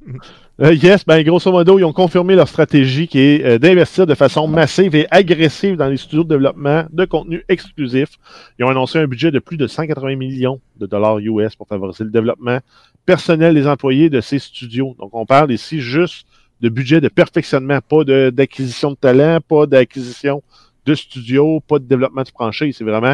Euh, 0.60 0.74
yes, 0.74 1.06
ben 1.06 1.22
grosso 1.22 1.52
modo, 1.52 1.78
ils 1.78 1.84
ont 1.84 1.94
confirmé 1.94 2.36
leur 2.36 2.48
stratégie 2.48 3.08
qui 3.08 3.20
est 3.20 3.46
euh, 3.46 3.60
d'investir 3.60 4.08
de 4.08 4.16
façon 4.16 4.48
massive 4.48 4.96
et 4.96 5.06
agressive 5.12 5.76
dans 5.76 5.88
les 5.88 5.98
studios 5.98 6.24
de 6.24 6.30
développement 6.30 6.86
de 6.92 7.06
contenu 7.06 7.44
exclusif. 7.48 8.10
Ils 8.58 8.66
ont 8.66 8.70
annoncé 8.70 8.98
un 8.98 9.06
budget 9.06 9.30
de 9.30 9.38
plus 9.38 9.58
de 9.58 9.68
180 9.68 10.16
millions 10.16 10.60
de 10.78 10.88
dollars 10.88 11.20
US 11.20 11.56
pour 11.56 11.68
favoriser 11.68 12.06
le 12.06 12.10
développement 12.10 12.58
personnel 13.06 13.54
des 13.54 13.68
employés 13.68 14.10
de 14.10 14.20
ces 14.20 14.40
studios. 14.40 14.96
Donc, 14.98 15.12
on 15.14 15.28
parle 15.28 15.52
ici 15.52 15.80
juste 15.80 16.26
de 16.60 16.70
budget 16.70 17.02
de 17.02 17.08
perfectionnement, 17.08 17.80
pas 17.80 18.04
de- 18.04 18.32
d'acquisition 18.32 18.90
de, 18.90 18.96
talent, 18.96 19.38
pas 19.48 19.68
d'acquisition 19.68 20.42
de 20.88 20.96
studios, 20.96 21.60
pas 21.68 21.78
de 21.78 21.86
développement 21.86 22.24
de 22.24 22.30
franchise. 22.30 22.78
C'est 22.78 22.84
vraiment 22.84 23.14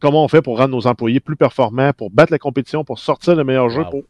comment 0.00 0.24
on 0.24 0.28
fait 0.28 0.42
pour 0.42 0.58
rendre 0.58 0.74
nos 0.74 0.88
employés 0.88 1.20
plus 1.20 1.36
performants, 1.36 1.92
pour 1.92 2.10
battre 2.10 2.32
la 2.32 2.40
compétition, 2.40 2.82
pour 2.82 2.98
sortir 2.98 3.36
le 3.36 3.44
meilleur 3.44 3.70
jeu. 3.70 3.82
Wow. 3.82 3.90
Pour... 3.90 4.02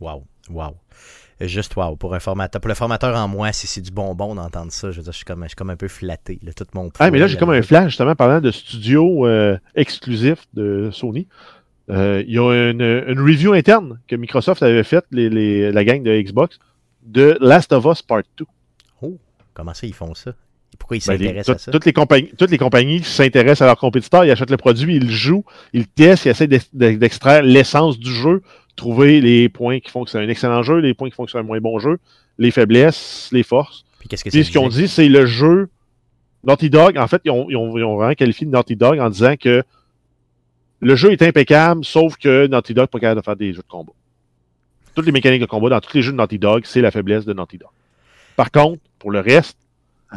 Wow, 0.00 0.24
wow. 0.50 0.74
Juste 1.40 1.74
wow. 1.76 1.96
Pour 1.96 2.14
un 2.14 2.20
formateur, 2.20 2.60
pour 2.60 2.68
le 2.68 2.74
formateur 2.74 3.16
en 3.16 3.26
moi, 3.28 3.52
si 3.52 3.66
c'est 3.66 3.80
du 3.80 3.90
bonbon 3.90 4.34
d'entendre 4.36 4.70
ça, 4.72 4.90
je 4.92 4.98
veux 4.98 5.02
dire, 5.02 5.12
je 5.12 5.16
suis 5.16 5.24
comme, 5.24 5.42
je 5.42 5.48
suis 5.48 5.56
comme 5.56 5.70
un 5.70 5.76
peu 5.76 5.88
flatté. 5.88 6.38
Là, 6.42 6.52
tout 6.52 6.64
mon 6.74 6.90
Ah, 6.98 7.10
mais 7.10 7.18
là, 7.18 7.26
j'ai 7.26 7.36
comme 7.36 7.50
un 7.50 7.62
flash, 7.62 7.86
justement, 7.90 8.14
parlant 8.14 8.40
de 8.40 8.50
studio 8.50 9.26
euh, 9.26 9.58
exclusif 9.74 10.46
de 10.54 10.90
Sony. 10.92 11.26
Euh, 11.90 12.22
Il 12.26 12.32
y 12.34 12.38
a 12.38 12.70
une, 12.70 12.80
une 12.80 13.20
review 13.20 13.52
interne 13.52 13.98
que 14.08 14.16
Microsoft 14.16 14.62
avait 14.62 14.84
faite, 14.84 15.04
les, 15.10 15.28
les- 15.28 15.72
la 15.72 15.84
gang 15.84 16.02
de 16.02 16.18
Xbox, 16.20 16.58
de 17.04 17.36
Last 17.40 17.72
of 17.72 17.84
Us 17.84 18.00
Part 18.00 18.22
2. 18.38 18.44
Oh, 19.02 19.18
comment 19.52 19.74
ça, 19.74 19.86
ils 19.86 19.92
font 19.92 20.14
ça? 20.14 20.32
Pourquoi 20.78 20.96
ils 20.96 21.00
Ben, 21.06 21.18
s'intéressent 21.18 21.56
à 21.56 21.58
ça? 21.58 21.72
toutes, 21.72 21.84
les 21.84 21.92
compagnies, 21.92 22.30
toutes 22.38 22.50
les 22.50 22.58
compagnies 22.58 23.02
s'intéressent 23.02 23.62
à 23.62 23.66
leurs 23.66 23.78
compétiteurs, 23.78 24.24
ils 24.24 24.30
achètent 24.30 24.50
le 24.50 24.56
produit, 24.56 24.96
ils 24.96 25.06
le 25.06 25.12
jouent, 25.12 25.44
ils 25.72 25.80
le 25.80 25.86
testent, 25.86 26.24
ils 26.24 26.30
essaient 26.30 26.46
d'ex- 26.48 26.70
d'extraire 26.74 27.42
l'essence 27.42 27.98
du 27.98 28.10
jeu, 28.12 28.42
trouver 28.76 29.20
les 29.20 29.48
points 29.48 29.80
qui 29.80 29.90
font 29.90 30.04
que 30.04 30.10
c'est 30.10 30.18
un 30.18 30.28
excellent 30.28 30.62
jeu, 30.62 30.78
les 30.78 30.94
points 30.94 31.08
qui 31.08 31.14
font 31.14 31.24
que 31.24 31.30
c'est 31.30 31.38
un 31.38 31.42
moins 31.42 31.60
bon 31.60 31.78
jeu, 31.78 31.98
les 32.38 32.50
faiblesses, 32.50 33.28
les 33.32 33.42
forces. 33.42 33.84
Puis 34.00 34.08
qu'est-ce 34.08 34.24
que 34.24 34.30
Puis 34.30 34.44
ce 34.44 34.50
qu'ils 34.50 34.58
ont 34.60 34.68
disait? 34.68 34.82
dit, 34.82 34.88
c'est 34.88 35.08
le 35.08 35.26
jeu. 35.26 35.68
Naughty 36.44 36.68
Dog, 36.70 36.98
en 36.98 37.06
fait, 37.06 37.22
ils 37.24 37.30
ont, 37.30 37.46
ils 37.48 37.56
ont- 37.56 37.78
ils 37.78 37.84
ont 37.84 37.96
vraiment 37.96 38.14
qualifié 38.14 38.46
Naughty 38.46 38.76
Dog 38.76 38.98
en 38.98 39.08
disant 39.08 39.34
que 39.36 39.62
le 40.80 40.96
jeu 40.96 41.12
est 41.12 41.22
impeccable, 41.22 41.84
sauf 41.84 42.16
que 42.16 42.46
Naughty 42.46 42.74
Dog 42.74 42.84
n'est 42.84 42.88
pas 42.88 42.98
capable 43.00 43.20
de 43.20 43.24
faire 43.24 43.36
des 43.36 43.52
jeux 43.52 43.62
de 43.62 43.68
combat. 43.68 43.92
Toutes 44.94 45.06
les 45.06 45.12
mécaniques 45.12 45.40
de 45.40 45.46
combat 45.46 45.70
dans 45.70 45.80
tous 45.80 45.94
les 45.96 46.02
jeux 46.02 46.12
de 46.12 46.16
Naughty 46.16 46.38
Dog, 46.38 46.62
c'est 46.66 46.80
la 46.82 46.90
faiblesse 46.90 47.24
de 47.24 47.32
Naughty 47.32 47.58
Dog. 47.58 47.70
Par 48.36 48.50
contre, 48.50 48.80
pour 48.98 49.10
le 49.10 49.20
reste, 49.20 49.56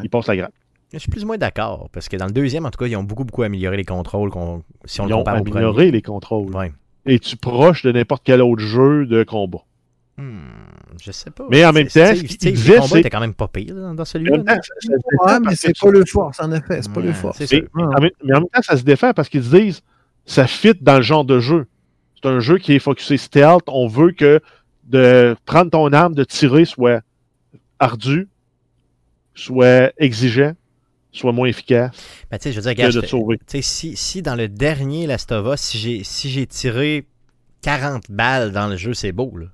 ils 0.03 0.09
passent 0.09 0.27
la 0.27 0.35
grappe. 0.35 0.53
Je 0.93 0.99
suis 0.99 1.09
plus 1.11 1.23
ou 1.23 1.27
moins 1.27 1.37
d'accord, 1.37 1.89
parce 1.91 2.07
que 2.09 2.15
dans 2.17 2.25
le 2.27 2.31
deuxième, 2.31 2.65
en 2.65 2.71
tout 2.71 2.77
cas, 2.77 2.87
ils 2.87 2.95
ont 2.95 3.03
beaucoup, 3.03 3.23
beaucoup 3.25 3.43
amélioré 3.43 3.77
les 3.77 3.85
contrôles 3.85 4.29
qu'on- 4.29 4.63
si 4.85 5.01
on 5.01 5.05
Ils 5.05 5.09
le 5.09 5.15
ont 5.15 5.23
amélioré 5.23 5.91
les 5.91 6.01
contrôles. 6.01 6.53
Ouais. 6.55 6.71
Es-tu 7.07 7.37
proche 7.37 7.83
de 7.83 7.91
n'importe 7.91 8.23
quel 8.25 8.41
autre 8.41 8.61
jeu 8.61 9.05
de 9.05 9.23
combat? 9.23 9.59
Hmm, 10.17 10.39
je 10.99 11.11
sais 11.11 11.29
pas. 11.29 11.45
Mais 11.49 11.63
en 11.65 11.71
même 11.73 11.87
temps, 11.87 12.07
ce 12.15 12.15
Steve, 12.27 12.53
disait, 12.53 12.75
combats 12.75 12.87
c'est- 12.87 12.99
étaient 13.01 13.09
quand 13.09 13.19
même 13.19 13.33
pas 13.35 13.47
pires 13.47 13.75
là, 13.75 13.93
dans, 13.93 14.03
celui-là. 14.05 14.37
Ouais, 14.39 15.39
mais 15.45 15.55
c'est 15.55 15.77
pas 15.79 15.91
le 15.91 16.03
force, 16.05 16.39
en 16.39 16.51
effet. 16.51 16.81
C'est 16.81 16.91
pas 16.91 17.01
le 17.01 17.13
force. 17.13 17.39
Mais, 17.51 17.63
en 17.75 18.01
même- 18.01 18.09
mais 18.23 18.33
en 18.35 18.39
même 18.39 18.49
temps, 18.51 18.61
ça 18.61 18.77
se 18.77 18.83
défend 18.83 19.13
parce 19.13 19.29
qu'ils 19.29 19.43
se 19.43 19.55
disent 19.55 19.81
ça 20.25 20.47
fit 20.47 20.73
dans 20.81 20.97
le 20.97 21.03
genre 21.03 21.23
de 21.23 21.39
jeu. 21.39 21.67
C'est 22.15 22.27
un 22.27 22.39
jeu 22.39 22.57
qui 22.57 22.73
est 22.73 22.79
focusé 22.79 23.17
stealth. 23.17 23.63
On 23.67 23.87
veut 23.87 24.11
que 24.11 24.41
de 24.85 25.35
prendre 25.45 25.69
ton 25.69 25.93
arme, 25.93 26.15
de 26.15 26.23
tirer, 26.23 26.65
soit 26.65 27.01
ardu, 27.79 28.27
soit 29.35 29.91
exigeant, 29.97 30.53
soit 31.11 31.31
moins 31.31 31.47
efficace 31.47 31.91
Ben, 32.31 32.37
je 32.43 32.49
veux 32.49 32.61
dire, 32.61 32.63
que 32.63 32.77
regarde, 32.77 32.93
de 32.93 33.01
te 33.01 33.05
sauver. 33.07 33.39
si, 33.61 33.95
si 33.95 34.21
dans 34.21 34.35
le 34.35 34.47
dernier 34.47 35.07
Last 35.07 35.31
of 35.31 35.53
Us, 35.53 35.61
si 35.61 35.77
j'ai 35.77 36.03
si 36.03 36.29
j'ai 36.29 36.45
tiré 36.47 37.05
40 37.61 38.03
balles 38.09 38.51
dans 38.51 38.67
le 38.67 38.75
jeu, 38.77 38.93
c'est 38.93 39.11
beau, 39.11 39.31
là. 39.35 39.47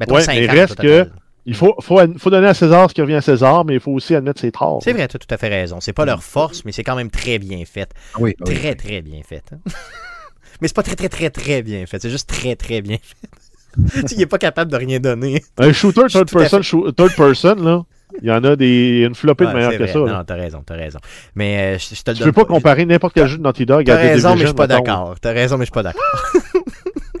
Mettons 0.00 0.14
Ouais, 0.16 0.22
50 0.22 0.40
mais 0.42 0.48
au 0.48 0.52
reste 0.52 0.76
total. 0.76 1.12
Il 1.46 1.54
faut, 1.54 1.74
faut, 1.80 1.98
faut 2.18 2.28
donner 2.30 2.46
à 2.48 2.52
César 2.54 2.90
ce 2.90 2.94
qui 2.94 3.00
revient 3.00 3.14
à 3.14 3.22
César, 3.22 3.64
mais 3.64 3.74
il 3.74 3.80
faut 3.80 3.92
aussi 3.92 4.14
admettre 4.14 4.38
ses 4.40 4.52
torts. 4.52 4.82
C'est 4.82 4.92
vrai, 4.92 5.08
tu 5.08 5.16
as 5.16 5.18
tout 5.18 5.34
à 5.34 5.38
fait 5.38 5.48
raison. 5.48 5.80
C'est 5.80 5.94
pas 5.94 6.04
leur 6.04 6.22
force, 6.22 6.64
mais 6.66 6.72
c'est 6.72 6.84
quand 6.84 6.94
même 6.94 7.10
très 7.10 7.38
bien 7.38 7.64
fait. 7.64 7.90
Oui, 8.18 8.34
oui. 8.40 8.54
Très, 8.54 8.74
très 8.74 9.00
bien 9.00 9.22
fait. 9.22 9.42
hein. 9.52 9.58
mais 10.60 10.68
c'est 10.68 10.76
pas 10.76 10.82
très, 10.82 10.94
très, 10.94 11.08
très, 11.08 11.30
très 11.30 11.62
bien 11.62 11.86
fait. 11.86 12.02
C'est 12.02 12.10
juste 12.10 12.28
très, 12.28 12.54
très 12.54 12.82
bien 12.82 12.98
fait. 13.02 13.28
Tu 14.02 14.08
sais, 14.08 14.14
il 14.16 14.22
est 14.22 14.26
pas 14.26 14.38
capable 14.38 14.70
de 14.72 14.76
rien 14.76 14.98
donner. 15.00 15.42
Un 15.56 15.72
shooter 15.72 16.06
third 16.10 16.30
person, 16.30 16.60
third 16.92 17.14
person, 17.16 17.54
là, 17.54 17.84
il 18.22 18.28
y 18.28 18.32
en 18.32 18.42
a 18.44 18.56
des, 18.56 19.04
une 19.06 19.14
flopée 19.14 19.44
de 19.44 19.50
Ouais, 19.50 19.56
meilleurs 19.56 19.76
que 19.78 19.86
ça. 19.86 19.98
Non, 19.98 20.24
t'as 20.26 20.34
raison, 20.34 20.62
t'as 20.64 20.74
raison. 20.76 20.98
Mais 21.34 21.76
euh, 21.76 21.78
je, 21.78 21.94
je 21.94 22.02
te 22.02 22.10
Tu 22.12 22.22
peux 22.24 22.32
pas 22.32 22.44
comparer 22.44 22.84
n'importe 22.84 23.14
quel 23.14 23.26
jeu 23.26 23.38
de 23.38 23.42
Naughty 23.42 23.66
Dog 23.66 23.84
T'as 23.86 23.94
à 23.94 23.96
The 23.96 24.00
raison, 24.00 24.34
mais 24.34 24.40
je 24.40 24.46
suis 24.46 24.54
pas 24.54 24.66
d'accord. 24.66 25.14
T'as 25.20 25.32
raison, 25.32 25.56
mais 25.56 25.64
je 25.64 25.70
suis 25.70 25.72
pas 25.72 25.82
d'accord. 25.82 26.02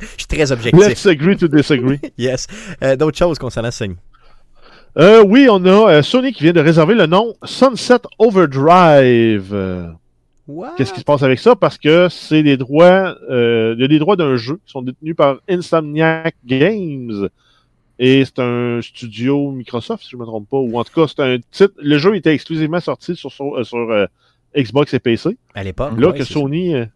Je 0.00 0.06
suis 0.22 0.26
très 0.26 0.52
objectif. 0.52 0.86
Let's 0.86 1.06
agree 1.06 1.36
to 1.36 1.48
disagree. 1.48 1.98
Yes. 2.18 2.46
Euh, 2.84 2.94
D'autres 2.94 3.18
choses 3.18 3.38
concernant 3.38 3.70
Sony? 3.72 3.96
Euh, 4.96 5.24
oui, 5.26 5.48
on 5.50 5.64
a 5.64 5.90
euh, 5.92 6.02
Sony 6.02 6.32
qui 6.32 6.44
vient 6.44 6.52
de 6.52 6.60
réserver 6.60 6.94
le 6.94 7.06
nom 7.06 7.34
Sunset 7.44 7.98
Overdrive. 8.18 9.54
Qu'est-ce 10.76 10.92
qui 10.94 11.00
se 11.00 11.04
passe 11.04 11.22
avec 11.22 11.38
ça? 11.38 11.56
Parce 11.56 11.76
que 11.78 12.08
c'est 12.08 12.42
des 12.42 12.56
droits, 12.56 13.16
euh, 13.30 13.74
il 13.76 13.82
y 13.82 13.84
a 13.84 13.88
des 13.88 13.98
droits 13.98 14.16
d'un 14.16 14.36
jeu 14.36 14.54
qui 14.64 14.72
sont 14.72 14.82
détenus 14.82 15.14
par 15.14 15.36
Insomniac 15.48 16.34
Games. 16.46 17.28
Et 17.98 18.24
c'est 18.24 18.38
un 18.38 18.80
studio 18.82 19.50
Microsoft, 19.50 20.04
si 20.04 20.10
je 20.10 20.16
ne 20.16 20.20
me 20.20 20.26
trompe 20.26 20.48
pas. 20.48 20.58
Ou 20.58 20.78
en 20.78 20.84
tout 20.84 20.92
cas, 20.94 21.06
c'est 21.08 21.22
un 21.22 21.38
titre. 21.50 21.74
Le 21.82 21.98
jeu 21.98 22.14
était 22.16 22.32
exclusivement 22.32 22.80
sorti 22.80 23.16
sur, 23.16 23.32
sur, 23.32 23.56
euh, 23.56 23.64
sur, 23.64 23.78
euh, 23.90 24.06
Xbox 24.56 24.94
et 24.94 24.98
PC. 25.00 25.36
À 25.54 25.64
l'époque. 25.64 25.98
Là 25.98 26.08
ouais, 26.10 26.18
que 26.18 26.24
Sony 26.24 26.74
euh. 26.74 26.86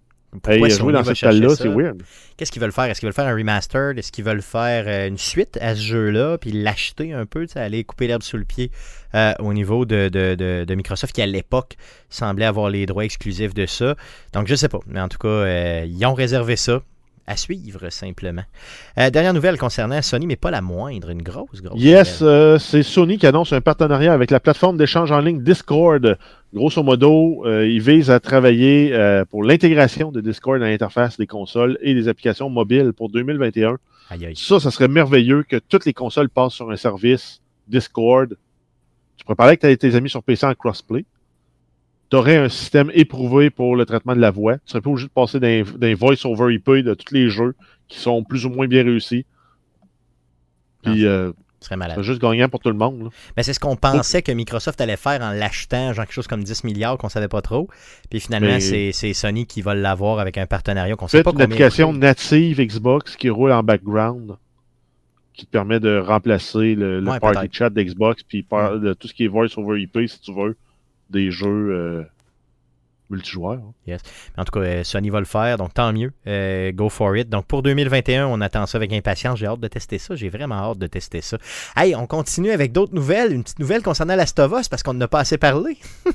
Pourquoi 0.41 0.71
Sony 0.71 0.81
joué 0.81 0.93
dans 0.95 1.05
cette 1.05 1.17
salle-là, 1.19 1.55
c'est 1.55 1.69
weird. 1.69 2.03
Qu'est-ce 2.39 2.51
qu'ils 2.51 2.63
veulent 2.63 2.73
faire? 2.73 2.85
Est-ce 2.85 3.01
qu'ils 3.01 3.07
veulent 3.07 3.13
faire 3.15 3.27
un 3.27 3.35
remaster? 3.37 3.99
Est-ce 3.99 4.11
qu'ils 4.11 4.25
veulent 4.25 4.41
faire 4.41 4.85
euh, 4.87 5.07
une 5.09 5.19
suite 5.19 5.59
à 5.61 5.75
ce 5.75 5.83
jeu-là? 5.83 6.39
Puis 6.39 6.53
l'acheter 6.53 7.13
un 7.13 7.27
peu, 7.27 7.47
aller 7.55 7.85
couper 7.85 8.07
l'herbe 8.07 8.23
sous 8.23 8.39
le 8.39 8.45
pied 8.45 8.71
euh, 9.15 9.35
au 9.41 9.53
niveau 9.53 9.85
de, 9.85 10.09
de- 10.09 10.35
de- 10.35 10.65
de 10.67 10.75
Microsoft 10.75 11.15
qui, 11.15 11.21
à 11.21 11.27
l'époque, 11.27 11.77
semblait 12.09 12.47
avoir 12.47 12.71
les 12.71 12.87
droits 12.87 13.05
exclusifs 13.05 13.53
de 13.53 13.67
ça. 13.67 13.95
Donc, 14.33 14.47
je 14.47 14.55
sais 14.55 14.71
pas. 14.71 14.81
Mais 14.87 15.01
en 15.03 15.09
tout 15.09 15.19
cas, 15.19 15.83
ils 15.85 16.07
ont 16.07 16.15
réservé 16.15 16.57
ça. 16.57 16.81
À 17.27 17.37
suivre, 17.37 17.89
simplement. 17.91 18.43
Euh, 18.99 19.11
dernière 19.11 19.33
nouvelle 19.33 19.57
concernant 19.57 20.03
Sony, 20.03 20.27
mais 20.27 20.37
pas 20.37 20.51
la 20.51 20.61
moindre. 20.61 21.11
Une 21.11 21.23
grosse, 21.23 21.63
grosse 21.63 21.81
Yes, 21.81 22.19
euh, 22.21 22.59
c'est 22.59 22.83
Sony 22.83 23.17
qui 23.17 23.27
annonce 23.27 23.53
un 23.53 23.61
partenariat 23.61 24.13
avec 24.13 24.33
la 24.33 24.41
plateforme 24.41 24.77
d'échange 24.77 25.13
en 25.13 25.21
ligne 25.21 25.41
Discord. 25.41 26.19
Grosso 26.53 26.83
modo, 26.83 27.47
euh, 27.47 27.67
ils 27.67 27.81
visent 27.81 28.11
à 28.11 28.19
travailler 28.19 28.93
euh, 28.93 29.25
pour 29.25 29.45
l'intégration 29.45 30.11
de 30.11 30.21
Discord 30.21 30.61
dans 30.61 30.67
l'interface 30.67 31.17
des 31.17 31.29
consoles 31.29 31.79
et 31.81 31.95
des 31.95 32.09
applications 32.09 32.51
mobiles 32.51 32.93
pour 32.93 33.09
2021. 33.09 33.79
Aïe, 34.11 34.27
aïe. 34.27 34.37
Ça, 34.37 34.59
ça 34.59 34.73
serait 34.73 34.89
merveilleux 34.89 35.45
que 35.45 35.57
toutes 35.57 35.87
les 35.87 35.95
consoles 35.95 36.29
passent 36.29 36.55
sur 36.55 36.71
un 36.71 36.77
service 36.77 37.41
Discord. 37.69 38.37
Tu 39.17 39.25
pourrais 39.25 39.37
parler 39.37 39.59
avec 39.63 39.79
tes 39.79 39.95
amis 39.95 40.11
sur 40.11 40.23
PC 40.25 40.45
en 40.45 40.55
crossplay. 40.55 41.05
Tu 42.13 42.17
aurais 42.17 42.37
un 42.37 42.51
système 42.51 42.91
éprouvé 42.93 43.49
pour 43.49 43.75
le 43.75 43.87
traitement 43.87 44.15
de 44.15 44.21
la 44.21 44.31
voix. 44.31 44.57
Tu 44.57 44.61
serais 44.67 44.83
pas 44.83 44.91
obligé 44.91 45.07
de 45.07 45.13
passer 45.13 45.41
d'un 45.41 45.63
d'un 45.63 45.95
voice-over 45.95 46.53
IP 46.53 46.69
de 46.85 46.93
tous 46.93 47.15
les 47.15 47.31
jeux 47.31 47.55
qui 47.89 47.99
sont 47.99 48.23
plus 48.23 48.45
ou 48.45 48.51
moins 48.51 48.67
bien 48.67 48.83
réussis. 48.85 49.25
Puis, 50.83 51.07
euh, 51.07 51.33
serait 51.59 51.77
malade. 51.77 51.97
c'est 51.97 52.03
juste 52.05 52.21
gagnant 52.21 52.51
pour 52.51 52.61
tout 52.61 52.69
le 52.69 52.77
monde. 52.77 53.09
Mais 53.35 53.43
c'est 53.43 53.55
ce 53.55 53.61
qu'on 53.61 53.77
pensait 53.77 54.21
que 54.21 54.31
Microsoft 54.31 54.79
allait 54.83 54.99
faire 54.99 55.23
en 55.23 55.31
l'achetant, 55.31 55.95
genre 55.95 56.05
quelque 56.05 56.13
chose 56.13 56.27
comme 56.27 56.45
10 56.45 56.65
milliards 56.65 56.99
qu'on 56.99 57.09
savait 57.09 57.29
pas 57.29 57.41
trop. 57.41 57.71
Puis 58.11 58.21
finalement, 58.21 58.61
c'est 58.61 58.93
c'est 58.93 59.15
Sony 59.15 59.47
qui 59.47 59.63
va 59.63 59.75
l'avoir 59.75 60.19
avec 60.19 60.37
un 60.37 60.45
partenariat 60.47 60.95
qu'on 60.97 61.09
sait 61.09 61.23
pas 61.23 61.31
une 61.33 61.41
application 61.41 61.95
native 61.95 62.61
Xbox 62.61 63.17
qui 63.17 63.31
roule 63.31 63.53
en 63.53 63.63
background, 63.63 64.37
qui 65.33 65.47
te 65.47 65.51
permet 65.51 65.81
de 65.81 65.99
remplacer 65.99 66.75
le, 66.75 67.01
le 67.01 67.11
Ouais, 67.11 67.21
party 67.21 67.39
peut-être. 67.39 67.55
chat 67.55 67.71
d'Xbox, 67.71 68.23
puis 68.23 68.43
par- 68.43 68.79
de 68.79 68.93
tout 68.93 69.09
ce 69.09 69.15
qui 69.15 69.25
est 69.25 69.29
voice 69.29 69.57
over 69.57 69.81
IP, 69.81 69.99
si 70.09 70.21
tu 70.21 70.35
veux, 70.35 70.59
des 71.13 71.31
jeux 71.31 71.47
euh, 71.71 72.03
multijoueurs. 73.11 73.59
hein. 73.61 73.73
Mais 73.87 73.97
En 74.39 74.45
tout 74.45 74.53
cas, 74.53 74.61
euh, 74.67 74.85
Sony 74.85 75.11
va 75.11 75.19
le 75.21 75.27
faire, 75.27 75.59
donc 75.59 75.75
tant 75.75 75.93
mieux. 75.93 76.13
Euh, 76.27 76.73
go 76.73 76.89
for 76.89 77.15
it. 77.17 77.29
Donc 77.29 77.45
pour 77.47 77.63
2021, 77.63 78.27
on 78.27 78.41
attend 78.41 78.65
ça 78.67 78.79
avec 78.79 78.93
impatience. 78.93 79.39
J'ai 79.39 79.47
hâte 79.47 79.61
de 79.61 79.69
tester 79.69 79.99
ça. 79.99 80.15
J'ai 80.17 80.31
vraiment 80.31 80.55
hâte 80.55 80.79
de 80.79 80.87
tester 80.87 81.21
ça. 81.21 81.37
Hey, 81.77 81.95
on 81.95 82.07
continue 82.07 82.51
avec 82.51 82.73
d'autres 82.73 82.95
nouvelles. 82.95 83.33
Une 83.33 83.43
petite 83.43 83.59
nouvelle 83.59 83.83
concernant 83.83 84.17
Last 84.17 84.39
of 84.39 84.53
Us 84.59 84.69
parce 84.69 84.83
qu'on 84.83 84.95
n'a 84.95 85.09
pas 85.09 85.21
assez 85.21 85.39
parlé. 85.39 85.77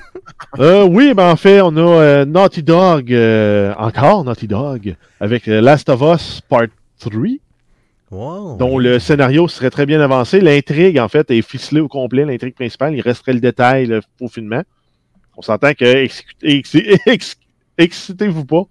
Euh, 0.59 0.83
oui, 0.83 1.13
ben 1.13 1.31
en 1.31 1.35
fait, 1.37 1.61
on 1.61 1.75
a 1.77 1.79
euh, 1.79 2.25
Naughty 2.25 2.61
Dog, 2.61 3.13
euh, 3.13 3.73
encore 3.77 4.23
Naughty 4.25 4.47
Dog, 4.47 4.95
avec 5.21 5.47
euh, 5.47 5.61
Last 5.61 5.87
of 5.89 6.01
Us 6.01 6.41
Part 6.41 6.67
3, 6.99 7.11
Wow. 8.11 8.57
dont 8.57 8.77
le 8.77 8.99
scénario 8.99 9.47
serait 9.47 9.69
très 9.69 9.85
bien 9.85 10.01
avancé. 10.01 10.41
L'intrigue, 10.41 10.99
en 10.99 11.07
fait, 11.07 11.29
est 11.31 11.41
ficelée 11.41 11.79
au 11.81 11.87
complet, 11.87 12.25
l'intrigue 12.25 12.55
principale. 12.55 12.93
Il 12.95 13.01
resterait 13.01 13.33
le 13.33 13.39
détail, 13.39 13.85
le 13.85 14.01
peaufinement. 14.19 14.63
On 15.37 15.41
s'entend 15.41 15.73
que, 15.73 15.85
exécu- 15.85 16.35
ex- 16.41 16.75
ex- 17.05 17.37
excitez-vous 17.77 18.45
pas, 18.45 18.63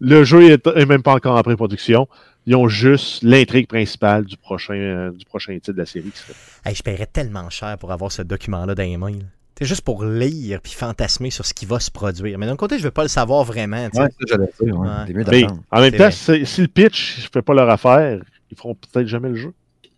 le 0.00 0.24
jeu 0.24 0.50
est, 0.50 0.66
est 0.66 0.86
même 0.86 1.02
pas 1.02 1.14
encore 1.14 1.36
en 1.36 1.42
pré-production. 1.42 2.08
Ils 2.46 2.54
ont 2.54 2.68
juste 2.68 3.22
l'intrigue 3.24 3.66
principale 3.66 4.24
du 4.24 4.36
prochain, 4.36 4.74
euh, 4.74 5.10
du 5.10 5.24
prochain 5.24 5.54
titre 5.54 5.72
de 5.72 5.78
la 5.78 5.86
série. 5.86 6.10
qui 6.10 6.20
Hey, 6.64 6.74
je 6.76 6.82
paierais 6.82 7.06
tellement 7.06 7.50
cher 7.50 7.76
pour 7.78 7.90
avoir 7.90 8.12
ce 8.12 8.22
document-là 8.22 8.74
dans 8.76 8.82
les 8.84 8.96
mains. 8.96 9.10
là. 9.10 9.24
C'est 9.58 9.64
juste 9.64 9.80
pour 9.80 10.04
lire 10.04 10.60
puis 10.62 10.72
fantasmer 10.72 11.30
sur 11.30 11.46
ce 11.46 11.54
qui 11.54 11.64
va 11.64 11.80
se 11.80 11.90
produire. 11.90 12.38
Mais 12.38 12.46
d'un 12.46 12.56
côté, 12.56 12.78
je 12.78 12.84
veux 12.84 12.90
pas 12.90 13.02
le 13.02 13.08
savoir 13.08 13.42
vraiment. 13.42 13.84
Ouais, 13.84 13.90
ça, 14.28 14.36
ouais. 14.36 14.70
Ouais. 14.70 15.12
Mieux 15.14 15.24
Mais 15.30 15.46
en 15.70 15.80
même 15.80 15.94
temps, 15.96 16.10
si, 16.10 16.60
le 16.60 16.66
pitch 16.68 17.16
ne 17.24 17.28
fait 17.32 17.42
pas 17.42 17.54
leur 17.54 17.68
affaire, 17.70 18.20
ils 18.50 18.56
feront 18.56 18.74
peut-être 18.74 19.06
jamais 19.08 19.30
le 19.30 19.36
jeu. 19.36 19.52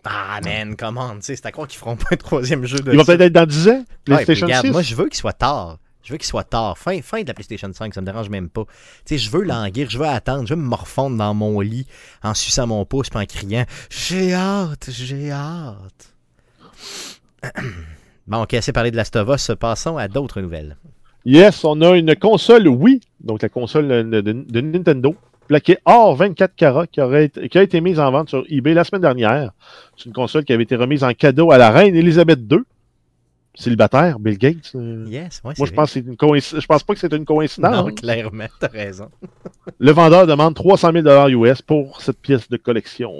Ah, 0.04 0.40
man, 0.42 0.74
comment, 0.76 1.10
tu 1.16 1.22
sais, 1.22 1.36
c'est 1.36 1.44
à 1.44 1.50
croire 1.50 1.66
qu'ils 1.66 1.78
feront 1.78 1.96
pas 1.96 2.06
un 2.12 2.16
troisième 2.16 2.64
jeu 2.64 2.78
de 2.78 2.92
Ils 2.92 2.96
vont 2.96 3.04
peut-être 3.04 3.20
être 3.20 3.32
dans 3.32 3.44
10 3.46 3.68
ans. 3.68 3.84
PlayStation 4.04 4.46
regarde, 4.46 4.64
6. 4.66 4.72
moi, 4.72 4.80
je 4.82 4.94
veux 4.94 5.04
qu'il 5.08 5.16
soit 5.18 5.32
tard. 5.34 5.78
Je 6.02 6.12
veux 6.12 6.18
qu'il 6.18 6.26
soit 6.26 6.44
tard. 6.44 6.78
Fin, 6.78 7.02
fin 7.02 7.22
de 7.22 7.28
la 7.28 7.34
PlayStation 7.34 7.70
5, 7.72 7.94
ça 7.94 8.00
me 8.00 8.06
dérange 8.06 8.30
même 8.30 8.48
pas. 8.48 8.64
Je 9.10 9.30
veux 9.30 9.42
languir, 9.42 9.90
je 9.90 9.98
veux 9.98 10.06
attendre, 10.06 10.46
je 10.46 10.54
veux 10.54 10.60
me 10.60 10.66
morfondre 10.66 11.16
dans 11.16 11.34
mon 11.34 11.60
lit 11.60 11.86
en 12.22 12.34
suçant 12.34 12.66
mon 12.66 12.84
pouce 12.84 13.10
puis 13.10 13.18
en 13.18 13.26
criant 13.26 13.64
J'ai 13.90 14.32
hâte, 14.32 14.88
j'ai 14.90 15.30
hâte. 15.30 16.14
bon, 18.26 18.42
ok, 18.42 18.54
assez 18.54 18.72
parlé 18.72 18.90
de 18.90 18.96
Last 18.96 19.16
of 19.16 19.28
Us, 19.28 19.50
passons 19.58 19.96
à 19.96 20.08
d'autres 20.08 20.40
nouvelles. 20.40 20.76
Yes, 21.24 21.64
on 21.64 21.80
a 21.82 21.96
une 21.96 22.16
console 22.16 22.68
Wii, 22.68 23.00
donc 23.20 23.42
la 23.42 23.48
console 23.48 23.88
de, 23.88 24.60
Nintendo, 24.60 25.14
plaquée 25.46 25.78
or 25.84 26.16
24 26.16 26.54
carats, 26.56 26.86
qui, 26.86 27.00
qui 27.48 27.58
a 27.58 27.62
été 27.62 27.80
mise 27.80 28.00
en 28.00 28.10
vente 28.10 28.30
sur 28.30 28.44
eBay 28.48 28.72
la 28.72 28.84
semaine 28.84 29.02
dernière. 29.02 29.50
C'est 29.96 30.06
une 30.06 30.12
console 30.12 30.44
qui 30.44 30.52
avait 30.52 30.62
été 30.62 30.76
remise 30.76 31.04
en 31.04 31.12
cadeau 31.12 31.50
à 31.50 31.58
la 31.58 31.70
reine 31.70 31.94
Elisabeth 31.94 32.40
II, 32.50 32.60
célibataire, 33.58 34.18
Bill 34.18 34.38
Gates. 34.38 34.72
euh. 34.74 35.04
Yes, 35.08 35.40
ouais, 35.44 35.54
Moi, 35.58 35.66
je 35.66 35.72
pense, 35.72 35.92
que 35.92 36.00
c'est 36.00 36.00
une 36.00 36.16
je 36.60 36.66
pense 36.66 36.82
pas 36.82 36.94
que 36.94 37.00
c'est 37.00 37.12
une 37.12 37.24
coïncidence. 37.24 37.86
Non, 37.86 37.92
clairement, 37.92 38.46
t'as 38.60 38.68
raison. 38.68 39.08
Le 39.78 39.90
vendeur 39.92 40.26
demande 40.26 40.54
300 40.54 40.92
000 40.92 41.28
US 41.44 41.62
pour 41.62 42.00
cette 42.00 42.20
pièce 42.20 42.48
de 42.48 42.56
collection. 42.56 43.12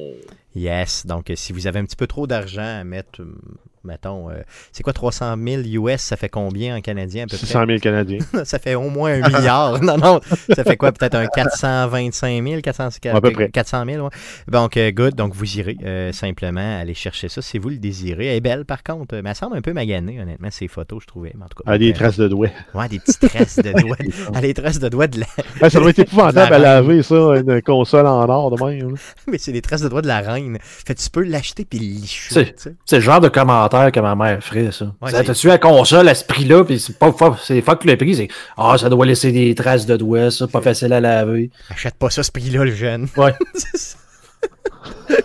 Yes, 0.55 1.07
donc 1.07 1.30
euh, 1.30 1.34
si 1.36 1.53
vous 1.53 1.66
avez 1.66 1.80
un 1.80 1.84
petit 1.84 1.97
peu 1.97 2.07
trop 2.07 2.26
d'argent 2.26 2.80
à 2.80 2.84
mettre, 2.84 3.20
euh, 3.20 3.36
mettons, 3.85 4.31
euh, 4.31 4.43
c'est 4.72 4.83
quoi 4.83 4.93
300 4.93 5.37
000 5.43 5.62
US, 5.89 6.01
ça 6.01 6.16
fait 6.16 6.29
combien 6.29 6.76
en 6.76 6.81
canadien 6.81 7.24
à 7.24 7.26
peu 7.26 7.37
près? 7.37 7.47
600 7.47 7.64
000 7.66 7.79
Canadiens. 7.79 8.18
ça 8.45 8.59
fait 8.59 8.74
au 8.74 8.89
moins 8.91 9.12
un 9.22 9.29
milliard. 9.29 9.83
non, 9.83 9.97
non, 9.99 10.20
ça 10.55 10.64
fait 10.64 10.76
quoi? 10.76 10.93
Peut-être 10.93 11.14
un 11.14 11.26
425 11.26 12.45
000, 12.47 12.61
400, 12.61 12.89
À 13.12 13.20
peu 13.20 13.31
près. 13.31 13.49
400 13.51 13.85
000, 13.87 14.05
ouais. 14.05 14.11
Donc, 14.49 14.76
euh, 14.76 14.91
good. 14.91 15.14
Donc, 15.14 15.35
vous 15.35 15.59
irez 15.59 15.76
euh, 15.85 16.12
simplement 16.12 16.81
aller 16.81 16.95
chercher 16.95 17.29
ça 17.29 17.43
si 17.43 17.59
vous 17.59 17.68
le 17.70 17.76
désirez. 17.79 18.26
Elle 18.26 18.37
est 18.37 18.41
belle, 18.41 18.64
par 18.64 18.83
contre. 18.83 19.16
Mais 19.22 19.31
elle 19.31 19.37
semble 19.37 19.57
un 19.57 19.61
peu 19.62 19.72
maganée, 19.72 20.20
honnêtement, 20.20 20.49
ces 20.51 20.68
photos, 20.68 21.03
je 21.03 21.07
trouvais. 21.07 21.33
Mais 21.37 21.45
en 21.45 21.49
tout 21.49 21.62
cas, 21.62 21.64
Elle 21.68 21.74
a 21.74 21.79
des 21.79 21.91
euh, 21.91 21.95
traces 21.95 22.16
de 22.18 22.29
doigts. 22.29 22.49
Ouais, 22.74 22.89
des 22.89 22.99
petites 22.99 23.29
traces 23.29 23.57
de 23.59 23.72
doigts. 23.81 23.97
Elle 24.01 24.37
a 24.37 24.41
des 24.41 24.55
traces 24.55 24.79
de 24.79 24.89
doigts 24.89 25.07
de 25.07 25.20
la... 25.20 25.26
Ouais, 25.62 25.70
ça 25.70 25.79
doit 25.81 25.91
être 25.91 25.99
épouvantable 26.01 26.51
La 26.51 26.57
à 26.57 26.59
laver, 26.81 27.03
ça, 27.03 27.14
une 27.14 27.62
console 27.62 28.07
en 28.07 28.29
or 28.29 28.51
de 28.57 28.64
même. 28.64 28.91
là. 28.93 28.97
Mais 29.26 29.39
c'est 29.39 29.53
des 29.53 29.62
traces 29.62 29.83
de 29.83 29.89
doigts 29.89 30.03
de 30.03 30.09
la 30.09 30.20
reine. 30.20 30.59
Fait 30.61 30.95
que 30.95 31.01
tu 31.01 31.11
peux 31.11 31.22
l'acheter 31.22 31.64
puis 31.64 31.79
licher, 31.79 32.35
C'est- 32.35 32.45
tu 32.55 32.62
sais. 32.62 32.74
C'est 32.85 32.97
le 32.97 33.03
genre 33.03 33.20
de 33.20 33.29
commentaire 33.29 33.68
que 33.69 34.01
ma 34.01 34.14
mère 34.14 34.43
ferait, 34.43 34.71
ça. 34.73 34.87
Ouais, 35.01 35.11
Ça, 35.11 35.19
c'est- 35.19 35.25
T'as-tu 35.25 35.47
la 35.49 35.59
console 35.59 36.09
à 36.09 36.14
ce 36.14 36.25
prix-là, 36.25 36.64
puis 36.64 36.79
c'est 36.81 36.99
pas 36.99 37.12
c'est 37.43 37.61
fuck 37.62 37.85
le 37.85 37.97
prix, 37.97 38.14
c'est 38.16 38.29
Ah, 38.57 38.77
ça 38.79 38.89
doit 38.89 39.07
laisser 39.07 39.33
des 39.33 39.55
traces 39.55 39.87
de 39.87 39.97
doigts, 39.97 40.31
ça, 40.31 40.47
pas 40.49 40.61
facile 40.61 40.93
à 40.93 41.01
laver. 41.01 41.51
Achète 41.71 41.95
pas 41.95 42.11
ça, 42.11 42.23
ce 42.23 42.31
prix-là, 42.33 42.64
le 42.64 42.75
jeune. 42.75 43.09
Ouais. 43.16 43.35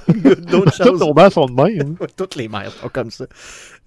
Good, 0.09 0.45
D'autres 0.45 0.77
Toutes 0.83 0.99
nos 0.99 1.13
bancs 1.13 1.33
sont 1.33 1.45
de 1.45 1.53
même. 1.53 1.95
Toutes 2.17 2.35
les 2.35 2.47
mères 2.47 2.71
sont 2.71 2.89
comme 2.89 3.11
ça. 3.11 3.25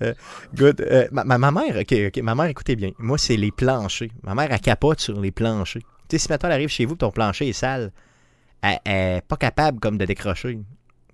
Euh, 0.03 0.13
good. 0.55 0.81
Euh, 0.81 1.07
ma, 1.11 1.25
ma- 1.25 1.39
ma 1.39 1.51
mère, 1.51 1.77
ok, 1.81 1.95
ok, 2.09 2.23
ma 2.23 2.35
mère, 2.35 2.47
écoutez 2.47 2.77
bien. 2.77 2.91
Moi, 2.99 3.19
c'est 3.19 3.37
les 3.37 3.51
planchers. 3.51 4.11
Ma 4.23 4.35
mère, 4.35 4.49
elle 4.51 4.61
capote 4.61 5.01
sur 5.01 5.19
les 5.21 5.31
planchers. 5.31 5.83
Tu 6.09 6.17
sais, 6.17 6.19
si 6.19 6.31
maintenant 6.31 6.49
elle 6.51 6.55
arrive 6.55 6.69
chez 6.69 6.85
vous, 6.85 6.95
ton 6.97 7.11
plancher 7.11 7.49
est 7.49 7.53
sale, 7.53 7.91
elle 8.63 8.79
elle 8.85 9.17
est 9.19 9.23
pas 9.27 9.37
capable 9.37 9.81
comme 9.81 9.99
de 9.99 10.05
décrocher. 10.05 10.59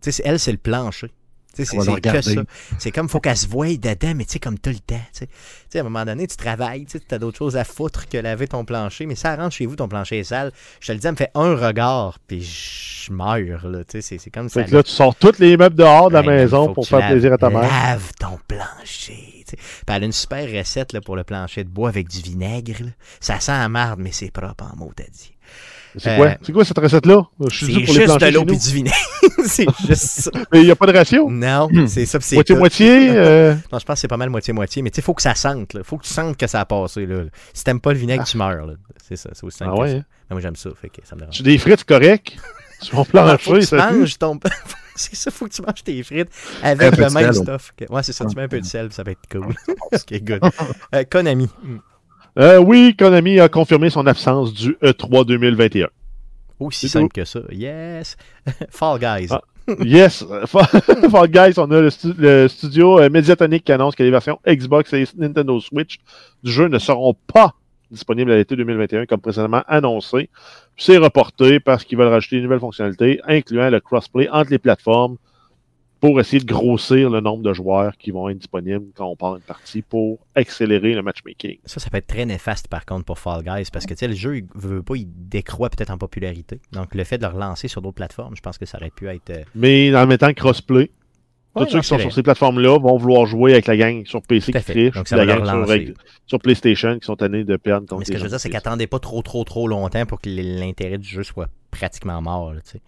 Tu 0.03 0.12
sais, 0.12 0.22
elle, 0.26 0.38
c'est 0.38 0.53
le 0.53 0.59
plancher. 0.59 1.11
C'est 1.55 1.64
que 2.00 2.20
ça. 2.22 2.42
C'est 2.78 2.90
comme, 2.90 3.09
faut 3.09 3.20
qu'elle 3.20 3.36
se 3.36 3.46
voie 3.46 3.68
dedans, 3.76 4.12
mais 4.16 4.24
tu 4.24 4.32
sais, 4.32 4.38
comme 4.38 4.59
t'as 4.59 4.70
le 4.72 4.78
temps. 4.78 5.00
Tu 5.18 5.26
sais. 5.70 5.78
À 5.78 5.80
un 5.80 5.84
moment 5.84 6.05
donné, 6.05 6.26
tu 6.26 6.36
travailles, 6.36 6.86
tu 6.86 6.98
as 7.14 7.18
d'autres 7.18 7.38
choses 7.38 7.57
à 7.57 7.64
foutre 7.64 8.09
que 8.09 8.18
laver 8.18 8.46
ton 8.48 8.64
plancher, 8.64 9.07
mais 9.07 9.14
ça 9.14 9.36
rentre 9.36 9.55
chez 9.55 9.66
vous, 9.66 9.76
ton 9.76 9.88
plancher 9.88 10.18
est 10.20 10.24
sale. 10.24 10.53
Je 10.80 10.86
te 10.88 10.92
le 10.92 10.98
dis, 10.98 11.07
elle 11.07 11.12
me 11.12 11.16
fait 11.16 11.30
un 11.34 11.55
regard, 11.55 12.18
puis 12.26 12.42
je 12.42 13.12
meurs, 13.12 13.66
là. 13.68 13.80
Tu 13.84 13.92
sais, 13.92 14.00
c'est- 14.03 14.18
c'est 14.18 14.30
comme 14.30 14.48
ça. 14.48 14.62
Fait 14.64 14.70
que 14.70 14.76
là, 14.76 14.82
tu 14.82 14.90
sors 14.90 15.14
tous 15.14 15.38
les 15.38 15.57
meubles 15.57 15.76
dehors 15.76 16.09
de 16.09 16.14
la 16.14 16.20
Ouais, 16.20 16.26
mais 16.26 16.36
maison 16.36 16.72
pour 16.72 16.86
faire 16.86 17.07
plaisir 17.09 17.32
à 17.32 17.38
ta 17.38 17.50
mère. 17.50 17.62
Lave 17.62 18.12
ton 18.18 18.38
plancher. 18.48 19.44
tu 19.46 19.50
sais. 19.50 19.57
Puis 19.57 19.96
elle 19.96 20.03
a 20.03 20.07
une 20.07 20.12
super 20.12 20.46
recette 20.50 20.92
là, 20.92 21.00
pour 21.00 21.16
le 21.16 21.24
plancher 21.24 21.64
de 21.64 21.68
bois 21.68 21.88
avec 21.88 22.09
du 22.09 22.20
vinaigre. 22.20 22.82
là. 22.84 22.90
Ça 23.20 23.40
sent 23.40 23.53
la 23.53 23.68
marde, 23.68 23.98
mais 24.00 24.12
c'est 24.12 24.30
propre 24.30 24.64
en 24.72 24.76
mot, 24.76 24.92
t'as 24.94 25.05
dit. 25.05 25.32
C'est 25.98 26.11
Euh, 26.11 26.16
quoi? 26.16 26.34
C'est 26.42 26.53
quoi 26.53 26.64
cette 26.64 26.78
recette-là? 26.78 27.22
Je 27.50 27.55
suis 27.55 27.66
C'est 27.66 27.72
dû 27.72 27.84
pour 27.84 27.94
les 27.94 28.07
juste 28.07 28.20
de 28.20 28.26
l'eau 28.28 28.44
nous. 28.46 28.55
du 28.59 28.72
vinaigre. 28.72 28.94
c'est 29.49 29.66
juste 29.86 30.03
ça. 30.05 30.30
Mais 30.53 30.61
il 30.61 30.64
n'y 30.64 30.70
a 30.70 30.76
pas 30.76 30.86
de 30.86 30.93
ratio? 30.97 31.28
Non, 31.30 31.68
c'est 31.86 32.07
ça. 32.07 32.18
puis 32.18 32.26
c'est 32.28 32.36
tout. 32.45 32.57
Moitié-moitié? 32.57 33.11
euh, 33.16 33.55
Non, 33.72 33.78
je 33.78 33.84
pense 33.84 33.95
que 33.95 34.01
c'est 34.01 34.09
pas 34.09 34.16
mal 34.16 34.30
moitié-moitié. 34.30 34.82
Mais 34.82 34.90
tu 34.90 34.97
sais, 34.97 35.03
faut 35.03 35.14
que 35.14 35.22
ça 35.22 35.34
sente. 35.34 35.74
Il 35.74 35.84
faut 35.84 35.97
que 35.99 36.05
tu 36.05 36.12
sentes 36.12 36.36
que 36.36 36.47
ça 36.47 36.61
a 36.61 36.64
passé. 36.64 37.07
Là. 37.07 37.24
Si 37.55 37.64
t'aimes 37.64 37.80
pas 37.80 37.93
le 37.93 37.99
vinaigre, 37.99 38.24
tu 38.24 38.36
meurs. 38.36 38.66
là. 38.66 38.74
C'est 39.09 39.16
ça. 39.16 39.30
C'est 39.32 39.45
aussi 39.45 39.59
simple 39.59 39.72
Ah 39.76 39.80
ouais? 39.80 39.90
ça. 39.90 39.97
hein? 39.97 40.03
Moi, 40.30 40.40
j'aime 40.40 40.57
ça. 40.57 40.70
Fait 40.80 40.88
que 40.88 41.01
ça 41.05 41.14
me 41.14 41.20
dérange. 41.20 41.34
Tu 41.36 41.43
as 41.43 41.45
des 41.45 41.59
frites 41.59 41.84
correctes? 41.84 42.36
Sur 42.80 42.97
mon 42.97 43.05
plancher, 43.05 43.61
ça 43.62 43.93
manges 43.93 44.18
ton. 44.18 44.40
c'est 44.97 45.14
ça, 45.14 45.30
faut 45.30 45.47
que 45.47 45.53
tu 45.53 45.62
manges 45.62 45.84
tes 45.84 46.03
frites 46.03 46.28
avec 46.64 46.97
le 46.97 47.11
même 47.11 47.32
stuff. 47.32 47.72
que- 47.76 47.84
Ouais, 47.93 48.03
c'est 48.03 48.12
ça. 48.12 48.24
Tu 48.24 48.34
mets 48.34 48.43
un 48.43 48.49
peu 48.49 48.59
de 48.61 48.64
sel, 48.66 48.93
ça 48.93 49.05
va 49.05 49.12
être 49.12 49.20
cool. 49.30 49.55
ok, 49.93 50.20
good. 50.22 50.40
Euh, 50.95 51.05
Konami. 51.09 51.49
Euh, 52.38 52.59
oui, 52.59 52.97
Konami 52.99 53.38
a 53.38 53.49
confirmé 53.49 53.88
son 53.90 54.05
absence 54.09 54.53
du 54.53 54.76
E 54.82 54.90
E3 54.90 55.24
2021. 55.26 55.88
Aussi 56.66 56.88
simple 56.88 57.12
que 57.12 57.24
ça. 57.24 57.40
Yes. 57.50 58.16
Fall 58.70 58.98
Guys. 58.98 59.28
Ah. 59.30 59.40
Yes, 59.84 60.24
Fall 60.46 61.28
Guys, 61.28 61.54
on 61.58 61.70
a 61.70 61.80
le, 61.80 61.90
stu- 61.90 62.14
le 62.18 62.48
studio 62.48 62.98
euh, 63.00 63.08
Mediatonic 63.10 63.64
qui 63.64 63.72
annonce 63.72 63.94
que 63.94 64.02
les 64.02 64.10
versions 64.10 64.40
Xbox 64.46 64.92
et 64.92 65.04
Nintendo 65.16 65.60
Switch 65.60 65.98
du 66.42 66.50
jeu 66.50 66.68
ne 66.68 66.78
seront 66.78 67.14
pas 67.32 67.54
disponibles 67.90 68.32
à 68.32 68.36
l'été 68.36 68.56
2021 68.56 69.06
comme 69.06 69.20
précédemment 69.20 69.62
annoncé. 69.68 70.30
C'est 70.76 70.96
reporté 70.96 71.60
parce 71.60 71.84
qu'ils 71.84 71.98
veulent 71.98 72.08
rajouter 72.08 72.38
de 72.38 72.42
nouvelles 72.42 72.58
fonctionnalités, 72.60 73.20
incluant 73.26 73.70
le 73.70 73.80
crossplay 73.80 74.28
entre 74.30 74.50
les 74.50 74.58
plateformes 74.58 75.16
pour 76.03 76.18
essayer 76.18 76.40
de 76.40 76.53
grossir 76.53 77.11
le 77.11 77.20
nombre 77.20 77.44
de 77.44 77.53
joueurs 77.53 77.96
qui 77.96 78.11
vont 78.11 78.28
être 78.28 78.36
disponibles 78.36 78.86
quand 78.96 79.07
on 79.07 79.14
part 79.14 79.36
une 79.36 79.42
partie 79.42 79.82
pour 79.82 80.18
accélérer 80.34 80.94
le 80.94 81.03
matchmaking. 81.03 81.59
Ça, 81.64 81.78
ça 81.78 81.90
peut 81.90 81.98
être 81.98 82.09
très 82.09 82.26
néfaste 82.26 82.66
par 82.66 82.84
contre 82.84 83.05
pour 83.05 83.20
Fall 83.20 83.44
Guys 83.44 83.68
parce 83.72 83.86
que 83.86 83.94
le 84.05 84.12
jeu, 84.12 84.38
il 84.38 84.44
veut 84.57 84.82
pas, 84.82 84.96
il 84.96 85.07
décroît 85.07 85.70
peut-être 85.70 85.90
en 85.90 85.98
popularité. 85.98 86.61
Donc 86.72 86.96
le 86.96 87.05
fait 87.05 87.18
de 87.18 87.22
le 87.22 87.32
relancer 87.32 87.68
sur 87.68 87.82
d'autres 87.82 87.94
plateformes, 87.94 88.34
je 88.34 88.40
pense 88.40 88.59
que 88.59 88.66
ça 88.66 88.78
aurait 88.78 88.90
pu 88.90 89.07
être. 89.07 89.30
euh, 89.30 89.44
Mais 89.55 89.94
en 89.94 90.09
mettant 90.09 90.34
crossplay, 90.34 90.90
tous 91.55 91.68
ceux 91.68 91.80
qui 91.82 91.86
sont 91.86 92.00
sur 92.00 92.12
ces 92.12 92.24
plateformes-là 92.24 92.80
vont 92.80 92.96
vouloir 92.96 93.26
jouer 93.26 93.53
avec 93.53 93.66
la 93.66 93.76
gang 93.76 94.05
sur 94.05 94.22
PC 94.22 94.53
qui 94.53 94.61
triche, 94.61 94.94
la 95.12 95.24
gang 95.24 95.94
sur, 96.26 96.40
PlayStation 96.40 96.98
qui 96.98 97.07
sont 97.07 97.14
tannés 97.14 97.44
de 97.44 97.57
perdre 97.57 97.86
contre 97.86 98.00
Mais 98.00 98.07
ce 98.07 98.11
que 98.11 98.18
je 98.18 98.24
veux 98.24 98.28
dire, 98.28 98.40
c'est 98.40 98.48
de 98.48 98.55
qu'attendez 98.55 98.88
pas 98.88 98.98
trop, 98.98 99.22
trop, 99.22 99.44
trop 99.44 99.68
longtemps 99.68 100.05
pour 100.07 100.20
que 100.20 100.28
l'intérêt 100.28 100.98
du 100.98 101.09
jeu 101.09 101.22
soit 101.22 101.48
pratiquement 101.70 102.20
mort. 102.20 102.55
tu 102.64 102.72
sais. 102.72 102.80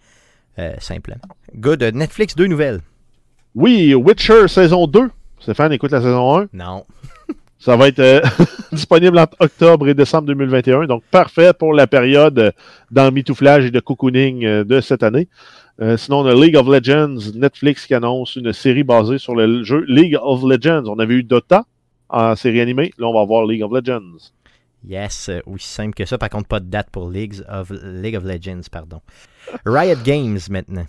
Euh, 0.59 0.75
simplement. 0.79 1.21
Good. 1.55 1.81
Netflix, 1.93 2.35
deux 2.35 2.47
nouvelles. 2.47 2.81
Oui, 3.55 3.95
Witcher 3.95 4.49
saison 4.49 4.85
2. 4.85 5.09
Stéphane, 5.39 5.71
écoute 5.71 5.91
la 5.91 6.01
saison 6.01 6.39
1. 6.39 6.47
Non. 6.51 6.83
Ça 7.57 7.77
va 7.77 7.87
être 7.87 7.99
euh, 7.99 8.19
disponible 8.73 9.17
entre 9.17 9.37
octobre 9.39 9.87
et 9.87 9.93
décembre 9.93 10.27
2021. 10.27 10.87
Donc, 10.87 11.03
parfait 11.09 11.53
pour 11.53 11.73
la 11.73 11.87
période 11.87 12.37
euh, 12.37 12.51
d'emmitouflage 12.91 13.65
et 13.65 13.71
de 13.71 13.79
cocooning 13.79 14.43
euh, 14.43 14.63
de 14.65 14.81
cette 14.81 15.03
année. 15.03 15.29
Euh, 15.81 15.95
sinon, 15.95 16.19
on 16.19 16.25
a 16.25 16.33
League 16.33 16.57
of 16.57 16.67
Legends, 16.67 17.31
Netflix 17.33 17.85
qui 17.87 17.93
annonce 17.93 18.35
une 18.35 18.51
série 18.51 18.83
basée 18.83 19.19
sur 19.19 19.35
le 19.35 19.63
jeu 19.63 19.85
League 19.87 20.17
of 20.21 20.43
Legends. 20.43 20.83
On 20.87 20.99
avait 20.99 21.15
eu 21.15 21.23
Dota 21.23 21.63
en 22.09 22.35
série 22.35 22.59
animée. 22.59 22.91
Là, 22.97 23.07
on 23.07 23.13
va 23.13 23.23
voir 23.23 23.45
League 23.45 23.63
of 23.63 23.71
Legends. 23.71 24.31
Yes, 24.85 25.31
aussi 25.45 25.67
simple 25.67 25.93
que 25.93 26.05
ça. 26.05 26.17
Par 26.17 26.29
contre, 26.29 26.49
pas 26.49 26.59
de 26.59 26.65
date 26.65 26.89
pour 26.91 27.09
Leagues 27.09 27.41
of, 27.49 27.71
League 27.83 28.17
of 28.17 28.25
Legends. 28.25 28.61
pardon. 28.69 29.01
Riot 29.65 29.97
Games 30.03 30.39
maintenant. 30.49 30.85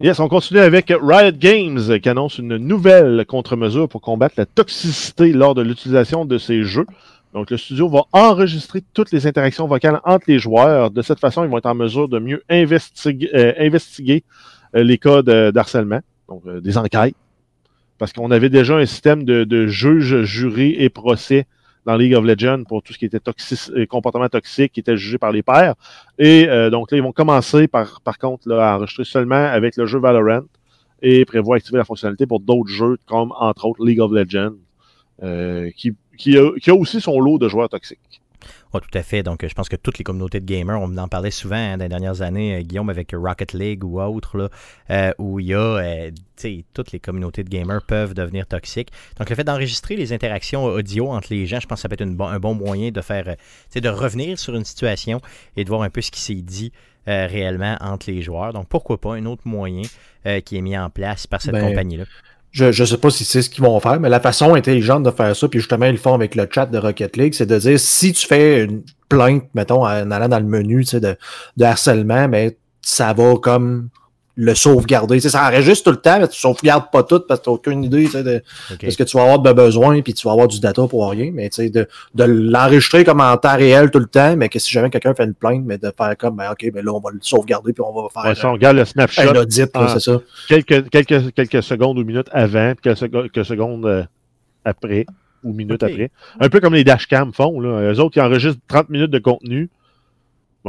Yes, 0.00 0.20
on 0.20 0.28
continue 0.28 0.60
avec 0.60 0.92
Riot 0.96 1.32
Games 1.32 1.80
euh, 1.90 1.98
qui 1.98 2.08
annonce 2.08 2.38
une 2.38 2.56
nouvelle 2.56 3.26
contre-mesure 3.26 3.88
pour 3.88 4.00
combattre 4.00 4.36
la 4.38 4.46
toxicité 4.46 5.32
lors 5.32 5.56
de 5.56 5.62
l'utilisation 5.62 6.24
de 6.24 6.38
ces 6.38 6.62
jeux. 6.62 6.86
Donc, 7.34 7.50
le 7.50 7.56
studio 7.56 7.88
va 7.88 8.04
enregistrer 8.12 8.80
toutes 8.94 9.10
les 9.10 9.26
interactions 9.26 9.66
vocales 9.66 10.00
entre 10.04 10.26
les 10.28 10.38
joueurs. 10.38 10.92
De 10.92 11.02
cette 11.02 11.18
façon, 11.18 11.42
ils 11.42 11.50
vont 11.50 11.58
être 11.58 11.66
en 11.66 11.74
mesure 11.74 12.08
de 12.08 12.20
mieux 12.20 12.44
investiguer, 12.48 13.28
euh, 13.34 13.54
investiguer 13.58 14.22
euh, 14.76 14.84
les 14.84 14.98
cas 14.98 15.22
d'harcèlement, 15.22 16.00
donc 16.28 16.48
des 16.48 16.78
enquêtes. 16.78 17.16
Parce 17.98 18.12
qu'on 18.12 18.30
avait 18.30 18.50
déjà 18.50 18.76
un 18.76 18.86
système 18.86 19.24
de, 19.24 19.42
de 19.42 19.66
juges, 19.66 20.22
jurés 20.22 20.76
et 20.78 20.90
procès 20.90 21.48
dans 21.88 21.96
League 21.96 22.12
of 22.12 22.22
Legends 22.22 22.64
pour 22.64 22.82
tout 22.82 22.92
ce 22.92 22.98
qui 22.98 23.06
était 23.06 23.18
euh, 23.18 23.86
comportement 23.86 24.28
toxique 24.28 24.72
qui 24.72 24.80
était 24.80 24.98
jugé 24.98 25.16
par 25.16 25.32
les 25.32 25.42
pairs. 25.42 25.74
Et 26.18 26.46
euh, 26.46 26.68
donc 26.68 26.90
là, 26.90 26.98
ils 26.98 27.02
vont 27.02 27.12
commencer 27.12 27.66
par, 27.66 28.02
par 28.02 28.18
contre 28.18 28.52
à 28.52 28.76
enregistrer 28.76 29.04
seulement 29.04 29.46
avec 29.46 29.74
le 29.78 29.86
jeu 29.86 29.98
Valorant 29.98 30.42
et 31.00 31.24
prévoient 31.24 31.56
activer 31.56 31.78
la 31.78 31.84
fonctionnalité 31.84 32.26
pour 32.26 32.40
d'autres 32.40 32.68
jeux 32.68 32.98
comme 33.06 33.32
entre 33.38 33.64
autres 33.64 33.82
League 33.86 34.00
of 34.00 34.12
Legends, 34.12 34.56
euh, 35.22 35.70
qui, 35.76 35.94
qui 36.18 36.36
a 36.36 36.74
aussi 36.74 37.00
son 37.00 37.18
lot 37.20 37.38
de 37.38 37.48
joueurs 37.48 37.70
toxiques. 37.70 38.20
Ouais, 38.74 38.80
tout 38.80 38.98
à 38.98 39.02
fait. 39.02 39.22
Donc, 39.22 39.42
euh, 39.44 39.48
je 39.48 39.54
pense 39.54 39.68
que 39.68 39.76
toutes 39.76 39.98
les 39.98 40.04
communautés 40.04 40.40
de 40.40 40.46
gamers, 40.46 40.80
on 40.80 40.96
en 40.96 41.08
parlait 41.08 41.30
souvent 41.30 41.56
hein, 41.56 41.76
dans 41.76 41.84
les 41.84 41.88
dernières 41.88 42.22
années, 42.22 42.56
euh, 42.56 42.62
Guillaume, 42.62 42.90
avec 42.90 43.12
Rocket 43.14 43.52
League 43.52 43.84
ou 43.84 44.00
autre, 44.00 44.36
là, 44.38 44.48
euh, 44.90 45.12
où 45.18 45.40
il 45.40 45.46
y 45.46 45.54
a, 45.54 45.58
euh, 45.58 46.10
toutes 46.74 46.92
les 46.92 47.00
communautés 47.00 47.44
de 47.44 47.48
gamers 47.48 47.82
peuvent 47.82 48.14
devenir 48.14 48.46
toxiques. 48.46 48.90
Donc, 49.18 49.30
le 49.30 49.36
fait 49.36 49.44
d'enregistrer 49.44 49.96
les 49.96 50.12
interactions 50.12 50.64
audio 50.64 51.10
entre 51.10 51.28
les 51.32 51.46
gens, 51.46 51.60
je 51.60 51.66
pense 51.66 51.78
que 51.78 51.82
ça 51.82 51.88
peut 51.88 51.94
être 51.94 52.02
une 52.02 52.16
bon- 52.16 52.28
un 52.28 52.38
bon 52.38 52.54
moyen 52.54 52.90
de 52.90 53.00
faire, 53.00 53.24
de 53.74 53.88
revenir 53.88 54.38
sur 54.38 54.54
une 54.54 54.64
situation 54.64 55.20
et 55.56 55.64
de 55.64 55.68
voir 55.68 55.82
un 55.82 55.90
peu 55.90 56.00
ce 56.00 56.10
qui 56.10 56.20
s'est 56.20 56.34
dit 56.34 56.72
euh, 57.08 57.26
réellement 57.26 57.76
entre 57.80 58.10
les 58.10 58.22
joueurs. 58.22 58.52
Donc, 58.52 58.68
pourquoi 58.68 59.00
pas 59.00 59.14
un 59.14 59.24
autre 59.26 59.42
moyen 59.46 59.82
qui 60.44 60.58
est 60.58 60.60
mis 60.60 60.76
en 60.76 60.90
place 60.90 61.26
par 61.26 61.40
cette 61.40 61.54
Ben, 61.54 61.68
compagnie-là? 61.68 62.04
Je 62.50 62.72
je 62.72 62.84
sais 62.84 62.96
pas 62.96 63.10
si 63.10 63.24
c'est 63.24 63.42
ce 63.42 63.50
qu'ils 63.50 63.64
vont 63.64 63.78
faire, 63.80 64.00
mais 64.00 64.08
la 64.08 64.20
façon 64.20 64.54
intelligente 64.54 65.02
de 65.02 65.10
faire 65.10 65.36
ça, 65.36 65.48
puis 65.48 65.60
justement, 65.60 65.86
ils 65.86 65.92
le 65.92 65.98
font 65.98 66.14
avec 66.14 66.34
le 66.34 66.48
chat 66.50 66.66
de 66.66 66.78
Rocket 66.78 67.16
League, 67.16 67.34
c'est 67.34 67.46
de 67.46 67.58
dire 67.58 67.78
si 67.78 68.12
tu 68.12 68.26
fais 68.26 68.64
une 68.64 68.82
plainte, 69.08 69.44
mettons, 69.54 69.84
en 69.84 70.10
allant 70.10 70.28
dans 70.28 70.38
le 70.38 70.46
menu 70.46 70.84
de, 70.84 71.16
de 71.56 71.64
harcèlement, 71.64 72.28
mais 72.28 72.56
ça 72.82 73.12
va 73.12 73.34
comme 73.36 73.90
le 74.40 74.54
sauvegarder. 74.54 75.16
Tu 75.16 75.22
sais, 75.22 75.30
ça 75.30 75.48
enregistre 75.48 75.82
tout 75.82 75.90
le 75.90 75.96
temps, 76.00 76.20
mais 76.20 76.28
tu 76.28 76.38
sauvegardes 76.38 76.92
pas 76.92 77.02
tout 77.02 77.18
parce 77.26 77.40
que 77.40 77.44
tu 77.44 77.50
n'as 77.50 77.54
aucune 77.54 77.82
idée 77.82 78.04
tu 78.04 78.12
sais, 78.12 78.22
de, 78.22 78.40
ce 78.88 78.96
que 78.96 79.02
tu 79.02 79.16
vas 79.16 79.24
avoir 79.24 79.40
de 79.40 79.52
besoin, 79.52 80.00
puis 80.00 80.14
tu 80.14 80.24
vas 80.28 80.32
avoir 80.32 80.46
du 80.46 80.60
data 80.60 80.86
pour 80.86 81.10
rien, 81.10 81.32
mais 81.34 81.48
tu 81.48 81.56
sais, 81.56 81.70
de, 81.70 81.88
de 82.14 82.22
l'enregistrer 82.24 83.02
comme 83.02 83.20
en 83.20 83.36
temps 83.36 83.56
réel 83.56 83.90
tout 83.90 83.98
le 83.98 84.06
temps, 84.06 84.36
mais 84.36 84.48
que 84.48 84.60
si 84.60 84.72
jamais 84.72 84.90
quelqu'un 84.90 85.12
fait 85.12 85.24
une 85.24 85.34
plainte, 85.34 85.64
mais 85.66 85.76
de 85.76 85.92
faire 85.96 86.16
comme, 86.16 86.36
ben, 86.36 86.52
OK, 86.52 86.70
ben 86.72 86.84
là, 86.84 86.92
on 86.94 87.00
va 87.00 87.10
le 87.10 87.18
sauvegarder, 87.20 87.72
puis 87.72 87.82
on 87.84 87.92
va 87.92 88.08
faire 88.14 88.24
Ouais, 88.30 88.34
si 88.36 88.44
on 88.46 88.52
regarde 88.52 88.76
le 88.76 88.82
un 88.82 88.84
snapshot 88.84 89.22
audit, 89.36 89.60
là, 89.60 89.68
Ah. 89.74 89.88
c'est 89.94 90.00
ça. 90.00 90.20
quelques, 90.48 90.88
quelques, 90.88 91.32
quelques 91.34 91.62
secondes 91.64 91.98
ou 91.98 92.04
minutes 92.04 92.28
avant, 92.30 92.74
puis 92.74 92.82
quelques, 92.94 92.98
sec- 92.98 93.10
quelques 93.32 93.44
secondes 93.44 93.86
euh, 93.86 94.04
après, 94.64 95.04
ou 95.42 95.52
minutes 95.52 95.82
après. 95.82 96.10
Un 96.38 96.48
peu 96.48 96.60
comme 96.60 96.74
les 96.74 96.84
dashcams 96.84 97.32
font. 97.32 97.58
Là. 97.60 97.92
Eux 97.92 97.98
autres, 98.00 98.12
qui 98.14 98.20
enregistrent 98.20 98.60
30 98.68 98.88
minutes 98.88 99.10
de 99.10 99.18
contenu. 99.18 99.68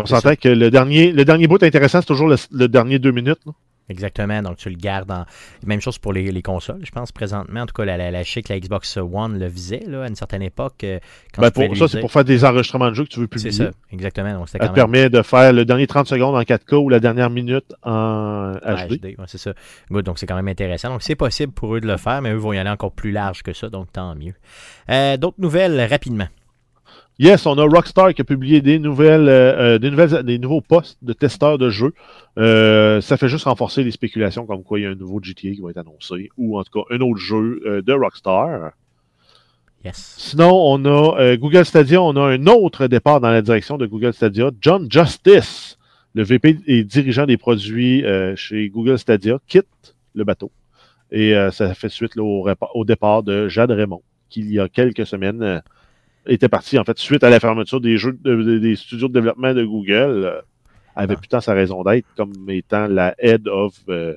On 0.01 0.05
C'est 0.05 0.15
s'entend 0.15 0.35
que 0.35 0.49
le 0.49 0.69
dernier, 0.71 1.11
le 1.11 1.25
dernier 1.25 1.47
bout 1.47 1.61
intéressant, 1.63 2.01
c'est 2.01 2.07
toujours 2.07 2.27
le, 2.27 2.35
le 2.51 2.67
dernier 2.67 2.99
deux 2.99 3.11
minutes. 3.11 3.39
là. 3.45 3.53
Exactement, 3.91 4.43
donc 4.43 4.57
tu 4.57 4.69
le 4.69 4.75
gardes 4.75 5.09
en. 5.09 5.25
Même 5.65 5.81
chose 5.81 5.97
pour 5.97 6.13
les, 6.13 6.31
les 6.31 6.43
consoles, 6.43 6.77
je 6.83 6.91
pense, 6.91 7.11
présentement. 7.11 7.61
En 7.61 7.65
tout 7.65 7.73
cas, 7.73 7.85
la, 7.85 7.97
la, 7.97 8.11
la, 8.11 8.21
je 8.21 8.31
sais 8.31 8.43
que 8.43 8.53
la 8.53 8.59
Xbox 8.59 8.97
One 8.97 9.39
le 9.39 9.47
visait 9.47 9.81
là, 9.87 10.03
à 10.03 10.07
une 10.07 10.15
certaine 10.15 10.43
époque. 10.43 10.83
euh, 10.83 10.99
Quand 11.33 11.41
Ben, 11.41 11.49
pour, 11.49 11.75
ça, 11.75 11.87
c'est 11.87 11.99
pour 11.99 12.11
faire 12.11 12.23
des 12.23 12.45
enregistrements 12.45 12.89
de 12.89 12.93
jeux 12.93 13.05
que 13.05 13.09
tu 13.09 13.19
veux 13.19 13.27
C'est 13.33 13.49
publier. 13.49 13.51
ça, 13.51 13.71
exactement. 13.91 14.31
Donc, 14.31 14.47
Ça 14.49 14.59
te 14.59 14.63
même 14.63 14.73
permet 14.73 15.09
de 15.09 15.23
faire 15.23 15.53
le 15.53 15.65
dernier 15.65 15.87
30 15.87 16.05
secondes 16.05 16.35
en 16.35 16.41
4K 16.43 16.75
ou 16.75 16.89
la 16.89 16.99
dernière 16.99 17.31
minute 17.31 17.65
en 17.81 18.51
HD. 18.63 18.99
HD, 18.99 19.05
ouais, 19.05 19.25
c'est 19.25 19.39
ça. 19.39 19.53
Good, 19.89 20.05
donc 20.05 20.19
c'est 20.19 20.27
quand 20.27 20.35
même 20.35 20.47
intéressant. 20.49 20.89
Donc 20.89 21.01
c'est 21.01 21.15
possible 21.15 21.51
pour 21.51 21.73
eux 21.75 21.81
de 21.81 21.87
le 21.87 21.97
faire, 21.97 22.21
mais 22.21 22.31
eux 22.31 22.37
vont 22.37 22.53
y 22.53 22.59
aller 22.59 22.69
encore 22.69 22.91
plus 22.91 23.11
large 23.11 23.41
que 23.41 23.53
ça, 23.53 23.69
donc 23.69 23.91
tant 23.91 24.13
mieux. 24.13 24.35
Euh, 24.91 25.17
D'autres 25.17 25.39
nouvelles 25.39 25.81
rapidement. 25.89 26.27
Yes, 27.19 27.45
on 27.45 27.57
a 27.57 27.65
Rockstar 27.65 28.13
qui 28.13 28.21
a 28.21 28.23
publié 28.23 28.61
des 28.61 28.79
nouvelles, 28.79 29.27
euh, 29.27 29.75
euh, 29.75 29.77
des 29.77 29.91
nouvelles, 29.91 30.23
des 30.23 30.39
nouveaux 30.39 30.61
postes 30.61 30.97
de 31.01 31.11
testeurs 31.11 31.57
de 31.57 31.69
jeux. 31.69 31.93
Euh, 32.37 33.01
ça 33.01 33.17
fait 33.17 33.27
juste 33.27 33.43
renforcer 33.43 33.83
les 33.83 33.91
spéculations 33.91 34.45
comme 34.45 34.63
quoi 34.63 34.79
il 34.79 34.83
y 34.83 34.85
a 34.85 34.89
un 34.89 34.95
nouveau 34.95 35.19
GTA 35.21 35.51
qui 35.51 35.59
va 35.59 35.71
être 35.71 35.79
annoncé 35.79 36.29
ou 36.37 36.57
en 36.57 36.63
tout 36.63 36.79
cas 36.79 36.95
un 36.95 37.01
autre 37.01 37.19
jeu 37.19 37.61
euh, 37.65 37.81
de 37.81 37.91
Rockstar. 37.91 38.71
Yes. 39.83 40.15
Sinon, 40.17 40.49
on 40.49 40.85
a 40.85 41.35
Google 41.35 41.65
Stadia, 41.65 42.01
on 42.01 42.15
a 42.15 42.21
un 42.21 42.47
autre 42.47 42.87
départ 42.87 43.19
dans 43.19 43.31
la 43.31 43.41
direction 43.41 43.77
de 43.77 43.85
Google 43.85 44.13
Stadia. 44.13 44.51
John 44.61 44.89
Justice, 44.89 45.77
le 46.13 46.23
VP 46.23 46.59
et 46.67 46.85
dirigeant 46.85 47.25
des 47.25 47.37
produits 47.37 48.03
chez 48.35 48.67
Google 48.69 48.99
Stadia, 48.99 49.39
quitte 49.47 49.95
le 50.15 50.25
bateau. 50.25 50.51
Et 51.11 51.33
ça 51.53 51.73
fait 51.75 51.87
suite 51.87 52.17
là, 52.17 52.23
au, 52.23 52.45
au 52.73 52.83
départ 52.83 53.23
de 53.23 53.47
Jade 53.47 53.71
Raymond, 53.71 54.01
qui 54.29 54.41
il 54.41 54.51
y 54.51 54.59
a 54.59 54.67
quelques 54.67 55.05
semaines 55.05 55.61
était 56.25 56.49
parti 56.49 56.77
en 56.77 56.83
fait 56.83 56.97
suite 56.97 57.23
à 57.23 57.29
la 57.29 57.39
fermeture 57.39 57.81
des 57.81 57.97
jeux 57.97 58.13
de- 58.21 58.35
de- 58.43 58.57
des 58.59 58.75
studios 58.75 59.07
de 59.07 59.13
développement 59.13 59.53
de 59.53 59.63
Google. 59.65 60.23
euh, 60.25 60.41
avait 60.95 61.15
Ah. 61.17 61.21
putain 61.21 61.39
sa 61.39 61.53
raison 61.53 61.81
d'être 61.83 62.05
comme 62.17 62.33
étant 62.49 62.87
la 62.87 63.15
head 63.19 63.47
of 63.47 63.73
euh, 63.87 64.15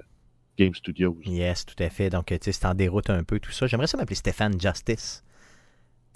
Game 0.59 0.75
Studios. 0.75 1.17
Yes, 1.25 1.65
tout 1.65 1.81
à 1.83 1.89
fait. 1.91 2.11
Donc, 2.11 2.27
tu 2.27 2.37
sais, 2.41 2.51
c'est 2.53 2.67
en 2.67 2.75
déroute 2.75 3.09
un 3.09 3.23
peu 3.23 3.39
tout 3.39 3.53
ça. 3.53 3.67
J'aimerais 3.69 3.87
ça 3.87 3.97
m'appeler 3.99 4.17
Stéphane 4.17 4.61
Justice. 4.61 5.23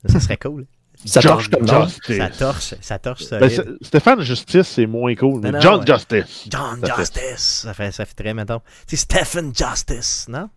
Ça, 0.04 0.12
ça 0.14 0.20
serait 0.20 0.36
cool. 0.38 0.66
Ça 1.04 1.20
torche 1.20 1.50
comme 1.50 1.66
ça. 1.68 1.84
Justice. 1.84 2.16
Ça 2.16 2.30
torche, 2.30 2.74
ça 2.80 2.98
torche 2.98 3.30
Ben, 3.30 3.48
solide. 3.50 3.76
c'est- 3.80 3.86
Stéphane 3.86 4.20
Justice, 4.22 4.66
c'est 4.66 4.86
moins 4.86 5.14
cool. 5.14 5.40
Mais 5.42 5.50
Non, 5.52 5.58
non, 5.58 5.60
John 5.62 5.80
ouais. 5.80 5.86
Justice. 5.86 6.48
John 6.50 6.80
ça 6.80 6.86
fait- 6.86 7.00
Justice. 7.00 7.38
Ça 7.62 7.74
fait, 7.74 7.92
ça 7.92 8.04
fait 8.06 8.14
très, 8.14 8.32
mettons. 8.34 8.60
Tu 8.88 8.96
sais, 8.96 9.02
Stephen 9.02 9.52
Justice, 9.54 10.26
non? 10.28 10.48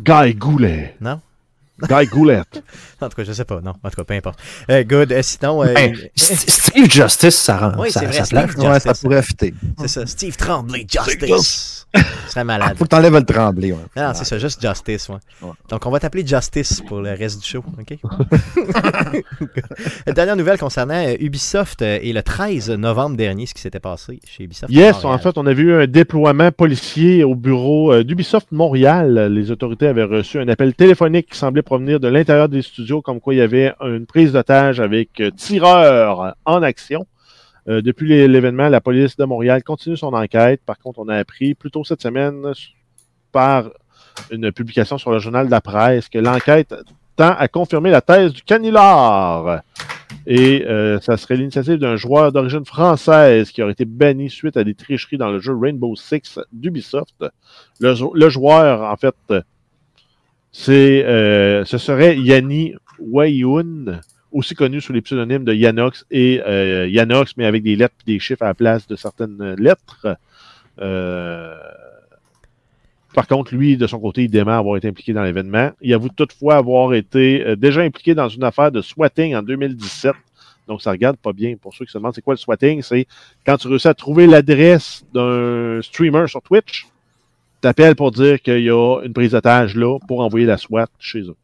Guy 0.00 0.34
Goulet. 0.34 0.94
Non? 1.00 1.20
Guy 1.82 2.06
Goulet. 2.06 2.42
En 3.00 3.08
tout 3.08 3.14
cas, 3.16 3.22
je 3.24 3.32
sais 3.32 3.44
pas. 3.44 3.60
Non, 3.60 3.74
en 3.82 3.90
tout 3.90 3.96
cas, 3.96 4.02
peu 4.04 4.14
importe. 4.14 4.40
Euh, 4.70 4.82
good. 4.82 5.12
Euh, 5.12 5.22
sinon, 5.22 5.62
euh, 5.62 5.72
Ben, 5.72 5.94
St- 6.16 6.50
Steve 6.50 6.90
Justice, 6.90 7.36
ça 7.36 7.56
rend. 7.58 7.72
Oui, 7.80 7.92
ça, 7.92 8.00
c'est 8.00 8.06
vrai, 8.06 8.16
ça 8.16 8.24
Steve 8.24 8.38
place. 8.38 8.50
Justice. 8.56 8.68
Ouais, 8.70 8.80
ça 8.80 8.94
pourrait 8.94 9.22
fitter. 9.22 9.54
c'est 9.80 9.88
ça. 9.88 10.06
Steve 10.06 10.36
Tremblay 10.36 10.84
Justice. 10.90 11.77
Ce 12.26 12.32
serait 12.32 12.44
malade. 12.44 12.76
Faut 12.76 12.84
que 12.84 12.90
t'enlèves 12.90 13.14
le 13.14 13.24
tremblé. 13.24 13.72
Ouais. 13.72 13.78
Ah 13.96 14.08
Non, 14.08 14.14
c'est 14.14 14.24
ça, 14.24 14.38
juste 14.38 14.60
Justice, 14.60 15.08
ouais. 15.08 15.16
Ouais. 15.40 15.52
Donc, 15.70 15.86
on 15.86 15.90
va 15.90 15.98
t'appeler 15.98 16.26
Justice 16.26 16.82
pour 16.82 17.00
le 17.00 17.10
reste 17.10 17.40
du 17.40 17.48
show, 17.48 17.64
OK? 17.78 17.98
Dernière 20.14 20.36
nouvelle 20.36 20.58
concernant 20.58 21.02
euh, 21.06 21.16
Ubisoft 21.18 21.80
euh, 21.80 21.98
et 22.02 22.12
le 22.12 22.22
13 22.22 22.70
novembre 22.72 23.16
dernier, 23.16 23.46
ce 23.46 23.54
qui 23.54 23.62
s'était 23.62 23.80
passé 23.80 24.20
chez 24.26 24.44
Ubisoft. 24.44 24.70
Yes, 24.70 25.02
en 25.04 25.16
fait, 25.18 25.38
on 25.38 25.46
a 25.46 25.54
vu 25.54 25.72
un 25.72 25.86
déploiement 25.86 26.52
policier 26.52 27.24
au 27.24 27.34
bureau 27.34 27.92
euh, 27.92 28.04
d'Ubisoft 28.04 28.52
Montréal. 28.52 29.32
Les 29.32 29.50
autorités 29.50 29.86
avaient 29.86 30.04
reçu 30.04 30.38
un 30.38 30.48
appel 30.48 30.74
téléphonique 30.74 31.30
qui 31.30 31.38
semblait 31.38 31.62
provenir 31.62 32.00
de 32.00 32.08
l'intérieur 32.08 32.50
des 32.50 32.60
studios, 32.60 33.00
comme 33.00 33.20
quoi 33.20 33.32
il 33.32 33.38
y 33.38 33.42
avait 33.42 33.72
une 33.80 34.04
prise 34.04 34.32
d'otage 34.32 34.80
avec 34.80 35.22
tireurs 35.36 36.34
en 36.44 36.62
action. 36.62 37.06
Euh, 37.68 37.82
depuis 37.82 38.08
l'é- 38.08 38.28
l'événement, 38.28 38.68
la 38.68 38.80
police 38.80 39.16
de 39.16 39.24
Montréal 39.24 39.62
continue 39.62 39.96
son 39.96 40.14
enquête. 40.14 40.60
Par 40.64 40.78
contre, 40.78 41.00
on 41.00 41.08
a 41.08 41.16
appris 41.16 41.54
plus 41.54 41.70
tôt 41.70 41.84
cette 41.84 42.00
semaine 42.02 42.52
par 43.32 43.70
une 44.30 44.50
publication 44.52 44.96
sur 44.98 45.10
le 45.10 45.18
journal 45.18 45.46
de 45.46 45.50
la 45.50 45.60
presse 45.60 46.08
que 46.08 46.18
l'enquête 46.18 46.74
tend 47.16 47.34
à 47.36 47.46
confirmer 47.48 47.90
la 47.90 48.00
thèse 48.00 48.32
du 48.32 48.42
canular. 48.42 49.62
Et 50.26 50.64
euh, 50.66 50.98
ça 51.00 51.16
serait 51.18 51.36
l'initiative 51.36 51.76
d'un 51.76 51.96
joueur 51.96 52.32
d'origine 52.32 52.64
française 52.64 53.50
qui 53.50 53.62
aurait 53.62 53.72
été 53.72 53.84
banni 53.84 54.30
suite 54.30 54.56
à 54.56 54.64
des 54.64 54.74
tricheries 54.74 55.18
dans 55.18 55.30
le 55.30 55.38
jeu 55.38 55.54
Rainbow 55.54 55.94
Six 55.96 56.38
d'Ubisoft. 56.52 57.24
Le, 57.80 57.94
jou- 57.94 58.12
le 58.14 58.28
joueur, 58.30 58.82
en 58.90 58.96
fait, 58.96 59.14
c'est, 60.52 61.04
euh, 61.04 61.64
ce 61.64 61.76
serait 61.78 62.18
Yanni 62.18 62.74
Wayoun, 62.98 64.00
aussi 64.32 64.54
connu 64.54 64.80
sous 64.80 64.92
les 64.92 65.00
pseudonymes 65.00 65.44
de 65.44 65.54
Yanox 65.54 66.06
et 66.10 66.40
euh, 66.46 66.86
Yanox, 66.88 67.36
mais 67.36 67.46
avec 67.46 67.62
des 67.62 67.76
lettres 67.76 67.94
et 68.06 68.12
des 68.12 68.18
chiffres 68.18 68.42
à 68.42 68.46
la 68.46 68.54
place 68.54 68.86
de 68.86 68.96
certaines 68.96 69.54
lettres. 69.54 70.16
Euh, 70.80 71.54
par 73.14 73.26
contre, 73.26 73.54
lui, 73.54 73.76
de 73.76 73.86
son 73.86 73.98
côté, 73.98 74.24
il 74.24 74.30
dément 74.30 74.58
avoir 74.58 74.76
été 74.76 74.86
impliqué 74.88 75.12
dans 75.12 75.22
l'événement. 75.22 75.72
Il 75.80 75.92
avoue 75.94 76.08
toutefois 76.10 76.56
avoir 76.56 76.94
été 76.94 77.44
euh, 77.44 77.56
déjà 77.56 77.80
impliqué 77.80 78.14
dans 78.14 78.28
une 78.28 78.44
affaire 78.44 78.70
de 78.70 78.82
swatting 78.82 79.34
en 79.34 79.42
2017. 79.42 80.12
Donc, 80.68 80.82
ça 80.82 80.90
regarde 80.90 81.16
pas 81.16 81.32
bien. 81.32 81.56
Pour 81.56 81.74
ceux 81.74 81.86
qui 81.86 81.92
se 81.92 81.98
demandent 81.98 82.14
c'est 82.14 82.22
quoi 82.22 82.34
le 82.34 82.38
swatting, 82.38 82.82
c'est 82.82 83.06
quand 83.46 83.56
tu 83.56 83.68
réussis 83.68 83.88
à 83.88 83.94
trouver 83.94 84.26
l'adresse 84.26 85.04
d'un 85.14 85.80
streamer 85.82 86.28
sur 86.28 86.42
Twitch, 86.42 86.86
t'appelles 87.62 87.96
pour 87.96 88.10
dire 88.10 88.40
qu'il 88.40 88.62
y 88.62 88.70
a 88.70 89.00
une 89.02 89.12
prise 89.12 89.32
d'otage 89.32 89.74
là 89.74 89.98
pour 90.06 90.20
envoyer 90.20 90.46
la 90.46 90.58
SWAT 90.58 90.88
chez 90.98 91.20
eux. 91.22 91.36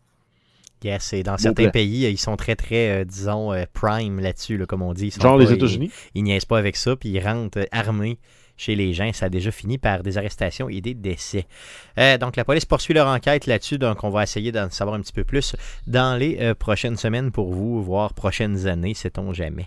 Yes, 0.85 1.13
et 1.15 1.23
dans 1.23 1.39
certains 1.39 1.71
pays, 1.71 2.05
ils 2.11 2.19
sont 2.19 2.37
très, 2.37 2.57
très, 2.57 3.01
euh, 3.01 3.05
disons, 3.05 3.53
euh, 3.53 3.65
prime 3.73 4.21
là-dessus, 4.21 4.59
là, 4.59 4.67
comme 4.67 4.83
on 4.83 4.93
dit. 4.93 5.07
Ils 5.07 5.11
sont 5.13 5.23
Genre 5.23 5.39
pas- 5.39 5.45
les 5.45 5.53
États-Unis? 5.53 5.91
Ils, 6.15 6.19
ils 6.19 6.23
niaisent 6.25 6.45
pas 6.45 6.59
avec 6.59 6.77
ça, 6.77 6.95
puis 6.95 7.09
ils 7.09 7.21
rentrent 7.21 7.59
euh, 7.59 7.65
armés 7.73 8.19
chez 8.57 8.75
les 8.75 8.93
gens. 8.93 9.11
Ça 9.13 9.27
a 9.27 9.29
déjà 9.29 9.51
fini 9.51 9.79
par 9.79 10.03
des 10.03 10.19
arrestations 10.19 10.69
et 10.69 10.81
des 10.81 10.95
décès. 10.95 11.47
Euh, 11.99 12.19
donc, 12.19 12.37
la 12.37 12.45
police 12.45 12.65
poursuit 12.65 12.95
leur 12.95 13.09
enquête 13.09 13.47
là-dessus, 13.47 13.79
donc 13.79 14.05
on 14.05 14.11
va 14.11 14.23
essayer 14.23 14.53
d'en 14.53 14.71
savoir 14.71 14.97
un 14.97 15.01
petit 15.01 15.13
peu 15.13 15.25
plus 15.25 15.57
dans 15.87 16.19
les 16.19 16.39
euh, 16.41 16.55
prochaines 16.55 16.97
semaines 16.97 17.31
pour 17.31 17.53
vous, 17.53 17.83
voire 17.83 18.15
prochaines 18.15 18.67
années, 18.67 18.95
sait-on 18.95 19.33
jamais. 19.33 19.67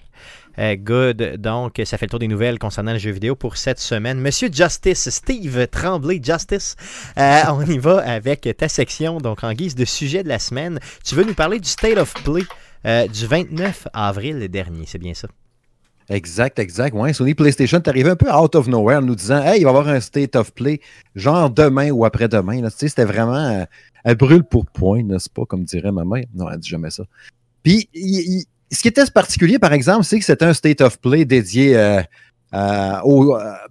Euh, 0.60 0.76
good. 0.76 1.38
Donc, 1.38 1.82
ça 1.86 1.98
fait 1.98 2.08
le 2.08 2.10
tour 2.10 2.20
des 2.20 2.28
nouvelles 2.28 2.58
concernant 2.58 2.94
le 2.94 3.00
jeu 3.00 3.12
vidéo 3.12 3.36
pour 3.36 3.58
cette 3.58 3.80
semaine. 3.80 4.20
Monsieur 4.20 4.50
Justice, 4.52 5.10
Steve 5.10 5.68
Tremblay 5.68 6.20
Justice, 6.24 6.76
on 7.16 7.64
y 7.66 7.78
va 7.78 8.00
avec 8.00 8.50
ta 8.58 8.68
section. 8.68 9.20
Donc, 9.20 9.44
en 9.44 9.54
guise 9.54 9.76
de 9.76 9.86
sujet 9.86 10.24
de 10.24 10.30
la 10.30 10.40
semaine, 10.40 10.80
tu 11.06 11.16
veux 11.16 11.24
nous 11.24 11.36
parler 11.36 11.60
du 11.60 11.70
State 11.70 11.98
of 11.98 12.14
Play 12.24 12.44
du 13.08 13.28
29 13.28 13.90
avril 13.94 14.48
dernier, 14.48 14.86
c'est 14.88 14.98
bien 14.98 15.14
ça? 15.14 15.28
Exact, 16.10 16.58
exact. 16.60 16.96
Ouais, 16.96 17.12
Sony 17.12 17.34
PlayStation 17.34 17.78
est 17.80 17.88
arrivé 17.90 18.10
un 18.12 18.16
peu 18.16 18.32
out 18.32 18.56
of 18.56 18.68
nowhere 18.68 19.00
en 19.00 19.02
nous 19.02 19.16
disant 19.16 19.42
Hey, 19.44 19.60
il 19.60 19.64
va 19.66 19.72
y 19.72 19.76
avoir 19.76 19.88
un 19.90 20.00
state 20.00 20.36
of 20.38 20.54
play, 20.54 20.80
genre 21.16 21.50
demain 21.50 21.92
ou 21.92 22.06
après-demain. 22.06 22.62
Tu 22.62 22.70
sais, 22.78 22.88
C'était 22.88 23.04
vraiment. 23.06 23.36
euh, 23.36 23.66
elle 24.06 24.16
brûle 24.16 24.44
pour 24.44 24.66
point, 24.68 25.04
n'est-ce 25.04 25.30
pas, 25.30 25.44
comme 25.46 25.66
dirait 25.66 25.92
ma 25.92 26.06
mère? 26.06 26.24
Non, 26.34 26.50
elle 26.50 26.60
dit 26.60 26.70
jamais 26.70 26.92
ça. 26.92 27.04
Puis, 27.62 27.90
ce 28.72 28.82
qui 28.82 28.88
était 28.88 29.06
particulier, 29.14 29.60
par 29.60 29.74
exemple, 29.74 30.06
c'est 30.06 30.18
que 30.20 30.24
c'était 30.24 30.46
un 30.46 30.54
state 30.54 30.80
of 30.80 30.98
play 31.00 31.26
dédié 31.26 31.76
euh, 31.78 32.02
euh, 32.54 32.94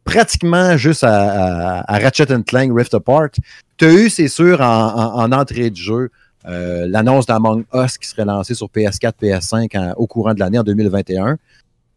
pratiquement 0.05 0.77
juste 0.77 1.05
à, 1.05 1.79
à- 1.81 1.95
à 1.95 1.99
Ratchet 1.99 2.27
Clank 2.47 2.71
Rift 2.77 2.93
Apart. 2.93 3.31
Tu 3.79 3.85
as 3.87 3.93
eu, 3.95 4.11
c'est 4.11 4.29
sûr, 4.29 4.61
en, 4.61 4.65
en- 4.95 5.23
en 5.23 5.33
entrée 5.33 5.71
de 5.71 5.77
jeu, 5.77 6.11
l'annonce 6.45 7.25
d'Among 7.27 7.65
Us 7.75 7.97
qui 7.99 8.07
serait 8.07 8.25
lancée 8.27 8.55
sur 8.55 8.69
PS4, 8.69 9.13
PS5 9.21 9.75
en- 9.79 9.95
au 9.97 10.07
courant 10.07 10.35
de 10.35 10.41
l'année 10.41 10.59
en 10.59 10.63
2021. 10.65 11.39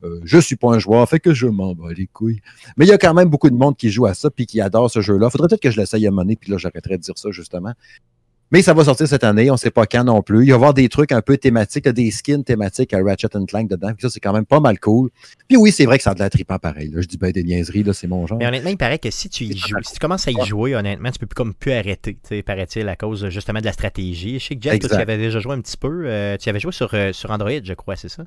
Euh, 0.04 0.20
je 0.24 0.38
suis 0.38 0.56
pas 0.56 0.70
un 0.74 0.80
joueur, 0.80 1.08
fait 1.10 1.20
que 1.20 1.34
je 1.34 1.48
m'en 1.48 1.74
bats 1.74 1.92
les 1.96 2.08
couilles. 2.08 2.40
Mais 2.78 2.86
il 2.86 2.90
y 2.90 2.94
a 2.94 2.98
quand 2.98 3.14
même 3.14 3.30
beaucoup 3.30 3.50
de 3.50 3.56
monde 3.56 3.76
qui 3.76 3.90
joue 3.90 4.06
à 4.06 4.14
ça 4.14 4.30
puis 4.30 4.46
qui 4.46 4.62
adore 4.62 4.90
ce 4.90 5.02
jeu-là. 5.02 5.30
Faudrait 5.30 5.48
peut-être 5.50 5.62
que 5.62 5.72
je 5.72 5.80
l'essaye 5.80 6.08
à 6.08 6.12
monnaie, 6.12 6.36
puis 6.38 6.52
là, 6.52 6.58
j'arrêterai 6.58 6.98
de 6.98 7.02
dire 7.04 7.18
ça, 7.18 7.32
justement. 7.32 7.74
Mais 8.52 8.64
ça 8.64 8.74
va 8.74 8.84
sortir 8.84 9.08
cette 9.08 9.24
année, 9.24 9.52
on 9.52 9.58
sait 9.58 9.70
pas 9.70 9.86
quand 9.86 10.04
non 10.04 10.24
plus. 10.24 10.38
Il 10.40 10.48
va 10.48 10.52
y 10.52 10.54
avoir 10.54 10.74
des 10.74 10.90
trucs 10.90 11.12
un 11.12 11.22
peu 11.22 11.38
thématiques, 11.38 11.88
des 11.88 12.10
skins 12.10 12.44
thématiques 12.44 12.94
à 12.96 13.04
Ratchet 13.04 13.28
Clank 13.48 13.70
dedans, 13.70 13.90
puis 13.90 14.02
ça, 14.02 14.10
c'est 14.10 14.20
quand 14.20 14.34
même 14.34 14.46
pas 14.46 14.60
mal 14.60 14.80
cool. 14.80 15.12
Puis 15.48 15.56
oui, 15.56 15.72
c'est 15.72 15.86
vrai 15.86 15.98
que 15.98 16.04
ça 16.04 16.12
a 16.12 16.14
de 16.16 16.20
la 16.20 16.32
trippant 16.32 16.58
pareil. 16.58 16.90
là. 16.90 17.00
Je 17.02 17.06
dis 17.08 17.18
ben 17.18 17.32
des 17.32 17.44
niaiseries, 17.44 17.84
là, 17.84 17.94
c'est 17.94 18.08
mon 18.08 18.26
genre. 18.26 18.40
Mais 18.40 18.48
honnêtement, 18.48 18.72
il 18.72 18.78
paraît 18.78 18.98
que 18.98 19.12
si 19.12 19.30
tu 19.30 19.44
y 19.44 19.56
joues, 19.56 19.78
si 19.84 19.94
tu 19.94 20.00
commences 20.00 20.28
à 20.28 20.32
y 20.32 20.46
jouer, 20.48 20.76
honnêtement, 20.76 21.12
tu 21.12 21.20
peux 21.20 21.28
plus 21.28 21.36
comme 21.36 21.54
plus 21.54 21.74
arrêter, 21.74 22.14
tu 22.16 22.20
sais, 22.28 22.42
paraît-il, 22.42 22.88
à 22.90 22.96
cause 22.96 23.30
justement 23.30 23.60
de 23.60 23.66
la 23.66 23.74
stratégie. 23.74 24.40
Je 24.40 24.46
sais 24.48 24.56
que 24.56 24.64
Jeff, 24.64 24.80
toi, 24.80 24.90
tu 24.90 24.96
avais 24.96 25.18
déjà 25.20 25.40
joué 25.40 25.54
un 25.54 25.62
petit 25.62 25.78
peu. 25.78 26.06
euh, 26.06 26.36
tu 26.38 26.50
avais 26.50 26.60
joué 26.60 26.72
sur, 26.72 26.90
euh, 26.96 27.14
sur 27.14 27.30
Android, 27.30 27.52
je 27.64 27.74
crois, 27.74 27.98
c'est 27.98 28.10
ça? 28.10 28.24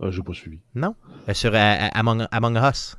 Ah, 0.00 0.06
j'ai 0.10 0.22
pas 0.22 0.34
suivi. 0.34 0.58
Euh, 0.76 0.88
sur 1.32 1.50
euh, 1.54 1.74
Among, 1.94 2.26
Among 2.30 2.56
Us. 2.56 2.96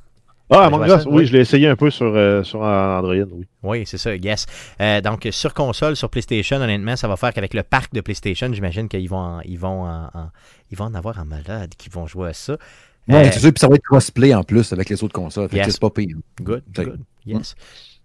Ah, 0.50 0.64
Among 0.66 0.86
je 0.86 0.94
Us, 0.94 1.04
oui, 1.06 1.12
oui. 1.12 1.26
je 1.26 1.32
l'ai 1.34 1.40
essayé 1.40 1.68
un 1.68 1.76
peu 1.76 1.90
sur, 1.90 2.06
euh, 2.06 2.42
sur 2.42 2.60
Android, 2.62 3.14
oui. 3.14 3.46
Oui, 3.62 3.82
c'est 3.86 3.98
ça, 3.98 4.16
yes. 4.16 4.46
Euh, 4.80 5.00
donc, 5.02 5.28
sur 5.30 5.52
console, 5.52 5.94
sur 5.94 6.08
PlayStation, 6.08 6.56
honnêtement, 6.56 6.96
ça 6.96 7.06
va 7.06 7.16
faire 7.16 7.32
qu'avec 7.34 7.52
le 7.54 7.62
parc 7.62 7.92
de 7.92 8.00
PlayStation, 8.00 8.50
j'imagine 8.52 8.88
qu'ils 8.88 9.08
vont, 9.08 9.18
en- 9.18 9.40
ils 9.42 9.58
vont, 9.58 9.82
en, 9.84 10.04
en- 10.14 10.30
ils 10.70 10.78
vont 10.78 10.86
en 10.86 10.94
avoir 10.94 11.18
en 11.18 11.26
malade 11.26 11.74
qui 11.76 11.90
vont 11.90 12.06
jouer 12.06 12.30
à 12.30 12.32
ça. 12.32 12.56
Ouais, 13.08 13.26
Euh, 13.26 13.30
c'est 13.32 13.40
sûr, 13.40 13.52
puis 13.52 13.60
ça 13.60 13.68
va 13.68 13.74
être 13.76 13.82
crossplay 13.84 14.34
en 14.34 14.42
plus 14.42 14.72
avec 14.72 14.88
les 14.88 15.02
autres 15.04 15.14
consoles. 15.14 15.48
Fait 15.48 15.58
que 15.60 15.64
Yes. 15.64 15.72
c'est 15.72 15.80
pas 15.80 15.90
pire. 15.90 16.16
good, 16.42 16.62
good, 16.74 17.00
yes. 17.26 17.54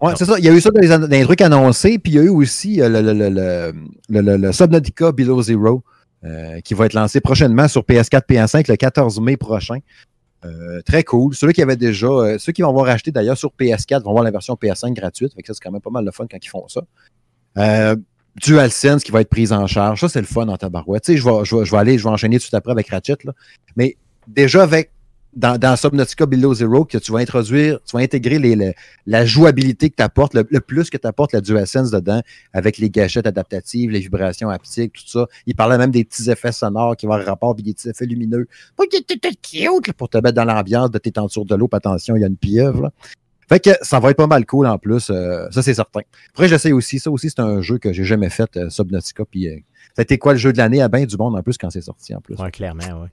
Ouais, 0.02 0.10
Non. 0.12 0.16
c'est 0.18 0.26
ça. 0.26 0.38
Il 0.38 0.44
y 0.46 0.50
a 0.50 0.54
eu 0.54 0.60
ça 0.62 0.70
dans 0.70 0.82
les, 0.82 0.88
dans 0.90 1.08
les 1.10 1.24
trucs 1.24 1.42
annoncés, 1.42 1.98
puis 1.98 2.12
il 2.14 2.16
y 2.16 2.20
a 2.20 2.24
eu 2.24 2.30
aussi 2.30 2.82
euh, 2.82 2.90
le, 2.90 3.02
le, 3.02 3.14
le, 3.14 3.30
le, 3.30 3.74
le- 4.10 4.22
le- 4.22 4.38
le 4.38 4.52
Subnautica 4.52 5.12
Below 5.14 5.42
Zero 5.44 5.84
euh, 6.26 6.62
qui 6.62 6.74
va 6.74 6.86
être 6.86 6.94
lancé 6.94 7.20
prochainement 7.20 7.68
sur 7.68 7.82
PS4, 7.82 8.22
PS5 8.30 8.70
le 8.70 8.78
14 8.78 9.20
mai 9.20 9.36
prochain. 9.36 9.80
Euh, 10.46 10.82
très 10.82 11.04
cool. 11.04 11.36
Ceux 11.36 11.52
qui 11.52 11.62
avaient 11.62 11.76
déjà, 11.76 12.08
euh, 12.08 12.38
ceux 12.38 12.54
qui 12.54 12.62
vont 12.62 12.70
avoir 12.70 12.88
acheté 12.88 13.12
d'ailleurs 13.12 13.38
sur 13.38 13.52
PS4 13.60 14.04
vont 14.04 14.12
avoir 14.12 14.24
la 14.24 14.32
version 14.32 14.56
PS5 14.56 14.94
gratuite. 14.94 15.34
Fait 15.34 15.42
que 15.42 15.48
ça, 15.48 15.54
c'est 15.54 15.62
quand 15.62 15.72
même 15.72 15.82
pas 15.82 15.90
mal 15.90 16.06
de 16.06 16.12
fun 16.12 16.26
quand 16.30 16.38
ils 16.42 16.48
font 16.48 16.66
ça. 16.70 17.96
DualSense 18.38 19.04
qui 19.04 19.12
va 19.12 19.20
être 19.22 19.30
prise 19.30 19.52
en 19.52 19.68
charge. 19.68 20.00
Ça, 20.00 20.08
c'est 20.08 20.22
le 20.22 20.26
fun 20.26 20.48
en 20.48 20.56
tabarouette. 20.56 21.04
Tu 21.04 21.14
sais, 21.14 21.18
je 21.18 21.26
vais, 21.26 21.78
aller, 21.78 21.98
je 21.98 22.04
vais 22.04 22.10
enchaîner 22.10 22.40
tout 22.40 22.56
après 22.56 22.72
avec 22.72 22.90
Ratchet. 22.90 23.18
Mais 23.76 23.98
déjà 24.28 24.64
avec 24.64 24.93
dans, 25.36 25.76
Subnautica 25.76 26.26
Below 26.26 26.54
Zero, 26.54 26.86
que 26.86 26.98
tu 26.98 27.12
vas 27.12 27.20
introduire, 27.20 27.80
tu 27.86 27.98
vas 27.98 28.04
intégrer 28.04 28.40
la 29.06 29.26
jouabilité 29.26 29.90
que 29.90 29.96
tu 29.96 30.04
apportes, 30.04 30.34
le, 30.34 30.44
plus 30.60 30.90
que 30.90 30.98
tu 30.98 31.08
apportes 31.08 31.34
la 31.34 31.42
DualSense 31.42 31.92
dedans, 31.92 32.22
avec 32.54 32.78
les 32.78 32.90
gâchettes 32.90 33.28
adaptatives, 33.28 33.90
les 33.90 34.00
vibrations 34.00 34.50
haptiques, 34.50 34.94
tout 34.94 35.08
ça. 35.08 35.28
Il 35.46 35.56
parlait 35.56 35.78
même 35.78 35.92
des 35.92 36.04
petits 36.04 36.30
effets 36.30 36.52
sonores 36.52 36.96
qui 36.96 37.06
vont 37.06 37.14
avoir 37.14 37.28
rapport, 37.28 37.56
puis 37.56 37.64
des 37.64 37.74
petits 37.74 37.90
effets 37.90 38.06
lumineux. 38.06 38.48
Cute, 39.42 39.94
pour 39.94 40.10
te 40.10 40.18
mettre 40.18 40.36
dans 40.36 40.46
l'ambiance 40.46 40.92
de 40.92 40.98
tes 40.98 41.12
tentures 41.12 41.46
de 41.46 41.56
l'eau, 41.56 41.70
attention, 41.72 42.16
il 42.16 42.22
y 42.22 42.24
a 42.24 42.28
une 42.28 42.38
pieuvre. 42.38 42.92
Fait 43.50 43.60
que 43.60 43.72
ça 43.82 44.00
va 44.00 44.12
être 44.12 44.18
pas 44.18 44.28
mal 44.28 44.46
cool 44.46 44.68
en 44.68 44.78
plus, 44.78 45.10
euh, 45.10 45.50
ça 45.52 45.62
c'est 45.62 45.74
certain. 45.74 46.02
Après, 46.30 46.48
j'essaie 46.48 46.72
aussi, 46.72 47.00
ça 47.00 47.12
aussi 47.12 47.30
c'est 47.30 47.42
un 47.42 47.62
jeu 47.62 47.78
que 47.78 47.92
j'ai 47.92 48.06
jamais 48.06 48.30
fait, 48.30 48.56
euh, 48.58 48.70
Subnautica, 48.70 49.26
puis 49.26 49.50
euh, 49.50 49.58
ça 49.96 50.00
a 50.00 50.02
été 50.04 50.18
quoi 50.18 50.34
le 50.34 50.40
jeu 50.40 50.54
de 50.54 50.58
l'année? 50.58 50.82
À 50.82 50.88
bien 50.88 51.06
du 51.06 51.18
monde 51.18 51.36
en 51.36 51.44
plus 51.44 51.58
quand 51.58 51.70
c'est 51.70 51.82
sorti 51.82 52.16
en 52.16 52.22
plus. 52.22 52.36
Ouais, 52.36 52.52
clairement, 52.52 53.02
oui. 53.02 53.10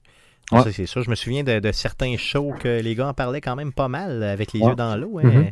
Ouais. 0.52 0.62
Ça, 0.64 0.72
c'est 0.72 0.86
sûr. 0.86 1.02
Je 1.02 1.10
me 1.10 1.14
souviens 1.14 1.44
de, 1.44 1.58
de 1.60 1.72
certains 1.72 2.16
shows 2.16 2.54
que 2.58 2.80
les 2.80 2.94
gars 2.94 3.08
en 3.08 3.14
parlaient 3.14 3.40
quand 3.40 3.54
même 3.56 3.72
pas 3.72 3.88
mal 3.88 4.22
avec 4.22 4.52
les 4.52 4.60
Ouais. 4.60 4.68
yeux 4.70 4.74
dans 4.74 4.96
l'eau. 4.96 5.18
hein. 5.18 5.22
Mhm. 5.24 5.50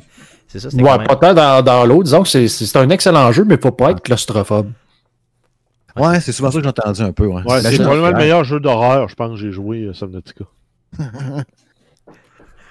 C'est 0.48 0.60
ça, 0.60 0.70
c'était 0.70 0.82
Ouais, 0.82 0.90
quand 0.90 0.98
même... 0.98 1.06
pas 1.06 1.16
tant 1.16 1.34
dans, 1.34 1.62
dans 1.62 1.84
l'eau. 1.86 2.02
Disons 2.02 2.22
que 2.22 2.28
c'est- 2.28 2.48
c'est 2.48 2.76
un 2.78 2.88
excellent 2.90 3.30
jeu, 3.32 3.44
mais 3.44 3.54
il 3.56 3.60
faut 3.60 3.70
pas 3.70 3.90
être 3.92 4.00
claustrophobe. 4.02 4.70
Ouais, 5.96 6.20
c'est 6.20 6.32
souvent 6.32 6.50
ça 6.50 6.58
que 6.58 6.62
j'ai 6.64 6.68
entendu 6.68 7.02
un 7.02 7.12
peu. 7.12 7.26
Ouais, 7.26 7.42
Ouais, 7.44 7.60
c'est 7.60 7.76
probablement 7.76 8.10
le 8.10 8.16
meilleur 8.16 8.44
jeu 8.44 8.60
d'horreur, 8.60 9.08
je 9.08 9.14
pense, 9.14 9.30
que 9.32 9.36
j'ai 9.36 9.50
joué 9.52 9.82
euh, 9.84 9.92
Subnautica. 9.92 10.44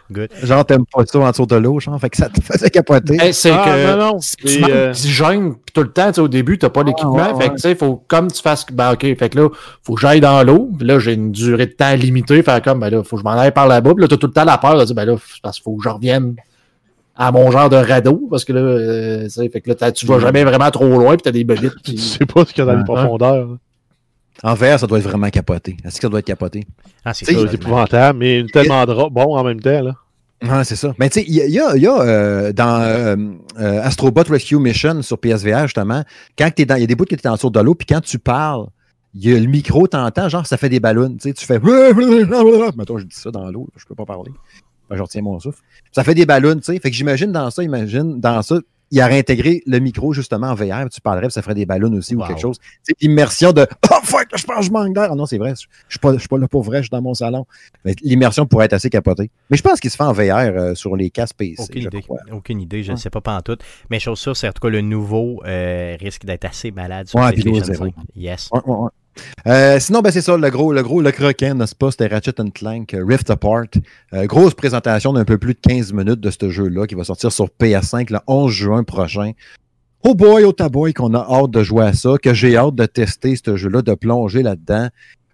Good. 0.09 0.29
Genre, 0.41 0.65
t'aimes 0.65 0.85
pas 0.85 1.05
ça 1.05 1.19
en 1.19 1.29
dessous 1.29 1.45
de 1.45 1.55
l'eau, 1.57 1.79
genre, 1.79 1.99
fait 1.99 2.09
que 2.09 2.17
ça 2.17 2.29
te 2.29 2.39
faisait 2.41 2.69
capoter. 2.69 3.17
Hey, 3.21 3.33
c'est 3.33 3.51
Ah, 3.51 3.63
que 3.65 3.91
non, 3.97 4.13
non, 4.13 4.19
tu 4.19 4.59
manques 4.61 4.69
euh, 4.71 4.93
puis 4.93 5.73
tout 5.73 5.81
le 5.83 5.91
temps, 5.91 6.07
tu 6.07 6.13
sais, 6.13 6.21
au 6.21 6.27
début, 6.29 6.57
t'as 6.57 6.69
pas 6.69 6.83
l'équipement. 6.83 7.13
ouais, 7.15 7.33
ouais. 7.33 7.41
Fait 7.43 7.49
que 7.49 7.53
tu 7.55 7.59
sais, 7.61 7.75
faut 7.75 8.03
comme 8.07 8.31
tu 8.31 8.41
fasses. 8.41 8.65
Ben 8.71 8.93
ok, 8.93 9.01
fait 9.01 9.29
que 9.29 9.37
là, 9.39 9.49
faut 9.83 9.95
que 9.95 10.01
j'aille 10.01 10.21
dans 10.21 10.41
l'eau. 10.43 10.69
Puis 10.77 10.87
là, 10.87 10.97
j'ai 10.99 11.13
une 11.13 11.31
durée 11.31 11.65
de 11.67 11.71
temps 11.73 11.93
limitée. 11.93 12.41
Fait 12.41 12.63
comme 12.63 12.79
ben 12.79 12.89
là, 12.89 13.03
faut 13.03 13.17
que 13.17 13.21
je 13.21 13.23
m'en 13.25 13.33
aille 13.37 13.51
par 13.51 13.67
là-bas. 13.67 13.93
Puis 13.93 14.01
là, 14.01 14.07
t'as 14.07 14.17
tout 14.17 14.27
le 14.27 14.33
temps 14.33 14.45
la 14.45 14.57
peur 14.57 14.77
de 14.79 14.85
dire 14.85 14.95
ben 14.95 15.05
là, 15.05 15.15
c'est 15.19 15.41
parce 15.41 15.57
qu'il 15.57 15.63
faut 15.63 15.75
que 15.75 15.83
je 15.83 15.89
revienne 15.89 16.35
à 17.15 17.31
mon 17.31 17.51
genre 17.51 17.69
de 17.69 17.75
radeau. 17.75 18.27
Parce 18.29 18.45
que 18.45 18.53
là, 18.53 18.59
euh, 18.61 19.23
tu 19.25 19.29
sais, 19.29 19.49
fait 19.49 19.59
que 19.61 19.69
là, 19.71 19.91
tu 19.91 20.05
vas 20.05 20.19
jamais 20.19 20.43
vraiment 20.45 20.71
trop 20.71 20.87
loin, 20.87 21.13
puis 21.15 21.23
t'as 21.23 21.31
des 21.31 21.43
bébites. 21.43 21.73
Tu 21.83 21.91
qui- 21.93 21.97
sais 21.97 22.25
pas 22.25 22.45
ce 22.45 22.53
qu'il 22.53 22.63
y 22.63 22.67
a 22.67 22.71
dans 22.71 22.77
les 22.77 22.83
profondeurs. 22.85 23.57
En 24.43 24.53
VR, 24.53 24.79
ça 24.79 24.87
doit 24.87 24.99
être 24.99 25.05
vraiment 25.07 25.29
capoté. 25.29 25.77
Est-ce 25.83 25.95
que 25.95 26.01
ça 26.01 26.09
doit 26.09 26.19
être 26.19 26.25
capoté? 26.25 26.65
Ah, 27.03 27.13
c'est 27.13 27.25
épouvantable, 27.53 28.19
mais 28.19 28.45
tellement 28.53 28.85
dra- 28.85 29.09
bon 29.09 29.35
en 29.35 29.43
même 29.43 29.59
temps. 29.59 29.81
Là. 29.81 29.95
Ouais, 30.43 30.63
c'est 30.63 30.75
ça. 30.75 30.93
Mais 30.99 31.09
tu 31.09 31.21
sais, 31.21 31.25
il 31.27 31.33
y 31.35 31.41
a, 31.41 31.45
il 31.47 31.51
y 31.53 31.59
a- 31.59 31.75
il 31.75 31.81
y 31.81 31.87
a, 31.87 31.99
euh, 32.01 32.53
dans 32.53 32.81
euh, 32.81 33.15
euh, 33.59 33.81
Astrobot 33.81 34.21
Rescue 34.29 34.57
Mission 34.59 35.01
sur 35.01 35.17
PSVR, 35.17 35.63
justement, 35.63 36.03
quand 36.37 36.49
t'es 36.53 36.65
dans, 36.65 36.75
il 36.75 36.81
y 36.81 36.83
a 36.83 36.87
des 36.87 36.95
bouts 36.95 37.05
que 37.05 37.15
tu 37.15 37.21
es 37.23 37.27
en 37.27 37.33
dessous 37.33 37.49
de 37.49 37.59
l'eau, 37.59 37.73
puis 37.73 37.87
quand 37.87 38.01
tu 38.01 38.19
parles, 38.19 38.67
il 39.15 39.27
y 39.27 39.35
a 39.35 39.39
le 39.39 39.47
micro, 39.47 39.87
t'entends, 39.87 40.29
genre, 40.29 40.45
ça 40.45 40.57
fait 40.57 40.69
des 40.69 40.79
ballons. 40.79 41.09
Tu 41.19 41.29
sais, 41.29 41.33
tu 41.33 41.43
fais. 41.45 41.59
Mettons, 42.77 42.97
je 42.99 43.05
dis 43.05 43.15
ça 43.15 43.31
dans 43.31 43.49
l'eau, 43.49 43.67
je 43.75 43.85
peux 43.85 43.95
pas 43.95 44.05
parler. 44.05 44.31
Ben, 44.89 44.95
je 44.95 45.01
retiens 45.01 45.21
mon 45.23 45.39
souffle. 45.39 45.59
Ça 45.91 46.03
fait 46.03 46.13
des 46.13 46.25
ballons, 46.27 46.55
tu 46.55 46.61
sais. 46.63 46.79
Fait 46.79 46.91
que 46.91 46.95
j'imagine 46.95 47.31
dans 47.31 47.49
ça, 47.49 47.63
imagine, 47.63 48.19
dans 48.19 48.41
ça, 48.43 48.59
il 48.91 49.01
a 49.01 49.07
réintégré 49.07 49.61
le 49.65 49.79
micro 49.79 50.13
justement 50.13 50.47
en 50.47 50.55
VR, 50.55 50.87
tu 50.91 51.01
parlerais, 51.01 51.29
ça 51.29 51.41
ferait 51.41 51.55
des 51.55 51.65
ballons 51.65 51.91
aussi 51.93 52.15
Wow. 52.15 52.23
ou 52.23 52.27
quelque 52.27 52.39
chose. 52.41 52.57
C'est 52.83 52.95
l'immersion 53.01 53.51
de 53.51 53.67
Oh 53.91 53.95
fuck, 54.03 54.27
je 54.35 54.43
pense 54.45 54.59
que 54.59 54.65
je 54.65 54.71
manque 54.71 54.93
d'air. 54.93 55.15
Non, 55.15 55.25
c'est 55.25 55.37
vrai, 55.37 55.53
je 55.55 55.65
suis 55.89 55.99
pas, 55.99 56.13
je 56.13 56.19
suis 56.19 56.27
pas 56.27 56.37
là 56.37 56.47
pour 56.47 56.63
vrai, 56.63 56.77
je 56.77 56.83
suis 56.83 56.89
dans 56.89 57.01
mon 57.01 57.13
salon. 57.13 57.45
L'immersion 58.01 58.45
pourrait 58.45 58.65
être 58.65 58.73
assez 58.73 58.89
capotée. 58.89 59.29
Mais 59.49 59.57
je 59.57 59.63
pense 59.63 59.79
qu'il 59.79 59.89
se 59.89 59.95
fait 59.97 60.03
en 60.03 60.13
VR 60.13 60.37
euh, 60.37 60.75
sur 60.75 60.95
les 60.95 61.09
casques 61.09 61.35
PC. 61.37 61.55
Aucune 61.63 61.83
idée. 61.83 62.01
crois. 62.01 62.19
Aucune 62.31 62.61
idée, 62.61 62.83
je 62.83 62.91
ne 62.91 62.97
sais 62.97 63.09
pas 63.09 63.21
pas 63.21 63.35
en 63.37 63.41
tout. 63.41 63.57
Mais 63.89 63.99
chose 63.99 64.19
sûre, 64.19 64.35
c'est 64.37 64.47
en 64.47 64.51
tout 64.51 64.61
cas 64.61 64.69
le 64.69 64.81
nouveau 64.81 65.41
euh, 65.45 65.95
risque 65.99 66.25
d'être 66.25 66.45
assez 66.45 66.71
malade 66.71 67.07
sur 67.07 67.19
Ouais, 67.19 67.31
l'eau 67.35 67.63
5. 67.63 67.93
Yes. 68.15 68.49
Ouais, 68.51 68.61
ouais. 68.65 68.89
Euh, 69.47 69.79
sinon, 69.79 70.01
ben, 70.01 70.11
c'est 70.11 70.21
ça, 70.21 70.35
le 70.35 70.49
gros, 70.49 70.73
le 70.73 70.83
gros, 70.83 71.01
le 71.01 71.11
croquin, 71.11 71.53
n'est-ce 71.53 71.75
pas? 71.75 71.91
C'était 71.91 72.07
Ratchet 72.07 72.33
Clank 72.53 72.93
euh, 72.93 73.05
Rift 73.05 73.29
Apart. 73.29 73.67
Euh, 74.13 74.25
grosse 74.25 74.53
présentation 74.53 75.13
d'un 75.13 75.25
peu 75.25 75.37
plus 75.37 75.53
de 75.53 75.59
15 75.59 75.93
minutes 75.93 76.19
de 76.19 76.31
ce 76.31 76.49
jeu-là 76.49 76.85
qui 76.85 76.95
va 76.95 77.03
sortir 77.03 77.31
sur 77.31 77.47
PS5 77.59 78.11
le 78.11 78.19
11 78.27 78.51
juin 78.51 78.83
prochain. 78.83 79.31
Oh 80.03 80.15
boy, 80.15 80.43
oh 80.43 80.51
taboy, 80.51 80.93
qu'on 80.93 81.13
a 81.13 81.19
hâte 81.19 81.51
de 81.51 81.63
jouer 81.63 81.85
à 81.85 81.93
ça, 81.93 82.15
que 82.21 82.33
j'ai 82.33 82.55
hâte 82.57 82.75
de 82.75 82.85
tester 82.85 83.35
ce 83.35 83.55
jeu-là, 83.55 83.81
de 83.81 83.93
plonger 83.93 84.43
là-dedans. 84.43 84.89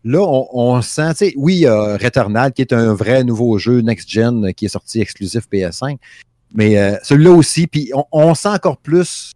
Là, 0.06 0.20
on, 0.20 0.82
sent, 0.82 1.12
tu 1.12 1.16
sais, 1.18 1.34
oui, 1.38 1.66
euh, 1.66 1.96
Returnal, 1.96 2.52
qui 2.52 2.62
est 2.62 2.74
un 2.74 2.94
vrai 2.94 3.24
nouveau 3.24 3.58
jeu 3.58 3.80
next-gen 3.80 4.54
qui 4.54 4.66
est 4.66 4.70
sorti 4.70 5.00
exclusif 5.00 5.48
PS5, 5.52 5.98
mais 6.54 7.00
celui-là 7.04 7.32
aussi, 7.32 7.68
puis 7.68 7.90
on, 7.94 8.04
on 8.12 8.36
sent 8.36 8.50
encore 8.50 8.78
plus, 8.78 9.32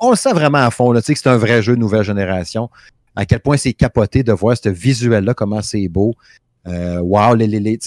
on 0.00 0.10
le 0.10 0.16
sent 0.16 0.32
vraiment 0.32 0.58
à 0.58 0.70
fond, 0.70 0.94
tu 0.94 1.02
sais, 1.02 1.12
que 1.12 1.20
c'est 1.20 1.28
un 1.28 1.36
vrai 1.36 1.62
jeu 1.62 1.74
nouvelle 1.74 2.04
génération 2.04 2.70
à 3.16 3.24
quel 3.26 3.40
point 3.40 3.56
c'est 3.56 3.72
capoté 3.72 4.22
de 4.22 4.32
voir 4.32 4.56
ce 4.56 4.68
visuel-là, 4.68 5.34
comment 5.34 5.62
c'est 5.62 5.88
beau. 5.88 6.14
Euh, 6.68 6.98
wow, 7.00 7.34
les, 7.34 7.46
les, 7.46 7.60
les- 7.60 7.78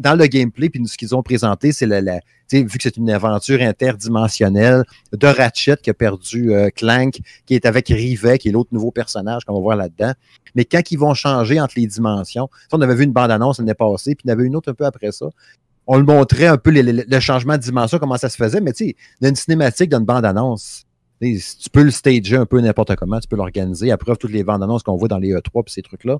dans, 0.00 0.18
le 0.18 0.26
gameplay, 0.26 0.68
puis 0.68 0.86
ce 0.88 0.96
qu'ils 0.96 1.14
ont 1.14 1.22
présenté, 1.22 1.72
c'est 1.72 1.86
vu 1.86 2.66
que 2.66 2.82
c'est 2.82 2.96
une 2.96 3.10
aventure 3.10 3.60
interdimensionnelle 3.62 4.82
de 5.12 5.26
Ratchet 5.26 5.76
qui 5.76 5.90
a 5.90 5.94
perdu 5.94 6.52
euh, 6.52 6.68
Clank, 6.74 7.20
qui 7.46 7.54
est 7.54 7.64
avec 7.64 7.88
Rivet, 7.88 8.38
qui 8.38 8.48
est 8.48 8.52
l'autre 8.52 8.70
nouveau 8.72 8.90
personnage 8.90 9.44
qu'on 9.44 9.54
va 9.54 9.60
voir 9.60 9.76
là-dedans. 9.76 10.12
Mais 10.56 10.64
quand 10.64 10.90
ils 10.90 10.98
vont 10.98 11.14
changer 11.14 11.60
entre 11.60 11.74
les 11.76 11.86
dimensions, 11.86 12.48
on 12.72 12.80
avait 12.80 12.96
vu 12.96 13.04
une 13.04 13.12
bande-annonce 13.12 13.58
l'année 13.60 13.74
passée, 13.74 14.14
puis 14.16 14.24
il 14.24 14.28
y 14.28 14.32
en 14.32 14.36
avait 14.36 14.46
une 14.46 14.56
autre 14.56 14.70
un 14.70 14.74
peu 14.74 14.84
après 14.84 15.12
ça. 15.12 15.26
On 15.86 15.96
le 15.96 16.04
montrait 16.04 16.46
un 16.46 16.56
peu 16.56 16.72
le 16.72 17.20
changement 17.20 17.56
de 17.56 17.62
dimension, 17.62 17.98
comment 17.98 18.16
ça 18.16 18.28
se 18.30 18.36
faisait, 18.36 18.60
mais 18.60 18.72
tu 18.72 18.86
sais, 18.86 18.96
une 19.22 19.36
cinématique, 19.36 19.90
dans 19.90 19.98
une 19.98 20.06
bande-annonce, 20.06 20.83
tu 21.20 21.70
peux 21.72 21.82
le 21.82 21.90
stager 21.90 22.36
un 22.36 22.46
peu 22.46 22.60
n'importe 22.60 22.96
comment, 22.96 23.20
tu 23.20 23.28
peux 23.28 23.36
l'organiser. 23.36 23.90
À 23.90 23.96
preuve, 23.96 24.18
toutes 24.18 24.32
les 24.32 24.44
bandes 24.44 24.62
annonces 24.62 24.82
qu'on 24.82 24.96
voit 24.96 25.08
dans 25.08 25.18
les 25.18 25.32
E3 25.32 25.62
et 25.66 25.70
ces 25.70 25.82
trucs-là. 25.82 26.18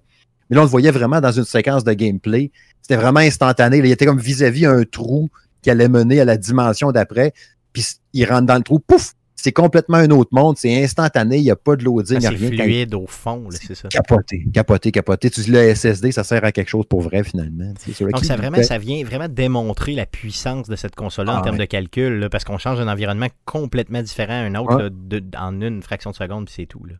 Mais 0.48 0.56
là, 0.56 0.62
on 0.62 0.64
le 0.64 0.70
voyait 0.70 0.90
vraiment 0.90 1.20
dans 1.20 1.32
une 1.32 1.44
séquence 1.44 1.84
de 1.84 1.92
gameplay. 1.92 2.50
C'était 2.82 2.96
vraiment 2.96 3.20
instantané. 3.20 3.78
il 3.78 3.86
était 3.86 4.06
comme 4.06 4.20
vis-à-vis 4.20 4.66
un 4.66 4.84
trou 4.84 5.30
qui 5.62 5.70
allait 5.70 5.88
mener 5.88 6.20
à 6.20 6.24
la 6.24 6.36
dimension 6.36 6.92
d'après. 6.92 7.32
Puis 7.72 7.86
il 8.12 8.24
rentre 8.26 8.46
dans 8.46 8.56
le 8.56 8.62
trou, 8.62 8.78
pouf! 8.78 9.14
C'est 9.44 9.52
complètement 9.52 9.98
un 9.98 10.08
autre 10.10 10.30
monde. 10.32 10.56
C'est 10.56 10.82
instantané. 10.82 11.36
Il 11.36 11.42
n'y 11.42 11.50
a 11.50 11.56
pas 11.56 11.76
de 11.76 11.84
loading, 11.84 12.16
Ah, 12.16 12.30
il 12.32 12.38
n'y 12.38 12.46
a 12.46 12.48
c'est. 12.48 12.56
Quand- 12.56 12.62
fluide 12.64 12.94
au 12.94 13.06
fond, 13.06 13.44
c'est 13.50 13.74
ça. 13.74 13.88
Capoté, 13.90 14.46
capoté, 14.54 14.90
capoté. 14.90 15.28
Tu 15.28 15.42
dis 15.42 15.50
le 15.50 15.58
SSD, 15.74 16.12
ça 16.12 16.24
sert 16.24 16.42
à 16.46 16.50
quelque 16.50 16.68
chose 16.70 16.86
pour 16.88 17.02
vrai, 17.02 17.22
finalement. 17.24 17.66
Donc, 18.00 18.24
ça, 18.24 18.36
vraiment, 18.36 18.62
ça 18.62 18.78
vient 18.78 19.04
vraiment 19.04 19.28
démontrer 19.28 19.92
la 19.94 20.06
puissance 20.06 20.66
de 20.66 20.76
cette 20.76 20.94
console-là 20.94 21.34
en 21.34 21.38
Ah, 21.40 21.42
termes 21.42 21.56
ouais. 21.56 21.66
de 21.66 21.70
calcul, 21.70 22.20
là, 22.20 22.30
parce 22.30 22.44
qu'on 22.44 22.56
change 22.56 22.78
d'un 22.78 22.88
environnement 22.90 23.28
complètement 23.44 24.00
différent 24.00 24.32
à 24.32 24.46
un 24.46 24.54
autre 24.54 24.76
Ouais. 24.76 24.82
là, 24.84 24.88
de- 24.90 25.22
en 25.38 25.60
une 25.60 25.82
fraction 25.82 26.10
de 26.12 26.16
seconde, 26.16 26.46
puis 26.46 26.54
c'est 26.56 26.66
tout. 26.66 26.82
Là. 26.86 26.94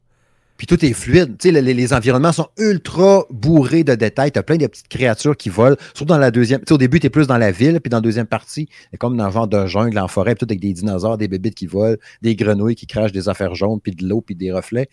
Puis 0.57 0.67
tout 0.67 0.85
est 0.85 0.93
fluide. 0.93 1.37
Les, 1.43 1.93
environnements 1.93 2.33
sont 2.33 2.49
ultra 2.59 3.25
bourrés 3.31 3.83
de 3.83 3.95
détails. 3.95 4.31
Tu 4.31 4.39
as 4.39 4.43
plein 4.43 4.57
de 4.57 4.67
petites 4.67 4.89
créatures 4.89 5.37
qui 5.37 5.49
volent. 5.49 5.77
Surtout 5.95 6.05
dans 6.05 6.19
la 6.19 6.31
deuxième. 6.31 6.61
Tu 6.61 6.67
sais, 6.69 6.75
au 6.75 6.79
début, 6.79 7.01
tu 7.01 7.09
es 7.09 7.11
plus 7.11 7.27
dans 7.27 7.39
la 7.39 7.51
ville, 7.51 7.81
puis 7.81 7.91
dans 7.91 7.97
la 7.97 8.03
deuxième 8.03 8.27
partie, 8.27 8.69
comme 8.99 9.17
dans 9.17 9.27
le 9.27 9.33
genre 9.33 9.49
de 9.49 9.67
jungle, 9.67 9.99
en 9.99 10.09
forêt, 10.09 10.35
puis 10.35 10.47
tout 10.47 10.53
avec 10.53 10.61
des 10.61 10.73
dinosaures, 10.73 11.19
des 11.19 11.29
bébites 11.29 11.55
qui 11.55 11.67
volent, 11.67 11.97
des 12.23 12.37
grenouilles 12.37 12.77
qui 12.77 12.87
crachent 12.87 13.13
des 13.13 13.29
affaires 13.29 13.55
jaunes, 13.55 13.81
puis 13.81 13.93
de 13.93 14.07
l'eau, 14.07 14.21
puis 14.21 14.37
des 14.37 14.53
reflets. 14.53 14.89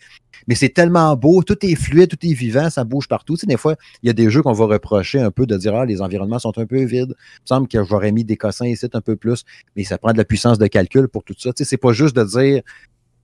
Mais 0.48 0.56
c'est 0.56 0.70
tellement 0.70 1.14
beau, 1.16 1.42
tout 1.42 1.58
est 1.64 1.74
fluide, 1.76 2.08
tout 2.08 2.26
est 2.26 2.32
vivant, 2.32 2.68
ça 2.68 2.82
bouge 2.84 3.06
partout. 3.06 3.34
Tu 3.34 3.42
sais, 3.42 3.46
des 3.46 3.56
fois, 3.56 3.76
il 4.02 4.08
y 4.08 4.10
a 4.10 4.12
des 4.12 4.30
jeux 4.30 4.42
qu'on 4.42 4.52
va 4.52 4.64
reprocher 4.64 5.20
un 5.20 5.30
peu 5.30 5.46
de 5.46 5.56
dire 5.56 5.74
Ah, 5.76 5.86
les 5.86 6.00
environnements 6.00 6.40
sont 6.40 6.58
un 6.58 6.66
peu 6.66 6.82
vides. 6.82 7.14
Il 7.16 7.42
me 7.42 7.46
semble 7.46 7.68
que 7.68 7.84
j'aurais 7.84 8.10
mis 8.10 8.24
des 8.24 8.36
cossins 8.36 8.66
ici 8.66 8.86
un 8.92 9.00
peu 9.00 9.14
plus, 9.14 9.44
mais 9.76 9.84
ça 9.84 9.96
prend 9.98 10.12
de 10.12 10.18
la 10.18 10.24
puissance 10.24 10.58
de 10.58 10.66
calcul 10.66 11.06
pour 11.06 11.22
tout 11.22 11.34
ça. 11.38 11.52
Tu 11.52 11.62
sais, 11.62 11.70
c'est 11.70 11.76
pas 11.76 11.92
juste 11.92 12.16
de 12.16 12.24
dire 12.24 12.62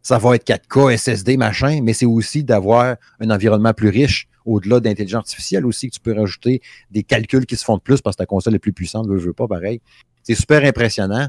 ça 0.09 0.17
va 0.17 0.37
être 0.37 0.49
4K, 0.49 0.97
SSD, 0.97 1.37
machin, 1.37 1.81
mais 1.83 1.93
c'est 1.93 2.07
aussi 2.07 2.43
d'avoir 2.43 2.97
un 3.21 3.29
environnement 3.29 3.75
plus 3.75 3.91
riche, 3.91 4.27
au-delà 4.47 4.81
d'intelligence 4.81 5.19
artificielle 5.19 5.67
aussi, 5.67 5.91
que 5.91 5.97
tu 5.97 6.01
peux 6.01 6.19
rajouter 6.19 6.63
des 6.91 7.03
calculs 7.03 7.45
qui 7.45 7.57
se 7.57 7.65
font 7.65 7.77
de 7.77 7.83
plus 7.83 8.01
parce 8.01 8.17
que 8.17 8.23
ta 8.23 8.27
console 8.27 8.55
est 8.55 8.59
plus 8.59 8.73
puissante, 8.73 9.07
veut, 9.07 9.19
veut 9.19 9.35
pas, 9.35 9.47
pareil. 9.47 9.83
C'est 10.23 10.35
super 10.35 10.65
impressionnant. 10.65 11.29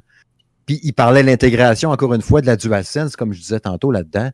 Puis 0.65 0.79
il 0.81 0.93
parlait 0.93 1.23
de 1.23 1.27
l'intégration, 1.27 1.89
encore 1.89 2.13
une 2.13 2.21
fois, 2.21 2.39
de 2.39 2.45
la 2.45 2.55
DualSense, 2.55 3.17
comme 3.17 3.33
je 3.33 3.41
disais 3.41 3.59
tantôt 3.59 3.91
là-dedans. 3.91 4.29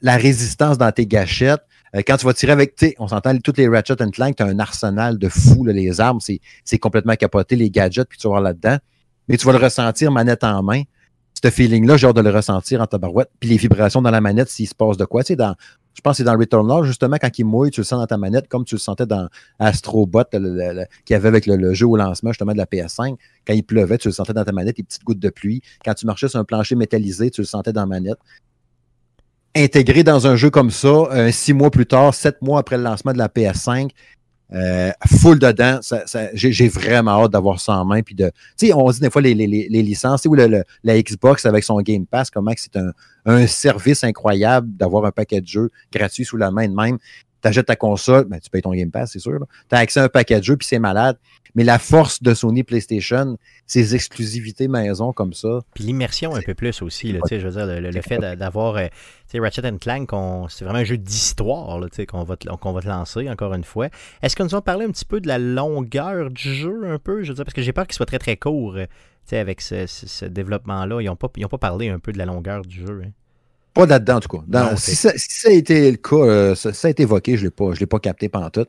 La, 0.00 0.16
résistance 0.16 0.78
dans 0.78 0.90
tes 0.90 1.06
gâchettes. 1.06 1.60
Euh, 1.94 2.00
quand 2.06 2.16
tu 2.16 2.24
vas 2.24 2.32
tirer 2.32 2.52
avec, 2.52 2.82
on 2.98 3.08
s'entend, 3.08 3.36
toutes 3.36 3.58
les 3.58 3.68
Ratchet 3.68 3.96
Clank, 3.96 4.34
tu 4.34 4.42
as 4.42 4.46
un 4.46 4.60
arsenal 4.60 5.18
de 5.18 5.28
fou, 5.28 5.66
les 5.66 6.00
armes, 6.00 6.20
c'est 6.20 6.78
complètement 6.78 7.16
capoté, 7.16 7.56
les 7.56 7.68
gadgets, 7.68 8.08
puis 8.08 8.16
tu 8.16 8.28
vas 8.28 8.30
voir 8.30 8.40
là-dedans. 8.40 8.78
Mais 9.28 9.36
tu 9.36 9.44
vas 9.44 9.52
le 9.52 9.58
ressentir 9.58 10.10
manette 10.10 10.42
en 10.42 10.62
main 10.62 10.84
ce 11.42 11.50
feeling-là, 11.50 11.96
j'ai 11.96 12.06
hâte 12.06 12.16
de 12.16 12.20
le 12.20 12.30
ressentir 12.30 12.80
en 12.80 12.86
tabarouette. 12.86 13.30
Puis 13.40 13.50
les 13.50 13.56
vibrations 13.56 14.00
dans 14.00 14.10
la 14.10 14.20
manette, 14.20 14.48
s'il 14.48 14.68
se 14.68 14.74
passe 14.74 14.96
de 14.96 15.04
quoi. 15.04 15.22
Dans, 15.22 15.56
je 15.94 16.00
pense 16.00 16.12
que 16.12 16.16
c'est 16.18 16.24
dans 16.24 16.38
Returnal, 16.38 16.84
justement, 16.84 17.16
quand 17.20 17.36
il 17.38 17.44
mouille, 17.44 17.70
tu 17.70 17.80
le 17.80 17.84
sens 17.84 17.98
dans 17.98 18.06
ta 18.06 18.16
manette, 18.16 18.48
comme 18.48 18.64
tu 18.64 18.76
le 18.76 18.80
sentais 18.80 19.06
dans 19.06 19.28
Astrobot, 19.58 20.24
qu'il 20.30 20.86
y 21.10 21.14
avait 21.14 21.28
avec 21.28 21.46
le, 21.46 21.56
le, 21.56 21.74
jeu 21.74 21.86
au 21.86 21.96
lancement, 21.96 22.30
justement, 22.30 22.52
de 22.52 22.58
la 22.58 22.66
PS5. 22.66 23.16
Quand 23.46 23.54
il 23.54 23.64
pleuvait, 23.64 23.98
tu 23.98 24.08
le 24.08 24.12
sentais 24.12 24.32
dans 24.32 24.44
ta 24.44 24.52
manette, 24.52 24.78
les 24.78 24.84
petites 24.84 25.04
gouttes 25.04 25.18
de 25.18 25.30
pluie. 25.30 25.62
Quand 25.84 25.94
tu 25.94 26.06
marchais 26.06 26.28
sur 26.28 26.38
un 26.38 26.44
plancher 26.44 26.76
métallisé, 26.76 27.30
tu 27.30 27.40
le 27.40 27.46
sentais 27.46 27.72
dans 27.72 27.82
la 27.82 27.86
manette. 27.86 28.18
Intégré 29.54 30.02
dans 30.02 30.26
un 30.26 30.36
jeu 30.36 30.48
comme 30.48 30.70
ça, 30.70 30.88
euh, 30.88 31.30
six 31.30 31.52
mois 31.52 31.70
plus 31.70 31.86
tard, 31.86 32.14
sept 32.14 32.40
mois 32.40 32.60
après 32.60 32.78
le 32.78 32.84
lancement 32.84 33.12
de 33.12 33.18
la 33.18 33.28
PS5, 33.28 33.90
euh, 34.54 34.90
full 35.06 35.38
dedans. 35.38 35.80
J'ai 36.34 36.68
vraiment 36.68 37.24
hâte 37.24 37.32
d'avoir 37.32 37.60
ça 37.60 37.78
en 37.78 37.84
main. 37.84 38.02
Puis 38.02 38.14
de, 38.14 38.30
on 38.74 38.90
dit 38.90 39.00
des 39.00 39.10
fois 39.10 39.22
les, 39.22 39.34
les, 39.34 39.46
les 39.46 39.82
licences, 39.82 40.24
ou 40.26 40.34
le, 40.34 40.64
la 40.84 41.02
Xbox 41.02 41.46
avec 41.46 41.64
son 41.64 41.80
Game 41.80 42.06
Pass, 42.06 42.30
comment 42.30 42.52
c'est 42.56 42.76
un, 42.76 42.92
un 43.24 43.46
service 43.46 44.04
incroyable 44.04 44.68
d'avoir 44.76 45.04
un 45.04 45.12
paquet 45.12 45.40
de 45.40 45.46
jeux 45.46 45.70
gratuit 45.92 46.24
sous 46.24 46.36
la 46.36 46.50
main 46.50 46.68
de 46.68 46.74
même. 46.74 46.98
Tu 47.42 47.48
achètes 47.48 47.66
ta 47.66 47.76
console, 47.76 48.24
ben, 48.24 48.38
tu 48.38 48.48
payes 48.50 48.62
ton 48.62 48.72
Game 48.72 48.90
Pass, 48.90 49.12
c'est 49.12 49.18
sûr. 49.18 49.38
Tu 49.68 49.74
as 49.74 49.78
accès 49.78 50.00
à 50.00 50.04
un 50.04 50.08
paquet 50.08 50.38
de 50.38 50.44
jeux, 50.44 50.56
puis 50.56 50.66
c'est 50.66 50.78
malade. 50.78 51.18
Mais 51.54 51.64
la 51.64 51.78
force 51.78 52.22
de 52.22 52.32
Sony 52.32 52.62
PlayStation, 52.62 53.36
ses 53.66 53.94
exclusivités 53.94 54.68
maison 54.68 55.12
comme 55.12 55.34
ça. 55.34 55.60
Puis 55.74 55.84
l'immersion 55.84 56.34
un 56.34 56.40
peu 56.40 56.54
plus 56.54 56.80
aussi, 56.80 57.12
là, 57.12 57.20
je 57.30 57.36
veux 57.36 57.50
dire, 57.50 57.66
le, 57.66 57.90
le 57.90 58.00
fait 58.00 58.18
d'avoir 58.18 58.76
euh, 58.76 58.86
Ratchet 59.34 59.62
Clank, 59.78 60.10
c'est 60.48 60.64
vraiment 60.64 60.80
un 60.80 60.84
jeu 60.84 60.96
d'histoire 60.96 61.78
qu'on 62.08 62.24
va, 62.24 62.36
te, 62.36 62.46
qu 62.48 62.72
va 62.72 62.80
te 62.80 62.88
lancer, 62.88 63.28
encore 63.28 63.52
une 63.54 63.64
fois. 63.64 63.88
Est-ce 64.22 64.34
que 64.34 64.42
nous 64.42 64.54
allons 64.54 64.62
parler 64.62 64.86
un 64.86 64.90
petit 64.90 65.04
peu 65.04 65.20
de 65.20 65.28
la 65.28 65.38
longueur 65.38 66.30
du 66.30 66.54
jeu, 66.54 66.84
un 66.86 66.98
peu? 66.98 67.22
Je 67.22 67.28
veux 67.28 67.34
dire, 67.34 67.44
parce 67.44 67.54
que 67.54 67.62
j'ai 67.62 67.72
peur 67.72 67.86
qu'il 67.86 67.94
soit 67.94 68.06
très 68.06 68.18
très 68.18 68.36
court 68.36 68.78
avec 69.30 69.60
ce, 69.60 69.86
ce, 69.86 70.06
ce 70.06 70.24
développement-là. 70.26 71.00
Ils 71.00 71.06
n'ont 71.06 71.16
pas, 71.16 71.28
pas 71.28 71.58
parlé 71.58 71.88
un 71.88 71.98
peu 71.98 72.12
de 72.12 72.18
la 72.18 72.26
longueur 72.26 72.62
du 72.62 72.86
jeu. 72.86 73.02
Hein. 73.04 73.10
Pas 73.74 73.86
là-dedans, 73.86 74.16
en 74.16 74.20
tout 74.20 74.36
cas. 74.36 74.44
Dans, 74.46 74.70
Non, 74.70 74.76
si, 74.76 74.94
ça, 74.94 75.12
si, 75.16 75.40
ça, 75.40 75.48
a 75.48 75.52
été 75.52 75.90
le 75.90 75.96
cas, 75.96 76.16
euh, 76.16 76.54
ça, 76.54 76.72
ça, 76.72 76.88
a 76.88 76.90
été 76.90 77.04
évoqué, 77.04 77.36
je 77.36 77.44
ne 77.44 77.46
l'ai 77.46 77.86
pas, 77.86 77.96
pas 77.96 78.00
capté 78.00 78.28
pendant 78.28 78.50
tout. 78.50 78.66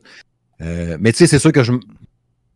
Euh, 0.62 0.96
mais 1.00 1.12
tu 1.12 1.18
sais, 1.18 1.26
c'est 1.26 1.38
sûr 1.38 1.52
que 1.52 1.62
je. 1.62 1.72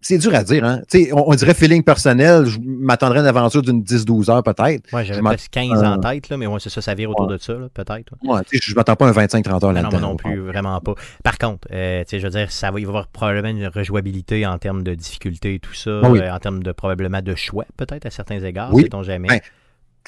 c'est 0.01 0.17
dur 0.19 0.33
à 0.35 0.45
dire, 0.45 0.65
hein. 0.65 0.81
Tu 0.89 1.05
sais, 1.07 1.13
on, 1.13 1.29
on 1.29 1.35
dirait 1.35 1.53
feeling 1.53 1.83
personnel, 1.83 2.47
je 2.47 2.59
m'attendrais 2.65 3.19
à 3.19 3.23
une 3.23 3.27
aventure 3.27 3.61
d'une 3.61 3.83
10-12 3.83 4.31
heures 4.31 4.43
peut-être. 4.43 4.91
Ouais, 4.95 5.05
j'avais 5.05 5.21
presque 5.21 5.51
15 5.51 5.83
en 5.83 5.99
euh, 5.99 6.01
tête, 6.01 6.29
là, 6.31 6.37
mais 6.39 6.47
ouais, 6.47 6.61
c'est 6.61 6.71
ça, 6.71 6.81
ça 6.81 6.95
vire 6.95 7.11
autour 7.11 7.27
de 7.27 7.37
ça, 7.37 7.55
peut-être. 7.75 8.13
ouais. 8.23 8.31
Ouais, 8.35 8.41
tu 8.49 8.57
sais, 8.57 8.63
je 8.65 8.75
m'attends 8.77 8.95
pas 8.97 9.09
à 9.09 9.11
un 9.11 9.13
25-30 9.13 9.53
heures 9.53 9.61
non, 9.61 9.73
là-dedans. 9.73 9.91
moi 9.91 10.01
non 10.01 10.17
plus, 10.17 10.39
vraiment 10.41 10.81
pas. 10.81 10.95
Par 11.25 11.37
contre, 11.37 11.67
euh, 11.73 12.03
tu 12.05 12.11
sais, 12.11 12.21
je 12.21 12.25
veux 12.25 12.31
dire, 12.31 12.51
ça 12.53 12.71
va 12.71 12.79
y 12.81 12.85
avoir 12.85 13.09
probablement 13.09 13.49
une 13.49 13.67
rejouabilité 13.67 14.47
en 14.47 14.57
termes 14.59 14.85
de 14.85 14.95
difficulté 14.95 15.55
et 15.55 15.59
tout 15.59 15.75
ça, 15.75 16.01
Ah 16.05 16.09
oui. 16.11 16.21
euh, 16.21 16.33
en 16.33 16.39
termes 16.39 16.63
de 16.63 16.73
probablement 16.73 17.21
de 17.21 17.35
choix, 17.35 17.65
peut-être 17.77 18.07
à 18.07 18.11
certains 18.11 18.41
égards, 18.41 18.73
Oui. 18.73 18.85
sait-on 18.85 19.03
jamais. 19.03 19.29
Ben, 19.29 19.41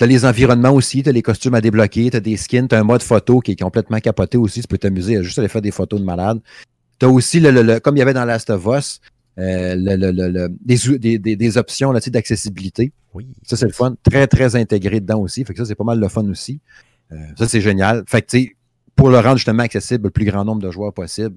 T'as 0.01 0.06
les 0.06 0.24
environnements 0.24 0.70
aussi, 0.72 1.02
t'as 1.02 1.12
les 1.12 1.20
costumes 1.20 1.52
à 1.52 1.60
débloquer, 1.60 2.09
t'as 2.10 2.20
des 2.20 2.39
skins, 2.39 2.66
t'as 2.66 2.81
un 2.81 2.85
mode 2.85 3.02
photo 3.02 3.40
qui 3.40 3.52
est 3.52 3.60
complètement 3.60 3.98
capoté 3.98 4.39
aussi, 4.39 4.62
tu 4.62 4.66
peux 4.66 4.78
t'amuser 4.78 5.18
à 5.18 5.22
juste 5.22 5.39
aller 5.39 5.48
faire 5.48 5.60
des 5.60 5.72
photos 5.72 6.01
de 6.01 6.06
malade. 6.06 6.40
T'as 6.98 7.09
aussi, 7.09 7.39
le, 7.39 7.51
le- 7.51 7.60
le- 7.60 7.81
comme 7.81 7.98
il 7.98 7.98
y 7.98 8.02
avait 8.02 8.14
dans 8.14 8.24
Last 8.24 8.48
of 8.48 8.64
Us, 8.64 9.02
euh, 9.36 9.74
le- 9.77 9.97
le- 9.97 10.10
le- 10.10 10.28
le- 10.31 10.48
des, 10.98 11.18
des, 11.18 11.36
des- 11.36 11.59
options 11.59 11.93
tu 12.01 12.10
d'accessibilité. 12.10 12.94
Oui. 13.12 13.27
Ça, 13.43 13.59
c'est 13.59 13.66
le 13.66 13.72
fun. 13.72 13.94
Très, 14.02 14.27
très 14.27 14.56
intégré 14.56 15.01
dedans 15.01 15.20
aussi. 15.20 15.44
Fait 15.44 15.52
que 15.52 15.59
ça, 15.59 15.66
c'est 15.66 15.74
pas 15.74 15.85
mal 15.85 16.01
le 16.01 16.09
fun 16.09 16.27
aussi. 16.31 16.60
Euh, 17.12 17.16
ça, 17.39 17.47
c'est 17.47 17.60
génial. 17.60 18.02
Fait 18.09 18.22
que, 18.22 18.27
tu 18.28 18.39
sais, 18.44 18.56
pour 18.97 19.10
le 19.10 19.18
rendre 19.18 19.36
justement 19.36 19.64
accessible 19.64 20.06
au 20.06 20.10
plus 20.10 20.24
grand 20.24 20.47
nombre 20.47 20.62
de 20.62 20.70
joueurs 20.70 20.94
possible, 20.94 21.36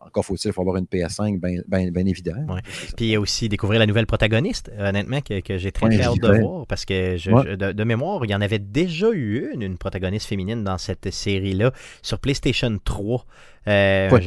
encore 0.00 0.24
faut-il 0.24 0.52
faut 0.52 0.60
avoir 0.60 0.76
une 0.76 0.84
PS5, 0.86 1.40
bien 1.40 1.60
ben, 1.68 1.90
ben 1.90 2.06
évident. 2.08 2.36
Ouais. 2.48 2.60
Puis 2.96 3.06
il 3.06 3.08
y 3.08 3.14
a 3.14 3.20
aussi 3.20 3.48
découvrir 3.48 3.78
la 3.80 3.86
nouvelle 3.86 4.06
protagoniste, 4.06 4.70
honnêtement, 4.78 5.20
que, 5.20 5.40
que 5.40 5.56
j'ai 5.58 5.72
très, 5.72 5.86
Ouais, 5.86 5.96
très 5.96 6.04
hâte 6.06 6.18
de 6.20 6.40
voir, 6.40 6.66
parce 6.66 6.84
que 6.84 7.16
je- 7.16 7.30
Ouais. 7.30 7.42
je- 7.50 7.54
de, 7.54 7.72
de 7.72 7.84
mémoire, 7.84 8.24
il 8.24 8.30
y 8.30 8.34
en 8.34 8.40
avait 8.40 8.58
déjà 8.58 9.10
eu 9.12 9.50
une, 9.54 9.62
une 9.62 9.78
protagoniste 9.78 10.26
féminine 10.28 10.64
dans 10.64 10.78
cette 10.78 11.10
série-là, 11.10 11.72
sur 12.02 12.18
PlayStation 12.18 12.78
3. 12.84 13.24
Euh, 13.66 14.10
ouais, 14.10 14.20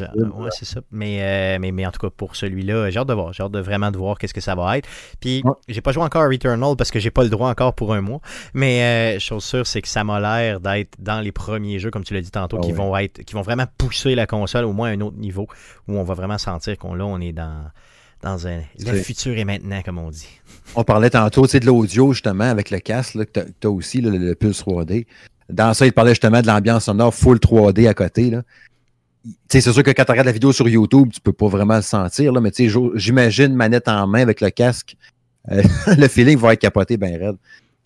c'est 0.50 0.66
ça. 0.66 0.80
Mais, 0.92 1.20
euh, 1.22 1.60
mais, 1.62 1.72
mais 1.72 1.86
en 1.86 1.92
tout 1.92 2.00
cas, 2.00 2.10
pour 2.10 2.36
celui-là, 2.36 2.90
j'ai 2.90 2.98
hâte 2.98 3.08
de 3.08 3.14
voir. 3.14 3.34
J'ai 3.34 3.44
hâte 3.44 3.52
de 3.52 3.60
vraiment 3.60 3.92
de 3.92 3.98
voir 3.98 4.18
qu'est-ce 4.18 4.34
que 4.34 4.42
ça 4.42 4.56
va 4.56 4.80
être. 4.80 4.90
Puis, 5.20 5.44
Ouais. 5.46 5.52
j'ai 5.68 5.82
pas 5.82 5.92
joué 5.92 6.02
encore 6.04 6.24
à 6.24 6.28
Returnal 6.28 6.76
parce 6.76 6.90
que 6.90 6.98
j'ai 7.00 7.12
pas 7.12 7.24
le 7.24 7.30
droit 7.30 7.48
encore 7.52 7.74
pour 7.76 7.94
un 7.94 8.02
mois. 8.02 8.20
Mais 8.56 9.16
euh, 9.18 9.20
chose 9.20 9.44
sûre, 9.44 9.68
c'est 9.68 9.84
que 9.84 9.88
ça 9.88 10.04
m'a 10.04 10.20
l'air 10.20 10.60
d'être 10.60 10.96
dans 10.98 11.20
les 11.22 11.32
premiers 11.32 11.78
jeux, 11.78 11.92
comme 11.92 12.04
tu 12.04 12.16
l'as 12.16 12.22
dit 12.22 12.32
tantôt, 12.32 12.58
Ah 12.60 12.66
qui 12.66 12.72
ouais. 12.72 12.78
vont 12.78 12.98
être, 12.98 13.22
qui 13.24 13.36
vont 13.36 13.44
vraiment 13.44 13.66
pousser 13.78 14.16
la 14.16 14.26
console 14.26 14.66
au 14.66 14.74
moins 14.74 14.90
à 14.90 14.94
un 14.94 15.02
autre 15.02 15.18
niveau, 15.18 15.46
où 15.88 15.98
on 15.98 16.04
va 16.04 16.14
vraiment 16.14 16.38
sentir 16.38 16.78
qu'on 16.78 16.94
là, 16.94 17.06
on 17.06 17.20
est 17.20 17.34
dans 17.34 17.70
dans 18.24 18.48
un 18.48 18.62
le 18.80 18.94
futur 18.94 19.38
est 19.38 19.46
maintenant, 19.46 19.82
comme 19.84 20.00
on 20.00 20.10
dit. 20.10 20.28
On 20.76 20.84
parlait 20.84 21.10
tantôt 21.10 21.46
de 21.46 21.66
l'audio, 21.66 22.14
justement, 22.14 22.46
avec 22.46 22.72
le 22.72 22.80
casque, 22.80 23.16
là, 23.16 23.26
que 23.26 23.42
tu 23.60 23.68
as, 23.68 23.70
aussi 23.70 24.02
le, 24.02 24.10
le 24.10 24.36
Pulse 24.36 24.64
3D. 24.64 25.06
Dans 25.50 25.74
ça, 25.74 25.86
il 25.86 25.94
parlait 25.94 26.12
justement 26.12 26.42
de 26.42 26.48
l'ambiance 26.48 26.86
sonore 26.86 27.14
full 27.14 27.38
3D 27.38 27.88
à 27.88 27.94
côté. 27.94 28.32
C'est 29.50 29.62
sûr 29.62 29.84
que 29.84 29.92
quand 29.92 30.04
tu 30.04 30.12
regardes 30.12 30.26
la 30.26 30.34
vidéo 30.34 30.52
sur 30.52 30.68
YouTube, 30.68 31.10
tu 31.14 31.22
peux 31.22 31.34
pas 31.34 31.48
vraiment 31.48 31.76
le 31.76 31.82
sentir, 31.82 32.34
là, 32.34 32.42
mais 32.42 32.52
j'imagine 32.96 33.54
manette 33.54 33.88
en 33.88 34.08
main 34.08 34.22
avec 34.22 34.42
le 34.42 34.50
casque. 34.50 34.96
euh, 35.52 35.62
le 35.98 36.08
feeling 36.08 36.38
va 36.38 36.54
être 36.54 36.60
capoté 36.60 36.98
bien 36.98 37.18
raide. 37.18 37.38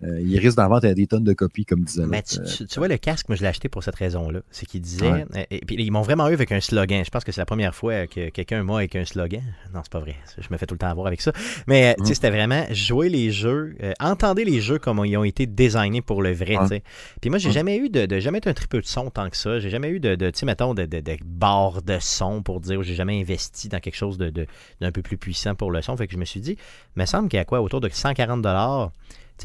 Euh, 0.04 0.20
il 0.22 0.38
risque 0.40 0.58
d'en 0.58 0.68
vendre 0.68 0.92
des 0.92 1.08
tonnes 1.08 1.24
de 1.24 1.34
copies, 1.34 1.66
comme 1.66 1.84
disait 1.84 2.06
Mais 2.08 2.18
l'autre. 2.18 2.44
tu, 2.50 2.58
tu- 2.58 2.66
tu 2.66 2.80
vois, 2.80 2.88
le 2.88 2.98
casque, 2.98 3.30
moi, 3.30 3.36
je 3.36 3.42
l'ai 3.42 3.48
acheté 3.48 3.70
pour 3.70 3.84
cette 3.84 3.96
raison-là. 3.96 4.40
C'est 4.50 4.66
qu'il 4.66 4.82
disait. 4.82 5.12
Ouais. 5.12 5.26
euh, 5.36 5.44
et 5.52 5.60
puis, 5.66 5.76
ils 5.80 5.92
m'ont 5.92 6.02
vraiment 6.02 6.28
eu 6.30 6.34
avec 6.34 6.52
un 6.52 6.60
slogan. 6.60 7.04
Je 7.06 7.10
pense 7.10 7.24
que 7.24 7.32
c'est 7.32 7.42
la 7.42 7.46
première 7.46 7.76
fois 7.76 8.08
que 8.08 8.30
quelqu'un 8.30 8.64
m'a 8.64 8.78
avec 8.78 8.96
un 8.96 9.06
slogan. 9.06 9.42
Non, 9.74 9.82
c'est 9.84 9.92
pas 9.92 10.00
vrai. 10.00 10.16
Je 10.38 10.48
me 10.52 10.58
fais 10.58 10.66
tout 10.66 10.74
le 10.74 10.80
temps 10.80 10.90
avoir 10.90 11.08
avec 11.08 11.22
ça. 11.22 11.32
Mais, 11.68 11.92
euh, 11.92 11.94
tu 12.00 12.06
sais, 12.06 12.12
Mm. 12.12 12.16
c'était 12.16 12.30
vraiment 12.32 12.66
jouer 12.72 13.10
les 13.10 13.32
jeux, 13.32 13.76
euh, 13.84 13.94
entendez 14.00 14.44
les 14.46 14.60
jeux 14.62 14.80
comme 14.80 15.04
ils 15.06 15.16
ont 15.18 15.24
été 15.24 15.46
designés 15.46 16.02
pour 16.02 16.22
le 16.22 16.32
vrai, 16.34 16.58
Ouais. 16.58 16.64
tu 16.64 16.68
sais. 16.70 16.84
Puis 17.22 17.30
moi, 17.30 17.38
j'ai 17.40 17.50
Mm. 17.50 17.54
jamais 17.54 17.78
eu 17.78 17.90
de, 17.90 18.06
de- 18.06 18.20
jamais 18.20 18.40
été 18.40 18.50
un 18.50 18.54
tripeux 18.54 18.82
de 18.82 18.88
son 18.88 19.10
tant 19.10 19.30
que 19.30 19.38
ça. 19.38 19.60
J'ai 19.60 19.70
jamais 19.70 19.90
eu 19.90 20.00
de, 20.00 20.16
de 20.16 20.30
tu 20.32 20.40
sais, 20.40 20.46
mettons, 20.46 20.74
de, 20.74 20.86
de, 20.86 21.00
de 21.00 21.18
barre 21.26 21.82
de 21.82 21.98
son 22.00 22.42
pour 22.42 22.60
dire, 22.60 22.82
j'ai 22.84 22.96
jamais 22.96 23.20
investi 23.22 23.70
dans 23.70 23.80
quelque 23.80 23.96
chose 23.98 24.18
de, 24.18 24.30
de- 24.30 24.48
d'un 24.80 24.92
peu 24.92 25.02
plus 25.02 25.18
puissant 25.18 25.54
pour 25.56 25.70
le 25.72 25.82
son. 25.82 25.96
Fait 25.96 26.08
que 26.08 26.14
je 26.14 26.18
me 26.18 26.26
suis 26.26 26.40
dit, 26.40 26.58
il 26.96 27.00
me 27.00 27.06
semble 27.06 27.30
qu'il 27.30 27.38
y 27.38 27.40
a 27.42 27.46
quoi, 27.46 27.62
autour 27.62 27.82
de 27.82 27.90
140 27.92 28.42
tu 28.42 28.48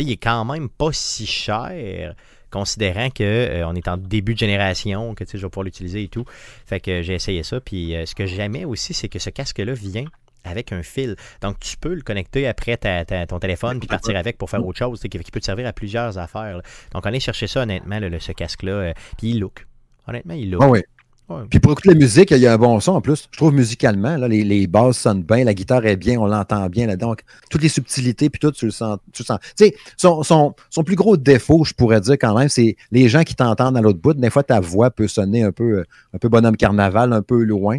il 0.03 0.11
est 0.13 0.17
quand 0.17 0.45
même 0.45 0.69
pas 0.69 0.93
si 0.93 1.27
cher, 1.27 2.15
considérant 2.51 3.11
que 3.11 3.23
euh, 3.23 3.67
on 3.67 3.75
est 3.75 3.89
en 3.89 3.97
début 3.97 4.35
de 4.35 4.39
génération, 4.39 5.15
que 5.15 5.25
je 5.27 5.37
vais 5.39 5.49
pouvoir 5.49 5.65
l'utiliser 5.65 6.05
et 6.05 6.09
tout. 6.09 6.25
Fait 6.67 6.81
que 6.81 7.03
j'ai 7.03 7.15
essayé 7.15 7.43
ça. 7.43 7.61
Puis 7.61 7.95
euh, 7.95 8.07
ce 8.07 8.15
que 8.15 8.27
j'aimais 8.27 8.65
aussi, 8.65 8.95
c'est 8.95 9.09
que 9.09 9.19
ce 9.19 9.31
casque-là 9.31 9.75
vient 9.75 10.07
avec 10.45 10.73
un 10.73 10.83
fil. 10.83 11.17
Donc, 11.43 11.59
tu 11.59 11.77
peux 11.77 11.93
le 11.93 12.03
connecter 12.03 12.47
après 12.47 12.77
ta- 12.77 13.05
ton 13.27 13.39
téléphone 13.41 13.81
puis 13.81 13.89
partir 13.89 14.17
avec 14.17 14.39
pour 14.39 14.49
faire 14.49 14.65
autre 14.65 14.79
chose, 14.79 15.01
qui, 15.01 15.09
peut 15.09 15.41
te 15.41 15.45
servir 15.45 15.67
à 15.67 15.73
plusieurs 15.73 16.19
affaires. 16.19 16.59
là. 16.59 16.63
Donc, 16.93 17.05
allez 17.05 17.19
chercher 17.19 17.49
ça, 17.49 17.63
honnêtement, 17.63 17.99
ce 18.21 18.33
casque-là. 18.33 18.73
euh, 18.73 18.93
puis 19.19 19.31
il 19.31 19.41
look. 19.41 19.67
Honnêtement, 20.07 20.35
il 20.35 20.53
look. 20.53 20.63
Ah. 20.63 20.96
Ouais. 21.29 21.43
Puis 21.51 21.59
pour 21.59 21.73
écouter 21.73 21.89
la 21.89 21.97
musique, 21.97 22.31
il 22.31 22.39
y 22.39 22.47
a 22.47 22.53
un 22.53 22.57
bon 22.57 22.79
son 22.79 22.93
en 22.93 23.01
plus. 23.01 23.29
Je 23.33 23.37
trouve 23.37 23.53
musicalement, 23.53 24.17
là, 24.17 24.29
les, 24.29 24.45
les 24.45 24.67
basses 24.69 24.99
sonnent 24.99 25.25
bien, 25.25 25.43
la 25.43 25.55
guitare 25.55 25.85
est 25.85 25.97
bien, 25.97 26.21
on 26.21 26.27
l'entend 26.27 26.69
bien 26.69 26.87
là-dedans. 26.87 27.09
Donc, 27.09 27.23
toutes 27.51 27.63
les 27.63 27.69
subtilités, 27.69 28.31
puis 28.31 28.39
tout, 28.39 28.53
tu 28.53 28.65
le 28.67 28.71
sens. 28.71 28.99
Tu 29.13 29.23
le 29.23 29.27
sens. 29.27 29.39
Tu 29.57 29.65
sais, 29.67 29.75
son, 29.97 30.23
son, 30.23 30.55
son 30.71 30.85
plus 30.85 30.95
gros 30.95 31.17
défaut, 31.17 31.65
je 31.65 31.75
pourrais 31.75 32.01
dire 32.01 32.15
quand 32.15 32.39
même, 32.39 32.49
c'est 32.49 32.77
les 32.93 33.09
gens 33.09 33.25
qui 33.25 33.35
t'entendent 33.35 33.77
à 33.77 33.81
l'autre 33.81 33.99
bout. 34.01 34.15
Des 34.15 34.31
fois, 34.31 34.45
ta 34.45 34.61
voix 34.61 34.91
peut 34.91 35.09
sonner 35.09 35.43
un 35.43 35.51
peu, 35.53 35.79
euh, 35.81 35.85
un 36.15 36.19
peu 36.19 36.29
bonhomme 36.29 36.57
carnaval, 36.57 37.13
un 37.13 37.23
peu 37.23 37.43
loin. 37.43 37.79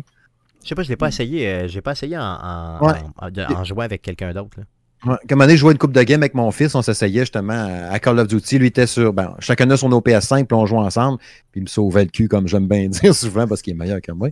Je 0.63 0.67
sais 0.69 0.75
pas, 0.75 0.83
je 0.83 0.89
l'ai 0.89 0.97
pas 0.97 1.07
essayé. 1.07 1.47
euh, 1.47 1.67
j'ai 1.69 1.79
pas 1.81 1.93
essayé 1.93 2.17
en, 2.17 2.21
en, 2.23 2.85
Ouais. 2.85 2.93
en- 3.17 3.31
de- 3.31 3.43
en 3.43 3.63
jouant 3.63 3.83
avec 3.83 4.01
quelqu'un 4.01 4.33
d'autre. 4.33 4.57
Ouais. 5.05 5.15
Comme 5.29 5.41
année, 5.41 5.53
je 5.53 5.57
jouais 5.57 5.73
une 5.73 5.77
coupe 5.77 5.91
de 5.91 6.01
game 6.01 6.21
avec 6.21 6.33
mon 6.33 6.49
fils, 6.51 6.73
on 6.73 6.81
s'essayait 6.81 7.21
justement 7.21 7.87
à 7.89 7.99
Call 7.99 8.19
of 8.19 8.27
Duty. 8.27 8.57
Lui 8.57 8.67
était 8.67 8.87
sur. 8.87 9.13
Ben, 9.13 9.35
chacun 9.39 9.69
a 9.69 9.77
son 9.77 9.89
OPS5, 9.89 10.45
puis 10.45 10.57
on 10.57 10.65
jouait 10.65 10.79
ensemble. 10.79 11.19
Puis 11.51 11.61
il 11.61 11.63
me 11.63 11.67
sauvait 11.67 12.03
le 12.05 12.09
cul, 12.09 12.27
comme 12.27 12.47
j'aime 12.47 12.67
bien 12.67 12.87
dire 12.89 13.13
souvent, 13.13 13.47
parce 13.47 13.61
qu'il 13.61 13.73
est 13.73 13.77
meilleur 13.77 14.01
que 14.01 14.11
moi. 14.11 14.29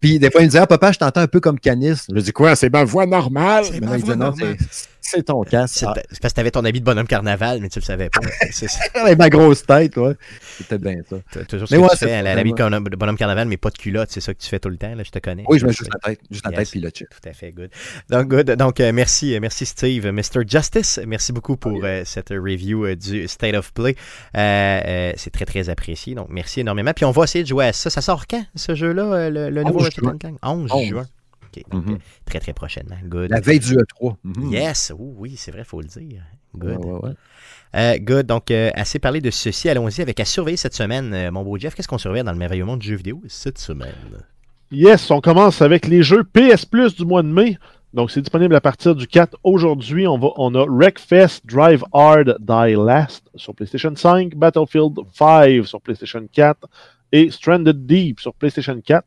Puis 0.00 0.18
des 0.18 0.30
fois, 0.30 0.42
il 0.42 0.44
me 0.44 0.48
disait 0.48 0.60
Ah, 0.60 0.66
papa, 0.66 0.92
je 0.92 0.98
t'entends 0.98 1.20
un 1.22 1.26
peu 1.26 1.40
comme 1.40 1.58
Canis. 1.58 2.06
Je 2.14 2.20
dis 2.20 2.32
Quoi, 2.32 2.56
c'est 2.56 2.70
ma 2.70 2.84
voix 2.84 3.06
normale? 3.06 3.64
Ma 3.80 3.96
voix 3.96 4.16
Non, 4.16 4.26
normale. 4.26 4.56
C'est- 5.10 5.22
ton 5.22 5.42
casque. 5.42 5.74
C'est 5.78 5.86
c'est 6.10 6.20
parce 6.20 6.32
que 6.32 6.36
t'avais 6.36 6.50
ton 6.50 6.64
habit 6.64 6.80
de 6.80 6.84
bonhomme 6.84 7.06
carnaval, 7.06 7.60
mais 7.60 7.68
tu 7.68 7.78
le 7.78 7.84
savais 7.84 8.10
pas. 8.10 8.20
C'est 8.50 8.68
ça. 8.68 8.80
avec 8.94 9.18
ma 9.18 9.28
grosse 9.30 9.64
tête, 9.64 9.96
ouais. 9.96 10.14
C'était 10.58 10.78
bien 10.78 10.96
ça. 11.08 11.16
T'as 11.32 11.44
Toujours 11.44 11.68
ce 11.68 11.74
Mais 11.74 11.80
que 11.80 11.84
ouais, 11.84 11.90
tu 11.92 11.98
fais, 11.98 12.22
la- 12.22 12.34
l'habit 12.34 12.52
de 12.52 12.96
bonhomme- 12.96 13.16
carnaval, 13.16 13.48
mais 13.48 13.56
pas 13.56 13.70
de 13.70 13.78
culotte, 13.78 14.10
c'est 14.10 14.20
ça 14.20 14.34
que 14.34 14.38
tu 14.40 14.48
fais 14.48 14.58
tout 14.58 14.68
le 14.68 14.76
temps, 14.76 14.94
là, 14.94 15.02
je 15.04 15.10
te 15.10 15.18
connais. 15.18 15.44
Oui, 15.48 15.58
je 15.58 15.66
mets 15.66 15.72
juste 15.72 15.90
la 15.92 15.98
tête, 16.00 16.20
juste 16.30 16.44
la 16.44 16.52
tête, 16.52 16.70
puis 16.70 16.80
le 16.80 16.90
chip. 16.94 17.08
Tout 17.10 17.28
à 17.28 17.32
fait, 17.32 17.52
good. 17.52 17.70
Donc, 18.10 18.28
good. 18.28 18.50
Donc, 18.52 18.80
euh, 18.80 18.92
merci, 18.92 19.34
euh, 19.34 19.38
merci 19.40 19.66
Steve, 19.66 20.06
Mr. 20.06 20.46
Justice. 20.46 21.00
Merci 21.06 21.32
beaucoup 21.32 21.56
pour 21.56 21.80
euh, 21.84 22.02
cette 22.04 22.30
review 22.30 22.86
euh, 22.86 22.96
du 22.96 23.26
State 23.28 23.54
of 23.54 23.72
Play. 23.72 23.96
C'est 24.34 25.30
très, 25.32 25.44
très 25.44 25.68
apprécié. 25.68 26.14
Donc, 26.14 26.28
merci 26.30 26.60
énormément. 26.60 26.92
Puis, 26.94 27.04
on 27.04 27.10
va 27.10 27.24
essayer 27.24 27.42
de 27.44 27.48
jouer 27.48 27.66
à 27.66 27.72
ça. 27.72 27.90
Ça 27.90 28.00
sort 28.00 28.26
quand, 28.26 28.44
ce 28.54 28.74
jeu-là, 28.74 29.30
le, 29.30 29.50
le 29.50 29.62
nouveau 29.64 29.78
11 29.80 29.84
Ratchet 29.84 30.00
juin. 30.02 30.16
Clank? 30.18 30.36
11, 30.42 30.70
11. 30.72 30.84
juin. 30.88 31.06
OK. 31.64 31.70
Donc, 31.70 31.86
Mhm. 31.86 31.98
très, 32.24 32.40
très 32.40 32.52
prochainement. 32.52 32.96
Good. 33.04 33.30
La 33.30 33.40
veille 33.40 33.60
du 33.60 33.74
E3. 33.76 34.16
Mhm. 34.24 34.52
Yes. 34.52 34.92
Oui, 34.96 35.34
c'est 35.36 35.50
vrai, 35.50 35.62
il 35.62 35.66
faut 35.66 35.80
le 35.80 35.88
dire. 35.88 36.22
Good. 36.56 36.78
Ouais, 36.78 36.92
ouais, 36.92 37.00
ouais. 37.08 37.12
Euh, 37.74 37.98
good. 37.98 38.26
Donc, 38.26 38.50
euh, 38.50 38.70
assez 38.74 38.98
parlé 38.98 39.20
de 39.20 39.30
ceci. 39.30 39.68
Allons-y 39.68 40.00
avec 40.00 40.18
à 40.20 40.24
surveiller 40.24 40.56
cette 40.56 40.74
semaine. 40.74 41.12
Euh, 41.14 41.30
mon 41.30 41.42
beau 41.44 41.58
Jeff, 41.58 41.74
qu'est-ce 41.74 41.88
qu'on 41.88 41.98
surveille 41.98 42.24
dans 42.24 42.32
le 42.32 42.38
merveilleux 42.38 42.64
monde 42.64 42.78
du 42.80 42.88
jeu 42.88 42.96
vidéo 42.96 43.22
cette 43.28 43.58
semaine? 43.58 43.94
Yes, 44.70 45.10
on 45.10 45.20
commence 45.20 45.62
avec 45.62 45.86
les 45.86 46.02
jeux 46.02 46.24
PS 46.24 46.64
Plus 46.64 46.94
du 46.96 47.04
mois 47.04 47.22
de 47.22 47.28
mai. 47.28 47.58
Donc, 47.94 48.10
c'est 48.10 48.20
disponible 48.20 48.54
à 48.54 48.60
partir 48.60 48.94
du 48.94 49.06
4. 49.06 49.36
Aujourd'hui, 49.44 50.06
on, 50.06 50.18
va, 50.18 50.28
on 50.36 50.54
a 50.54 50.66
Wreckfest 50.68 51.42
Drive 51.44 51.82
Hard 51.92 52.36
Die 52.40 52.74
Last 52.76 53.30
sur 53.36 53.54
PlayStation 53.54 53.94
5, 53.94 54.34
Battlefield 54.34 54.98
5 55.14 55.64
sur 55.66 55.80
PlayStation 55.80 56.26
4 56.30 56.68
et 57.12 57.30
Stranded 57.30 57.86
Deep 57.86 58.20
sur 58.20 58.34
PlayStation 58.34 58.78
4. 58.84 59.06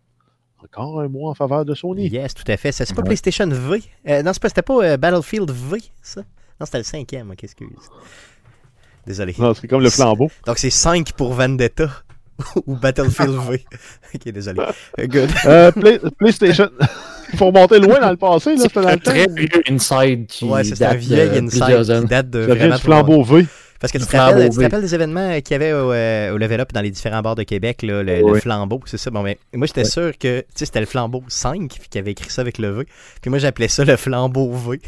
Encore 0.63 0.99
un 1.01 1.07
mois 1.07 1.31
en 1.31 1.33
faveur 1.33 1.63
de 1.65 1.73
Sony. 1.73 2.07
Yes, 2.09 2.33
tout 2.33 2.43
à 2.51 2.57
fait. 2.57 2.71
C'est 2.71 2.87
pas 2.93 2.97
Ouais. 3.01 3.05
PlayStation 3.05 3.47
V. 3.47 3.81
Euh, 4.07 4.21
non, 4.23 4.31
c'est 4.33 4.41
pas- 4.41 4.49
c'était 4.49 4.61
pas 4.61 4.73
euh, 4.83 4.97
Battlefield 4.97 5.49
V, 5.51 5.79
ça? 6.01 6.21
Non, 6.59 6.65
c'était 6.65 6.79
le 6.79 6.83
cinquième, 6.83 7.31
ok, 7.31 7.43
excuse. 7.43 7.69
Désolé. 9.07 9.33
Non, 9.39 9.53
c'est 9.53 9.67
comme 9.67 9.81
le 9.81 9.89
flambeau. 9.89 10.29
Donc 10.45 10.57
c'est 10.59 10.69
5 10.69 11.13
pour 11.13 11.33
Vendetta 11.33 11.89
ou 12.67 12.75
Battlefield 12.75 13.35
V. 13.49 13.65
ok, 14.15 14.31
désolé. 14.33 14.61
Euh, 14.99 15.07
Good. 15.07 15.29
Euh, 15.45 15.71
Play- 15.71 15.99
PlayStation. 16.17 16.69
Il 17.31 17.37
faut 17.37 17.45
remonter 17.45 17.79
loin 17.79 17.99
dans 17.99 18.09
le 18.09 18.17
passé, 18.17 18.55
là, 18.55 18.63
c'était 18.63 18.81
dans 18.81 18.87
un 18.87 18.93
le 18.93 18.99
temps. 18.99 19.11
très 19.11 19.27
vieux 19.27 19.61
inside 19.69 20.25
qui 20.25 20.45
Ouais, 20.45 20.63
c'est 20.63 20.83
un 20.83 20.95
vieil 20.95 21.29
de 21.29 21.45
insight 21.45 21.63
plusieurs 21.63 22.01
qui 22.01 22.07
date 22.07 22.29
de 22.31 22.47
Ça 22.47 22.55
vient 22.55 22.75
du 22.75 22.81
flambeau 22.81 23.23
V. 23.23 23.45
Parce 23.79 23.93
que 23.93 23.97
tu 23.97 24.05
te, 24.05 24.17
rappelles, 24.17 24.35
flambeau 24.35 24.49
tu 24.49 24.55
te 24.55 24.59
V. 24.59 24.65
rappelles 24.65 24.81
des 24.81 24.95
événements 24.95 25.41
qu'il 25.41 25.51
y 25.51 25.53
avait 25.55 25.73
au, 25.73 25.91
euh, 25.91 26.33
au 26.33 26.37
Level 26.37 26.59
Up 26.59 26.73
dans 26.73 26.81
les 26.81 26.91
différents 26.91 27.21
bars 27.21 27.35
de 27.35 27.43
Québec, 27.43 27.81
là, 27.81 28.03
le, 28.03 28.39
flambeau, 28.39 28.81
c'est 28.85 28.97
ça? 28.97 29.09
Bon, 29.09 29.23
mais 29.23 29.37
moi, 29.53 29.67
j'étais 29.67 29.85
sûr 29.85 30.17
que 30.17 30.43
c'était 30.53 30.81
le 30.81 30.85
flambeau 30.85 31.23
5 31.27 31.69
puis 31.79 31.89
qu'il 31.89 31.99
avait 31.99 32.11
écrit 32.11 32.29
ça 32.29 32.41
avec 32.41 32.57
le 32.57 32.69
V. 32.71 32.85
Puis 33.21 33.29
moi, 33.29 33.39
j'appelais 33.39 33.67
ça 33.69 33.85
le 33.85 33.95
flambeau 33.95 34.51
V. 34.51 34.81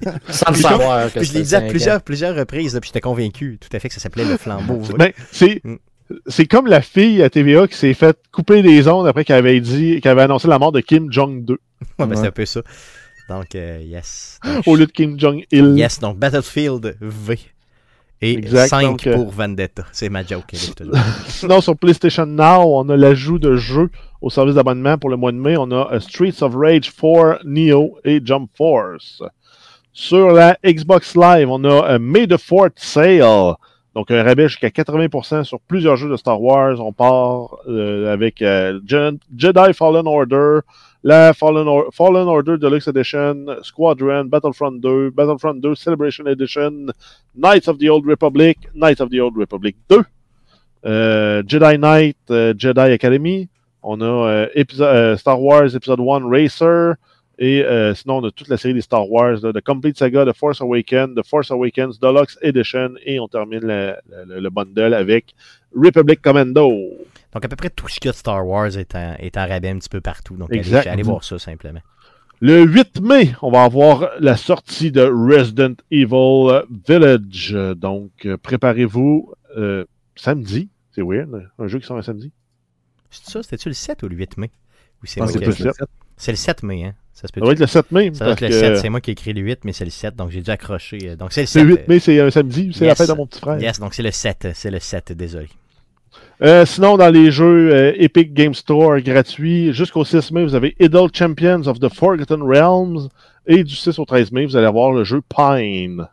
Sans 0.28 0.50
le 0.52 0.56
savoir. 0.56 1.12
que 1.12 1.18
Puis 1.18 1.28
je 1.28 1.34
l'ai 1.34 1.42
dit 1.42 1.54
à 1.56 1.60
cinq 1.60 1.70
plusieurs, 1.70 2.02
plusieurs 2.02 2.36
reprises, 2.36 2.74
là, 2.74 2.80
puis 2.80 2.88
j'étais 2.88 3.00
convaincu 3.00 3.58
tout 3.60 3.76
à 3.76 3.80
fait 3.80 3.88
que 3.88 3.94
ça 3.94 4.00
s'appelait 4.00 4.24
le 4.24 4.36
flambeau 4.36 4.80
V. 4.80 4.94
Ben, 4.98 5.12
c'est, 5.32 5.60
Mm. 6.10 6.16
c'est 6.26 6.46
comme 6.46 6.66
la 6.66 6.80
fille 6.80 7.22
à 7.22 7.30
TVA 7.30 7.66
qui 7.68 7.76
s'est 7.76 7.94
fait 7.94 8.16
couper 8.32 8.62
des 8.62 8.88
ondes 8.88 9.06
après 9.06 9.24
qu'elle 9.24 9.36
avait 9.36 9.60
dit, 9.60 10.00
qu'elle 10.00 10.12
avait 10.12 10.22
annoncé 10.22 10.48
la 10.48 10.58
mort 10.58 10.72
de 10.72 10.80
Kim 10.80 11.12
Jong-2 11.12 11.50
Ouais, 11.98 12.06
ben, 12.06 12.16
c'est 12.16 12.26
un 12.26 12.30
peu 12.30 12.46
ça. 12.46 12.60
Donc, 13.28 13.54
euh, 13.54 13.80
yes. 13.84 14.40
Donc, 14.44 14.66
au 14.66 14.74
lieu 14.74 14.86
de 14.86 14.90
Kim 14.90 15.18
Jong-il. 15.18 15.76
Yes, 15.78 16.00
donc 16.00 16.18
Battlefield 16.18 16.96
V. 17.00 17.38
Et 18.20 18.32
Exact, 18.32 18.68
5 18.68 18.82
donc, 18.82 19.06
euh, 19.06 19.14
pour 19.14 19.30
Vendetta. 19.30 19.84
C'est 19.92 20.08
ma 20.08 20.24
joke. 20.24 20.52
Sinon, 21.28 21.60
sur 21.60 21.76
PlayStation 21.76 22.26
Now, 22.26 22.62
on 22.64 22.88
a 22.88 22.96
l'ajout 22.96 23.38
de 23.38 23.54
jeux 23.56 23.90
au 24.20 24.28
service 24.30 24.56
d'abonnement 24.56 24.98
pour 24.98 25.08
le 25.10 25.16
mois 25.16 25.30
de 25.30 25.36
mai. 25.36 25.56
On 25.56 25.70
a 25.70 25.92
euh, 25.92 26.00
Streets 26.00 26.42
of 26.42 26.54
Rage 26.56 26.90
4, 26.92 27.42
Neo 27.44 27.98
et 28.04 28.20
Jump 28.24 28.50
Force. 28.56 29.22
Sur 29.92 30.30
la 30.32 30.56
Xbox 30.64 31.14
Live, 31.16 31.48
on 31.50 31.62
a 31.64 31.92
euh, 31.94 31.98
May 32.00 32.26
the 32.26 32.32
4th 32.36 32.72
Sale. 32.76 33.54
Donc, 33.94 34.10
un 34.10 34.22
rabais 34.22 34.48
jusqu'à 34.48 34.68
80% 34.68 35.44
sur 35.44 35.58
plusieurs 35.60 35.96
jeux 35.96 36.08
de 36.10 36.16
Star 36.16 36.40
Wars. 36.40 36.80
On 36.80 36.92
part 36.92 37.56
euh, 37.68 38.12
avec 38.12 38.42
euh, 38.42 38.80
Je- 38.86 39.16
Jedi 39.36 39.72
Fallen 39.74 40.06
Order, 40.06 40.60
la 41.02 41.32
Fallen, 41.32 41.68
Or- 41.68 41.90
Fallen 41.92 42.26
Order 42.26 42.58
Deluxe 42.58 42.88
Edition, 42.88 43.46
Squadron, 43.62 44.28
Battlefront 44.28 44.80
2, 44.82 45.10
Battlefront 45.12 45.62
2 45.62 45.74
Celebration 45.74 46.26
Edition, 46.26 46.90
Knights 47.34 47.68
of 47.68 47.78
the 47.78 47.88
Old 47.88 48.06
Republic, 48.06 48.58
Knights 48.74 49.00
of 49.00 49.10
the 49.10 49.20
Old 49.20 49.36
Republic 49.36 49.76
2, 49.88 50.04
euh, 50.86 51.42
Jedi 51.42 51.78
Knight, 51.78 52.16
euh, 52.30 52.54
Jedi 52.54 52.92
Academy. 52.92 53.48
On 53.82 54.00
a 54.00 54.48
euh, 54.56 55.16
Star 55.16 55.40
Wars 55.40 55.74
Episode 55.74 56.00
1 56.00 56.28
Racer. 56.28 56.94
Et 57.40 57.62
sinon, 57.94 58.16
on 58.16 58.24
a 58.24 58.32
toute 58.32 58.48
la 58.48 58.56
série 58.56 58.74
des 58.74 58.80
Star 58.80 59.08
Wars, 59.08 59.40
The 59.40 59.60
Complete 59.60 59.96
Saga, 59.96 60.24
The 60.24 60.36
Force 60.36 60.60
Awakens, 60.60 61.14
The 61.14 61.24
Force 61.24 61.52
Awakens 61.52 62.00
Deluxe 62.00 62.36
Edition. 62.42 62.96
Et 63.06 63.20
on 63.20 63.28
termine 63.28 63.60
le 63.62 64.48
bundle 64.50 64.92
avec 64.92 65.36
Republic 65.72 66.20
Commando. 66.20 66.72
Donc, 67.34 67.44
à 67.44 67.48
peu 67.48 67.56
près 67.56 67.70
tout 67.70 67.88
ce 67.88 68.00
qu'il 68.00 68.06
y 68.06 68.08
a 68.08 68.12
de 68.12 68.16
Star 68.16 68.46
Wars 68.46 68.76
est 68.78 68.94
en, 68.94 69.14
est 69.18 69.36
en 69.36 69.46
rabais 69.46 69.68
un 69.70 69.78
petit 69.78 69.88
peu 69.88 70.00
partout. 70.00 70.36
Donc, 70.36 70.50
allez, 70.50 70.74
allez 70.88 71.02
voir 71.02 71.24
ça 71.24 71.38
simplement. 71.38 71.80
Le 72.40 72.62
8 72.64 73.00
mai, 73.00 73.32
on 73.42 73.50
va 73.50 73.64
avoir 73.64 74.10
la 74.20 74.36
sortie 74.36 74.92
de 74.92 75.02
Resident 75.02 75.74
Evil 75.90 76.62
Village. 76.86 77.56
Donc, 77.76 78.12
euh, 78.26 78.36
préparez-vous 78.36 79.32
euh, 79.56 79.84
samedi. 80.14 80.68
C'est 80.94 81.02
weird, 81.02 81.48
un 81.58 81.66
jeu 81.66 81.78
qui 81.80 81.86
sort 81.86 81.98
un 81.98 82.02
samedi. 82.02 82.32
C'est 83.10 83.30
ça? 83.30 83.42
C'était-tu 83.42 83.68
le 83.68 83.74
7 83.74 84.02
ou 84.04 84.08
le 84.08 84.16
8 84.16 84.36
mai? 84.38 84.50
C'est 85.04 85.20
Ah, 85.20 85.26
c'est 85.26 85.38
le 85.44 85.52
7. 85.52 85.72
C'est 86.16 86.32
le 86.32 86.36
7 86.36 86.62
mai, 86.62 86.84
hein? 86.84 86.94
Ça 87.12 87.26
se 87.26 87.32
peut 87.32 87.40
Ça 87.40 87.46
va 87.46 87.52
être 87.52 87.58
le 87.60 87.66
7 87.66 87.90
mai. 87.92 88.10
Ça 88.14 88.24
doit 88.24 88.32
être 88.34 88.40
le 88.40 88.48
que 88.48 88.52
7. 88.54 88.78
C'est 88.78 88.88
moi 88.88 89.00
qui 89.00 89.10
ai 89.10 89.12
écrit 89.12 89.32
le 89.32 89.40
8, 89.40 89.64
mais 89.64 89.72
c'est 89.72 89.84
le 89.84 89.90
7. 89.90 90.14
Donc, 90.16 90.30
j'ai 90.30 90.40
dû 90.42 90.50
accrocher. 90.50 90.98
euh, 91.10 91.16
Donc, 91.16 91.32
c'est 91.32 91.42
le 91.42 91.46
C'est 91.46 91.60
7. 91.60 91.66
le 91.68 91.74
8 91.76 91.88
mai, 91.88 91.98
c'est 92.00 92.20
un 92.20 92.30
samedi. 92.30 92.70
C'est 92.74 92.86
la 92.86 92.94
fête 92.94 93.08
de 93.08 93.14
mon 93.14 93.26
petit 93.26 93.40
frère. 93.40 93.60
Yes, 93.60 93.78
donc 93.80 93.94
c'est 93.94 94.02
le 94.02 94.10
7. 94.12 94.48
C'est 94.54 94.70
le 94.70 94.78
7, 94.78 95.12
désolé. 95.12 95.48
Euh, 96.40 96.64
sinon, 96.64 96.96
dans 96.96 97.10
les 97.10 97.32
jeux 97.32 97.72
euh, 97.72 97.92
Epic 97.96 98.32
Game 98.32 98.54
Store 98.54 99.00
gratuits, 99.00 99.72
jusqu'au 99.72 100.04
6 100.04 100.30
mai, 100.30 100.44
vous 100.44 100.54
avez 100.54 100.76
Idle 100.78 101.08
Champions 101.12 101.66
of 101.66 101.80
the 101.80 101.88
Forgotten 101.88 102.42
Realms. 102.42 103.08
Et 103.46 103.64
du 103.64 103.74
6 103.74 103.98
au 103.98 104.04
13 104.04 104.30
mai, 104.30 104.46
vous 104.46 104.56
allez 104.56 104.66
avoir 104.66 104.92
le 104.92 105.02
jeu 105.02 105.20
Pine. 105.20 106.06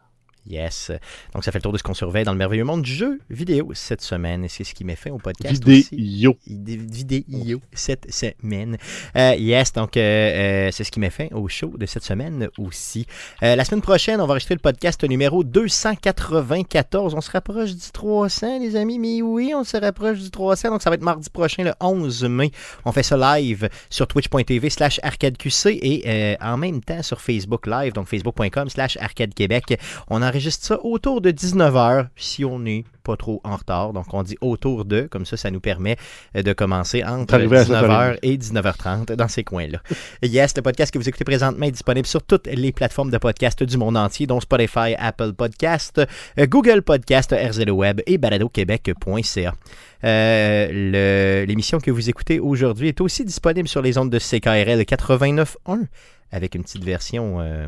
Yes. 0.47 0.91
Donc, 1.33 1.43
ça 1.43 1.51
fait 1.51 1.59
le 1.59 1.63
tour 1.63 1.73
de 1.73 1.77
ce 1.77 1.83
qu'on 1.83 1.93
surveille 1.93 2.23
dans 2.23 2.31
le 2.31 2.37
merveilleux 2.37 2.63
monde 2.63 2.81
du 2.81 2.93
jeu 2.93 3.19
vidéo 3.29 3.71
cette 3.73 4.01
semaine. 4.01 4.45
Et 4.45 4.49
c'est 4.49 4.63
ce 4.63 4.73
qui 4.73 4.83
m'est 4.83 4.95
fait 4.95 5.09
au 5.09 5.17
podcast. 5.17 5.63
Vidéo. 5.63 6.37
Des 6.47 6.77
vidéos 6.77 7.61
cette 7.73 8.11
semaine. 8.11 8.77
Euh, 9.15 9.35
yes, 9.37 9.73
donc 9.73 9.97
euh, 9.97 10.01
euh, 10.01 10.71
c'est 10.71 10.83
ce 10.83 10.91
qui 10.91 10.99
m'est 10.99 11.09
fait 11.09 11.31
au 11.33 11.47
show 11.47 11.73
de 11.77 11.85
cette 11.85 12.03
semaine 12.03 12.49
aussi. 12.57 13.05
La 13.41 13.63
semaine 13.65 13.81
prochaine, 13.81 14.21
on 14.21 14.25
va 14.25 14.33
enregistrer 14.33 14.55
le 14.55 14.59
podcast 14.59 15.03
numéro 15.03 15.43
294. 15.43 17.13
On 17.15 17.21
se 17.21 17.31
rapproche 17.31 17.73
du 17.73 17.91
300, 17.91 18.59
les 18.59 18.75
amis. 18.75 18.99
Mais 18.99 19.21
oui, 19.21 19.53
on 19.55 19.63
se 19.63 19.77
rapproche 19.77 20.19
du 20.19 20.29
300. 20.29 20.69
Donc 20.69 20.81
ça 20.81 20.89
va 20.89 20.95
être 20.95 21.03
mardi 21.03 21.29
prochain, 21.29 21.63
le 21.63 21.73
11 21.79 22.25
mai. 22.25 22.51
On 22.85 22.91
fait 22.91 23.03
ça 23.03 23.17
live 23.17 23.69
sur 23.89 24.07
twitch.tv 24.07 24.69
slash 24.69 24.99
arcadeqc 25.03 25.65
et 25.65 26.37
en 26.41 26.57
même 26.57 26.81
temps 26.81 27.01
sur 27.03 27.21
Facebook 27.21 27.67
Live, 27.67 27.93
donc 27.93 28.07
facebook.com 28.07 28.69
slash 28.69 28.97
arcadequebec. 28.97 29.79
On 30.09 30.21
enregistre 30.35 30.65
ça 30.65 30.79
autour 30.83 31.21
de 31.21 31.31
19h 31.31 32.07
si 32.17 32.43
on 32.43 32.59
n'est 32.59 32.83
pas 33.03 33.15
trop 33.15 33.39
en 33.45 33.55
retard. 33.55 33.93
Donc 33.93 34.13
on 34.13 34.21
dit 34.21 34.37
autour 34.41 34.83
de, 34.83 35.03
comme 35.09 35.25
ça, 35.25 35.37
ça 35.37 35.49
nous 35.49 35.61
permet 35.61 35.95
euh, 36.35 36.41
de 36.41 36.51
commencer 36.51 37.03
entre 37.03 37.27
T'arriver 37.27 37.59
à 37.59 37.63
19h 37.63 38.17
et 38.21 38.37
19h30 38.37 39.13
dans 39.13 39.27
ces 39.29 39.45
coins-là. 39.45 39.79
yes, 40.23 40.55
le 40.57 40.61
podcast 40.61 40.93
que 40.93 40.99
vous 40.99 41.07
écoutez 41.07 41.23
présentement 41.23 41.65
est 41.65 41.71
disponible 41.71 42.05
sur 42.05 42.21
toutes 42.21 42.47
les 42.47 42.73
plateformes 42.73 43.11
de 43.11 43.17
podcast 43.17 43.63
du 43.63 43.77
monde 43.77 43.95
entier, 43.95 44.27
dont 44.27 44.41
Spotify, 44.41 44.95
Apple 44.97 45.33
Podcast, 45.33 46.01
euh, 46.37 46.45
Google 46.47 46.81
Podcast, 46.81 47.33
RZO 47.33 47.71
Web 47.71 48.01
et 48.05 48.17
baladoquebec.ca. 48.17 49.55
Euh, 50.03 51.45
L'émission 51.45 51.79
que 51.79 51.91
vous 51.91 52.09
écoutez 52.09 52.39
aujourd'hui 52.39 52.89
est 52.89 52.99
aussi 52.99 53.23
disponible 53.23 53.69
sur 53.69 53.81
les 53.81 53.97
ondes 53.97 54.09
de 54.09 54.19
CKRL 54.19 54.81
89.1 54.81 55.85
avec 56.31 56.55
une 56.55 56.63
petite 56.63 56.83
version 56.83 57.37
euh, 57.39 57.67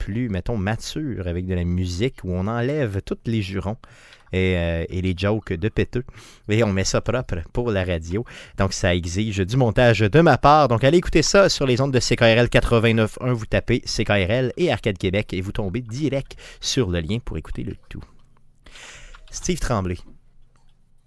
plus, 0.00 0.28
mettons, 0.28 0.56
mature 0.56 1.28
avec 1.28 1.46
de 1.46 1.54
la 1.54 1.64
musique 1.64 2.24
où 2.24 2.32
on 2.32 2.46
enlève 2.46 3.02
tous 3.02 3.18
les 3.26 3.42
jurons 3.42 3.76
et, 4.32 4.56
euh, 4.56 4.84
et 4.88 5.02
les 5.02 5.14
jokes 5.16 5.52
de 5.52 5.68
péteux 5.68 6.04
et 6.48 6.64
on 6.64 6.72
met 6.72 6.84
ça 6.84 7.00
propre 7.00 7.36
pour 7.52 7.70
la 7.70 7.84
radio. 7.84 8.24
Donc 8.58 8.72
ça 8.72 8.94
exige 8.94 9.38
du 9.38 9.56
montage 9.56 10.00
de 10.00 10.20
ma 10.20 10.38
part. 10.38 10.68
Donc 10.68 10.82
allez 10.84 10.98
écouter 10.98 11.22
ça 11.22 11.48
sur 11.48 11.66
les 11.66 11.80
ondes 11.80 11.92
de 11.92 12.00
CKRL 12.00 12.46
89.1. 12.46 13.32
Vous 13.32 13.46
tapez 13.46 13.80
CKRL 13.80 14.52
et 14.56 14.72
Arcade 14.72 14.98
Québec 14.98 15.32
et 15.34 15.40
vous 15.40 15.52
tombez 15.52 15.82
direct 15.82 16.36
sur 16.60 16.90
le 16.90 17.00
lien 17.00 17.18
pour 17.24 17.36
écouter 17.36 17.62
le 17.62 17.76
tout. 17.88 18.02
Steve 19.30 19.60
Tremblay. 19.60 19.98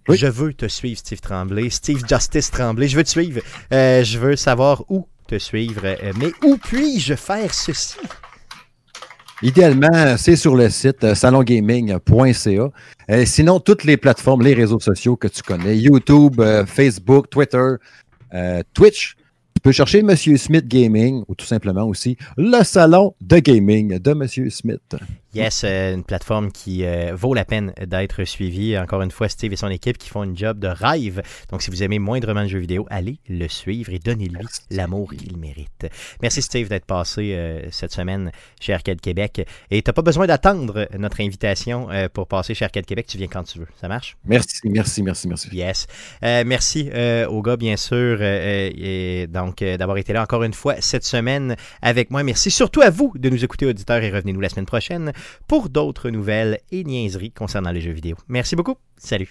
Oui. 0.08 0.18
Je 0.18 0.26
veux 0.26 0.52
te 0.52 0.68
suivre, 0.68 0.98
Steve 0.98 1.20
Tremblay. 1.20 1.70
Steve 1.70 2.02
Justice 2.06 2.50
Tremblay. 2.50 2.88
Je 2.88 2.96
veux 2.96 3.04
te 3.04 3.08
suivre. 3.08 3.40
Euh, 3.72 4.04
je 4.04 4.18
veux 4.18 4.36
savoir 4.36 4.84
où 4.90 5.08
te 5.26 5.38
suivre. 5.38 5.82
Euh, 5.84 6.12
mais 6.18 6.30
où 6.44 6.58
puis-je 6.58 7.14
faire 7.14 7.52
ceci? 7.52 7.96
Idéalement, 9.42 10.16
c'est 10.16 10.36
sur 10.36 10.54
le 10.54 10.70
site 10.70 11.02
euh, 11.04 11.14
salongaming.ca. 11.14 12.70
Euh, 13.10 13.24
sinon, 13.26 13.60
toutes 13.60 13.84
les 13.84 13.96
plateformes, 13.96 14.42
les 14.42 14.54
réseaux 14.54 14.80
sociaux 14.80 15.16
que 15.16 15.28
tu 15.28 15.42
connais, 15.42 15.76
YouTube, 15.76 16.40
euh, 16.40 16.64
Facebook, 16.64 17.28
Twitter, 17.30 17.74
Twitch. 18.72 19.16
Tu 19.54 19.60
peux 19.62 19.72
chercher 19.72 20.02
Monsieur 20.02 20.36
Smith 20.36 20.66
Gaming 20.66 21.22
ou 21.28 21.34
tout 21.34 21.46
simplement 21.46 21.84
aussi 21.84 22.16
le 22.36 22.64
salon 22.64 23.14
de 23.20 23.38
gaming 23.38 23.98
de 23.98 24.12
Monsieur 24.12 24.50
Smith. 24.50 24.96
Yes, 25.34 25.62
euh, 25.64 25.94
une 25.94 26.04
plateforme 26.04 26.52
qui 26.52 26.84
euh, 26.84 27.12
vaut 27.14 27.34
la 27.34 27.44
peine 27.44 27.72
d'être 27.84 28.24
suivie. 28.24 28.78
Encore 28.78 29.02
une 29.02 29.10
fois, 29.10 29.28
Steve 29.28 29.52
et 29.52 29.56
son 29.56 29.68
équipe 29.68 29.98
qui 29.98 30.08
font 30.08 30.22
une 30.22 30.36
job 30.36 30.60
de 30.60 30.68
rêve. 30.68 31.22
Donc, 31.50 31.62
si 31.62 31.70
vous 31.70 31.82
aimez 31.82 31.98
moindrement 31.98 32.42
le 32.42 32.48
jeu 32.48 32.60
vidéo, 32.60 32.86
allez 32.88 33.18
le 33.28 33.48
suivre 33.48 33.92
et 33.92 33.98
donnez-lui 33.98 34.46
l'amour 34.70 35.12
qu'il 35.12 35.36
mérite. 35.36 35.88
Merci 36.22 36.40
Steve 36.40 36.68
d'être 36.68 36.84
passé 36.84 37.32
euh, 37.34 37.68
cette 37.72 37.92
semaine 37.92 38.30
chez 38.60 38.72
Arcade 38.72 39.00
Québec. 39.00 39.44
Et 39.70 39.82
tu 39.82 39.88
n'as 39.88 39.92
pas 39.92 40.02
besoin 40.02 40.26
d'attendre 40.26 40.88
notre 40.96 41.20
invitation 41.20 41.90
euh, 41.90 42.08
pour 42.08 42.28
passer 42.28 42.54
chez 42.54 42.64
Arcade 42.64 42.86
Québec. 42.86 43.06
Tu 43.08 43.18
viens 43.18 43.28
quand 43.28 43.42
tu 43.42 43.58
veux. 43.58 43.68
Ça 43.80 43.88
marche? 43.88 44.16
Merci, 44.24 44.60
merci, 44.64 45.02
merci, 45.02 45.28
merci. 45.28 45.48
Yes. 45.52 45.86
Merci 46.22 46.90
aux 47.28 47.42
gars, 47.42 47.56
bien 47.56 47.76
sûr, 47.76 48.22
et 48.22 49.26
donc 49.28 49.62
d'avoir 49.62 49.98
été 49.98 50.12
là 50.12 50.22
encore 50.22 50.42
une 50.42 50.54
fois 50.54 50.76
cette 50.80 51.04
semaine 51.04 51.56
avec 51.82 52.10
moi. 52.10 52.22
Merci 52.22 52.50
surtout 52.50 52.82
à 52.82 52.90
vous 52.90 53.12
de 53.16 53.28
nous 53.28 53.44
écouter, 53.44 53.66
auditeurs, 53.66 54.02
et 54.02 54.10
revenez-nous 54.10 54.40
la 54.40 54.48
semaine 54.48 54.66
prochaine 54.66 55.12
pour 55.46 55.68
d'autres 55.68 56.10
nouvelles 56.10 56.60
et 56.70 56.84
niaiseries 56.84 57.32
concernant 57.32 57.72
les 57.72 57.80
jeux 57.80 57.92
vidéo. 57.92 58.16
Merci 58.28 58.56
beaucoup. 58.56 58.76
Salut. 58.96 59.30